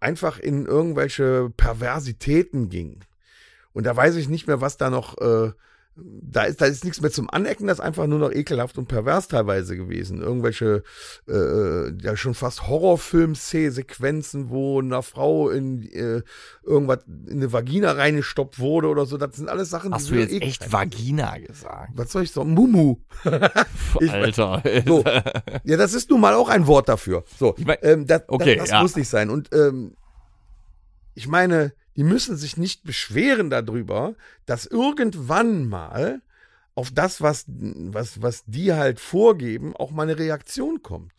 einfach 0.00 0.40
in 0.40 0.66
irgendwelche 0.66 1.50
Perversitäten 1.56 2.68
ging. 2.68 3.04
Und 3.72 3.86
da 3.86 3.96
weiß 3.96 4.16
ich 4.16 4.28
nicht 4.28 4.48
mehr, 4.48 4.60
was 4.60 4.76
da 4.76 4.90
noch, 4.90 5.16
äh, 5.18 5.52
da 5.94 6.44
ist, 6.44 6.60
da 6.62 6.64
ist 6.66 6.84
nichts 6.84 7.02
mehr 7.02 7.10
zum 7.10 7.28
Anecken, 7.28 7.66
das 7.66 7.78
ist 7.78 7.84
einfach 7.84 8.06
nur 8.06 8.18
noch 8.18 8.32
ekelhaft 8.32 8.78
und 8.78 8.88
pervers 8.88 9.28
teilweise 9.28 9.76
gewesen. 9.76 10.22
Irgendwelche, 10.22 10.82
äh, 11.28 11.92
ja 12.02 12.16
schon 12.16 12.32
fast 12.32 12.66
Horrorfilm-Sequenzen, 12.66 14.48
wo 14.50 14.80
einer 14.80 15.02
Frau 15.02 15.50
in 15.50 15.82
äh, 15.92 16.22
irgendwas 16.62 17.00
in 17.06 17.32
eine 17.38 17.52
Vagina 17.52 17.92
reingestoppt 17.92 18.58
wurde 18.58 18.88
oder 18.88 19.04
so. 19.06 19.18
Das 19.18 19.36
sind 19.36 19.48
alles 19.48 19.68
Sachen, 19.70 19.92
Hast 19.92 20.06
die 20.06 20.10
du 20.12 20.16
mir 20.16 20.22
jetzt 20.26 20.42
echt. 20.42 20.72
Vagina 20.72 21.36
gesagt? 21.38 21.90
Was 21.94 22.10
soll 22.12 22.22
ich 22.22 22.32
sagen? 22.32 22.54
Mumu. 22.54 22.96
Ich- 24.00 24.10
Alter. 24.10 24.62
So. 24.86 25.04
Ja, 25.64 25.76
das 25.76 25.92
ist 25.94 26.08
nun 26.10 26.20
mal 26.20 26.34
auch 26.34 26.48
ein 26.48 26.66
Wort 26.66 26.88
dafür. 26.88 27.24
So, 27.38 27.54
Ich 27.58 27.66
mein- 27.66 27.76
ähm, 27.82 28.06
das, 28.06 28.22
okay, 28.28 28.56
das, 28.56 28.64
das 28.64 28.70
ja. 28.70 28.82
muss 28.82 28.96
nicht 28.96 29.08
sein. 29.08 29.28
Und 29.30 29.50
ähm, 29.54 29.94
ich 31.14 31.28
meine, 31.28 31.74
die 31.96 32.04
müssen 32.04 32.36
sich 32.36 32.56
nicht 32.56 32.84
beschweren 32.84 33.50
darüber, 33.50 34.14
dass 34.46 34.66
irgendwann 34.66 35.68
mal 35.68 36.22
auf 36.74 36.90
das, 36.90 37.20
was, 37.20 37.44
was, 37.48 38.22
was 38.22 38.44
die 38.46 38.72
halt 38.72 38.98
vorgeben, 38.98 39.76
auch 39.76 39.90
mal 39.90 40.04
eine 40.04 40.18
Reaktion 40.18 40.82
kommt. 40.82 41.12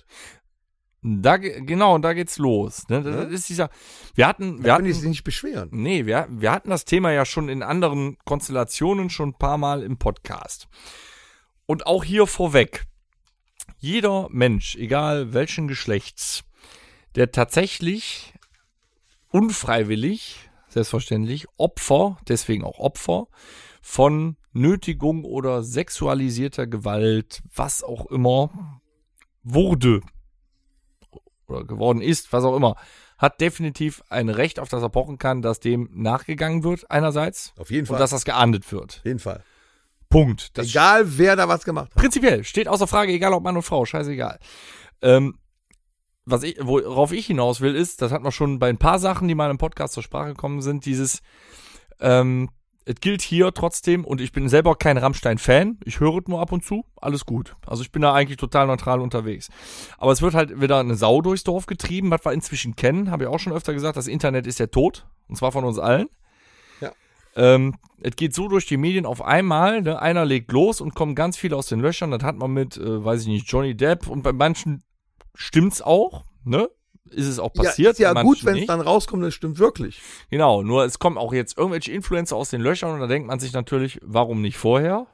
Da, 1.04 1.38
ge- 1.38 1.62
genau, 1.66 1.98
da 1.98 2.14
geht's 2.14 2.38
los. 2.38 2.88
Ne? 2.88 3.04
Das 3.04 3.14
Ja. 3.16 3.22
ist 3.24 3.50
dieser, 3.50 3.70
wir 4.16 4.26
hatten, 4.26 4.60
wir 4.60 4.64
Da 4.64 4.74
hatten, 4.74 4.84
können 4.84 4.94
die 4.94 5.00
sich 5.00 5.10
nicht 5.10 5.24
beschweren. 5.26 5.70
nee, 5.74 6.06
wir, 6.06 6.28
wir 6.30 6.52
hatten 6.52 6.70
das 6.70 6.86
Thema 6.86 7.12
ja 7.12 7.26
schon 7.26 7.50
in 7.50 7.62
anderen 7.62 8.18
Konstellationen 8.26 9.10
schon 9.10 9.30
ein 9.30 9.38
paar 9.38 9.58
Mal 9.58 9.84
im 9.84 9.98
Podcast. 9.98 10.68
Und 11.66 11.86
auch 11.88 12.04
hier 12.04 12.26
vorweg. 12.26 12.86
Jeder 13.78 14.28
Mensch, 14.32 14.76
egal 14.78 15.34
welchen 15.34 15.68
Geschlechts, 15.68 16.44
der 17.16 17.32
tatsächlich 17.32 18.34
unfreiwillig, 19.30 20.50
selbstverständlich, 20.74 21.48
Opfer, 21.58 22.18
deswegen 22.28 22.64
auch 22.64 22.80
Opfer, 22.80 23.28
von 23.82 24.38
Nötigung 24.54 25.24
oder 25.26 25.64
sexualisierter 25.64 26.68
Gewalt, 26.68 27.42
was 27.54 27.84
auch 27.84 28.06
immer, 28.08 28.82
wurde 29.44 30.02
oder 31.48 31.66
geworden 31.66 32.02
ist, 32.02 32.32
was 32.32 32.44
auch 32.44 32.56
immer, 32.56 32.76
hat 33.18 33.42
definitiv 33.42 34.04
ein 34.10 34.30
Recht, 34.30 34.60
auf 34.60 34.70
das 34.70 34.82
er 34.82 34.90
pochen 34.90 35.18
kann, 35.18 35.42
dass 35.42 35.60
dem 35.60 35.90
nachgegangen 35.94 36.64
wird, 36.64 36.90
einerseits, 36.90 37.54
Auf 37.58 37.70
jeden 37.72 37.84
und 37.84 37.88
Fall. 37.88 38.00
dass 38.00 38.12
das 38.12 38.26
geahndet 38.26 38.72
wird. 38.72 38.98
Auf 39.00 39.06
jeden 39.06 39.20
Fall. 39.20 39.44
Punkt. 40.10 40.58
Das 40.58 40.68
Egal, 40.68 41.18
wer 41.18 41.36
da 41.36 41.48
was 41.48 41.64
gemacht 41.64 41.92
hat. 41.92 42.02
Prinzipiell 42.02 42.44
steht 42.44 42.68
außer 42.68 42.88
Frage, 42.88 43.12
egal 43.12 43.34
ob 43.34 43.44
Mann 43.44 43.56
und 43.56 43.64
Frau, 43.64 43.86
scheißegal. 43.86 44.40
Ähm, 45.02 45.38
was 46.26 46.44
ich, 46.44 46.58
worauf 46.62 47.12
ich 47.12 47.28
hinaus 47.28 47.62
will, 47.62 47.76
ist, 47.76 48.02
das 48.02 48.12
hat 48.12 48.22
man 48.22 48.32
schon 48.32 48.60
bei 48.60 48.70
ein 48.70 48.78
paar 48.78 49.00
Sachen, 49.00 49.28
die 49.28 49.36
mal 49.36 49.52
im 49.52 49.58
Podcast 49.58 49.94
zur 49.94 50.04
Sprache 50.04 50.30
gekommen 50.30 50.62
sind, 50.62 50.86
dieses, 50.86 51.22
ähm, 52.00 52.50
es 52.86 52.96
gilt 52.96 53.22
hier 53.22 53.54
trotzdem, 53.54 54.06
und 54.06 54.22
ich 54.22 54.32
bin 54.32 54.50
selber 54.50 54.76
kein 54.76 54.98
Rammstein-Fan, 54.98 55.80
ich 55.86 56.00
höre 56.00 56.18
es 56.20 56.28
nur 56.28 56.40
ab 56.40 56.52
und 56.52 56.64
zu, 56.64 56.86
alles 56.98 57.26
gut. 57.26 57.56
Also 57.66 57.84
ich 57.84 57.92
bin 57.92 58.02
da 58.02 58.14
eigentlich 58.14 58.38
total 58.38 58.68
neutral 58.68 59.00
unterwegs. 59.00 59.50
Aber 59.98 60.12
es 60.12 60.22
wird 60.22 60.34
halt 60.34 60.62
wieder 60.62 60.80
eine 60.80 60.96
Sau 60.96 61.22
durchs 61.22 61.44
Dorf 61.44 61.66
getrieben, 61.66 62.12
was 62.12 62.26
wir 62.26 62.34
inzwischen 62.34 62.76
kennen, 62.76 63.12
habe 63.12 63.24
ich 63.24 63.30
auch 63.30 63.40
schon 63.40 63.54
öfter 63.54 63.74
gesagt, 63.74 63.98
das 63.98 64.08
Internet 64.08 64.48
ist 64.48 64.60
ja 64.60 64.68
tot, 64.68 65.06
und 65.28 65.38
zwar 65.38 65.52
von 65.52 65.64
uns 65.66 65.80
allen. 65.80 66.08
Ja. 66.82 66.92
Ähm, 67.36 67.76
es 68.02 68.16
geht 68.16 68.34
so 68.34 68.48
durch 68.48 68.66
die 68.66 68.78
Medien 68.78 69.06
auf 69.06 69.22
einmal, 69.22 69.82
ne? 69.82 70.02
einer 70.02 70.26
legt 70.26 70.52
los 70.52 70.82
und 70.82 70.94
kommen 70.94 71.16
ganz 71.16 71.38
viele 71.38 71.56
aus 71.56 71.68
den 71.68 71.80
Löchern. 71.80 72.12
Das 72.12 72.24
hat 72.24 72.38
man 72.38 72.52
mit, 72.52 72.78
äh, 72.78 73.04
weiß 73.04 73.22
ich 73.22 73.28
nicht, 73.28 73.50
Johnny 73.50 73.76
Depp 73.76 74.08
und 74.08 74.24
bei 74.24 74.34
manchen 74.34 74.84
stimmt's 75.36 75.82
auch, 75.82 76.26
ne? 76.44 76.70
Ist 77.10 77.28
es 77.28 77.38
auch 77.40 77.54
passiert? 77.54 78.00
Ja, 78.00 78.10
ist 78.12 78.16
ja 78.16 78.24
gut, 78.24 78.44
wenn 78.46 78.54
es 78.62 78.68
dann 78.68 78.82
rauskommt, 78.82 79.24
das 79.24 79.34
stimmt 79.34 79.60
wirklich. 79.60 80.02
Genau, 80.32 80.64
nur 80.64 80.84
es 80.86 80.98
kommen 81.00 81.18
auch 81.18 81.32
jetzt 81.34 81.58
irgendwelche 81.58 81.92
Influencer 81.92 82.36
aus 82.36 82.50
den 82.50 82.62
Löchern 82.62 82.92
und 82.94 83.00
da 83.02 83.08
denkt 83.08 83.28
man 83.28 83.40
sich 83.40 83.54
natürlich, 83.54 84.00
warum 84.02 84.42
nicht 84.42 84.58
vorher? 84.58 85.06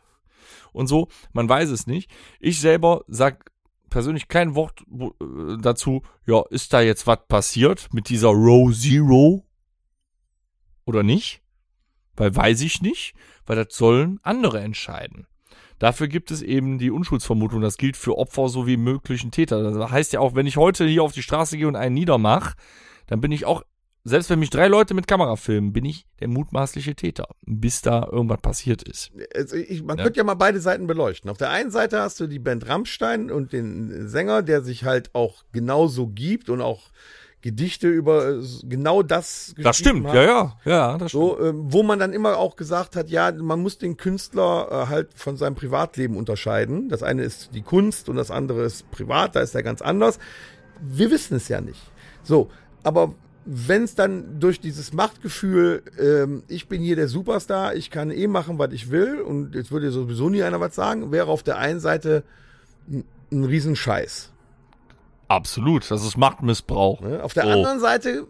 Und 0.71 0.87
so, 0.87 1.07
man 1.33 1.49
weiß 1.49 1.69
es 1.69 1.87
nicht. 1.87 2.09
Ich 2.39 2.61
selber 2.61 3.03
sag 3.07 3.51
persönlich 3.89 4.27
kein 4.27 4.55
Wort 4.55 4.83
wo- 4.87 5.15
äh, 5.21 5.57
dazu, 5.59 6.03
ja, 6.25 6.43
ist 6.51 6.71
da 6.73 6.79
jetzt 6.81 7.07
was 7.07 7.19
passiert 7.27 7.89
mit 7.91 8.07
dieser 8.09 8.29
Row 8.29 8.71
Zero 8.73 9.43
oder 10.85 11.03
nicht? 11.03 11.41
Weil 12.15 12.35
weiß 12.35 12.61
ich 12.61 12.81
nicht, 12.81 13.13
weil 13.45 13.55
das 13.55 13.75
sollen 13.75 14.19
andere 14.23 14.59
entscheiden. 14.59 15.27
Dafür 15.79 16.07
gibt 16.07 16.29
es 16.31 16.41
eben 16.41 16.77
die 16.77 16.91
Unschuldsvermutung. 16.91 17.61
Das 17.61 17.77
gilt 17.77 17.97
für 17.97 18.17
Opfer 18.17 18.49
sowie 18.49 18.77
möglichen 18.77 19.31
Täter. 19.31 19.63
Das 19.63 19.91
heißt 19.91 20.13
ja 20.13 20.19
auch, 20.19 20.35
wenn 20.35 20.45
ich 20.45 20.57
heute 20.57 20.85
hier 20.85 21.03
auf 21.03 21.13
die 21.13 21.23
Straße 21.23 21.57
gehe 21.57 21.67
und 21.67 21.75
einen 21.75 21.95
niedermach, 21.95 22.55
dann 23.07 23.21
bin 23.21 23.31
ich 23.31 23.45
auch, 23.45 23.63
selbst 24.03 24.29
wenn 24.29 24.39
mich 24.39 24.49
drei 24.49 24.67
Leute 24.67 24.93
mit 24.93 25.07
Kamera 25.07 25.35
filmen, 25.35 25.73
bin 25.73 25.85
ich 25.85 26.05
der 26.19 26.27
mutmaßliche 26.27 26.95
Täter, 26.95 27.27
bis 27.45 27.81
da 27.81 28.07
irgendwas 28.11 28.41
passiert 28.41 28.83
ist. 28.83 29.11
Also 29.35 29.55
ich, 29.55 29.83
man 29.83 29.97
Ja. 29.97 30.03
könnte 30.03 30.17
ja 30.17 30.23
mal 30.23 30.35
beide 30.35 30.59
Seiten 30.59 30.87
beleuchten. 30.87 31.29
Auf 31.29 31.37
der 31.37 31.49
einen 31.49 31.71
Seite 31.71 32.01
hast 32.01 32.19
du 32.19 32.27
die 32.27 32.39
Band 32.39 32.67
Rammstein 32.67 33.31
und 33.31 33.53
den 33.53 34.07
Sänger, 34.07 34.41
der 34.41 34.61
sich 34.61 34.83
halt 34.83 35.15
auch 35.15 35.43
genauso 35.53 36.07
gibt 36.07 36.49
und 36.49 36.61
auch 36.61 36.89
Gedichte 37.41 37.87
über 37.87 38.29
äh, 38.39 38.43
genau 38.63 39.01
das 39.01 39.53
Das 39.57 39.77
stimmt, 39.77 40.07
hat. 40.07 40.15
ja, 40.15 40.23
ja, 40.23 40.57
ja, 40.65 40.97
das 40.97 41.11
stimmt. 41.11 41.23
So, 41.23 41.39
ähm, 41.39 41.65
wo 41.69 41.83
man 41.83 41.97
dann 41.99 42.11
immer 42.11 42.37
auch 42.37 42.55
gesagt 42.55 42.95
hat, 42.95 43.09
ja, 43.09 43.31
man 43.31 43.61
muss 43.61 43.77
den 43.77 43.95
Künstler 43.95 44.67
äh, 44.69 44.89
halt 44.89 45.09
von 45.15 45.37
seinem 45.37 45.55
Privatleben 45.55 46.17
unterscheiden. 46.17 46.89
Das 46.89 47.01
eine 47.01 47.23
ist 47.23 47.51
die 47.53 47.61
Kunst 47.61 48.09
und 48.09 48.17
das 48.17 48.29
andere 48.29 48.63
ist 48.63 48.91
privat, 48.91 49.35
da 49.35 49.39
ist 49.39 49.55
er 49.55 49.63
ganz 49.63 49.81
anders. 49.81 50.19
Wir 50.81 51.11
wissen 51.11 51.37
es 51.37 51.47
ja 51.47 51.61
nicht. 51.61 51.79
So, 52.23 52.49
aber 52.83 53.13
wenn 53.45 53.83
es 53.83 53.95
dann 53.95 54.39
durch 54.39 54.59
dieses 54.59 54.93
Machtgefühl, 54.93 55.81
ähm, 55.97 56.43
ich 56.49 56.67
bin 56.67 56.81
hier 56.81 56.95
der 56.95 57.07
Superstar, 57.07 57.73
ich 57.73 57.89
kann 57.89 58.11
eh 58.11 58.27
machen, 58.27 58.59
was 58.59 58.73
ich 58.73 58.91
will 58.91 59.21
und 59.21 59.55
jetzt 59.55 59.71
würde 59.71 59.91
sowieso 59.91 60.29
nie 60.29 60.43
einer 60.43 60.59
was 60.59 60.75
sagen, 60.75 61.11
wäre 61.11 61.27
auf 61.27 61.41
der 61.41 61.57
einen 61.57 61.79
Seite 61.79 62.23
ein 63.31 63.43
Riesenscheiß. 63.43 64.31
Absolut, 65.29 65.89
das 65.89 66.03
ist 66.03 66.17
Machtmissbrauch. 66.17 66.99
Ne? 67.01 67.23
Auf 67.23 67.33
der 67.33 67.45
Oh. 67.47 67.49
anderen 67.51 67.79
Seite, 67.79 68.27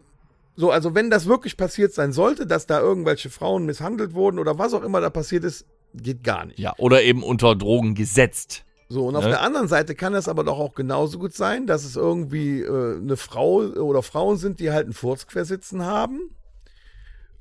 so, 0.56 0.70
also 0.70 0.93
wenn 0.93 1.10
das 1.10 1.26
wirklich 1.26 1.58
passiert 1.58 1.93
sein 1.93 2.12
sollte, 2.12 2.45
dass 2.45 2.68
da 2.68 2.80
irgendwelche 2.80 3.30
Frauen 3.30 3.66
misshandelt 3.66 4.14
wurden 4.14 4.38
oder 4.38 4.60
was 4.60 4.74
auch 4.74 4.84
immer 4.84 5.02
da 5.02 5.10
passiert 5.10 5.43
ist, 5.45 5.66
geht 5.95 6.24
gar 6.24 6.45
nicht. 6.45 6.60
Ja, 6.60 6.74
oder 6.78 7.02
eben 7.02 7.24
unter 7.24 7.56
Drogen 7.56 7.95
gesetzt. 7.95 8.66
So, 8.89 9.06
und 9.08 9.16
auf 9.16 9.24
Ne? 9.24 9.30
der 9.32 9.41
anderen 9.41 9.68
Seite 9.68 9.95
kann 9.95 10.14
es 10.14 10.28
aber 10.28 10.43
doch 10.43 10.60
auch 10.60 10.74
genauso 10.76 11.20
gut 11.20 11.34
sein, 11.34 11.68
dass 11.68 11.84
es 11.86 11.95
irgendwie 11.95 12.62
äh, 12.62 12.97
eine 12.97 13.18
Frau 13.18 13.58
oder 13.62 14.04
Frauen 14.04 14.38
sind, 14.38 14.60
die 14.60 14.72
halt 14.72 14.86
einen 14.86 14.93
Furzquersitzen 14.93 15.86
haben 15.86 16.20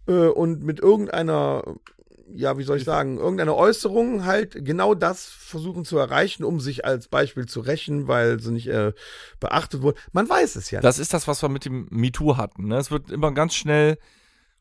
äh, 0.07 0.13
und 0.29 0.63
mit 0.63 0.79
irgendeiner, 0.79 1.65
ja, 2.35 2.59
wie 2.59 2.63
soll 2.63 2.79
ich 2.79 2.85
sagen, 2.85 3.19
irgendeiner 3.19 3.57
Äußerung 3.57 4.25
halt 4.25 4.65
genau 4.65 4.95
das 4.95 5.25
versuchen 5.27 5.85
zu 5.85 5.99
erreichen, 5.99 6.45
um 6.45 6.61
sich 6.61 6.85
als 6.85 7.09
Beispiel 7.09 7.47
zu 7.47 7.61
rächen, 7.61 8.09
weil 8.09 8.41
sie 8.41 8.53
nicht 8.53 8.69
äh, 8.69 8.93
beachtet 9.41 9.83
wurden. 9.83 9.99
Man 10.13 10.29
weiß 10.29 10.57
es 10.57 10.71
ja 10.71 10.79
nicht. 10.79 10.85
Das 10.85 10.99
ist 10.99 11.15
das, 11.15 11.29
was 11.29 11.43
wir 11.43 11.49
mit 11.49 11.65
dem 11.65 11.87
MeToo 11.91 12.37
hatten. 12.37 12.69
Ne? 12.69 12.77
Es 12.77 12.91
wird 12.91 13.11
immer 13.11 13.33
ganz 13.33 13.55
schnell, 13.55 13.99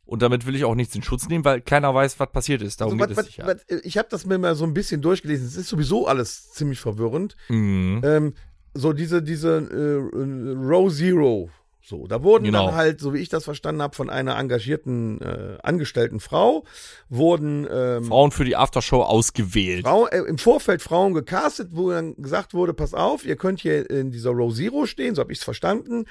und 0.07 0.22
damit 0.22 0.45
will 0.45 0.55
ich 0.55 0.63
auch 0.63 0.76
nichts 0.76 0.95
in 0.95 1.03
Schutz 1.03 1.28
nehmen, 1.28 1.43
weil 1.43 1.59
keiner 1.61 1.93
weiß, 1.93 2.20
was 2.20 2.32
passiert 2.32 2.61
ist. 2.61 2.80
Darum 2.80 2.93
Also, 2.93 3.07
geht 3.09 3.18
was, 3.18 3.28
es 3.28 3.38
was, 3.39 3.65
was, 3.70 3.84
ich 3.84 3.97
habe 3.97 4.07
das 4.09 4.26
mir 4.26 4.38
mal 4.38 4.55
so 4.55 4.63
ein 4.63 4.74
bisschen 4.74 5.01
durchgelesen. 5.01 5.45
Es 5.45 5.57
ist 5.57 5.68
sowieso 5.68 6.07
alles 6.07 6.51
ziemlich 6.51 6.80
verwirrend. 6.80 7.36
Mhm. 7.49 8.01
Ähm, 8.03 8.34
so 8.74 8.93
diese, 8.93 9.22
diese 9.22 9.57
äh, 9.57 10.53
Row 10.65 10.93
Zero. 10.93 11.49
So, 11.89 12.05
da 12.05 12.21
wurden 12.21 12.43
Genau. 12.43 12.65
dann 12.65 12.75
halt, 12.75 12.99
so 12.99 13.13
wie 13.13 13.19
ich 13.19 13.29
das 13.29 13.45
verstanden 13.45 13.81
habe, 13.81 13.95
von 13.95 14.09
einer 14.09 14.38
engagierten 14.38 15.21
äh, 15.21 15.57
angestellten 15.63 16.19
Frau, 16.19 16.65
wurden 17.07 17.65
ähm, 17.71 18.03
Frauen 18.03 18.31
für 18.31 18.43
die 18.43 18.57
Aftershow 18.57 19.03
ausgewählt. 19.03 19.85
Frau, 19.85 20.05
äh, 20.07 20.17
im 20.27 20.38
Vorfeld 20.38 20.81
Frauen 20.81 21.13
gecastet, 21.13 21.69
wo 21.71 21.91
dann 21.91 22.15
gesagt 22.17 22.53
wurde, 22.53 22.73
pass 22.73 22.93
auf, 22.93 23.25
ihr 23.25 23.38
könnt 23.38 23.61
hier 23.61 23.89
in 23.89 24.11
dieser 24.11 24.31
Row 24.31 24.53
Zero 24.53 24.85
stehen, 24.85 25.15
so 25.15 25.21
habe 25.21 25.31
ich 25.31 25.38
es 25.38 25.45
verstanden. 25.45 26.03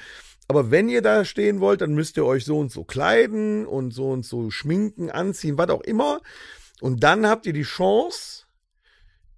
Aber 0.48 0.70
wenn 0.70 0.88
ihr 0.88 1.02
da 1.02 1.26
stehen 1.26 1.60
wollt, 1.60 1.82
dann 1.82 1.92
müsst 1.92 2.16
ihr 2.16 2.24
euch 2.24 2.46
so 2.46 2.58
und 2.58 2.72
so 2.72 2.82
kleiden 2.84 3.66
und 3.66 3.90
so 3.92 4.08
und 4.08 4.24
so 4.24 4.50
schminken, 4.50 5.10
anziehen, 5.10 5.58
was 5.58 5.68
auch 5.68 5.82
immer. 5.82 6.20
Und 6.80 7.02
dann 7.02 7.26
habt 7.26 7.44
ihr 7.44 7.52
die 7.52 7.64
Chance, 7.64 8.45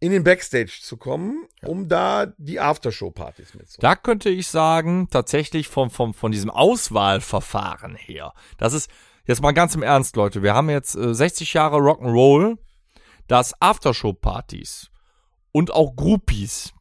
in 0.01 0.13
den 0.13 0.25
Backstage 0.25 0.79
zu 0.81 0.97
kommen, 0.97 1.47
um 1.63 1.89
da 1.89 2.27
die 2.39 2.61
Aftershow-Partys 2.61 3.55
mitzumachen. 3.55 3.81
Da 3.81 3.97
könnte 3.97 4.31
ich 4.31 4.47
sagen, 4.47 5.09
tatsächlich 5.11 5.69
vom, 5.69 5.91
vom, 5.91 6.15
von 6.15 6.31
diesem 6.31 6.51
Auswahlverfahren 6.51 7.97
her. 7.97 8.33
Das 8.59 8.73
ist, 8.73 8.91
jetzt 9.27 9.43
mal 9.43 9.53
ganz 9.53 9.75
im 9.75 9.83
Ernst, 9.83 10.17
Leute. 10.17 10.43
Wir 10.43 10.55
haben 10.55 10.71
jetzt 10.71 10.95
äh, 10.95 11.15
60 11.15 11.53
Jahre 11.55 11.79
Rock'n'Roll, 11.79 12.59
dass 13.27 13.61
Aftershow-Partys 13.61 14.91
und 15.53 15.73
auch 15.73 15.97
Groupies 15.97 16.73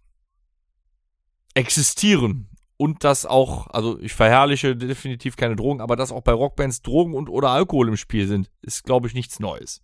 existieren. 1.53 2.49
Und 2.79 3.03
dass 3.03 3.25
auch, 3.25 3.65
also 3.71 3.99
ich 3.99 4.13
verherrliche 4.13 4.75
definitiv 4.75 5.35
keine 5.35 5.55
Drogen, 5.55 5.81
aber 5.81 5.95
dass 5.95 6.11
auch 6.11 6.21
bei 6.21 6.31
Rockbands 6.31 6.83
Drogen 6.83 7.15
und 7.15 7.27
oder 7.27 7.49
Alkohol 7.49 7.87
im 7.87 7.97
Spiel 7.97 8.27
sind, 8.27 8.51
ist, 8.61 8.83
glaube 8.83 9.07
ich, 9.07 9.15
nichts 9.15 9.39
Neues. 9.39 9.81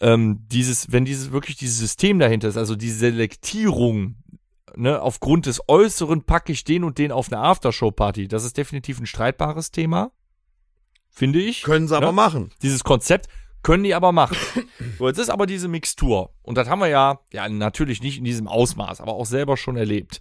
Ähm, 0.00 0.46
dieses, 0.46 0.92
wenn 0.92 1.04
dieses 1.04 1.32
wirklich 1.32 1.56
dieses 1.56 1.78
System 1.78 2.18
dahinter 2.18 2.48
ist, 2.48 2.56
also 2.56 2.76
die 2.76 2.90
Selektierung, 2.90 4.16
ne, 4.76 5.00
aufgrund 5.02 5.46
des 5.46 5.60
Äußeren 5.68 6.22
packe 6.22 6.52
ich 6.52 6.64
den 6.64 6.84
und 6.84 6.98
den 6.98 7.10
auf 7.10 7.32
eine 7.32 7.40
Aftershow-Party, 7.42 8.28
das 8.28 8.44
ist 8.44 8.56
definitiv 8.56 9.00
ein 9.00 9.06
streitbares 9.06 9.70
Thema. 9.72 10.12
Finde 11.10 11.40
ich. 11.40 11.62
Können 11.62 11.88
sie 11.88 11.96
aber 11.96 12.08
Ne? 12.08 12.12
machen. 12.12 12.50
Dieses 12.62 12.84
Konzept 12.84 13.28
können 13.62 13.82
die 13.82 13.94
aber 13.94 14.12
machen. 14.12 14.36
So, 14.98 15.08
jetzt 15.08 15.18
ist 15.18 15.30
aber 15.30 15.46
diese 15.46 15.66
Mixtur. 15.66 16.32
Und 16.42 16.56
das 16.56 16.68
haben 16.68 16.78
wir 16.78 16.86
ja, 16.86 17.18
ja, 17.32 17.48
natürlich 17.48 18.00
nicht 18.00 18.18
in 18.18 18.24
diesem 18.24 18.46
Ausmaß, 18.46 19.00
aber 19.00 19.14
auch 19.14 19.26
selber 19.26 19.56
schon 19.56 19.76
erlebt. 19.76 20.20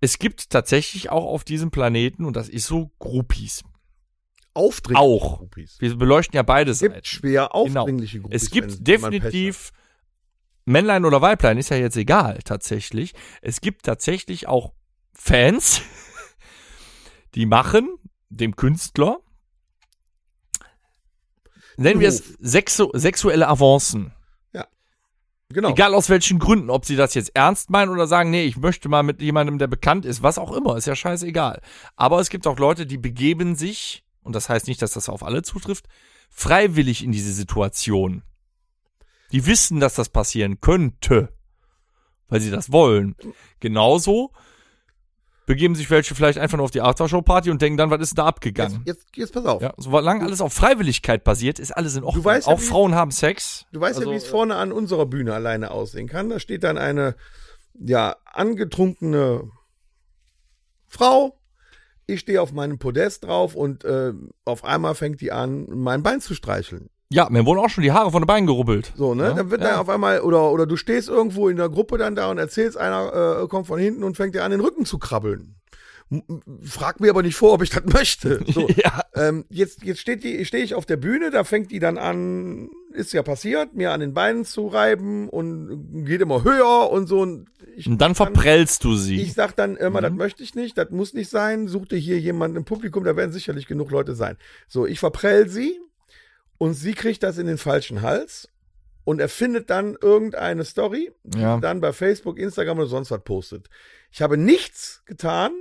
Es 0.00 0.18
gibt 0.18 0.50
tatsächlich 0.50 1.10
auch 1.10 1.24
auf 1.24 1.42
diesem 1.44 1.70
Planeten, 1.72 2.24
und 2.24 2.36
das 2.36 2.48
ist 2.48 2.66
so, 2.66 2.92
Groupies. 3.00 3.64
Aufdringliche 4.54 5.00
Auch. 5.06 5.38
Groupies. 5.38 5.76
Wir 5.80 5.96
beleuchten 5.96 6.36
ja 6.36 6.42
beide 6.42 6.72
Es 6.72 6.80
gibt 6.80 6.94
Seiten. 6.94 7.04
schwer 7.06 7.54
aufdringliche 7.54 8.18
Genau. 8.18 8.28
Groupies. 8.28 8.42
Es 8.42 8.50
gibt 8.50 8.70
wenn- 8.70 8.78
wenn 8.78 8.84
definitiv 8.84 9.70
Männlein 10.64 11.04
oder 11.04 11.20
Weiblein, 11.22 11.58
ist 11.58 11.70
ja 11.70 11.76
jetzt 11.76 11.96
egal, 11.96 12.38
tatsächlich. 12.44 13.14
Es 13.42 13.60
gibt 13.60 13.84
tatsächlich 13.84 14.46
auch 14.48 14.72
Fans, 15.14 15.80
die 17.34 17.46
machen 17.46 17.88
dem 18.28 18.56
Künstler, 18.56 19.18
nennen 21.76 22.00
wir 22.00 22.08
es 22.08 22.18
sexu 22.40 22.90
sexuelle 22.94 23.48
Avancen. 23.48 24.12
Genau. 25.52 25.70
Egal 25.70 25.94
aus 25.94 26.08
welchen 26.08 26.38
Gründen, 26.38 26.70
ob 26.70 26.84
sie 26.84 26.94
das 26.94 27.14
jetzt 27.14 27.34
ernst 27.34 27.70
meinen 27.70 27.90
oder 27.90 28.06
sagen, 28.06 28.30
nee, 28.30 28.44
ich 28.44 28.56
möchte 28.56 28.88
mal 28.88 29.02
mit 29.02 29.20
jemandem, 29.20 29.58
der 29.58 29.66
bekannt 29.66 30.04
ist, 30.04 30.22
was 30.22 30.38
auch 30.38 30.52
immer, 30.52 30.76
ist 30.76 30.86
ja 30.86 30.94
scheißegal. 30.94 31.60
Aber 31.96 32.20
es 32.20 32.30
gibt 32.30 32.46
auch 32.46 32.56
Leute, 32.60 32.86
die 32.86 32.98
begeben 32.98 33.56
sich, 33.56 34.04
und 34.22 34.34
das 34.34 34.48
heißt 34.48 34.66
nicht, 34.66 34.82
dass 34.82 34.92
das 34.92 35.08
auf 35.08 35.22
alle 35.22 35.42
zutrifft, 35.42 35.86
freiwillig 36.30 37.02
in 37.04 37.12
diese 37.12 37.32
Situation. 37.32 38.22
Die 39.32 39.46
wissen, 39.46 39.80
dass 39.80 39.94
das 39.94 40.08
passieren 40.08 40.60
könnte, 40.60 41.32
weil 42.28 42.40
sie 42.40 42.50
das 42.50 42.72
wollen. 42.72 43.14
Genauso 43.60 44.32
begeben 45.46 45.74
sich 45.74 45.90
welche 45.90 46.14
vielleicht 46.14 46.38
einfach 46.38 46.58
nur 46.58 46.64
auf 46.64 46.70
die 46.70 46.80
Aftershow-Party 46.80 47.50
und 47.50 47.60
denken 47.60 47.76
dann, 47.76 47.90
was 47.90 48.00
ist 48.00 48.16
da 48.16 48.22
Jetzt, 48.22 48.28
abgegangen? 48.28 48.82
jetzt, 48.86 49.06
jetzt 49.16 49.32
pass 49.32 49.44
auf. 49.46 49.60
Ja, 49.60 49.74
solange 49.78 50.24
alles 50.24 50.40
auf 50.40 50.52
Freiwilligkeit 50.52 51.24
basiert, 51.24 51.58
ist 51.58 51.72
alles 51.72 51.96
in 51.96 52.04
Ordnung. 52.04 52.24
weißt 52.24 52.46
auch 52.46 52.60
Frauen 52.60 52.94
haben 52.94 53.10
Sex. 53.10 53.66
Du 53.72 53.80
weißt 53.80 53.98
Also, 53.98 54.10
ja, 54.10 54.14
wie 54.14 54.18
es 54.18 54.28
vorne 54.28 54.54
an 54.54 54.70
unserer 54.70 55.06
Bühne 55.06 55.34
alleine 55.34 55.72
aussehen 55.72 56.06
kann. 56.08 56.28
Da 56.28 56.38
steht 56.38 56.62
dann 56.62 56.78
eine, 56.78 57.16
ja, 57.74 58.14
angetrunkene 58.26 59.50
Frau. 60.86 61.39
Ich 62.10 62.20
stehe 62.20 62.42
auf 62.42 62.52
meinem 62.52 62.78
Podest 62.78 63.24
drauf 63.24 63.54
und 63.54 63.84
äh, 63.84 64.12
auf 64.44 64.64
einmal 64.64 64.94
fängt 64.94 65.20
die 65.20 65.32
an, 65.32 65.66
mein 65.68 66.02
Bein 66.02 66.20
zu 66.20 66.34
streicheln. 66.34 66.90
Ja, 67.12 67.28
mir 67.28 67.44
wurden 67.44 67.58
auch 67.58 67.68
schon 67.68 67.82
die 67.82 67.92
Haare 67.92 68.10
von 68.10 68.22
den 68.22 68.26
Beinen 68.26 68.46
gerubbelt. 68.46 68.92
So, 68.96 69.14
ne? 69.14 69.24
Ja, 69.24 69.34
dann 69.34 69.50
wird 69.50 69.62
ja. 69.62 69.70
dann 69.70 69.78
auf 69.80 69.88
einmal, 69.88 70.20
oder, 70.20 70.52
oder 70.52 70.66
du 70.66 70.76
stehst 70.76 71.08
irgendwo 71.08 71.48
in 71.48 71.56
der 71.56 71.68
Gruppe 71.68 71.98
dann 71.98 72.14
da 72.14 72.30
und 72.30 72.38
erzählst, 72.38 72.76
einer 72.76 73.42
äh, 73.42 73.48
kommt 73.48 73.66
von 73.66 73.80
hinten 73.80 74.04
und 74.04 74.16
fängt 74.16 74.34
dir 74.34 74.44
an, 74.44 74.52
den 74.52 74.60
Rücken 74.60 74.84
zu 74.84 74.98
krabbeln. 74.98 75.59
Frag 76.64 76.98
mir 76.98 77.10
aber 77.10 77.22
nicht 77.22 77.36
vor, 77.36 77.52
ob 77.52 77.62
ich 77.62 77.70
das 77.70 77.84
möchte. 77.84 78.44
So. 78.52 78.68
Ja. 78.68 79.02
Ähm, 79.14 79.44
jetzt 79.48 79.84
jetzt 79.84 80.00
steht 80.00 80.24
die, 80.24 80.44
stehe 80.44 80.64
ich 80.64 80.74
auf 80.74 80.84
der 80.84 80.96
Bühne, 80.96 81.30
da 81.30 81.44
fängt 81.44 81.70
die 81.70 81.78
dann 81.78 81.98
an, 81.98 82.68
ist 82.92 83.12
ja 83.12 83.22
passiert, 83.22 83.74
mir 83.74 83.92
an 83.92 84.00
den 84.00 84.12
Beinen 84.12 84.44
zu 84.44 84.66
reiben 84.66 85.28
und 85.28 86.04
geht 86.04 86.20
immer 86.20 86.42
höher 86.42 86.90
und 86.90 87.06
so. 87.06 87.20
Und 87.20 87.48
ich, 87.76 87.86
Und 87.86 87.98
dann 87.98 88.16
verprellst 88.16 88.82
du 88.82 88.96
sie. 88.96 89.20
ich 89.20 89.34
sag 89.34 89.54
dann 89.54 89.76
immer, 89.76 90.00
Mhm. 90.00 90.04
das 90.04 90.12
möchte 90.14 90.42
ich 90.42 90.54
nicht, 90.56 90.76
das 90.78 90.90
muss 90.90 91.14
nicht 91.14 91.30
sein. 91.30 91.68
Such 91.68 91.86
dir 91.86 91.98
hier 91.98 92.18
jemanden 92.18 92.56
im 92.56 92.64
Publikum, 92.64 93.04
da 93.04 93.14
werden 93.16 93.30
sicherlich 93.32 93.66
genug 93.68 93.92
Leute 93.92 94.14
sein. 94.16 94.36
So, 94.66 94.86
ich 94.86 94.98
verprell 94.98 95.48
sie 95.48 95.78
und 96.58 96.74
sie 96.74 96.94
kriegt 96.94 97.22
das 97.22 97.38
in 97.38 97.46
den 97.46 97.58
falschen 97.58 98.02
Hals 98.02 98.48
und 99.04 99.20
erfindet 99.20 99.70
dann 99.70 99.96
irgendeine 100.00 100.64
Story, 100.64 101.12
die 101.22 101.38
Ja. 101.40 101.58
dann 101.58 101.80
bei 101.80 101.92
Facebook, 101.92 102.36
Instagram 102.38 102.78
oder 102.78 102.88
sonst 102.88 103.12
was 103.12 103.22
postet. 103.22 103.68
Ich 104.10 104.22
habe 104.22 104.36
nichts 104.36 105.02
getan 105.06 105.52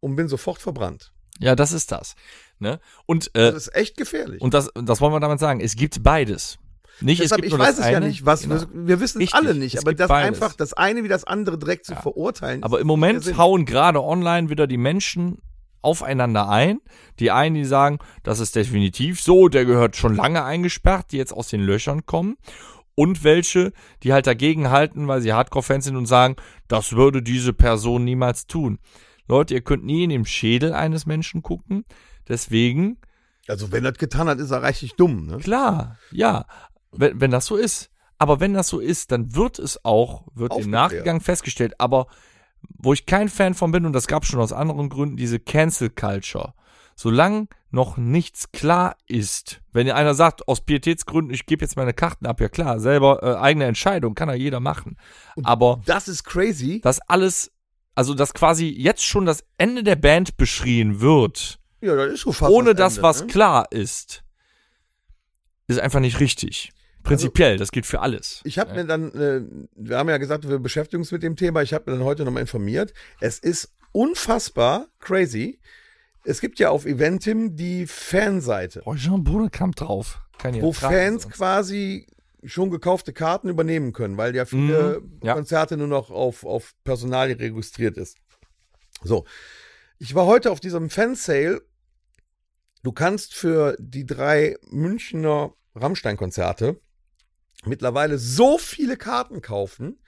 und 0.00 0.16
bin 0.16 0.28
sofort 0.28 0.60
verbrannt. 0.60 1.12
ja, 1.38 1.54
das 1.56 1.72
ist 1.72 1.92
das. 1.92 2.14
Ne? 2.58 2.78
Und, 3.06 3.28
äh, 3.34 3.52
Das 3.52 3.66
ist 3.68 3.74
echt 3.74 3.96
gefährlich. 3.96 4.40
und 4.42 4.52
das, 4.52 4.70
das 4.74 5.00
wollen 5.00 5.12
wir 5.14 5.20
damit 5.20 5.40
sagen. 5.40 5.60
Es 5.60 5.76
gibt 5.76 6.02
beides. 6.02 6.58
Nicht, 7.00 7.22
Deshalb, 7.22 7.38
es 7.40 7.42
gibt 7.44 7.46
ich 7.46 7.58
nur 7.58 7.66
weiß 7.66 7.78
es 7.78 7.86
ja 7.90 7.96
eine. 7.96 8.06
nicht, 8.08 8.26
was 8.26 8.42
Genau. 8.42 8.56
wir, 8.56 8.68
wir 8.88 9.00
wissen 9.00 9.22
es 9.22 9.32
alle 9.32 9.54
nicht, 9.54 9.76
es 9.76 9.80
aber 9.80 9.94
das 9.94 10.08
beides. 10.08 10.28
einfach 10.42 10.54
das 10.54 10.74
eine 10.74 11.02
wie 11.02 11.08
das 11.08 11.24
andere 11.24 11.56
direkt 11.56 11.86
zu 11.86 11.94
verurteilen. 11.96 12.62
Aber 12.62 12.78
im 12.80 12.86
Moment 12.86 13.38
hauen 13.38 13.64
gerade 13.64 14.02
online 14.02 14.50
wieder 14.50 14.66
die 14.66 14.76
Menschen 14.76 15.38
aufeinander 15.80 16.50
ein. 16.50 16.80
Die 17.18 17.30
einen, 17.30 17.54
die 17.54 17.64
sagen, 17.64 18.00
das 18.22 18.38
ist 18.38 18.54
definitiv 18.54 19.22
so, 19.22 19.48
der 19.48 19.64
gehört 19.64 19.96
schon 19.96 20.14
lange 20.14 20.44
eingesperrt, 20.44 21.06
die 21.12 21.16
jetzt 21.16 21.32
aus 21.32 21.48
den 21.48 21.62
Löchern 21.62 22.04
kommen. 22.04 22.36
Und 22.94 23.24
welche, 23.24 23.72
die 24.02 24.12
halt 24.12 24.26
dagegen 24.26 24.68
halten, 24.68 25.08
weil 25.08 25.22
sie 25.22 25.32
Hardcore-Fans 25.32 25.86
sind 25.86 25.96
und 25.96 26.04
sagen, 26.04 26.36
das 26.68 26.92
würde 26.92 27.22
diese 27.22 27.54
Person 27.54 28.04
niemals 28.04 28.46
tun. 28.46 28.78
Leute, 29.30 29.54
ihr 29.54 29.62
könnt 29.62 29.84
nie 29.84 30.04
in 30.04 30.10
den 30.10 30.24
Schädel 30.24 30.72
eines 30.72 31.06
Menschen 31.06 31.42
gucken. 31.42 31.84
Deswegen 32.28 32.98
also 33.48 33.72
wenn 33.72 33.84
er 33.84 33.92
das 33.92 33.98
getan 33.98 34.28
hat, 34.28 34.38
ist 34.38 34.50
er 34.50 34.62
richtig 34.62 34.94
dumm. 34.94 35.26
Ne? 35.26 35.38
Klar, 35.38 35.96
ja, 36.12 36.46
wenn, 36.92 37.20
wenn 37.20 37.30
das 37.30 37.46
so 37.46 37.56
ist. 37.56 37.90
Aber 38.18 38.38
wenn 38.38 38.54
das 38.54 38.68
so 38.68 38.80
ist, 38.80 39.12
dann 39.12 39.34
wird 39.34 39.58
es 39.58 39.84
auch, 39.84 40.24
wird 40.34 40.54
im. 40.56 40.70
Nachgang 40.70 41.20
festgestellt. 41.20 41.74
Aber 41.78 42.06
wo 42.68 42.92
ich 42.92 43.06
kein 43.06 43.28
Fan 43.28 43.54
von 43.54 43.72
bin, 43.72 43.86
und 43.86 43.94
das 43.94 44.06
gab 44.06 44.26
schon 44.26 44.40
aus 44.40 44.52
anderen 44.52 44.88
Gründen, 44.90 45.16
diese 45.16 45.40
Cancel 45.40 45.90
Culture. 45.90 46.52
Solange 46.94 47.48
noch 47.70 47.96
nichts 47.96 48.52
klar 48.52 48.94
ist, 49.06 49.62
wenn 49.72 49.90
einer 49.90 50.12
sagt, 50.12 50.46
aus 50.48 50.60
Pietätsgründen, 50.60 51.32
ich 51.32 51.46
gebe 51.46 51.64
jetzt 51.64 51.76
meine 51.76 51.94
Karten 51.94 52.26
ab, 52.26 52.40
ja 52.42 52.50
klar, 52.50 52.78
selber 52.78 53.22
äh, 53.22 53.36
eigene 53.40 53.64
Entscheidung, 53.64 54.14
kann 54.14 54.28
ja 54.28 54.34
jeder 54.34 54.60
machen. 54.60 54.98
Aber 55.42 55.80
Das 55.86 56.06
ist 56.06 56.24
crazy. 56.24 56.82
das 56.82 57.00
alles, 57.00 57.50
also 58.00 58.14
dass 58.14 58.32
quasi 58.32 58.66
jetzt 58.66 59.04
schon 59.04 59.26
das 59.26 59.44
Ende 59.58 59.82
der 59.82 59.96
Band 59.96 60.38
beschrien 60.38 61.02
wird, 61.02 61.58
Ja, 61.82 61.94
das 61.94 62.14
ist 62.14 62.20
schon 62.20 62.32
fast 62.32 62.50
ohne 62.50 62.74
das, 62.74 62.94
Ende, 62.94 63.02
was 63.02 63.20
ne? 63.20 63.26
klar 63.26 63.66
ist, 63.70 64.24
ist 65.66 65.78
einfach 65.78 66.00
nicht 66.00 66.18
richtig. 66.18 66.72
Prinzipiell, 67.02 67.58
das 67.58 67.72
gilt 67.72 67.84
für 67.84 68.00
alles. 68.00 68.40
Ich 68.44 68.58
habe 68.58 68.72
mir 68.72 68.86
dann, 68.86 69.12
äh, 69.12 69.42
wir 69.74 69.98
haben 69.98 70.08
ja 70.08 70.16
gesagt, 70.16 70.48
wir 70.48 70.58
beschäftigen 70.60 71.02
uns 71.02 71.12
mit 71.12 71.22
dem 71.22 71.36
Thema. 71.36 71.60
Ich 71.60 71.74
habe 71.74 71.90
mir 71.90 71.98
dann 71.98 72.06
heute 72.06 72.24
nochmal 72.24 72.40
informiert. 72.40 72.94
Es 73.20 73.38
ist 73.38 73.74
unfassbar 73.92 74.86
crazy. 74.98 75.60
Es 76.24 76.40
gibt 76.40 76.58
ja 76.58 76.70
auf 76.70 76.86
Eventim 76.86 77.54
die 77.54 77.86
Fanseite, 77.86 78.80
Oh, 78.86 78.94
Jean 78.94 79.22
Bodekamp 79.24 79.76
drauf. 79.76 80.22
Kann 80.38 80.54
ich 80.54 80.62
wo 80.62 80.72
Fans 80.72 81.28
quasi 81.28 82.06
schon 82.44 82.70
gekaufte 82.70 83.12
Karten 83.12 83.48
übernehmen 83.48 83.92
können, 83.92 84.16
weil 84.16 84.34
ja 84.34 84.44
viele 84.44 85.00
Mhm, 85.00 85.20
ja. 85.22 85.34
Konzerte 85.34 85.76
nur 85.76 85.86
noch 85.88 86.10
auf, 86.10 86.44
auf 86.44 86.74
Personal 86.84 87.30
registriert 87.32 87.96
ist. 87.98 88.16
So. 89.02 89.24
Ich 89.98 90.14
war 90.14 90.26
heute 90.26 90.50
auf 90.50 90.60
diesem 90.60 90.88
Fansale. 90.90 91.60
Du 92.82 92.92
kannst 92.92 93.34
für 93.34 93.76
die 93.78 94.06
drei 94.06 94.56
Münchner 94.70 95.52
Rammstein-Konzerte 95.74 96.80
mittlerweile 97.66 98.16
so 98.18 98.56
viele 98.56 98.96
Karten 98.96 99.42
kaufen. 99.42 100.00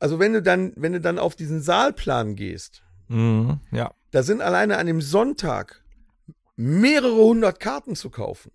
Also 0.00 0.18
wenn 0.18 0.32
du 0.32 0.42
dann, 0.42 0.72
wenn 0.76 0.92
du 0.92 1.00
dann 1.00 1.18
auf 1.20 1.36
diesen 1.36 1.62
Saalplan 1.62 2.34
gehst, 2.34 2.82
Mhm, 3.08 3.60
ja. 3.70 3.94
da 4.10 4.24
sind 4.24 4.40
alleine 4.40 4.78
an 4.78 4.88
dem 4.88 5.00
Sonntag 5.00 5.84
mehrere 6.56 7.14
hundert 7.22 7.60
Karten 7.60 7.94
zu 7.94 8.10
kaufen. 8.10 8.50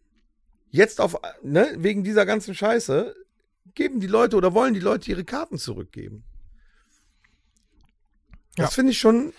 Jetzt 0.70 1.00
auf, 1.00 1.18
ne, 1.42 1.70
wegen 1.78 2.04
dieser 2.04 2.26
ganzen 2.26 2.54
Scheiße, 2.54 3.16
geben 3.76 4.00
die 4.00 4.08
Leute 4.08 4.36
oder 4.36 4.54
wollen 4.54 4.74
die 4.74 4.80
Leute 4.80 5.10
ihre 5.10 5.24
Karten 5.24 5.58
zurückgeben. 5.58 6.24
Das 8.56 8.72
Ja. 8.72 8.76
finde 8.76 8.92
ich 8.92 9.00
schon. 9.00 9.34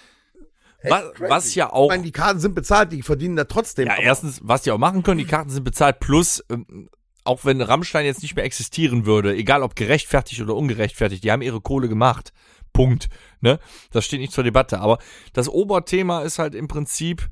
Was, 0.85 1.05
was 1.19 1.55
ja 1.55 1.73
auch. 1.73 1.85
Ich 1.87 1.91
meine, 1.91 2.03
die 2.03 2.11
Karten 2.13 2.41
sind 2.41 2.55
bezahlt, 2.57 2.91
die 2.93 3.03
verdienen 3.03 3.37
da 3.37 3.45
trotzdem. 3.45 3.87
Ja, 3.87 3.97
erstens, 4.01 4.41
was 4.43 4.63
die 4.63 4.73
auch 4.73 4.79
machen 4.79 5.05
können, 5.05 5.19
die 5.19 5.27
Karten 5.27 5.51
sind 5.51 5.63
bezahlt, 5.63 6.01
plus, 6.01 6.43
ähm, 6.51 6.91
auch 7.23 7.45
wenn 7.45 7.61
Rammstein 7.61 8.05
jetzt 8.05 8.23
nicht 8.23 8.35
mehr 8.35 8.45
existieren 8.45 9.07
würde, 9.07 9.33
egal 9.37 9.63
ob 9.63 9.77
gerechtfertigt 9.77 10.41
oder 10.41 10.57
ungerechtfertigt, 10.57 11.23
die 11.23 11.31
haben 11.31 11.43
ihre 11.43 11.61
Kohle 11.61 11.89
gemacht. 11.89 12.33
Punkt. 12.73 13.11
Ne? 13.41 13.61
Das 13.93 14.05
steht 14.05 14.19
nicht 14.19 14.33
zur 14.33 14.43
Debatte. 14.43 14.81
Aber 14.81 14.99
das 15.33 15.49
Oberthema 15.49 16.23
ist 16.23 16.41
halt 16.41 16.57
im 16.57 16.67
Prinzip, 16.67 17.29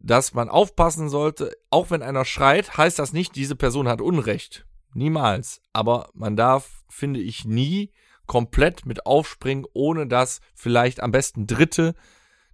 dass 0.00 0.34
man 0.34 0.50
aufpassen 0.50 1.08
sollte, 1.08 1.56
auch 1.70 1.90
wenn 1.90 2.02
einer 2.02 2.26
schreit, 2.26 2.76
heißt 2.76 2.98
das 2.98 3.14
nicht, 3.14 3.36
diese 3.36 3.56
Person 3.56 3.88
hat 3.88 4.02
Unrecht. 4.02 4.66
Niemals. 4.98 5.62
Aber 5.72 6.10
man 6.12 6.36
darf, 6.36 6.84
finde 6.88 7.20
ich, 7.20 7.44
nie 7.44 7.92
komplett 8.26 8.84
mit 8.84 9.06
aufspringen, 9.06 9.66
ohne 9.72 10.06
dass 10.06 10.40
vielleicht 10.54 11.00
am 11.00 11.12
besten 11.12 11.46
Dritte 11.46 11.94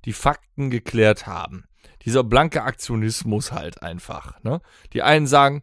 die 0.05 0.13
Fakten 0.13 0.71
geklärt 0.71 1.27
haben. 1.27 1.65
Dieser 2.05 2.23
blanke 2.23 2.63
Aktionismus 2.63 3.53
halt 3.53 3.83
einfach. 3.83 4.43
Ne? 4.43 4.61
Die 4.93 5.03
einen 5.03 5.27
sagen, 5.27 5.63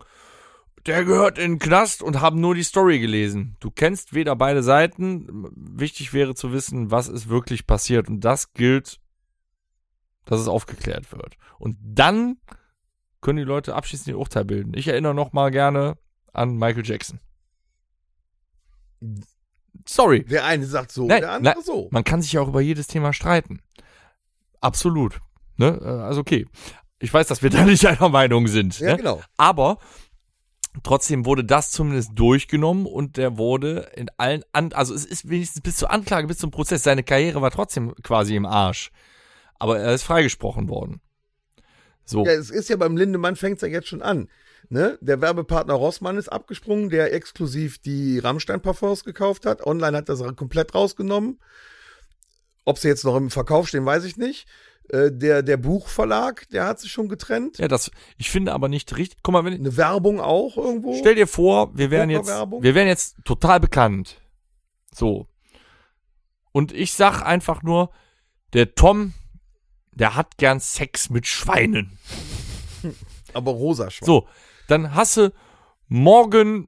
der 0.85 1.05
gehört 1.05 1.37
in 1.37 1.53
den 1.53 1.59
Knast 1.59 2.01
und 2.01 2.21
haben 2.21 2.39
nur 2.39 2.55
die 2.55 2.63
Story 2.63 2.99
gelesen. 2.99 3.55
Du 3.59 3.69
kennst 3.69 4.13
weder 4.13 4.35
beide 4.35 4.63
Seiten. 4.63 5.47
Wichtig 5.55 6.13
wäre 6.13 6.33
zu 6.33 6.51
wissen, 6.51 6.89
was 6.89 7.07
ist 7.07 7.29
wirklich 7.29 7.67
passiert. 7.67 8.09
Und 8.09 8.21
das 8.21 8.53
gilt, 8.53 8.99
dass 10.25 10.39
es 10.39 10.47
aufgeklärt 10.47 11.11
wird. 11.11 11.37
Und 11.59 11.77
dann 11.81 12.37
können 13.21 13.37
die 13.37 13.43
Leute 13.43 13.75
abschließend 13.75 14.07
ihr 14.07 14.17
Urteil 14.17 14.45
bilden. 14.45 14.73
Ich 14.73 14.87
erinnere 14.87 15.13
noch 15.13 15.33
mal 15.33 15.51
gerne 15.51 15.97
an 16.33 16.57
Michael 16.57 16.85
Jackson. 16.85 17.19
Sorry. 19.87 20.23
Der 20.25 20.45
eine 20.45 20.65
sagt 20.65 20.91
so, 20.91 21.07
Nein, 21.07 21.21
der 21.21 21.31
andere 21.31 21.55
nein, 21.55 21.63
so. 21.63 21.89
Man 21.91 22.03
kann 22.03 22.21
sich 22.21 22.33
ja 22.33 22.41
auch 22.41 22.47
über 22.49 22.61
jedes 22.61 22.87
Thema 22.87 23.13
streiten. 23.13 23.61
Absolut. 24.59 25.19
Ne? 25.57 25.79
Äh, 25.81 25.87
Also 25.87 26.21
okay. 26.21 26.47
Ich 26.99 27.13
weiß, 27.13 27.27
dass 27.27 27.41
wir 27.41 27.49
da 27.51 27.65
nicht 27.65 27.85
einer 27.85 28.09
Meinung 28.09 28.47
sind. 28.47 28.79
Ja, 28.79 28.91
ne? 28.91 28.97
genau. 28.97 29.21
Aber 29.37 29.79
trotzdem 30.83 31.25
wurde 31.25 31.43
das 31.43 31.71
zumindest 31.71 32.11
durchgenommen 32.15 32.85
und 32.85 33.17
der 33.17 33.37
wurde 33.37 33.91
in 33.95 34.09
allen, 34.17 34.43
an 34.53 34.71
also 34.73 34.93
es 34.93 35.05
ist 35.05 35.27
wenigstens 35.29 35.61
bis 35.61 35.77
zur 35.77 35.91
Anklage, 35.91 36.27
bis 36.27 36.37
zum 36.37 36.51
Prozess, 36.51 36.83
seine 36.83 37.03
Karriere 37.03 37.41
war 37.41 37.51
trotzdem 37.51 37.93
quasi 38.03 38.35
im 38.35 38.45
Arsch. 38.45 38.91
Aber 39.57 39.79
er 39.79 39.93
ist 39.93 40.03
freigesprochen 40.03 40.69
worden. 40.69 41.01
So. 42.05 42.25
Ja, 42.25 42.31
es 42.31 42.49
ist 42.49 42.69
ja 42.69 42.77
beim 42.77 42.97
Lindemann 42.97 43.35
fängt's 43.35 43.61
ja 43.61 43.67
jetzt 43.67 43.87
schon 43.87 44.01
an. 44.01 44.27
Ne? 44.69 44.97
Der 45.01 45.21
Werbepartner 45.21 45.73
Rossmann 45.73 46.17
ist 46.17 46.29
abgesprungen, 46.29 46.89
der 46.89 47.13
exklusiv 47.13 47.79
die 47.79 48.19
Rammstein-Parfums 48.19 49.03
gekauft 49.03 49.45
hat. 49.45 49.65
Online 49.65 49.97
hat 49.97 50.09
das 50.09 50.21
komplett 50.35 50.73
rausgenommen. 50.73 51.39
Ob 52.63 52.77
sie 52.77 52.87
jetzt 52.87 53.03
noch 53.03 53.15
im 53.17 53.29
Verkauf 53.29 53.67
stehen, 53.67 53.85
weiß 53.85 54.03
ich 54.05 54.17
nicht. 54.17 54.47
Äh, 54.89 55.11
Der, 55.11 55.41
der 55.43 55.57
Buchverlag, 55.57 56.47
der 56.49 56.65
hat 56.65 56.79
sich 56.79 56.91
schon 56.91 57.09
getrennt. 57.09 57.57
Ja, 57.57 57.67
das, 57.67 57.91
ich 58.17 58.29
finde 58.29 58.53
aber 58.53 58.69
nicht 58.69 58.95
richtig. 58.97 59.19
Guck 59.23 59.33
mal, 59.33 59.45
wenn, 59.45 59.53
Eine 59.53 59.77
Werbung 59.77 60.21
auch 60.21 60.57
irgendwo. 60.57 60.95
Stell 60.97 61.15
dir 61.15 61.27
vor, 61.27 61.75
wir 61.77 61.91
wären 61.91 62.09
jetzt, 62.09 62.27
wir 62.29 62.75
wären 62.75 62.87
jetzt 62.87 63.17
total 63.25 63.59
bekannt. 63.59 64.21
So. 64.93 65.27
Und 66.51 66.71
ich 66.71 66.93
sag 66.93 67.21
einfach 67.21 67.63
nur, 67.63 67.91
der 68.53 68.75
Tom, 68.75 69.13
der 69.93 70.15
hat 70.15 70.37
gern 70.37 70.59
Sex 70.59 71.09
mit 71.09 71.25
Schweinen. 71.27 71.97
aber 73.33 73.51
rosa 73.51 73.89
Schwein. 73.89 74.05
So, 74.05 74.27
dann 74.71 74.95
hasse 74.95 75.33
morgen 75.87 76.67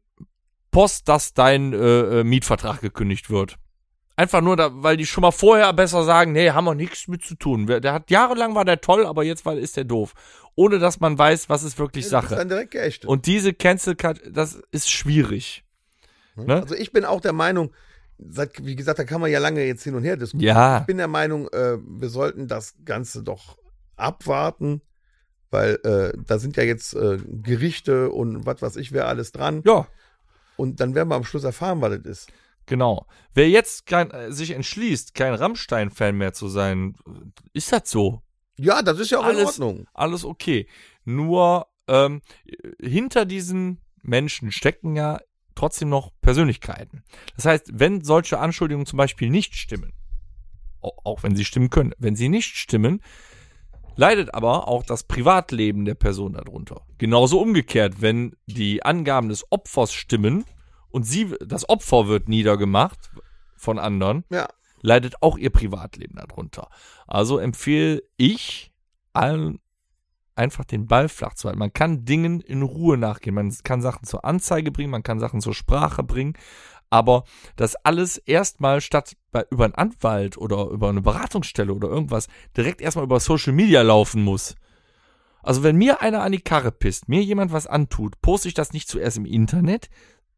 Post, 0.71 1.07
dass 1.07 1.33
dein 1.33 1.73
äh, 1.73 2.19
äh, 2.19 2.23
Mietvertrag 2.23 2.81
gekündigt 2.81 3.29
wird. 3.29 3.57
Einfach 4.15 4.41
nur, 4.41 4.55
da, 4.55 4.69
weil 4.71 4.97
die 4.97 5.05
schon 5.05 5.21
mal 5.23 5.31
vorher 5.31 5.71
besser 5.73 6.03
sagen, 6.03 6.33
nee, 6.33 6.51
haben 6.51 6.65
wir 6.65 6.75
nichts 6.75 7.07
mit 7.07 7.23
zu 7.23 7.35
tun. 7.35 7.65
Der 7.65 7.93
hat 7.93 8.11
jahrelang 8.11 8.53
war 8.53 8.65
der 8.65 8.79
toll, 8.81 9.05
aber 9.05 9.23
jetzt 9.23 9.45
war, 9.45 9.55
ist 9.55 9.77
der 9.77 9.85
doof. 9.85 10.13
Ohne 10.55 10.77
dass 10.77 10.99
man 10.99 11.17
weiß, 11.17 11.49
was 11.49 11.63
ist 11.63 11.79
wirklich 11.79 12.05
Das 12.05 12.11
Sache. 12.11 12.35
ist. 12.35 13.05
Und 13.05 13.25
diese 13.25 13.53
Cancel 13.53 13.95
Cut, 13.95 14.21
das 14.29 14.61
ist 14.71 14.91
schwierig. 14.91 15.63
Ne? 16.35 16.61
Also 16.61 16.75
ich 16.75 16.91
bin 16.91 17.05
auch 17.05 17.21
der 17.21 17.33
Meinung, 17.33 17.71
seit, 18.19 18.63
wie 18.63 18.75
gesagt, 18.75 18.99
da 18.99 19.03
kann 19.03 19.21
man 19.21 19.31
ja 19.31 19.39
lange 19.39 19.63
jetzt 19.65 19.83
hin 19.83 19.95
und 19.95 20.03
her 20.03 20.17
diskutieren. 20.17 20.55
Ja. 20.55 20.79
Ich 20.81 20.85
bin 20.85 20.97
der 20.97 21.07
Meinung, 21.07 21.47
äh, 21.49 21.77
wir 21.79 22.09
sollten 22.09 22.47
das 22.47 22.75
Ganze 22.85 23.23
doch 23.23 23.57
abwarten, 23.95 24.81
weil 25.53 25.75
äh, 25.83 26.17
da 26.27 26.39
sind 26.39 26.57
ja 26.57 26.63
jetzt 26.63 26.93
äh, 26.95 27.17
Gerichte 27.25 28.09
und 28.11 28.45
was 28.45 28.61
weiß 28.61 28.75
ich, 28.75 28.91
wer 28.91 29.07
alles 29.07 29.31
dran. 29.31 29.61
Ja, 29.65 29.87
Und 30.57 30.79
dann 30.81 30.93
werden 30.95 31.09
wir 31.09 31.15
am 31.15 31.23
Schluss 31.23 31.43
erfahren, 31.45 31.79
was 31.81 31.91
das 32.01 32.05
ist. 32.05 32.31
genau. 32.65 33.07
Wer 33.33 33.49
jetzt 33.49 33.85
kein, 33.85 34.11
äh, 34.11 34.31
sich 34.31 34.51
entschließt, 34.51 35.13
kein 35.15 35.33
Rammstein-Fan 35.33 36.15
mehr 36.17 36.33
zu 36.33 36.47
sein, 36.49 36.95
ist 37.53 37.71
das 37.71 37.89
so. 37.89 38.21
Ja, 38.57 38.81
das 38.81 38.99
ist 38.99 39.11
ja 39.11 39.19
auch 39.19 39.23
in 39.29 39.35
Alles- 39.37 39.59
Ordnung. 39.59 39.87
Alles 39.93 40.25
okay. 40.25 40.67
Nur 41.05 41.67
ähm, 41.87 42.21
hinter 42.81 43.25
diesen 43.25 43.81
Menschen 44.03 44.51
stecken 44.51 44.95
ja 44.95 45.19
trotzdem 45.55 45.89
noch 45.89 46.11
Persönlichkeiten. 46.21 47.03
Das 47.35 47.45
heißt, 47.45 47.69
wenn 47.73 48.03
solche 48.03 48.39
Anschuldigungen 48.39 48.85
zum 48.85 48.97
Beispiel 48.97 49.29
nicht 49.29 49.55
stimmen, 49.55 49.93
au- 50.81 50.97
auch 51.03 51.23
wenn 51.23 51.35
sie 51.35 51.45
stimmen 51.45 51.69
können, 51.69 51.93
wenn 51.97 52.15
sie 52.15 52.29
nicht 52.29 52.55
stimmen, 52.57 53.01
leidet 53.95 54.33
aber 54.33 54.67
auch 54.67 54.83
das 54.83 55.03
Privatleben 55.03 55.85
der 55.85 55.95
Person 55.95 56.33
darunter. 56.33 56.81
Genauso 56.97 57.39
umgekehrt, 57.41 58.01
wenn 58.01 58.35
die 58.45 58.83
Angaben 58.83 59.29
des 59.29 59.45
Opfers 59.51 59.93
stimmen 59.93 60.45
und 60.89 61.03
sie, 61.03 61.35
das 61.45 61.67
Opfer 61.69 62.07
wird 62.07 62.29
niedergemacht 62.29 63.11
von 63.55 63.79
anderen, 63.79 64.23
Ja. 64.29 64.47
leidet 64.81 65.21
auch 65.21 65.37
ihr 65.37 65.49
Privatleben 65.49 66.15
darunter. 66.15 66.69
Also 67.07 67.37
empfehle 67.37 68.03
ich 68.17 68.71
allen 69.13 69.59
einfach 70.35 70.65
den 70.65 70.87
Ball 70.87 71.09
flach 71.09 71.35
zu 71.35 71.47
halten. 71.47 71.59
Man 71.59 71.73
kann 71.73 72.05
Dingen 72.05 72.41
in 72.41 72.63
Ruhe 72.63 72.97
nachgehen. 72.97 73.35
Man 73.35 73.55
kann 73.63 73.81
Sachen 73.81 74.05
zur 74.05 74.25
Anzeige 74.25 74.71
bringen, 74.71 74.89
man 74.89 75.03
kann 75.03 75.19
Sachen 75.19 75.41
zur 75.41 75.53
Sprache 75.53 76.03
bringen. 76.03 76.33
Aber 76.93 77.23
das 77.55 77.75
alles 77.77 78.19
erstmal 78.19 78.79
statt 78.79 79.17
bei, 79.31 79.47
über 79.49 79.65
einen 79.65 79.73
Anwalt 79.73 80.37
oder 80.37 80.67
über 80.67 80.89
eine 80.89 81.01
Beratungsstelle 81.01 81.73
oder 81.73 81.87
irgendwas 81.87 82.27
direkt 82.55 82.81
erstmal 82.81 83.05
über 83.05 83.19
Social 83.19 83.51
Media 83.51 83.81
laufen 83.81 84.23
muss. 84.23 84.53
Also 85.41 85.63
wenn 85.63 85.75
mir 85.75 86.01
einer 86.03 86.21
an 86.21 86.33
die 86.33 86.41
Karre 86.41 86.71
pisst, 86.71 87.09
mir 87.09 87.23
jemand 87.23 87.51
was 87.51 87.65
antut, 87.65 88.21
poste 88.21 88.47
ich 88.47 88.53
das 88.53 88.73
nicht 88.73 88.87
zuerst 88.87 89.17
im 89.17 89.25
Internet, 89.25 89.89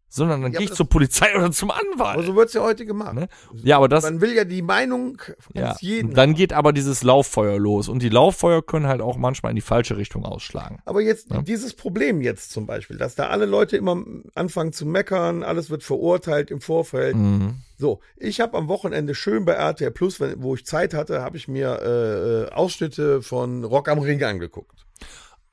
sondern 0.10 0.42
dann 0.42 0.52
Ja, 0.54 0.60
gehe 0.60 0.68
ich 0.70 0.74
zur 0.74 0.88
Polizei 0.88 1.36
oder 1.36 1.52
zum 1.52 1.72
Anwalt. 1.72 2.16
Aber 2.18 2.24
so 2.24 2.36
wird's 2.36 2.54
ja 2.54 2.62
heute 2.62 2.86
gemacht. 2.86 3.14
Ne? 3.16 3.28
Ja, 3.64 3.78
aber 3.78 3.90
das, 3.90 4.04
Man 4.04 4.22
will 4.22 4.34
ja 4.34 4.46
die 4.46 4.62
Meinung 4.62 5.18
ja, 5.54 5.76
jeden. 5.82 6.14
dann 6.14 6.34
geht 6.36 6.54
aber 6.54 6.72
dieses 6.74 7.04
Lauffeuer 7.04 7.60
los. 7.60 7.90
Und 7.90 8.02
die 8.02 8.10
Lauffeuer 8.10 8.66
können 8.66 8.88
halt 8.88 9.02
auch 9.02 9.18
manchmal 9.18 9.52
in 9.52 9.56
die 9.56 9.62
falsche 9.62 9.98
Richtung 9.98 10.26
ausschlagen. 10.26 10.80
Aber 10.86 11.02
jetzt 11.02 11.32
Ja. 11.32 11.42
dieses 11.42 11.74
Problem 11.74 12.22
jetzt 12.22 12.52
zum 12.52 12.66
Beispiel, 12.66 12.98
dass 12.98 13.16
da 13.16 13.28
alle 13.28 13.46
Leute 13.46 13.76
immer 13.78 14.02
anfangen 14.36 14.72
zu 14.74 14.86
meckern, 14.86 15.44
alles 15.44 15.70
wird 15.70 15.84
verurteilt 15.84 16.52
im 16.52 16.62
Vorfeld. 16.62 17.16
Mhm. 17.16 17.56
So, 17.78 18.00
ich 18.16 18.40
habe 18.40 18.58
am 18.58 18.70
Wochenende 18.70 19.16
schön 19.16 19.44
bei 19.44 19.54
RTL 19.54 19.92
Plus, 19.92 20.20
wenn, 20.22 20.42
wo 20.42 20.56
ich 20.56 20.66
Zeit 20.66 20.94
hatte, 20.94 21.22
habe 21.22 21.36
ich 21.36 21.48
mir 21.50 21.80
äh, 21.82 22.44
äh, 22.44 22.52
Ausschnitte 22.54 23.22
von 23.22 23.64
Rock 23.66 23.90
am 23.90 24.00
Ring 24.00 24.24
angeguckt. 24.24 24.86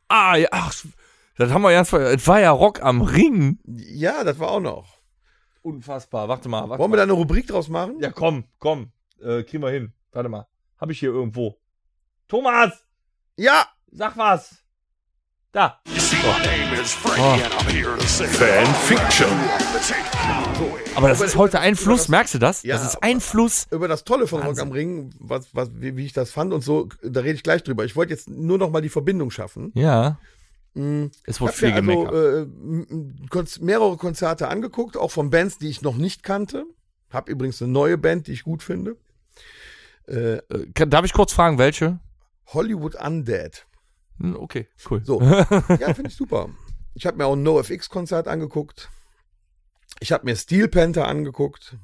Ah, 0.08 0.36
ja, 0.36 0.48
ach, 0.52 0.72
das 1.36 1.50
haben 1.52 1.62
wir 1.62 1.70
ganz 1.72 1.90
ver- 1.90 2.12
Es 2.12 2.26
war 2.26 2.40
ja 2.40 2.50
Rock 2.50 2.82
am 2.82 3.02
Ring. 3.02 3.58
Ja, 3.66 4.24
das 4.24 4.38
war 4.38 4.50
auch 4.50 4.60
noch. 4.60 4.98
Unfassbar. 5.62 6.28
Warte 6.28 6.48
mal, 6.48 6.68
warte 6.68 6.78
Wollen 6.80 6.90
wir 6.90 6.96
mal. 6.96 6.96
da 6.96 7.02
eine 7.04 7.12
Rubrik 7.12 7.46
draus 7.46 7.68
machen? 7.68 7.98
Ja, 8.00 8.10
komm, 8.10 8.44
komm. 8.58 8.90
Äh, 9.22 9.42
kriegen 9.44 9.62
wir 9.62 9.70
hin. 9.70 9.92
Warte 10.12 10.28
mal. 10.28 10.46
Hab 10.78 10.90
ich 10.90 10.98
hier 10.98 11.10
irgendwo. 11.10 11.56
Thomas! 12.28 12.84
Ja, 13.36 13.66
Sag 13.94 14.16
was! 14.16 14.56
Da. 15.52 15.80
Fanfiction. 18.14 19.28
Aber 20.94 21.08
das 21.08 21.20
ist 21.20 21.36
heute 21.36 21.60
ein 21.60 21.76
Fluss, 21.76 22.08
merkst 22.08 22.34
du 22.34 22.38
das? 22.38 22.62
Ja, 22.62 22.76
das 22.76 22.86
ist 22.94 23.02
ein 23.02 23.20
Fluss. 23.20 23.66
über 23.70 23.86
das 23.88 24.04
Tolle 24.04 24.26
von 24.26 24.38
Rock 24.40 24.48
Wahnsinn. 24.48 24.66
am 24.68 24.72
Ring, 24.72 25.10
was, 25.18 25.54
was, 25.54 25.70
wie, 25.74 25.96
wie 25.96 26.06
ich 26.06 26.12
das 26.12 26.30
fand 26.30 26.52
und 26.54 26.62
so, 26.62 26.88
da 27.02 27.20
rede 27.20 27.34
ich 27.34 27.42
gleich 27.42 27.62
drüber. 27.62 27.84
Ich 27.84 27.96
wollte 27.96 28.12
jetzt 28.14 28.28
nur 28.30 28.56
noch 28.58 28.70
mal 28.70 28.80
die 28.80 28.88
Verbindung 28.88 29.30
schaffen. 29.30 29.72
Ja. 29.74 30.18
Mm, 30.74 31.06
Es 31.24 31.40
wurde 31.40 31.52
viel 31.52 31.68
mir 31.68 31.74
also 31.74 32.04
gemeckert. 32.04 32.14
äh, 32.14 32.40
m- 32.42 33.26
Konz 33.30 33.58
mehrere 33.60 33.96
Konzerte 33.96 34.48
angeguckt, 34.48 34.96
auch 34.96 35.10
von 35.10 35.30
Bands, 35.30 35.58
die 35.58 35.68
ich 35.68 35.82
noch 35.82 35.96
nicht 35.96 36.22
kannte. 36.22 36.64
Hab 37.10 37.28
übrigens 37.28 37.60
eine 37.60 37.70
neue 37.72 37.98
Band, 37.98 38.26
die 38.26 38.32
ich 38.32 38.42
gut 38.44 38.62
finde. 38.62 38.96
Äh, 40.08 40.36
Äh, 40.38 40.86
darf 40.86 41.04
ich 41.04 41.12
kurz 41.12 41.32
fragen, 41.32 41.58
welche? 41.58 42.00
Hollywood 42.48 42.94
Undead. 42.96 43.66
Hm, 44.18 44.36
Okay, 44.36 44.68
cool. 44.90 45.02
So, 45.04 45.20
ja, 45.80 45.94
finde 45.94 46.08
ich 46.08 46.16
super. 46.16 46.48
Ich 46.94 47.06
habe 47.06 47.16
mir 47.18 47.26
auch 47.26 47.34
ein 47.34 47.42
NoFX-Konzert 47.42 48.28
angeguckt. 48.28 48.90
Ich 50.00 50.10
habe 50.12 50.24
mir 50.24 50.36
Steel 50.36 50.68
Panther 50.68 51.06
angeguckt. 51.06 51.76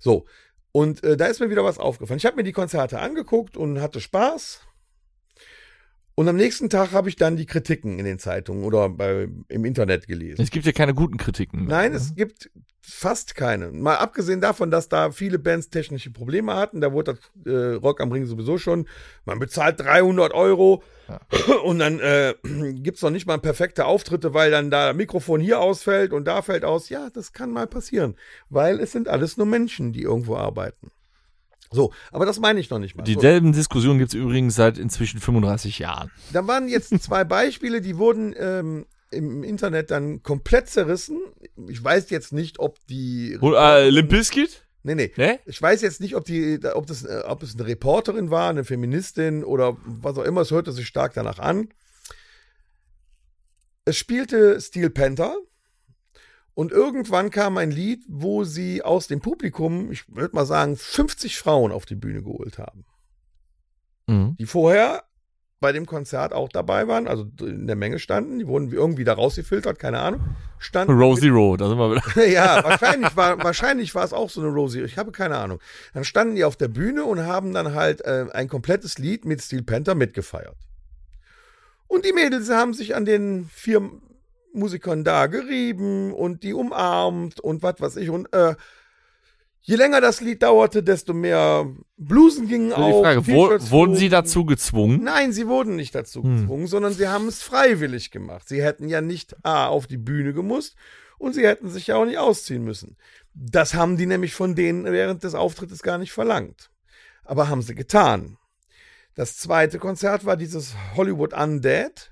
So, 0.00 0.26
und 0.70 1.02
äh, 1.04 1.16
da 1.16 1.26
ist 1.26 1.40
mir 1.40 1.50
wieder 1.50 1.64
was 1.64 1.78
aufgefallen. 1.78 2.18
Ich 2.18 2.26
habe 2.26 2.36
mir 2.36 2.42
die 2.44 2.52
Konzerte 2.52 2.98
angeguckt 3.00 3.56
und 3.56 3.80
hatte 3.80 4.00
Spaß. 4.00 4.60
Und 6.14 6.28
am 6.28 6.36
nächsten 6.36 6.68
Tag 6.68 6.92
habe 6.92 7.08
ich 7.08 7.16
dann 7.16 7.36
die 7.36 7.46
Kritiken 7.46 7.98
in 7.98 8.04
den 8.04 8.18
Zeitungen 8.18 8.64
oder 8.64 8.88
bei, 8.90 9.28
im 9.48 9.64
Internet 9.64 10.06
gelesen. 10.06 10.42
Es 10.42 10.50
gibt 10.50 10.66
ja 10.66 10.72
keine 10.72 10.94
guten 10.94 11.16
Kritiken. 11.16 11.60
mehr, 11.60 11.68
Nein, 11.68 11.92
ne? 11.92 11.96
es 11.96 12.14
gibt 12.14 12.50
fast 12.82 13.34
keine. 13.34 13.70
Mal 13.70 13.96
abgesehen 13.96 14.40
davon, 14.40 14.70
dass 14.70 14.88
da 14.88 15.12
viele 15.12 15.38
Bands 15.38 15.70
technische 15.70 16.10
Probleme 16.10 16.54
hatten, 16.54 16.80
da 16.80 16.92
wurde 16.92 17.14
das 17.14 17.52
äh, 17.52 17.74
Rock 17.76 18.00
am 18.00 18.12
Ring 18.12 18.26
sowieso 18.26 18.58
schon, 18.58 18.88
man 19.24 19.38
bezahlt 19.38 19.80
300 19.80 20.34
Euro 20.34 20.82
und 21.64 21.78
dann 21.78 22.00
äh, 22.00 22.34
gibt's 22.74 23.02
noch 23.02 23.10
nicht 23.10 23.26
mal 23.26 23.38
perfekte 23.38 23.86
Auftritte, 23.86 24.34
weil 24.34 24.50
dann 24.50 24.70
da 24.70 24.92
Mikrofon 24.92 25.40
hier 25.40 25.60
ausfällt 25.60 26.12
und 26.12 26.26
da 26.26 26.42
fällt 26.42 26.64
aus. 26.64 26.88
Ja, 26.88 27.08
das 27.10 27.32
kann 27.32 27.50
mal 27.50 27.66
passieren, 27.66 28.16
weil 28.50 28.80
es 28.80 28.92
sind 28.92 29.08
alles 29.08 29.36
nur 29.36 29.46
Menschen, 29.46 29.92
die 29.92 30.02
irgendwo 30.02 30.36
arbeiten. 30.36 30.90
So, 31.72 31.92
aber 32.10 32.26
das 32.26 32.38
meine 32.38 32.60
ich 32.60 32.70
noch 32.70 32.78
nicht 32.78 32.96
mal. 32.96 33.06
So. 33.06 33.12
Dieselben 33.12 33.52
Diskussionen 33.52 33.98
gibt 33.98 34.10
es 34.10 34.14
übrigens 34.14 34.54
seit 34.54 34.78
inzwischen 34.78 35.20
35 35.20 35.78
Jahren. 35.78 36.10
Da 36.32 36.46
waren 36.46 36.68
jetzt 36.68 37.02
zwei 37.02 37.24
Beispiele, 37.24 37.80
die 37.80 37.96
wurden 37.96 38.34
ähm, 38.38 38.86
im 39.10 39.42
Internet 39.42 39.90
dann 39.90 40.22
komplett 40.22 40.68
zerrissen. 40.68 41.20
Ich 41.68 41.82
weiß 41.82 42.10
jetzt 42.10 42.32
nicht, 42.32 42.58
ob 42.58 42.78
die. 42.86 43.36
Und, 43.40 43.54
äh, 43.54 43.90
Limp 43.90 44.10
Bizkit? 44.10 44.66
Nee, 44.84 44.94
nee. 44.96 45.12
Ne? 45.16 45.38
Ich 45.46 45.60
weiß 45.62 45.80
jetzt 45.82 46.00
nicht, 46.00 46.16
ob 46.16 46.24
die, 46.24 46.58
ob 46.74 46.86
das, 46.86 47.04
äh, 47.04 47.22
ob 47.26 47.42
es 47.42 47.54
eine 47.54 47.66
Reporterin 47.66 48.30
war, 48.30 48.50
eine 48.50 48.64
Feministin 48.64 49.44
oder 49.44 49.76
was 49.84 50.18
auch 50.18 50.24
immer. 50.24 50.40
Es 50.40 50.50
hörte 50.50 50.72
sich 50.72 50.86
stark 50.86 51.14
danach 51.14 51.38
an. 51.38 51.68
Es 53.84 53.96
spielte 53.96 54.60
Steel 54.60 54.90
Panther 54.90 55.36
Und 56.54 56.70
irgendwann 56.70 57.30
kam 57.30 57.56
ein 57.56 57.70
Lied, 57.70 58.04
wo 58.08 58.44
sie 58.44 58.82
aus 58.82 59.06
dem 59.06 59.20
Publikum, 59.20 59.90
ich 59.90 60.04
würde 60.14 60.34
mal 60.34 60.44
sagen, 60.46 60.76
50 60.76 61.38
Frauen 61.38 61.72
auf 61.72 61.86
die 61.86 61.94
Bühne 61.94 62.22
geholt 62.22 62.58
haben, 62.58 62.84
Mhm. 64.06 64.36
die 64.38 64.46
vorher 64.46 65.04
bei 65.60 65.70
dem 65.72 65.86
Konzert 65.86 66.32
auch 66.32 66.48
dabei 66.48 66.88
waren, 66.88 67.06
also 67.06 67.24
in 67.40 67.68
der 67.68 67.76
Menge 67.76 68.00
standen, 68.00 68.40
die 68.40 68.48
wurden 68.48 68.72
irgendwie 68.72 69.04
da 69.04 69.12
rausgefiltert, 69.14 69.78
keine 69.78 70.00
Ahnung, 70.00 70.20
standen 70.58 70.92
Rosie 71.00 71.28
Road, 71.28 71.60
da 71.60 71.68
sind 71.68 71.78
wir 71.78 71.92
wieder. 71.92 72.26
ja, 72.26 72.62
wahrscheinlich 72.64 73.16
war, 73.16 73.38
wahrscheinlich 73.42 73.94
war 73.94 74.04
es 74.04 74.12
auch 74.12 74.28
so 74.28 74.40
eine 74.40 74.50
Rosie. 74.50 74.80
Ich 74.82 74.98
habe 74.98 75.12
keine 75.12 75.38
Ahnung. 75.38 75.60
Dann 75.94 76.02
standen 76.04 76.34
die 76.34 76.44
auf 76.44 76.56
der 76.56 76.66
Bühne 76.68 77.04
und 77.04 77.20
haben 77.24 77.54
dann 77.54 77.74
halt 77.74 78.04
äh, 78.04 78.26
ein 78.32 78.48
komplettes 78.48 78.98
Lied 78.98 79.24
mit 79.24 79.40
Steel 79.40 79.62
Panther 79.62 79.94
mitgefeiert. 79.94 80.56
Und 81.86 82.04
die 82.04 82.12
Mädels 82.12 82.50
haben 82.50 82.74
sich 82.74 82.96
an 82.96 83.04
den 83.04 83.48
vier 83.52 83.88
Musikern 84.52 85.04
da 85.04 85.26
gerieben 85.26 86.12
und 86.12 86.42
die 86.42 86.52
umarmt 86.54 87.40
und 87.40 87.62
was 87.62 87.80
weiß 87.80 87.96
ich. 87.96 88.10
Und 88.10 88.32
äh, 88.32 88.54
je 89.60 89.76
länger 89.76 90.00
das 90.00 90.20
Lied 90.20 90.42
dauerte, 90.42 90.82
desto 90.82 91.14
mehr 91.14 91.66
Blusen 91.96 92.48
gingen 92.48 92.72
Also 92.72 92.86
die 92.88 92.92
auf. 92.94 93.02
Frage, 93.02 93.26
wo, 93.28 93.70
wurden 93.70 93.94
sie 93.94 94.08
dazu 94.08 94.44
gezwungen? 94.44 95.02
Nein, 95.04 95.32
sie 95.32 95.46
wurden 95.46 95.76
nicht 95.76 95.94
dazu 95.94 96.22
Hm. 96.22 96.40
gezwungen, 96.40 96.66
sondern 96.66 96.92
sie 96.92 97.08
haben 97.08 97.28
es 97.28 97.42
freiwillig 97.42 98.10
gemacht. 98.10 98.48
Sie 98.48 98.62
hätten 98.62 98.88
ja 98.88 99.00
nicht 99.00 99.36
A 99.44 99.66
auf 99.66 99.86
die 99.86 99.98
Bühne 99.98 100.32
gemusst 100.32 100.74
und 101.18 101.34
sie 101.34 101.46
hätten 101.46 101.68
sich 101.70 101.86
ja 101.88 101.96
auch 101.96 102.04
nicht 102.04 102.18
ausziehen 102.18 102.64
müssen. 102.64 102.96
Das 103.34 103.74
haben 103.74 103.96
die 103.96 104.06
nämlich 104.06 104.34
von 104.34 104.54
denen 104.54 104.84
während 104.84 105.22
des 105.24 105.34
Auftrittes 105.34 105.82
gar 105.82 105.96
nicht 105.98 106.12
verlangt. 106.12 106.70
Aber 107.24 107.48
haben 107.48 107.62
sie 107.62 107.74
getan. 107.74 108.36
Das 109.14 109.36
zweite 109.36 109.78
Konzert 109.78 110.24
war 110.24 110.36
dieses 110.36 110.74
Hollywood 110.96 111.32
Undead. 111.34 112.11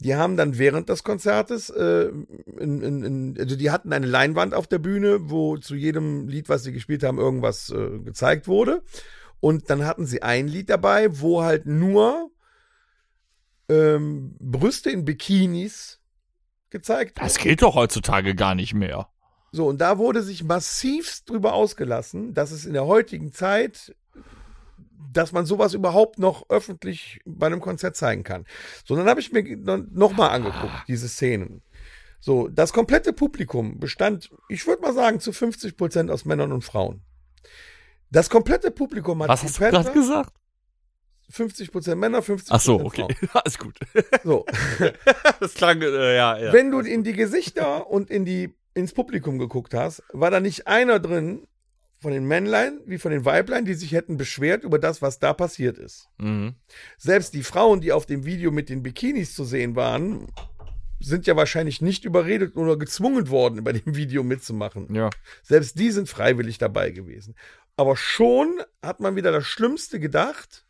Die 0.00 0.16
haben 0.16 0.36
dann 0.36 0.58
während 0.58 0.88
des 0.88 1.04
Konzertes, 1.04 1.70
äh, 1.70 2.10
in, 2.58 2.82
in, 2.82 3.04
in, 3.04 3.36
also 3.38 3.54
die 3.56 3.70
hatten 3.70 3.92
eine 3.92 4.06
Leinwand 4.06 4.52
auf 4.54 4.66
der 4.66 4.78
Bühne, 4.78 5.30
wo 5.30 5.56
zu 5.58 5.74
jedem 5.76 6.26
Lied, 6.28 6.48
was 6.48 6.64
sie 6.64 6.72
gespielt 6.72 7.04
haben, 7.04 7.18
irgendwas 7.18 7.70
äh, 7.70 7.98
gezeigt 8.00 8.48
wurde. 8.48 8.82
Und 9.40 9.70
dann 9.70 9.84
hatten 9.86 10.06
sie 10.06 10.22
ein 10.22 10.48
Lied 10.48 10.70
dabei, 10.70 11.20
wo 11.20 11.42
halt 11.42 11.66
nur 11.66 12.30
ähm, 13.68 14.36
Brüste 14.40 14.90
in 14.90 15.04
Bikinis 15.04 16.00
gezeigt 16.70 17.18
Das 17.20 17.36
wurden. 17.36 17.42
geht 17.48 17.62
doch 17.62 17.74
heutzutage 17.74 18.34
gar 18.34 18.54
nicht 18.54 18.74
mehr. 18.74 19.08
So, 19.52 19.66
und 19.66 19.80
da 19.80 19.98
wurde 19.98 20.22
sich 20.22 20.42
massivst 20.44 21.28
drüber 21.28 21.52
ausgelassen, 21.52 22.32
dass 22.34 22.50
es 22.52 22.64
in 22.64 22.72
der 22.72 22.86
heutigen 22.86 23.32
Zeit, 23.32 23.94
dass 25.12 25.32
man 25.32 25.46
sowas 25.46 25.74
überhaupt 25.74 26.18
noch 26.18 26.48
öffentlich 26.50 27.20
bei 27.24 27.46
einem 27.46 27.60
Konzert 27.60 27.96
zeigen 27.96 28.22
kann. 28.24 28.44
So, 28.84 28.94
dann 28.96 29.06
habe 29.08 29.20
ich 29.20 29.32
mir 29.32 29.42
nochmal 29.92 30.30
angeguckt, 30.30 30.72
diese 30.88 31.08
Szenen. 31.08 31.62
So, 32.20 32.48
das 32.48 32.72
komplette 32.72 33.12
Publikum 33.12 33.80
bestand, 33.80 34.30
ich 34.48 34.66
würde 34.66 34.82
mal 34.82 34.94
sagen, 34.94 35.18
zu 35.20 35.32
50 35.32 35.76
Prozent 35.76 36.10
aus 36.10 36.24
Männern 36.24 36.52
und 36.52 36.62
Frauen. 36.62 37.02
Das 38.10 38.30
komplette 38.30 38.70
Publikum 38.70 39.22
hat 39.22 39.28
Was 39.30 39.42
hast 39.42 39.56
du 39.56 39.60
gerade 39.60 39.76
Panther- 39.76 39.92
gesagt? 39.94 40.32
50 41.30 41.72
Prozent 41.72 41.98
Männer, 41.98 42.20
50% 42.20 42.46
Ach 42.50 42.60
so, 42.60 42.78
Frauen. 42.78 42.86
okay. 42.86 43.06
Alles 43.32 43.58
gut. 43.58 43.78
So, 44.22 44.44
Das 45.40 45.54
klang, 45.54 45.80
äh, 45.80 46.14
ja, 46.14 46.36
ja. 46.38 46.52
wenn 46.52 46.70
du 46.70 46.80
in 46.80 47.04
die 47.04 47.14
Gesichter 47.14 47.86
und 47.88 48.10
in 48.10 48.24
die, 48.26 48.54
ins 48.74 48.92
Publikum 48.92 49.38
geguckt 49.38 49.72
hast, 49.72 50.02
war 50.12 50.30
da 50.30 50.40
nicht 50.40 50.66
einer 50.66 51.00
drin 51.00 51.46
von 52.02 52.12
den 52.12 52.26
Männlein 52.26 52.80
wie 52.84 52.98
von 52.98 53.12
den 53.12 53.24
Weiblein, 53.24 53.64
die 53.64 53.74
sich 53.74 53.92
hätten 53.92 54.16
beschwert 54.16 54.64
über 54.64 54.78
das, 54.78 55.00
was 55.00 55.18
da 55.18 55.32
passiert 55.32 55.78
ist. 55.78 56.08
Mhm. 56.18 56.54
Selbst 56.98 57.32
die 57.32 57.42
Frauen, 57.42 57.80
die 57.80 57.92
auf 57.92 58.06
dem 58.06 58.26
Video 58.26 58.50
mit 58.50 58.68
den 58.68 58.82
Bikinis 58.82 59.34
zu 59.34 59.44
sehen 59.44 59.76
waren, 59.76 60.26
sind 61.00 61.26
ja 61.26 61.36
wahrscheinlich 61.36 61.80
nicht 61.80 62.04
überredet 62.04 62.56
oder 62.56 62.76
gezwungen 62.76 63.30
worden, 63.30 63.64
bei 63.64 63.72
dem 63.72 63.96
Video 63.96 64.22
mitzumachen. 64.22 64.92
Ja. 64.94 65.10
Selbst 65.42 65.78
die 65.78 65.90
sind 65.90 66.08
freiwillig 66.08 66.58
dabei 66.58 66.90
gewesen. 66.90 67.34
Aber 67.76 67.96
schon 67.96 68.60
hat 68.82 69.00
man 69.00 69.16
wieder 69.16 69.32
das 69.32 69.46
Schlimmste 69.46 69.98
gedacht 69.98 70.64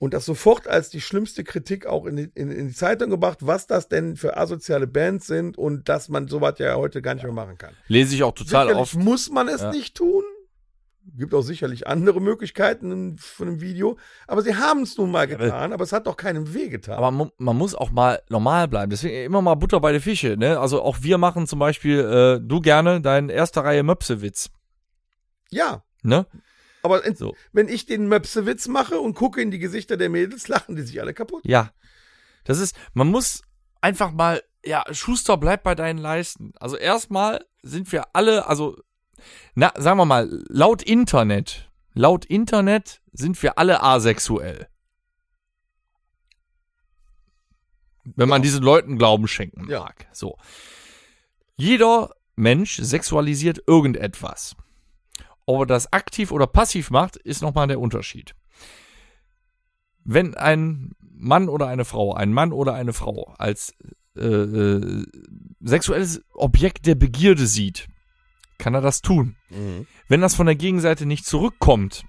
und 0.00 0.14
das 0.14 0.24
sofort 0.24 0.66
als 0.66 0.88
die 0.90 1.00
schlimmste 1.00 1.44
Kritik 1.44 1.84
auch 1.86 2.06
in 2.06 2.16
die, 2.16 2.30
in, 2.34 2.50
in 2.50 2.68
die 2.68 2.74
Zeitung 2.74 3.10
gebracht, 3.10 3.38
was 3.42 3.66
das 3.66 3.86
denn 3.86 4.16
für 4.16 4.36
asoziale 4.36 4.86
Bands 4.86 5.26
sind 5.28 5.56
und 5.58 5.88
dass 5.90 6.08
man 6.08 6.26
sowas 6.26 6.54
ja 6.58 6.74
heute 6.74 7.02
gar 7.02 7.14
nicht 7.14 7.22
mehr 7.22 7.32
machen 7.32 7.58
kann. 7.58 7.74
Lese 7.86 8.14
ich 8.14 8.22
auch 8.22 8.32
total 8.32 8.66
sicherlich 8.68 8.80
oft. 8.80 8.94
muss 8.96 9.30
man 9.30 9.46
es 9.46 9.60
Ja. 9.60 9.70
nicht 9.70 9.94
tun. 9.96 10.24
Gibt 11.16 11.34
auch 11.34 11.42
sicherlich 11.42 11.86
andere 11.86 12.20
Möglichkeiten 12.20 13.16
von 13.18 13.48
einem 13.48 13.60
Video. 13.60 13.98
Aber 14.26 14.42
sie 14.42 14.54
haben 14.54 14.82
es 14.82 14.96
nun 14.96 15.10
mal 15.10 15.26
getan, 15.26 15.72
aber 15.72 15.82
es 15.82 15.92
hat 15.92 16.06
doch 16.06 16.16
keinem 16.16 16.54
weh 16.54 16.68
getan. 16.68 16.96
Aber 16.96 17.10
man, 17.10 17.30
man 17.38 17.56
muss 17.56 17.74
auch 17.74 17.90
mal 17.90 18.22
normal 18.28 18.68
bleiben. 18.68 18.90
Deswegen 18.90 19.24
immer 19.24 19.42
mal 19.42 19.54
Butter 19.56 19.80
bei 19.80 19.92
der 19.92 20.00
Fische. 20.00 20.36
Ne? 20.38 20.58
Also 20.60 20.82
auch 20.82 20.98
wir 21.02 21.18
machen 21.18 21.46
zum 21.46 21.58
Beispiel, 21.58 21.98
äh, 22.00 22.46
du 22.46 22.60
gerne, 22.60 23.00
deinen 23.00 23.28
erste 23.28 23.64
Reihe 23.64 23.82
Möpsewitz. 23.82 24.50
ja, 25.50 25.82
Ne? 26.02 26.26
Aber 26.82 27.04
in, 27.04 27.14
So. 27.14 27.34
wenn 27.52 27.68
ich 27.68 27.86
den 27.86 28.08
Möpsewitz 28.08 28.68
mache 28.68 28.98
und 29.00 29.14
gucke 29.14 29.40
in 29.42 29.50
die 29.50 29.58
Gesichter 29.58 29.96
der 29.96 30.08
Mädels, 30.10 30.48
lachen 30.48 30.76
die 30.76 30.82
sich 30.82 31.00
alle 31.00 31.14
kaputt. 31.14 31.42
Ja. 31.44 31.70
Das 32.44 32.58
ist, 32.58 32.74
man 32.94 33.08
muss 33.08 33.42
einfach 33.80 34.12
mal, 34.12 34.42
ja, 34.64 34.84
Schuster, 34.90 35.36
bleib 35.36 35.62
bei 35.62 35.74
deinen 35.74 35.98
Leisten. 35.98 36.52
Also 36.58 36.76
erstmal 36.76 37.44
sind 37.62 37.90
wir 37.92 38.04
alle, 38.14 38.46
also, 38.46 38.76
na, 39.54 39.72
sagen 39.76 39.98
wir 39.98 40.04
mal, 40.06 40.42
laut 40.48 40.82
Internet, 40.82 41.70
laut 41.92 42.24
Internet 42.24 43.00
sind 43.12 43.42
wir 43.42 43.58
alle 43.58 43.82
asexuell. 43.82 44.68
Wenn 48.04 48.28
man 48.28 48.42
diesen 48.42 48.62
Leuten 48.62 48.98
Glauben 48.98 49.28
schenken 49.28 49.68
Ja. 49.68 49.80
mag. 49.80 50.06
So. 50.12 50.36
Jeder 51.56 52.14
Mensch 52.36 52.76
sexualisiert 52.80 53.62
irgendetwas. 53.66 54.56
Ob 55.46 55.62
er 55.62 55.66
das 55.66 55.92
aktiv 55.92 56.32
oder 56.32 56.46
passiv 56.46 56.90
macht, 56.90 57.16
ist 57.16 57.42
nochmal 57.42 57.66
der 57.66 57.80
Unterschied. 57.80 58.34
Wenn 60.04 60.34
ein 60.34 60.92
Mann 61.00 61.48
oder 61.48 61.66
eine 61.66 61.84
Frau, 61.84 62.14
ein 62.14 62.32
Mann 62.32 62.52
oder 62.52 62.74
eine 62.74 62.92
Frau 62.92 63.34
als 63.38 63.74
äh, 64.16 64.24
äh, 64.24 65.06
sexuelles 65.60 66.22
Objekt 66.34 66.86
der 66.86 66.94
Begierde 66.94 67.46
sieht, 67.46 67.88
kann 68.58 68.74
er 68.74 68.80
das 68.80 69.00
tun. 69.00 69.36
Wenn 70.08 70.20
das 70.20 70.34
von 70.34 70.46
der 70.46 70.54
Gegenseite 70.54 71.06
nicht 71.06 71.24
zurückkommt, 71.24 72.04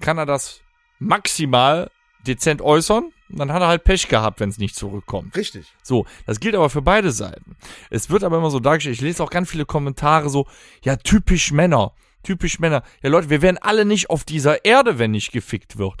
kann 0.00 0.16
er 0.16 0.26
das 0.26 0.60
maximal 0.98 1.90
dezent 2.26 2.62
äußern. 2.62 3.12
Und 3.30 3.38
dann 3.38 3.52
hat 3.52 3.60
er 3.60 3.68
halt 3.68 3.84
Pech 3.84 4.08
gehabt, 4.08 4.40
wenn 4.40 4.48
es 4.48 4.58
nicht 4.58 4.74
zurückkommt. 4.74 5.36
Richtig. 5.36 5.74
So, 5.82 6.06
das 6.24 6.40
gilt 6.40 6.54
aber 6.54 6.70
für 6.70 6.80
beide 6.80 7.12
Seiten. 7.12 7.56
Es 7.90 8.08
wird 8.08 8.24
aber 8.24 8.38
immer 8.38 8.50
so 8.50 8.60
dargestellt, 8.60 8.96
ich 8.96 9.02
lese 9.02 9.22
auch 9.22 9.30
ganz 9.30 9.50
viele 9.50 9.66
Kommentare 9.66 10.30
so, 10.30 10.46
ja, 10.82 10.96
typisch 10.96 11.52
Männer, 11.52 11.92
typisch 12.28 12.58
Männer. 12.58 12.82
Ja, 13.02 13.08
Leute, 13.08 13.30
wir 13.30 13.40
wären 13.40 13.56
alle 13.56 13.86
nicht 13.86 14.10
auf 14.10 14.24
dieser 14.24 14.66
Erde, 14.66 14.98
wenn 14.98 15.12
nicht 15.12 15.32
gefickt 15.32 15.78
wird. 15.78 15.94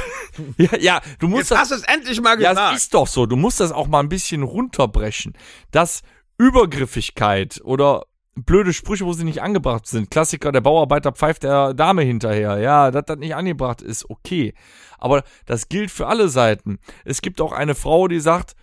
ja, 0.58 0.76
ja, 0.78 1.00
du 1.18 1.28
musst 1.28 1.48
Jetzt 1.48 1.58
hast 1.58 1.70
du 1.70 1.76
es 1.76 1.82
endlich 1.84 2.20
mal 2.20 2.38
ja, 2.38 2.50
gesagt. 2.50 2.76
es 2.76 2.82
ist 2.82 2.94
doch 2.94 3.06
so. 3.06 3.24
Du 3.24 3.36
musst 3.36 3.58
das 3.58 3.72
auch 3.72 3.86
mal 3.86 4.00
ein 4.00 4.10
bisschen 4.10 4.42
runterbrechen. 4.42 5.32
Dass 5.70 6.02
Übergriffigkeit 6.36 7.62
oder 7.64 8.04
blöde 8.34 8.74
Sprüche, 8.74 9.06
wo 9.06 9.14
sie 9.14 9.24
nicht 9.24 9.40
angebracht 9.40 9.86
sind. 9.86 10.10
Klassiker, 10.10 10.52
der 10.52 10.60
Bauarbeiter 10.60 11.12
pfeift 11.12 11.44
der 11.44 11.72
Dame 11.72 12.02
hinterher. 12.02 12.58
Ja, 12.58 12.90
dass 12.90 13.06
das 13.06 13.16
nicht 13.16 13.34
angebracht 13.34 13.80
ist, 13.80 14.10
okay. 14.10 14.52
Aber 14.98 15.24
das 15.46 15.70
gilt 15.70 15.90
für 15.90 16.06
alle 16.06 16.28
Seiten. 16.28 16.80
Es 17.06 17.22
gibt 17.22 17.40
auch 17.40 17.52
eine 17.52 17.74
Frau, 17.74 18.08
die 18.08 18.20
sagt, 18.20 18.56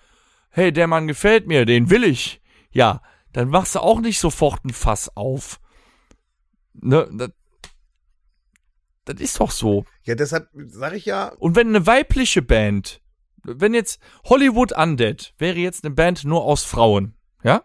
hey, 0.51 0.71
der 0.71 0.85
Mann 0.85 1.07
gefällt 1.07 1.47
mir, 1.47 1.65
den 1.65 1.89
will 1.89 2.03
ich. 2.03 2.39
Ja, 2.69 3.01
dann 3.33 3.49
machst 3.49 3.73
du 3.73 3.79
auch 3.79 3.99
nicht 3.99 4.19
sofort 4.19 4.63
ein 4.63 4.73
Fass 4.73 5.15
auf. 5.17 5.59
Ne, 6.81 7.09
das, 7.11 7.31
das 9.05 9.19
ist 9.19 9.39
doch 9.39 9.51
so. 9.51 9.85
Ja, 10.03 10.15
deshalb 10.15 10.49
sage 10.53 10.97
ich 10.97 11.05
ja, 11.05 11.29
Und 11.39 11.55
wenn 11.55 11.69
eine 11.69 11.87
weibliche 11.87 12.41
Band, 12.41 13.01
wenn 13.43 13.73
jetzt 13.73 13.99
Hollywood 14.25 14.71
Undead 14.73 15.33
wäre 15.37 15.57
jetzt 15.57 15.83
eine 15.83 15.93
Band 15.93 16.25
nur 16.25 16.43
aus 16.43 16.63
Frauen, 16.63 17.15
ja? 17.43 17.63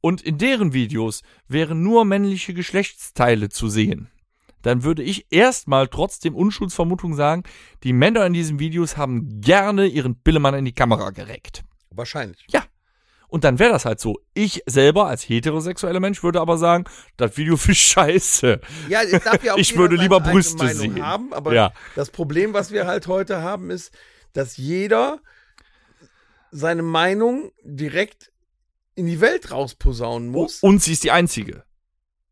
Und 0.00 0.20
in 0.20 0.38
deren 0.38 0.72
Videos 0.72 1.22
wären 1.46 1.82
nur 1.82 2.04
männliche 2.04 2.54
Geschlechtsteile 2.54 3.50
zu 3.50 3.68
sehen, 3.68 4.10
dann 4.62 4.82
würde 4.82 5.02
ich 5.02 5.26
erstmal 5.30 5.88
trotzdem 5.88 6.34
Unschuldsvermutung 6.34 7.14
sagen, 7.14 7.42
die 7.82 7.92
Männer 7.92 8.26
in 8.26 8.32
diesen 8.32 8.58
Videos 8.58 8.96
haben 8.96 9.40
gerne 9.40 9.86
ihren 9.86 10.16
Billemann 10.16 10.54
in 10.54 10.64
die 10.64 10.74
Kamera 10.74 11.10
gereckt. 11.10 11.64
wahrscheinlich. 11.90 12.44
Und 13.32 13.44
dann 13.44 13.58
wäre 13.58 13.72
das 13.72 13.86
halt 13.86 13.98
so. 13.98 14.18
Ich 14.34 14.62
selber 14.66 15.06
als 15.06 15.22
heterosexueller 15.26 16.00
Mensch 16.00 16.22
würde 16.22 16.38
aber 16.40 16.58
sagen, 16.58 16.84
das 17.16 17.38
Video 17.38 17.56
für 17.56 17.74
scheiße. 17.74 18.60
Ja, 18.90 19.00
es 19.02 19.24
darf 19.24 19.42
ja 19.42 19.54
auch 19.54 19.58
Ich 19.58 19.74
würde 19.74 19.96
lieber 19.96 20.20
Brüste 20.20 20.58
Meinung 20.62 20.76
sehen. 20.78 21.02
haben, 21.02 21.32
aber 21.32 21.54
Ja. 21.54 21.72
das 21.94 22.10
Problem, 22.10 22.52
was 22.52 22.72
wir 22.72 22.86
halt 22.86 23.06
heute 23.06 23.40
haben, 23.40 23.70
ist, 23.70 23.90
dass 24.34 24.58
jeder 24.58 25.18
seine 26.50 26.82
Meinung 26.82 27.52
direkt 27.64 28.30
in 28.94 29.06
die 29.06 29.22
Welt 29.22 29.50
rausposaunen 29.50 30.28
muss. 30.28 30.60
Und 30.60 30.82
sie 30.82 30.92
ist 30.92 31.02
die 31.04 31.10
einzige. 31.10 31.64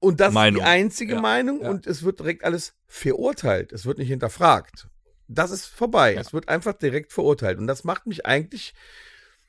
Und 0.00 0.20
das 0.20 0.28
ist 0.28 0.34
Meinung. 0.34 0.60
die 0.62 0.66
einzige 0.68 1.14
Ja, 1.14 1.20
Meinung 1.22 1.62
ja. 1.62 1.70
und 1.70 1.86
es 1.86 2.02
wird 2.02 2.20
direkt 2.20 2.44
alles 2.44 2.74
verurteilt. 2.86 3.72
Es 3.72 3.86
wird 3.86 3.96
nicht 3.98 4.08
hinterfragt. 4.08 4.88
Das 5.28 5.50
ist 5.50 5.64
vorbei. 5.64 6.14
Ja. 6.14 6.20
Es 6.20 6.34
wird 6.34 6.50
einfach 6.50 6.74
direkt 6.74 7.12
verurteilt. 7.14 7.58
Und 7.58 7.66
das 7.66 7.84
macht 7.84 8.06
mich 8.06 8.26
eigentlich 8.26 8.74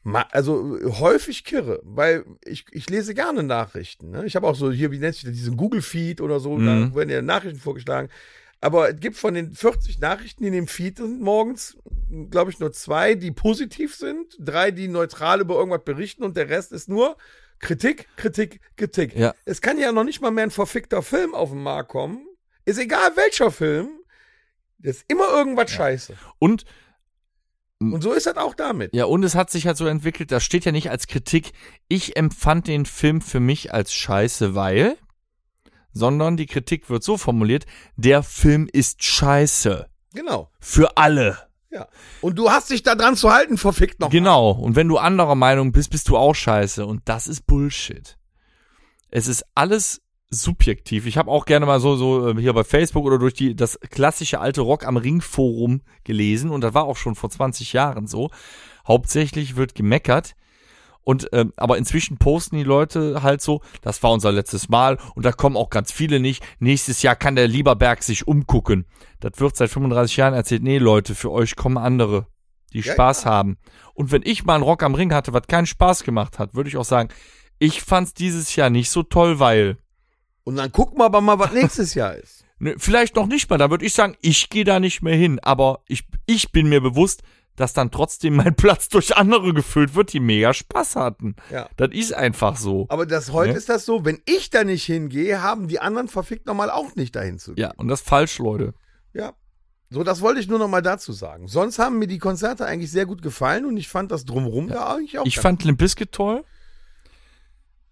also 0.03 0.78
häufig 0.99 1.44
kirre, 1.44 1.80
weil 1.84 2.26
ich, 2.44 2.65
ich 2.72 2.90
lese 2.90 3.14
gerne 3.14 3.44
Nachrichten. 3.44 4.10
Ne? 4.11 4.26
Ich 4.26 4.36
habe 4.36 4.48
auch 4.48 4.56
so 4.56 4.72
hier, 4.72 4.91
wie 4.91 4.98
nennt 4.99 5.15
sich 5.15 5.26
das, 5.26 5.34
diesen 5.34 5.57
Google-Feed 5.57 6.22
oder 6.22 6.40
so, 6.40 6.57
Mhm. 6.57 6.65
da 6.91 6.95
werden 6.95 7.10
ja 7.10 7.22
Nachrichten 7.22 7.60
vorgeschlagen. 7.60 8.10
Aber 8.64 8.90
es 8.90 8.99
gibt 8.99 9.15
von 9.18 9.34
den 9.34 9.53
40 9.53 9.99
Nachrichten, 9.99 10.44
die 10.44 10.48
in 10.48 10.53
dem 10.53 10.68
Feed 10.68 10.98
sind 10.98 11.19
morgens, 11.22 11.78
glaube 12.30 12.52
ich, 12.52 12.60
nur 12.60 12.72
zwei, 12.72 13.15
die 13.15 13.32
positiv 13.32 13.95
sind, 13.95 14.36
drei, 14.40 14.69
die 14.72 14.88
neutral 14.88 15.41
über 15.41 15.56
irgendwas 15.56 15.84
berichten 15.84 16.23
und 16.23 16.38
der 16.38 16.49
Rest 16.49 16.72
ist 16.72 16.88
nur 16.88 17.18
Kritik, 17.60 18.07
Kritik, 18.18 18.60
Kritik. 18.76 19.15
Ja. 19.15 19.34
Es 19.45 19.61
kann 19.61 19.78
ja 19.80 19.91
noch 19.91 20.03
nicht 20.03 20.22
mal 20.22 20.32
mehr 20.32 20.44
ein 20.45 20.52
verfickter 20.52 21.02
Film 21.02 21.34
auf 21.36 21.49
den 21.49 21.61
Markt 21.64 21.90
kommen. 21.90 22.26
Ist 22.65 22.80
egal 22.80 23.11
welcher 23.15 23.52
Film, 23.52 23.90
das 24.78 24.98
ist 24.98 25.06
immer 25.11 25.30
irgendwas 25.30 25.69
scheiße. 25.72 26.15
Und 26.40 26.65
Und 27.82 28.02
so 28.02 28.14
ist 28.14 28.28
das 28.28 28.38
auch 28.38 28.53
damit. 28.53 28.94
Ja, 28.94 29.06
und 29.06 29.24
es 29.24 29.36
hat 29.36 29.49
sich 29.49 29.66
halt 29.66 29.78
so 29.78 29.88
entwickelt, 29.88 30.32
das 30.32 30.44
steht 30.44 30.66
ja 30.66 30.72
nicht 30.72 30.91
als 30.91 31.08
Kritik, 31.08 31.52
ich 31.88 32.16
empfand 32.16 32.68
den 32.68 32.86
Film 32.86 33.22
für 33.22 33.40
mich 33.40 33.74
als 33.74 33.94
scheiße, 33.94 34.53
weil, 34.53 34.98
sondern 35.91 36.38
die 36.38 36.45
Kritik 36.45 36.90
wird 36.90 37.03
so 37.03 37.18
formuliert, 37.18 37.66
der 37.95 38.24
Film 38.24 38.70
ist 38.72 39.03
scheiße. 39.03 39.88
Genau. 40.14 40.52
Für 40.60 40.98
alle. 40.98 41.38
Ja. 41.72 41.88
Und 42.20 42.38
du 42.38 42.52
hast 42.52 42.70
dich 42.70 42.84
da 42.84 42.95
dran 42.95 43.16
zu 43.16 43.32
halten, 43.32 43.58
verfickt 43.58 43.99
noch. 43.99 44.10
Genau. 44.10 44.52
Und 44.52 44.76
wenn 44.76 44.90
du 44.90 44.98
anderer 44.98 45.36
Meinung 45.36 45.72
bist, 45.72 45.90
bist 45.90 46.10
du 46.10 46.18
auch 46.18 46.36
scheiße. 46.36 46.86
Und 46.86 47.02
das 47.06 47.28
ist 47.28 47.48
Bullshit. 47.48 48.18
Es 49.10 49.28
ist 49.28 49.45
alles 49.56 50.02
subjektiv. 50.32 51.06
Ich 51.06 51.18
habe 51.18 51.30
auch 51.30 51.45
gerne 51.45 51.66
mal 51.66 51.80
so, 51.80 51.95
so 51.95 52.30
äh, 52.30 52.41
hier 52.41 52.53
bei 52.53 52.64
Facebook 52.64 53.06
oder 53.06 53.20
durch 53.20 53.34
die, 53.34 53.56
das 53.56 53.80
klassische 53.90 54.40
alte 54.40 54.62
Rock 54.62 54.88
am 54.88 54.98
Ring 54.98 55.22
Forum 55.22 55.82
gelesen. 56.03 56.49
Und 56.49 56.62
das 56.62 56.74
war 56.74 56.86
auch 56.86 56.98
schon 56.98 57.16
vor 57.16 57.30
20 57.30 57.74
Jahren 57.74 58.08
so. 58.08 58.32
Hauptsächlich 58.88 59.56
wird 59.56 59.76
gemeckert. 59.76 60.36
Und 61.03 61.30
ähm, 61.34 61.52
aber 61.58 61.78
inzwischen 61.78 62.18
posten 62.18 62.58
die 62.58 62.64
Leute 62.64 63.24
halt 63.24 63.41
so, 63.41 63.62
das 63.82 64.03
war 64.03 64.12
unser 64.12 64.32
letztes 64.32 64.70
Mal 64.70 64.99
und 65.16 65.26
da 65.26 65.32
kommen 65.32 65.58
auch 65.58 65.72
ganz 65.72 65.91
viele 65.91 66.20
nicht. 66.20 66.44
Nächstes 66.60 67.02
Jahr 67.02 67.16
kann 67.16 67.36
der 67.36 67.48
Lieberberg 67.48 68.03
sich 68.03 68.28
umgucken. 68.28 68.86
Das 69.20 69.34
wird 69.38 69.58
seit 69.58 69.72
35 69.72 70.18
Jahren 70.18 70.36
erzählt. 70.36 70.62
Nee, 70.62 70.78
Leute, 70.78 71.16
für 71.16 71.32
euch 71.32 71.56
kommen 71.56 71.78
andere, 71.78 72.28
die 72.72 72.82
Ja, 72.82 72.94
Spaß 72.94 73.26
haben. 73.26 73.58
Und 73.95 74.12
wenn 74.12 74.22
ich 74.24 74.45
mal 74.45 74.56
einen 74.56 74.64
Rock 74.64 74.84
am 74.84 74.94
Ring 74.94 75.12
hatte, 75.12 75.34
was 75.34 75.48
keinen 75.48 75.66
Spaß 75.66 76.03
gemacht 76.03 76.38
hat, 76.38 76.53
würde 76.53 76.70
ich 76.70 76.78
auch 76.78 76.86
sagen, 76.86 77.10
ich 77.58 77.82
fand's 77.82 78.14
dieses 78.14 78.56
Jahr 78.56 78.70
nicht 78.70 78.91
so 78.91 79.02
toll, 79.02 79.40
weil 79.40 79.78
Und 80.43 80.55
dann 80.55 80.72
gucken 80.72 80.97
wir 80.99 81.05
aber 81.05 81.22
mal, 81.22 81.39
was 81.39 81.51
nächstes 81.53 81.93
Jahr 81.93 82.15
ist. 82.15 82.43
ne, 82.59 82.76
vielleicht 82.77 83.15
noch 83.15 83.27
nicht 83.27 83.49
mal. 83.49 83.57
Da 83.57 83.69
würde 83.69 83.85
ich 83.85 83.93
sagen, 83.93 84.15
ich 84.22 84.49
gehe 84.49 84.63
da 84.63 84.80
nicht 84.80 85.01
mehr 85.01 85.15
hin. 85.15 85.39
Aber 85.41 85.81
ich, 85.88 86.03
ich 86.26 86.51
bin 86.51 86.68
mir 86.69 86.81
bewusst, 86.81 87.22
dass 87.55 87.73
dann 87.73 87.91
trotzdem 87.91 88.35
mein 88.38 88.55
Platz 88.55 88.89
durch 88.89 89.15
andere 89.18 89.53
gefüllt 89.53 89.93
wird, 89.93 90.13
die 90.13 90.19
mega 90.19 90.53
Spaß 90.53 90.95
hatten. 90.95 91.35
Ja. 91.51 91.69
Das 91.77 91.89
ist 91.91 92.13
einfach 92.13 92.55
so. 92.57 92.85
Aber 92.89 93.05
das 93.05 93.31
heute 93.31 93.51
Ja. 93.51 93.57
ist 93.57 93.69
das 93.69 93.85
so, 93.85 94.03
wenn 94.05 94.19
ich 94.26 94.49
da 94.49 94.63
nicht 94.63 94.85
hingehe, 94.85 95.41
haben 95.43 95.68
die 95.68 95.80
anderen 95.80 96.07
verfickt 96.07 96.45
nochmal 96.47 96.69
auch 96.72 96.95
nicht 96.95 97.15
dahin 97.15 97.38
zu 97.39 97.53
gehen. 97.53 97.63
Ja, 97.63 97.73
und 97.77 97.88
das 97.88 98.01
ist 98.01 98.07
falsch, 98.07 98.39
Leute. 98.39 98.73
Ja. 99.13 99.34
So, 99.93 100.03
das 100.03 100.22
wollte 100.22 100.39
ich 100.39 100.47
nur 100.47 100.57
nochmal 100.57 100.81
dazu 100.81 101.11
sagen. 101.11 101.49
Sonst 101.49 101.77
haben 101.77 101.99
mir 101.99 102.07
die 102.07 102.18
Konzerte 102.18 102.65
eigentlich 102.65 102.89
sehr 102.89 103.05
gut 103.05 103.22
gefallen 103.22 103.65
und 103.65 103.76
ich 103.76 103.89
fand 103.89 104.09
das 104.09 104.23
drumherum 104.23 104.69
da 104.69 104.95
eigentlich 104.95 105.19
auch. 105.19 105.26
Ich 105.26 105.38
fand 105.38 105.65
Limp 105.65 105.80
Bizkit 105.80 106.13
toll. 106.13 106.45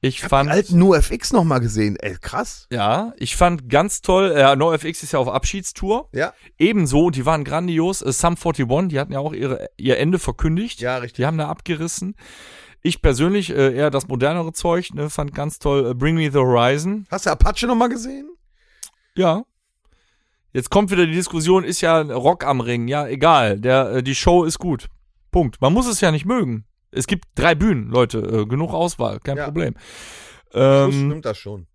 Ich 0.02 0.16
ich 0.16 0.22
fand, 0.22 0.50
die 0.50 0.54
alten 0.54 0.78
NoFX 0.78 1.34
nochmal 1.34 1.60
gesehen. 1.60 1.98
Ey, 1.98 2.16
krass. 2.22 2.68
ja, 2.72 3.14
ich 3.18 3.36
fand 3.36 3.68
ganz 3.70 4.02
toll, 4.02 4.32
äh, 4.32 4.56
NoFX 4.56 5.04
ist 5.04 5.12
ja 5.12 5.20
auf 5.20 5.28
Abschiedstour. 5.28 6.08
Ja, 6.14 6.34
Ebenso, 6.58 7.08
und 7.08 7.16
die 7.18 7.26
waren 7.26 7.44
grandios. 7.44 8.02
Äh, 8.02 8.14
Sum 8.14 8.36
41, 8.38 8.88
die 8.90 9.00
hatten 9.00 9.12
ja 9.12 9.20
auch 9.20 9.34
ihre, 9.34 9.70
ihr 9.78 9.98
Ende 9.98 10.18
verkündigt. 10.20 10.80
ja, 10.80 10.98
richtig. 10.98 11.18
Die 11.18 11.26
haben 11.26 11.38
da 11.38 11.50
abgerissen. 11.50 12.16
Ich 12.82 13.02
persönlich 13.02 13.50
äh, 13.50 13.76
eher 13.76 13.90
das 13.90 14.08
modernere 14.08 14.54
Zeug, 14.54 14.94
ne, 14.94 15.10
fand 15.10 15.36
ganz 15.36 15.60
toll 15.60 15.92
äh, 15.92 15.94
Bring 15.94 16.16
Me 16.16 16.32
the 16.32 16.38
Horizon. 16.38 17.06
Hast 17.12 17.26
du 17.26 17.32
Apache 17.32 17.68
nochmal 17.68 17.90
gesehen? 17.90 18.30
Ja. 19.16 19.44
Jetzt 20.54 20.70
kommt 20.70 20.90
wieder 20.92 21.06
die 21.06 21.12
Diskussion, 21.12 21.66
ist 21.66 21.82
ja 21.82 22.00
Rock 22.02 22.46
am 22.46 22.62
Ring. 22.62 22.88
Ja, 22.88 23.06
egal. 23.06 23.60
Der, 23.60 23.92
äh, 23.92 24.04
die 24.04 24.16
Show 24.16 24.46
ist 24.46 24.60
gut. 24.60 24.88
Punkt. 25.30 25.60
Man 25.60 25.74
muss 25.74 25.88
es 25.88 26.00
ja 26.00 26.10
nicht 26.12 26.26
mögen. 26.26 26.66
Es 26.92 27.08
gibt 27.08 27.26
drei 27.36 27.56
Bühnen, 27.56 27.90
Leute. 27.90 28.20
Äh, 28.20 28.46
genug 28.46 28.74
Auswahl, 28.74 29.20
kein 29.20 29.38
Ja. 29.38 29.46
Problem. 29.46 29.76
So 30.52 30.60
Ähm, 30.60 30.92
stimmt 30.92 31.26
das 31.26 31.38
schon. 31.38 31.68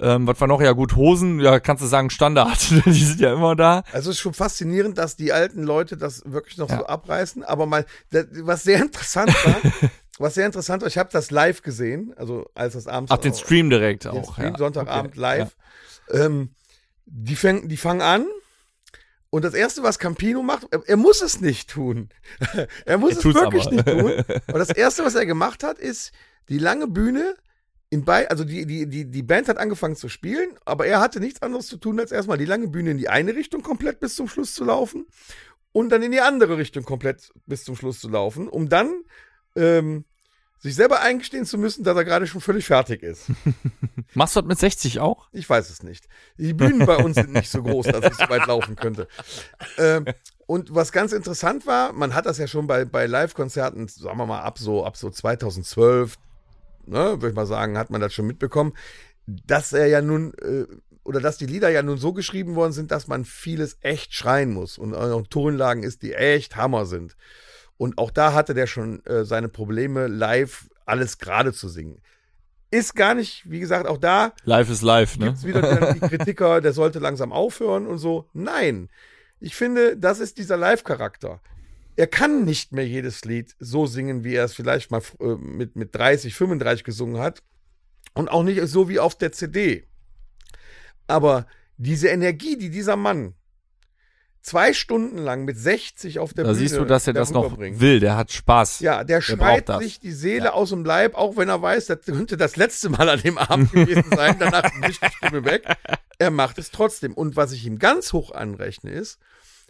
ähm, 0.00 0.26
was 0.26 0.38
war 0.40 0.48
noch? 0.48 0.60
Ja 0.60 0.72
gut, 0.72 0.96
Hosen, 0.96 1.40
ja, 1.40 1.60
kannst 1.60 1.82
du 1.82 1.86
sagen 1.86 2.10
Standard. 2.10 2.70
die 2.86 2.92
sind 3.04 3.20
ja 3.20 3.32
immer 3.32 3.56
da. 3.56 3.82
Also 3.92 4.10
es 4.10 4.16
ist 4.16 4.20
schon 4.20 4.34
faszinierend, 4.34 4.98
dass 4.98 5.16
die 5.16 5.32
alten 5.32 5.62
Leute 5.62 5.96
das 5.96 6.22
wirklich 6.26 6.58
noch 6.58 6.68
Ja. 6.68 6.78
so 6.80 6.86
abreißen. 6.86 7.42
Aber 7.44 7.64
mal, 7.66 7.86
das, 8.10 8.26
was 8.40 8.62
sehr 8.64 8.82
interessant 8.82 9.32
war, 9.44 9.56
was 10.18 10.34
sehr 10.34 10.44
interessant 10.46 10.82
war, 10.82 10.88
ich 10.88 10.98
habe 10.98 11.08
das 11.12 11.30
live 11.30 11.62
gesehen, 11.62 12.12
also 12.16 12.50
als 12.54 12.74
das 12.74 12.86
abends 12.86 13.10
Ach, 13.12 13.16
den 13.18 13.32
Stream 13.34 13.70
direkt 13.70 14.04
den 14.04 14.10
auch. 14.12 14.34
Stream, 14.34 14.52
ja. 14.52 14.58
Sonntagabend 14.58 15.12
Okay, 15.12 15.20
live. 15.20 15.56
Ähm, 16.10 16.50
die, 17.06 17.36
fäng, 17.36 17.68
die 17.68 17.76
fangen 17.78 18.02
an 18.02 18.26
und 19.34 19.42
das 19.44 19.54
erste, 19.54 19.82
was 19.82 19.98
Campino 19.98 20.44
macht, 20.44 20.68
er, 20.70 20.80
er 20.86 20.96
muss 20.96 21.20
es 21.20 21.40
nicht 21.40 21.68
tun. 21.68 22.08
er 22.86 22.98
muss 22.98 23.14
Er 23.14 23.18
es 23.18 23.24
wirklich 23.24 23.66
aber. 23.66 23.74
nicht 23.74 23.86
tun. 23.88 24.12
Aber 24.46 24.60
das 24.60 24.70
erste, 24.70 25.04
was 25.04 25.16
er 25.16 25.26
gemacht 25.26 25.64
hat, 25.64 25.80
ist 25.80 26.12
die 26.48 26.58
lange 26.58 26.86
Bühne 26.86 27.34
in 27.90 28.04
bei, 28.04 28.30
also 28.30 28.44
die, 28.44 28.64
die, 28.64 28.88
die, 28.88 29.10
die 29.10 29.22
Band 29.24 29.48
hat 29.48 29.58
angefangen 29.58 29.96
zu 29.96 30.08
spielen, 30.08 30.50
aber 30.64 30.86
er 30.86 31.00
hatte 31.00 31.18
nichts 31.18 31.42
anderes 31.42 31.66
zu 31.66 31.78
tun, 31.78 31.98
als 31.98 32.12
erstmal 32.12 32.38
die 32.38 32.44
lange 32.44 32.68
Bühne 32.68 32.92
in 32.92 32.98
die 32.98 33.08
eine 33.08 33.34
Richtung 33.34 33.62
komplett 33.62 33.98
bis 33.98 34.14
zum 34.14 34.28
Schluss 34.28 34.54
zu 34.54 34.64
laufen 34.64 35.04
und 35.72 35.88
dann 35.90 36.04
in 36.04 36.12
die 36.12 36.20
andere 36.20 36.56
Richtung 36.56 36.84
komplett 36.84 37.32
bis 37.44 37.64
zum 37.64 37.74
Schluss 37.74 37.98
zu 37.98 38.08
laufen, 38.08 38.48
um 38.48 38.68
dann 38.68 39.02
ähm, 39.56 40.04
sich 40.64 40.76
selber 40.76 41.02
eingestehen 41.02 41.44
zu 41.44 41.58
müssen, 41.58 41.84
dass 41.84 41.94
er 41.94 42.06
gerade 42.06 42.26
schon 42.26 42.40
völlig 42.40 42.64
fertig 42.64 43.02
ist. 43.02 43.26
Machst 44.14 44.34
du 44.34 44.40
das 44.40 44.48
mit 44.48 44.58
60 44.58 44.98
auch? 44.98 45.28
Ich 45.30 45.48
weiß 45.48 45.68
es 45.68 45.82
nicht. 45.82 46.08
Die 46.38 46.54
Bühnen 46.54 46.86
bei 46.86 46.96
uns 46.96 47.16
sind 47.16 47.34
nicht 47.34 47.50
so 47.50 47.62
groß, 47.62 47.84
dass 47.84 48.06
ich 48.06 48.14
so 48.14 48.30
weit 48.30 48.46
laufen 48.46 48.74
könnte. 48.74 49.06
Ähm, 49.76 50.06
und 50.46 50.74
was 50.74 50.90
ganz 50.90 51.12
interessant 51.12 51.66
war, 51.66 51.92
man 51.92 52.14
hat 52.14 52.24
das 52.24 52.38
ja 52.38 52.46
schon 52.46 52.66
bei, 52.66 52.86
bei 52.86 53.04
Live-Konzerten, 53.04 53.88
sagen 53.88 54.16
wir 54.16 54.24
mal, 54.24 54.40
ab 54.40 54.58
so, 54.58 54.86
ab 54.86 54.96
so 54.96 55.10
2012, 55.10 56.16
ne, 56.86 56.96
würde 56.96 57.28
ich 57.28 57.34
mal 57.34 57.44
sagen, 57.44 57.76
hat 57.76 57.90
man 57.90 58.00
das 58.00 58.14
schon 58.14 58.26
mitbekommen, 58.26 58.72
dass 59.26 59.74
er 59.74 59.86
ja 59.88 60.00
nun, 60.00 60.32
äh, 60.40 60.64
oder 61.04 61.20
dass 61.20 61.36
die 61.36 61.46
Lieder 61.46 61.68
ja 61.68 61.82
nun 61.82 61.98
so 61.98 62.14
geschrieben 62.14 62.54
worden 62.54 62.72
sind, 62.72 62.90
dass 62.90 63.06
man 63.06 63.26
vieles 63.26 63.76
echt 63.82 64.14
schreien 64.14 64.54
muss 64.54 64.78
und 64.78 64.94
auch 64.94 65.26
Tonlagen 65.26 65.82
ist, 65.82 66.00
die 66.00 66.14
echt 66.14 66.56
Hammer 66.56 66.86
sind. 66.86 67.16
Und 67.76 67.98
auch 67.98 68.10
da 68.10 68.32
hatte 68.32 68.54
der 68.54 68.66
schon 68.66 69.04
äh, 69.06 69.24
seine 69.24 69.48
Probleme, 69.48 70.06
live 70.06 70.68
alles 70.86 71.18
gerade 71.18 71.52
zu 71.52 71.68
singen. 71.68 72.00
Ist 72.70 72.94
gar 72.94 73.14
nicht, 73.14 73.48
wie 73.48 73.60
gesagt, 73.60 73.86
auch 73.86 73.98
da 73.98 74.32
Live 74.44 74.70
ist 74.70 74.82
live, 74.82 75.18
ne? 75.18 75.26
gibt's 75.26 75.44
wieder 75.44 75.92
die, 75.92 76.00
Kritiker, 76.08 76.60
der 76.60 76.72
sollte 76.72 76.98
langsam 76.98 77.32
aufhören 77.32 77.86
und 77.86 77.98
so. 77.98 78.28
Nein, 78.32 78.88
ich 79.40 79.54
finde, 79.54 79.96
das 79.96 80.20
ist 80.20 80.38
dieser 80.38 80.56
Live-Charakter. 80.56 81.40
Er 81.96 82.06
kann 82.06 82.44
nicht 82.44 82.72
mehr 82.72 82.86
jedes 82.86 83.24
Lied 83.24 83.54
so 83.58 83.86
singen, 83.86 84.24
wie 84.24 84.34
er 84.34 84.44
es 84.44 84.54
vielleicht 84.54 84.90
mal 84.90 85.02
äh, 85.20 85.34
mit, 85.36 85.76
mit 85.76 85.94
30, 85.94 86.34
35 86.34 86.84
gesungen 86.84 87.20
hat. 87.20 87.42
Und 88.14 88.28
auch 88.28 88.42
nicht 88.42 88.60
so 88.68 88.88
wie 88.88 89.00
auf 89.00 89.16
der 89.16 89.32
CD. 89.32 89.86
Aber 91.06 91.46
diese 91.76 92.08
Energie, 92.08 92.56
die 92.56 92.70
dieser 92.70 92.96
Mann 92.96 93.34
zwei 94.44 94.72
Stunden 94.74 95.18
lang 95.18 95.44
mit 95.44 95.58
60 95.58 96.18
auf 96.18 96.34
der 96.34 96.44
Da 96.44 96.50
Bühne 96.50 96.60
siehst 96.60 96.76
du, 96.76 96.84
dass 96.84 97.06
er 97.06 97.14
das 97.14 97.30
noch 97.30 97.58
will. 97.58 97.98
Der 97.98 98.16
hat 98.16 98.30
Spaß. 98.30 98.80
Ja, 98.80 99.02
der 99.02 99.16
braucht 99.18 99.24
schreit 99.24 99.82
sich 99.82 99.98
die 99.98 100.12
Seele 100.12 100.52
aus 100.52 100.70
dem 100.70 100.84
Leib, 100.84 101.14
auch 101.14 101.36
wenn 101.36 101.48
er 101.48 101.60
weiß, 101.60 101.86
das 101.86 102.02
könnte 102.04 102.36
das 102.36 102.56
letzte 102.56 102.90
Mal 102.90 103.08
an 103.08 103.20
dem 103.20 103.38
Abend 103.38 103.72
gewesen 103.72 104.04
sein. 104.14 104.36
Danach 104.38 104.64
ist 104.64 105.00
die 105.02 105.08
Stimme 105.16 105.44
weg. 105.44 105.64
Er 106.18 106.30
macht 106.30 106.58
es 106.58 106.70
trotzdem. 106.70 107.14
Und 107.14 107.36
was 107.36 107.52
ich 107.52 107.66
ihm 107.66 107.78
ganz 107.78 108.12
hoch 108.12 108.30
anrechne, 108.30 108.90
ist, 108.90 109.18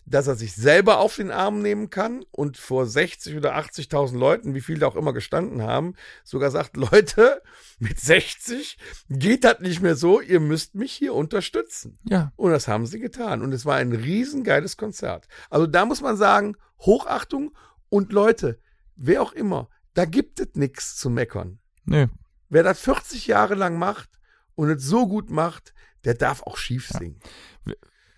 dass 0.07 0.27
er 0.27 0.35
sich 0.35 0.55
selber 0.55 0.99
auf 0.99 1.17
den 1.17 1.31
Arm 1.31 1.63
nehmen 1.63 1.91
kann 1.91 2.25
und 2.31 2.57
vor 2.57 2.87
60 2.87 3.37
oder 3.37 3.57
80.000 3.57 4.19
Leuten, 4.19 4.55
wie 4.55 4.61
viele 4.61 4.81
da 4.81 4.87
auch 4.87 4.97
immer 4.97 5.13
gestanden 5.13 5.63
haben, 5.63 5.95
sogar 6.25 6.51
sagt, 6.51 6.77
Leute, 6.77 7.43
mit 7.79 7.99
60 7.99 8.79
geht 9.09 9.45
das 9.45 9.61
nicht 9.61 9.81
mehr 9.81 9.97
so, 9.97 10.21
ihr 10.21 10.41
müsst 10.41 10.75
mich 10.75 10.93
hier 10.93 11.15
unterstützen. 11.15 11.99
Ja. 12.05 12.33
Und 12.37 12.51
das 12.51 12.69
haben 12.69 12.87
sie 12.87 13.01
getan. 13.01 13.43
Und 13.43 13.53
es 13.53 13.65
war 13.65 13.77
ein 13.77 13.93
riesengeiles 13.93 14.77
Konzert. 14.77 15.27
Also 15.51 15.67
da 15.67 15.85
muss 15.87 16.01
man 16.01 16.17
sagen, 16.17 16.57
Hochachtung 16.81 17.57
und 17.89 18.13
Leute, 18.13 18.61
wer 18.97 19.23
auch 19.23 19.33
immer, 19.33 19.69
da 19.95 20.05
gibt 20.05 20.41
es 20.41 20.49
nichts 20.55 20.97
zu 20.97 21.09
meckern. 21.09 21.59
Nö. 21.85 22.09
Wer 22.49 22.63
das 22.63 22.81
40 22.81 23.27
Jahre 23.27 23.55
lang 23.55 23.79
macht 23.79 24.11
und 24.55 24.69
es 24.69 24.85
so 24.85 25.07
gut 25.07 25.31
macht, 25.31 25.75
der 26.05 26.15
darf 26.15 26.43
auch 26.43 26.57
schief 26.57 26.89
singen. 26.89 27.21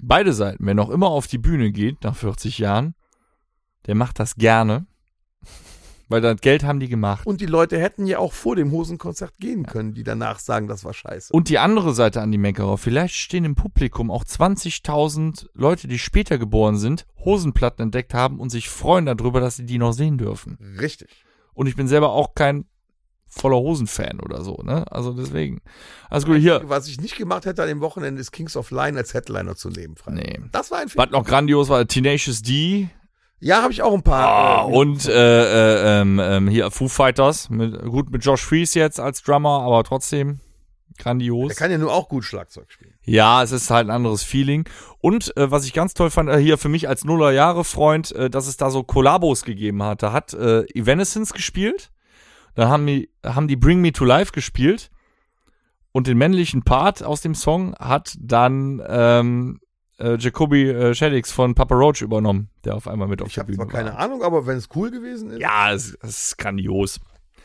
Beide 0.01 0.33
Seiten, 0.33 0.67
wer 0.67 0.75
noch 0.75 0.91
immer 0.91 1.09
auf 1.09 1.27
die 1.27 1.39
Bühne 1.39 1.73
geht 1.73 2.05
nach 2.05 2.17
40 2.17 2.59
Jahren, 2.59 2.95
der 3.87 3.95
macht 3.95 4.19
das 4.19 4.37
gerne. 4.37 4.87
Weil 6.09 6.21
das 6.21 6.41
Geld 6.41 6.63
haben 6.63 6.79
die 6.79 6.89
gemacht. 6.89 7.27
Und 7.27 7.41
die 7.41 7.47
Leute 7.47 7.81
hätten 7.81 8.07
ja 8.07 8.19
auch 8.21 8.33
vor 8.33 8.55
dem 8.55 8.71
Hosenkonzert 8.71 9.39
gehen 9.39 9.67
können, 9.67 9.93
die 9.93 10.05
danach 10.05 10.39
sagen, 10.39 10.69
das 10.69 10.85
war 10.85 10.95
scheiße. 10.95 11.33
Und 11.33 11.49
die 11.49 11.59
andere 11.59 11.95
Seite 11.95 12.21
an 12.21 12.31
die 12.31 12.39
Meckerer. 12.39 12.79
Vielleicht 12.79 13.17
stehen 13.17 13.45
im 13.45 13.57
Publikum 13.57 14.13
auch 14.13 14.23
20.000 14.23 15.49
Leute, 15.55 15.89
die 15.89 15.99
später 15.99 16.39
geboren 16.39 16.77
sind, 16.77 17.07
Hosenplatten 17.25 17.83
entdeckt 17.83 18.15
haben 18.15 18.39
und 18.39 18.51
sich 18.51 18.69
freuen 18.69 19.07
darüber, 19.07 19.41
dass 19.41 19.57
sie 19.57 19.67
die 19.67 19.79
noch 19.79 19.93
sehen 19.93 20.17
dürfen. 20.17 20.59
Richtig. 20.81 21.09
Und 21.55 21.67
ich 21.67 21.75
bin 21.75 21.89
selber 21.89 22.11
auch 22.13 22.37
kein 22.37 22.67
voller 23.29 23.57
Hosen-Fan 23.57 24.21
oder 24.21 24.43
so, 24.43 24.63
ne? 24.63 24.91
Also 24.91 25.13
deswegen. 25.13 25.61
Also 26.09 26.27
gut, 26.27 26.39
hier. 26.39 26.63
Was 26.65 26.89
ich 26.89 27.01
nicht 27.01 27.17
gemacht 27.17 27.47
hätte 27.47 27.63
an 27.63 27.69
dem 27.69 27.81
Wochenende, 27.81 28.21
ist 28.21 28.33
Kings 28.33 28.57
of 28.57 28.71
Line 28.71 28.97
als 28.99 29.15
Headliner 29.15 29.57
zu 29.57 29.69
nehmen. 29.69 29.97
Freitag. 29.97 30.25
Nee. 30.25 30.41
Das 30.53 30.71
war 30.71 30.79
ein 30.79 30.89
Film. 30.89 31.05
Was 31.05 31.11
noch 31.11 31.25
grandios 31.25 31.69
war, 31.69 31.87
Tenacious 31.87 32.43
D. 32.43 32.89
Ja, 33.39 33.63
habe 33.63 33.73
ich 33.73 33.83
auch 33.83 33.93
ein 33.93 34.03
paar. 34.03 34.27
Ah, 34.27 34.69
äh, 34.69 34.73
und 34.73 35.07
äh, 35.07 35.13
äh, 35.13 36.01
ähm, 36.01 36.21
ähm, 36.23 36.49
hier 36.49 36.71
Foo 36.71 36.89
Fighters. 36.89 37.51
Mit, 37.51 37.83
gut 37.85 38.11
mit 38.11 38.25
Josh 38.25 38.43
Fries 38.43 38.75
jetzt 38.75 38.99
als 38.99 39.23
Drummer, 39.23 39.61
aber 39.61 39.85
trotzdem 39.85 40.41
grandios. 40.99 41.49
der 41.49 41.57
kann 41.57 41.71
ja 41.71 41.79
nur 41.79 41.93
auch 41.93 42.09
gut 42.09 42.25
Schlagzeug 42.25 42.71
spielen. 42.73 42.95
Ja, 43.05 43.43
es 43.43 43.53
ist 43.53 43.71
halt 43.71 43.89
ein 43.89 43.91
anderes 43.91 44.23
Feeling. 44.23 44.69
Und 45.01 45.37
äh, 45.37 45.51
was 45.51 45.65
ich 45.65 45.73
ganz 45.73 45.95
toll 45.95 46.11
fand, 46.11 46.29
äh, 46.31 46.39
hier 46.39 46.59
für 46.59 46.69
mich 46.69 46.89
als 46.89 47.05
Nuller-Jahre-Freund, 47.05 48.13
äh, 48.13 48.31
dass 48.31 48.47
es 48.47 48.57
da 48.57 48.71
so 48.71 48.83
Kollabos 48.83 49.45
gegeben 49.45 49.83
hat. 49.83 50.03
Da 50.03 50.13
hat 50.13 50.33
äh, 50.33 50.63
Evanescence 50.75 51.33
gespielt, 51.33 51.91
dann 52.57 52.69
haben 52.69 52.87
die, 52.87 53.09
haben 53.25 53.47
die 53.47 53.57
Bring 53.57 53.81
Me 53.81 53.93
to 53.93 54.05
Life 54.05 54.33
gespielt 54.33 54.91
und 55.93 56.09
den 56.09 56.19
männlichen 56.19 56.63
Part 56.63 57.03
aus 57.03 57.21
dem 57.21 57.35
Song 57.35 57.75
hat 57.77 58.17
dann 58.21 58.83
ähm, 58.87 59.61
äh, 59.99 60.17
Jacoby 60.19 60.69
äh, 60.69 60.95
Shaddix 60.95 61.31
von 61.33 61.55
Papa 61.55 61.75
Roach 61.75 62.03
übernommen, 62.03 62.51
der 62.65 62.75
auf 62.75 62.89
einmal 62.89 63.09
mit 63.09 63.23
auf 63.23 63.29
Ich 63.29 63.35
der 63.35 63.43
habe 63.43 63.53
Bühne 63.53 63.65
zwar 63.65 63.73
keine 63.73 63.93
war. 63.93 64.01
Ahnung, 64.01 64.23
aber 64.23 64.47
wenn 64.47 64.57
es 64.57 64.69
cool 64.75 64.91
gewesen 64.91 65.31
ist. 65.31 65.41
Ja, 65.41 65.73
es, 65.73 65.97
es 66.03 66.25
ist 66.25 66.39
grandios. 66.39 67.01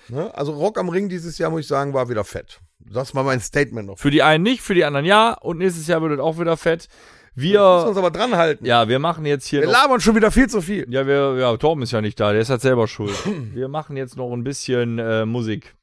Ne? 0.10 0.34
Also 0.36 0.54
Rock 0.54 0.78
am 0.78 0.90
Ring 0.90 1.08
dieses 1.08 1.38
Jahr, 1.38 1.52
muss 1.52 1.62
ich 1.62 1.68
sagen, 1.68 1.94
war 1.94 2.10
wieder 2.10 2.24
fett. 2.24 2.60
Das 2.80 3.16
war 3.16 3.24
mein 3.24 3.40
Statement 3.40 3.88
noch. 3.88 4.00
Für 4.00 4.12
die 4.12 4.24
einen 4.24 4.44
nicht, 4.44 4.62
für 4.62 4.74
die 4.74 4.84
anderen 4.84 5.06
ja. 5.06 5.34
Und 5.34 5.60
nächstes 5.60 5.88
Jahr 5.88 6.02
wird 6.02 6.14
es 6.14 6.20
auch 6.20 6.40
wieder 6.40 6.58
fett. 6.58 6.88
Wir 7.34 7.62
müssen 7.62 7.84
Wir, 7.84 7.88
uns 7.88 7.98
aber 7.98 8.12
dran 8.12 8.36
halten. 8.36 8.66
ja, 8.66 8.90
wir 8.90 9.00
machen 9.00 9.26
jetzt 9.26 9.48
hier 9.48 9.62
Wir 9.62 9.68
noch 9.68 9.74
labern 9.74 10.02
schon 10.02 10.16
wieder 10.16 10.32
viel 10.32 10.50
zu 10.50 10.62
viel. 10.62 10.86
Ja, 10.90 11.08
wir, 11.08 11.38
ja, 11.40 11.56
Torben 11.56 11.82
ist 11.84 11.92
ja 11.92 12.02
nicht 12.02 12.20
da, 12.20 12.34
der 12.34 12.42
ist 12.42 12.50
halt 12.50 12.62
selber 12.62 12.88
schuld. 12.90 13.16
Wir 13.54 13.70
machen 13.70 13.96
jetzt 13.96 14.18
noch 14.18 14.34
ein 14.34 14.44
bisschen 14.44 15.00
äh, 15.00 15.26
Musik. 15.26 15.74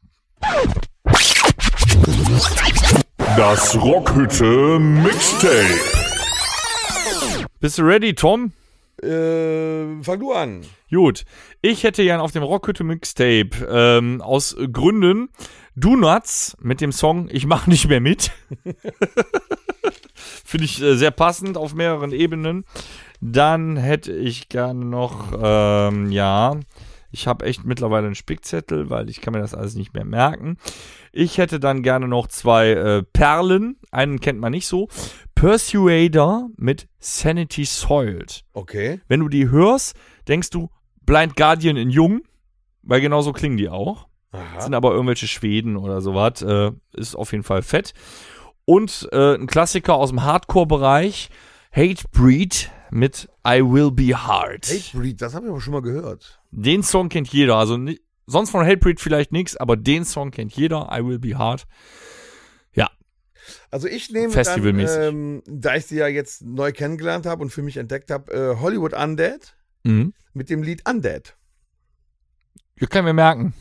Das 3.37 3.81
Rockhütte 3.81 4.79
Mixtape. 4.79 5.81
Bist 7.61 7.79
du 7.79 7.83
ready, 7.83 8.15
Tom? 8.15 8.53
Äh, 9.03 10.03
fang 10.03 10.19
du 10.21 10.33
an. 10.33 10.67
Gut. 10.91 11.25
Ich 11.63 11.83
hätte 11.85 12.03
gern 12.05 12.21
auf 12.21 12.33
dem 12.33 12.43
Rockhütte 12.43 12.85
Mixtape 12.85 13.51
ähm, 13.71 14.21
aus 14.21 14.55
Gründen 14.73 15.31
Donuts 15.77 16.57
mit 16.61 16.81
dem 16.81 16.93
Song 16.93 17.29
Ich 17.31 17.47
mach 17.47 17.67
nicht 17.67 17.89
mehr 17.89 18.01
mit. 18.01 18.33
Finde 20.49 20.65
ich 20.65 20.81
äh, 20.81 20.97
sehr 20.97 21.11
passend 21.11 21.59
auf 21.59 21.75
mehreren 21.75 22.11
Ebenen. 22.11 22.65
Dann 23.21 23.77
hätte 23.77 24.15
ich 24.15 24.49
gerne 24.49 24.83
noch, 24.83 25.39
ähm, 25.39 26.11
ja, 26.11 26.57
ich 27.11 27.27
habe 27.27 27.45
echt 27.45 27.67
mittlerweile 27.67 28.07
einen 28.07 28.15
Spickzettel, 28.15 28.89
weil 28.89 29.11
ich 29.11 29.21
kann 29.21 29.35
mir 29.35 29.41
das 29.41 29.53
alles 29.53 29.75
nicht 29.75 29.93
mehr 29.93 30.07
merken. 30.07 30.57
Ich 31.13 31.37
hätte 31.37 31.61
dann 31.61 31.83
gerne 31.83 32.09
noch 32.09 32.29
zwei 32.29 32.71
äh, 32.71 33.03
Perlen. 33.03 33.77
Einen 33.91 34.21
kennt 34.21 34.41
man 34.41 34.53
nicht 34.53 34.67
so. 34.67 34.89
Persuader 35.35 36.49
mit 36.57 36.89
Sanity 36.99 37.67
Soiled. 37.67 38.43
Okay. 38.55 39.03
Wenn 39.07 39.21
du 39.21 39.29
die 39.29 39.51
hörst, 39.51 39.97
denkst 40.29 40.49
du 40.49 40.71
Blind 41.03 41.37
Guardian 41.37 41.77
in 41.77 41.91
Jung, 41.91 42.23
weil 42.83 43.03
genauso 43.03 43.35
klingen 43.35 43.59
die 43.59 43.69
auch. 43.69 44.09
Aha. 44.33 44.63
Sind 44.63 44.73
aber 44.73 44.93
irgendwelche 44.93 45.29
Schweden 45.29 45.77
oder 45.77 46.01
sowas. 46.01 46.41
Äh, 46.41 46.73
ist 46.95 47.17
auf 47.17 47.33
jeden 47.33 47.45
Fall 47.45 47.61
fett. 47.61 47.93
Und 48.69 49.09
äh, 49.13 49.35
ein 49.35 49.47
Klassiker 49.47 49.95
aus 49.95 50.11
dem 50.11 50.25
Hardcore-Bereich, 50.25 51.31
Hatebreed 51.73 52.71
mit 52.91 53.31
I 53.43 53.63
Will 53.63 53.91
Be 53.91 54.15
Hard. 54.15 54.67
Hatebreed, 54.67 55.23
das 55.23 55.33
habe 55.33 55.47
ich 55.47 55.51
aber 55.51 55.63
schon 55.63 55.73
mal 55.73 55.81
gehört. 55.81 56.39
Den 56.51 56.83
Song 56.83 57.09
kennt 57.09 57.29
jeder. 57.29 57.57
Also 57.57 57.79
sonst 58.27 58.51
von 58.51 58.67
Hatebreed 58.67 59.01
vielleicht 59.01 59.33
nichts, 59.33 59.57
aber 59.57 59.79
den 59.79 60.05
Song 60.05 60.33
kennt 60.33 60.53
jeder. 60.53 60.91
I 60.93 61.03
Will 61.03 61.19
Be 61.19 61.39
Hard. 61.39 61.67
Ja, 62.75 62.91
Also 63.71 63.89
ich 63.89 64.11
nehme 64.11 64.35
dann, 64.35 64.79
ähm, 64.79 65.43
da 65.47 65.77
ich 65.77 65.87
sie 65.87 65.97
ja 65.97 66.07
jetzt 66.07 66.43
neu 66.43 66.71
kennengelernt 66.71 67.25
habe 67.25 67.41
und 67.41 67.49
für 67.49 67.63
mich 67.63 67.79
entdeckt 67.79 68.11
habe, 68.11 68.31
äh, 68.35 68.61
Hollywood 68.61 68.93
Undead 68.93 69.55
mhm. 69.85 70.13
mit 70.35 70.51
dem 70.51 70.63
Lied 70.63 70.87
Undead. 70.87 71.38
Den 72.81 72.89
können 72.89 73.07
wir 73.07 73.13
merken. 73.13 73.53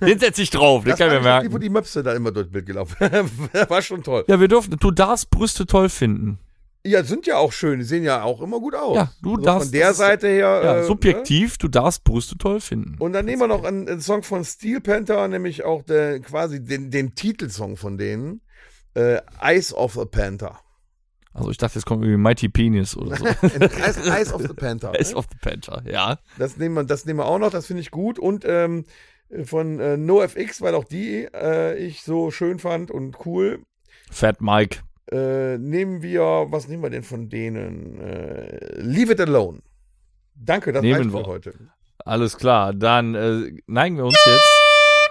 den 0.00 0.18
setze 0.18 0.42
ich 0.42 0.50
drauf, 0.50 0.82
den 0.82 0.90
Das 0.90 0.98
können 0.98 1.12
wir 1.12 1.24
war 1.24 1.40
die, 1.40 1.46
wo 1.46 1.50
merken. 1.52 1.62
die 1.62 1.68
Möpse 1.70 2.02
da 2.02 2.12
immer 2.14 2.32
durchs 2.32 2.50
Bild 2.50 2.66
gelaufen 2.66 2.96
War 3.68 3.82
schon 3.82 4.02
toll. 4.02 4.24
Ja, 4.28 4.40
wir 4.40 4.48
dürfen, 4.48 4.76
du 4.78 4.90
darfst 4.90 5.30
Brüste 5.30 5.66
toll 5.66 5.88
finden. 5.88 6.38
Ja, 6.84 7.02
sind 7.02 7.26
ja 7.26 7.36
auch 7.38 7.52
schön. 7.52 7.80
Die 7.80 7.84
sehen 7.84 8.04
ja 8.04 8.22
auch 8.22 8.40
immer 8.40 8.60
gut 8.60 8.74
aus. 8.76 8.94
Ja, 8.96 9.12
du 9.22 9.30
also 9.34 9.42
darfst- 9.44 9.66
Von 9.68 9.72
der 9.72 9.88
das 9.88 9.96
Seite 9.96 10.28
her. 10.28 10.60
Ja, 10.64 10.76
äh, 10.78 10.84
subjektiv, 10.84 11.58
du 11.58 11.66
darfst 11.68 12.04
Brüste 12.04 12.38
toll 12.38 12.60
finden. 12.60 12.92
Ne? 12.92 12.96
Und 13.00 13.12
dann 13.12 13.24
nehmen 13.24 13.40
wir 13.42 13.48
noch 13.48 13.64
einen, 13.64 13.88
einen 13.88 14.00
Song 14.00 14.22
von 14.22 14.44
Steel 14.44 14.80
Panther, 14.80 15.26
nämlich 15.28 15.64
auch 15.64 15.82
der, 15.82 16.20
quasi 16.20 16.62
den, 16.62 16.90
den 16.92 17.14
Titelsong 17.16 17.76
von 17.76 17.98
denen. 17.98 18.40
Äh, 18.94 19.18
Eyes 19.40 19.74
of 19.74 19.98
a 19.98 20.04
Panther. 20.04 20.60
Also 21.36 21.50
ich 21.50 21.58
dachte, 21.58 21.74
jetzt 21.74 21.84
kommt 21.84 22.02
irgendwie 22.02 22.16
Mighty 22.16 22.48
Penis 22.48 22.96
oder 22.96 23.16
so. 23.16 23.26
Eyes, 23.42 24.08
Eyes 24.08 24.32
of 24.32 24.40
the 24.40 24.54
Panther. 24.54 24.94
Eyes 24.94 25.10
ne? 25.10 25.16
of 25.18 25.26
the 25.30 25.36
Panther, 25.38 25.82
ja. 25.86 26.18
Das 26.38 26.56
nehmen 26.56 26.74
wir, 26.74 26.84
das 26.84 27.04
nehmen 27.04 27.18
wir 27.18 27.26
auch 27.26 27.38
noch, 27.38 27.50
das 27.50 27.66
finde 27.66 27.82
ich 27.82 27.90
gut. 27.90 28.18
Und 28.18 28.44
ähm, 28.46 28.84
von 29.44 29.78
äh, 29.78 29.98
NoFX, 29.98 30.62
weil 30.62 30.74
auch 30.74 30.84
die 30.84 31.28
äh, 31.34 31.76
ich 31.76 32.02
so 32.02 32.30
schön 32.30 32.58
fand 32.58 32.90
und 32.90 33.26
cool. 33.26 33.60
Fat 34.10 34.40
Mike. 34.40 34.78
Äh, 35.12 35.58
nehmen 35.58 36.00
wir, 36.00 36.46
was 36.48 36.68
nehmen 36.68 36.82
wir 36.82 36.90
denn 36.90 37.02
von 37.02 37.28
denen? 37.28 38.00
Äh, 38.00 38.80
Leave 38.80 39.12
It 39.12 39.20
Alone. 39.20 39.60
Danke, 40.34 40.72
das 40.72 40.82
Nehmen 40.82 41.12
wir. 41.12 41.20
für 41.20 41.26
heute. 41.26 41.54
Alles 41.98 42.38
klar, 42.38 42.72
dann 42.72 43.14
äh, 43.14 43.52
neigen 43.66 43.98
wir 43.98 44.06
uns 44.06 44.16
jetzt 44.24 44.65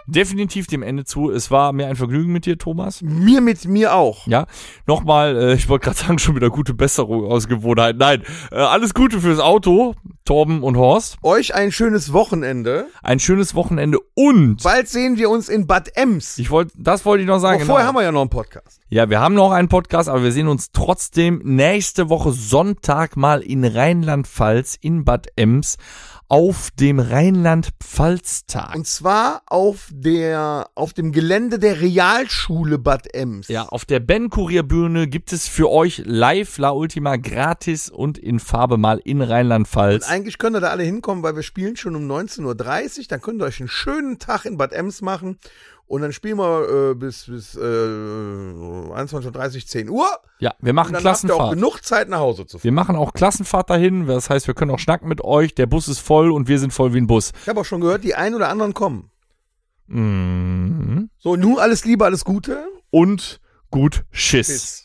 definitiv 0.08 0.68
dem 0.68 0.84
Ende 0.84 1.06
zu. 1.06 1.32
Es 1.32 1.52
war 1.52 1.74
mir 1.74 1.88
ein 1.88 1.96
Vergnügen 1.96 2.32
mit 2.32 2.46
dir, 2.46 2.58
Thomas. 2.58 3.02
Mir 3.02 3.42
mit 3.42 3.66
mir 3.66 3.96
auch. 3.96 4.28
Ja, 4.28 4.48
nochmal, 4.86 5.38
äh, 5.38 5.54
ich 5.54 5.70
wollte 5.70 5.86
gerade 5.86 5.98
sagen, 5.98 6.20
schon 6.20 6.36
wieder 6.36 6.50
gute 6.50 6.74
Besserung 6.74 7.26
aus 7.26 7.48
Gewohnheit. 7.48 7.98
Nein, 7.98 8.24
äh, 8.52 8.56
alles 8.56 8.94
Gute 8.94 9.20
fürs 9.20 9.40
Auto, 9.40 9.96
Torben 10.26 10.64
und 10.64 10.78
Horst. 10.78 11.18
Euch 11.24 11.56
ein 11.56 11.72
schönes 11.72 12.14
Wochenende. 12.14 12.88
Ein 13.04 13.20
schönes 13.20 13.56
Wochenende 13.56 14.00
und 14.16 14.64
Bald 14.64 14.88
sehen 14.88 15.18
wir 15.18 15.30
uns 15.30 15.50
in 15.50 15.68
Bad 15.68 15.96
Ems. 15.96 16.38
ich 16.38 16.50
wollte, 16.52 16.74
das 16.78 17.06
wollte 17.06 17.22
ich 17.22 17.28
noch 17.28 17.40
sagen. 17.40 17.58
Aber 17.62 17.66
vorher 17.66 17.88
haben 17.88 17.96
wir 17.96 18.04
ja 18.04 18.12
noch 18.12 18.22
einen 18.22 18.30
Podcast. 18.30 18.82
Ja, 18.90 19.10
wir 19.10 19.20
haben 19.20 19.36
noch 19.36 19.52
einen 19.52 19.68
Podcast, 19.68 20.10
aber 20.10 20.24
wir 20.24 20.32
sehen 20.32 20.48
uns 20.48 20.72
trotzdem 20.72 21.42
nächste 21.44 22.10
Woche 22.10 22.32
Sonntag 22.32 23.18
mal 23.18 23.42
in 23.42 23.66
Rheinland-Pfalz 23.66 24.78
in 24.80 25.06
Bad 25.06 25.28
Ems 25.36 25.78
auf 26.28 26.72
dem 26.72 27.00
Rheinland-Pfalz-Tag. 27.00 28.76
Und 28.76 28.88
zwar 28.88 29.44
auf 29.46 29.90
der, 29.92 30.70
auf 30.76 30.94
dem 30.94 31.12
Gelände 31.12 31.60
der 31.60 31.82
Realschule 31.82 32.80
Bad 32.80 33.14
Ems. 33.14 33.48
Ja, 33.48 33.64
auf 33.64 33.86
der 33.86 34.00
Ben 34.00 34.30
Kurier 34.30 34.64
Bühne 34.64 35.08
gibt 35.08 35.34
es 35.34 35.48
für 35.48 35.70
euch 35.70 36.02
live 36.06 36.58
La 36.58 36.72
Ultima 36.72 37.18
gratis 37.18 37.90
und 37.90 38.18
in 38.18 38.40
Farbe 38.40 38.78
mal 38.78 39.00
in 39.04 39.22
Rheinland-Pfalz. 39.22 40.08
Eigentlich 40.08 40.38
könnt 40.38 40.56
ihr 40.56 40.62
da 40.62 40.70
alle 40.70 40.84
hinkommen, 40.84 41.24
weil 41.24 41.36
wir 41.36 41.44
spielen 41.44 41.76
schon 41.76 41.96
um 41.96 42.10
19.30 42.10 42.44
Uhr. 43.00 43.06
Dann 43.10 43.22
könnt 43.22 43.42
ihr 43.42 43.46
euch 43.46 43.60
einen 43.60 43.70
schönen 43.70 44.18
Tag 44.20 44.46
in 44.46 44.58
Bad 44.58 44.74
Ems 44.74 45.02
machen. 45.02 45.38
Und 45.88 46.02
dann 46.02 46.12
spielen 46.14 46.38
wir 46.38 46.92
äh, 46.92 46.96
bis, 46.96 47.26
bis 47.28 47.56
äh, 47.56 47.60
21.30 47.60 49.56
Uhr, 49.56 49.66
10 49.68 49.90
Uhr. 49.90 50.08
Ja, 50.40 50.54
wir 50.60 50.74
machen 50.74 50.94
dann 50.94 51.04
habt 51.04 51.06
ihr 51.06 51.10
auch 51.10 51.38
Klassenfahrt. 51.38 51.54
genug 51.54 51.84
Zeit 51.84 52.10
nach 52.10 52.20
Hause 52.20 52.48
zu 52.48 52.58
fahren. 52.58 52.64
Wir 52.64 52.72
machen 52.72 52.96
auch 52.96 53.14
Klassenfahrt 53.14 53.70
dahin. 53.70 54.08
Das 54.08 54.30
heißt, 54.30 54.48
wir 54.48 54.56
können 54.56 54.72
auch 54.72 54.80
schnacken 54.80 55.08
mit 55.08 55.24
euch. 55.24 55.54
Der 55.54 55.68
Bus 55.68 55.88
ist 55.88 56.00
voll 56.00 56.32
und 56.32 56.48
wir 56.48 56.58
sind 56.60 56.74
voll 56.74 56.94
wie 56.94 56.98
ein 56.98 57.08
Bus. 57.08 57.34
Ich 57.44 57.50
habe 57.50 57.60
auch 57.62 57.66
schon 57.66 57.82
gehört, 57.82 58.04
die 58.04 58.16
einen 58.16 58.34
oder 58.36 58.50
anderen 58.50 58.74
kommen. 58.74 59.12
Mhm. 59.88 61.10
So, 61.20 61.36
nun 61.36 61.60
alles 61.60 61.86
Liebe, 61.86 62.04
alles 62.06 62.26
Gute. 62.26 62.68
Und 62.90 63.40
gut 63.70 64.04
Schiss. 64.12 64.48
Bis. 64.48 64.85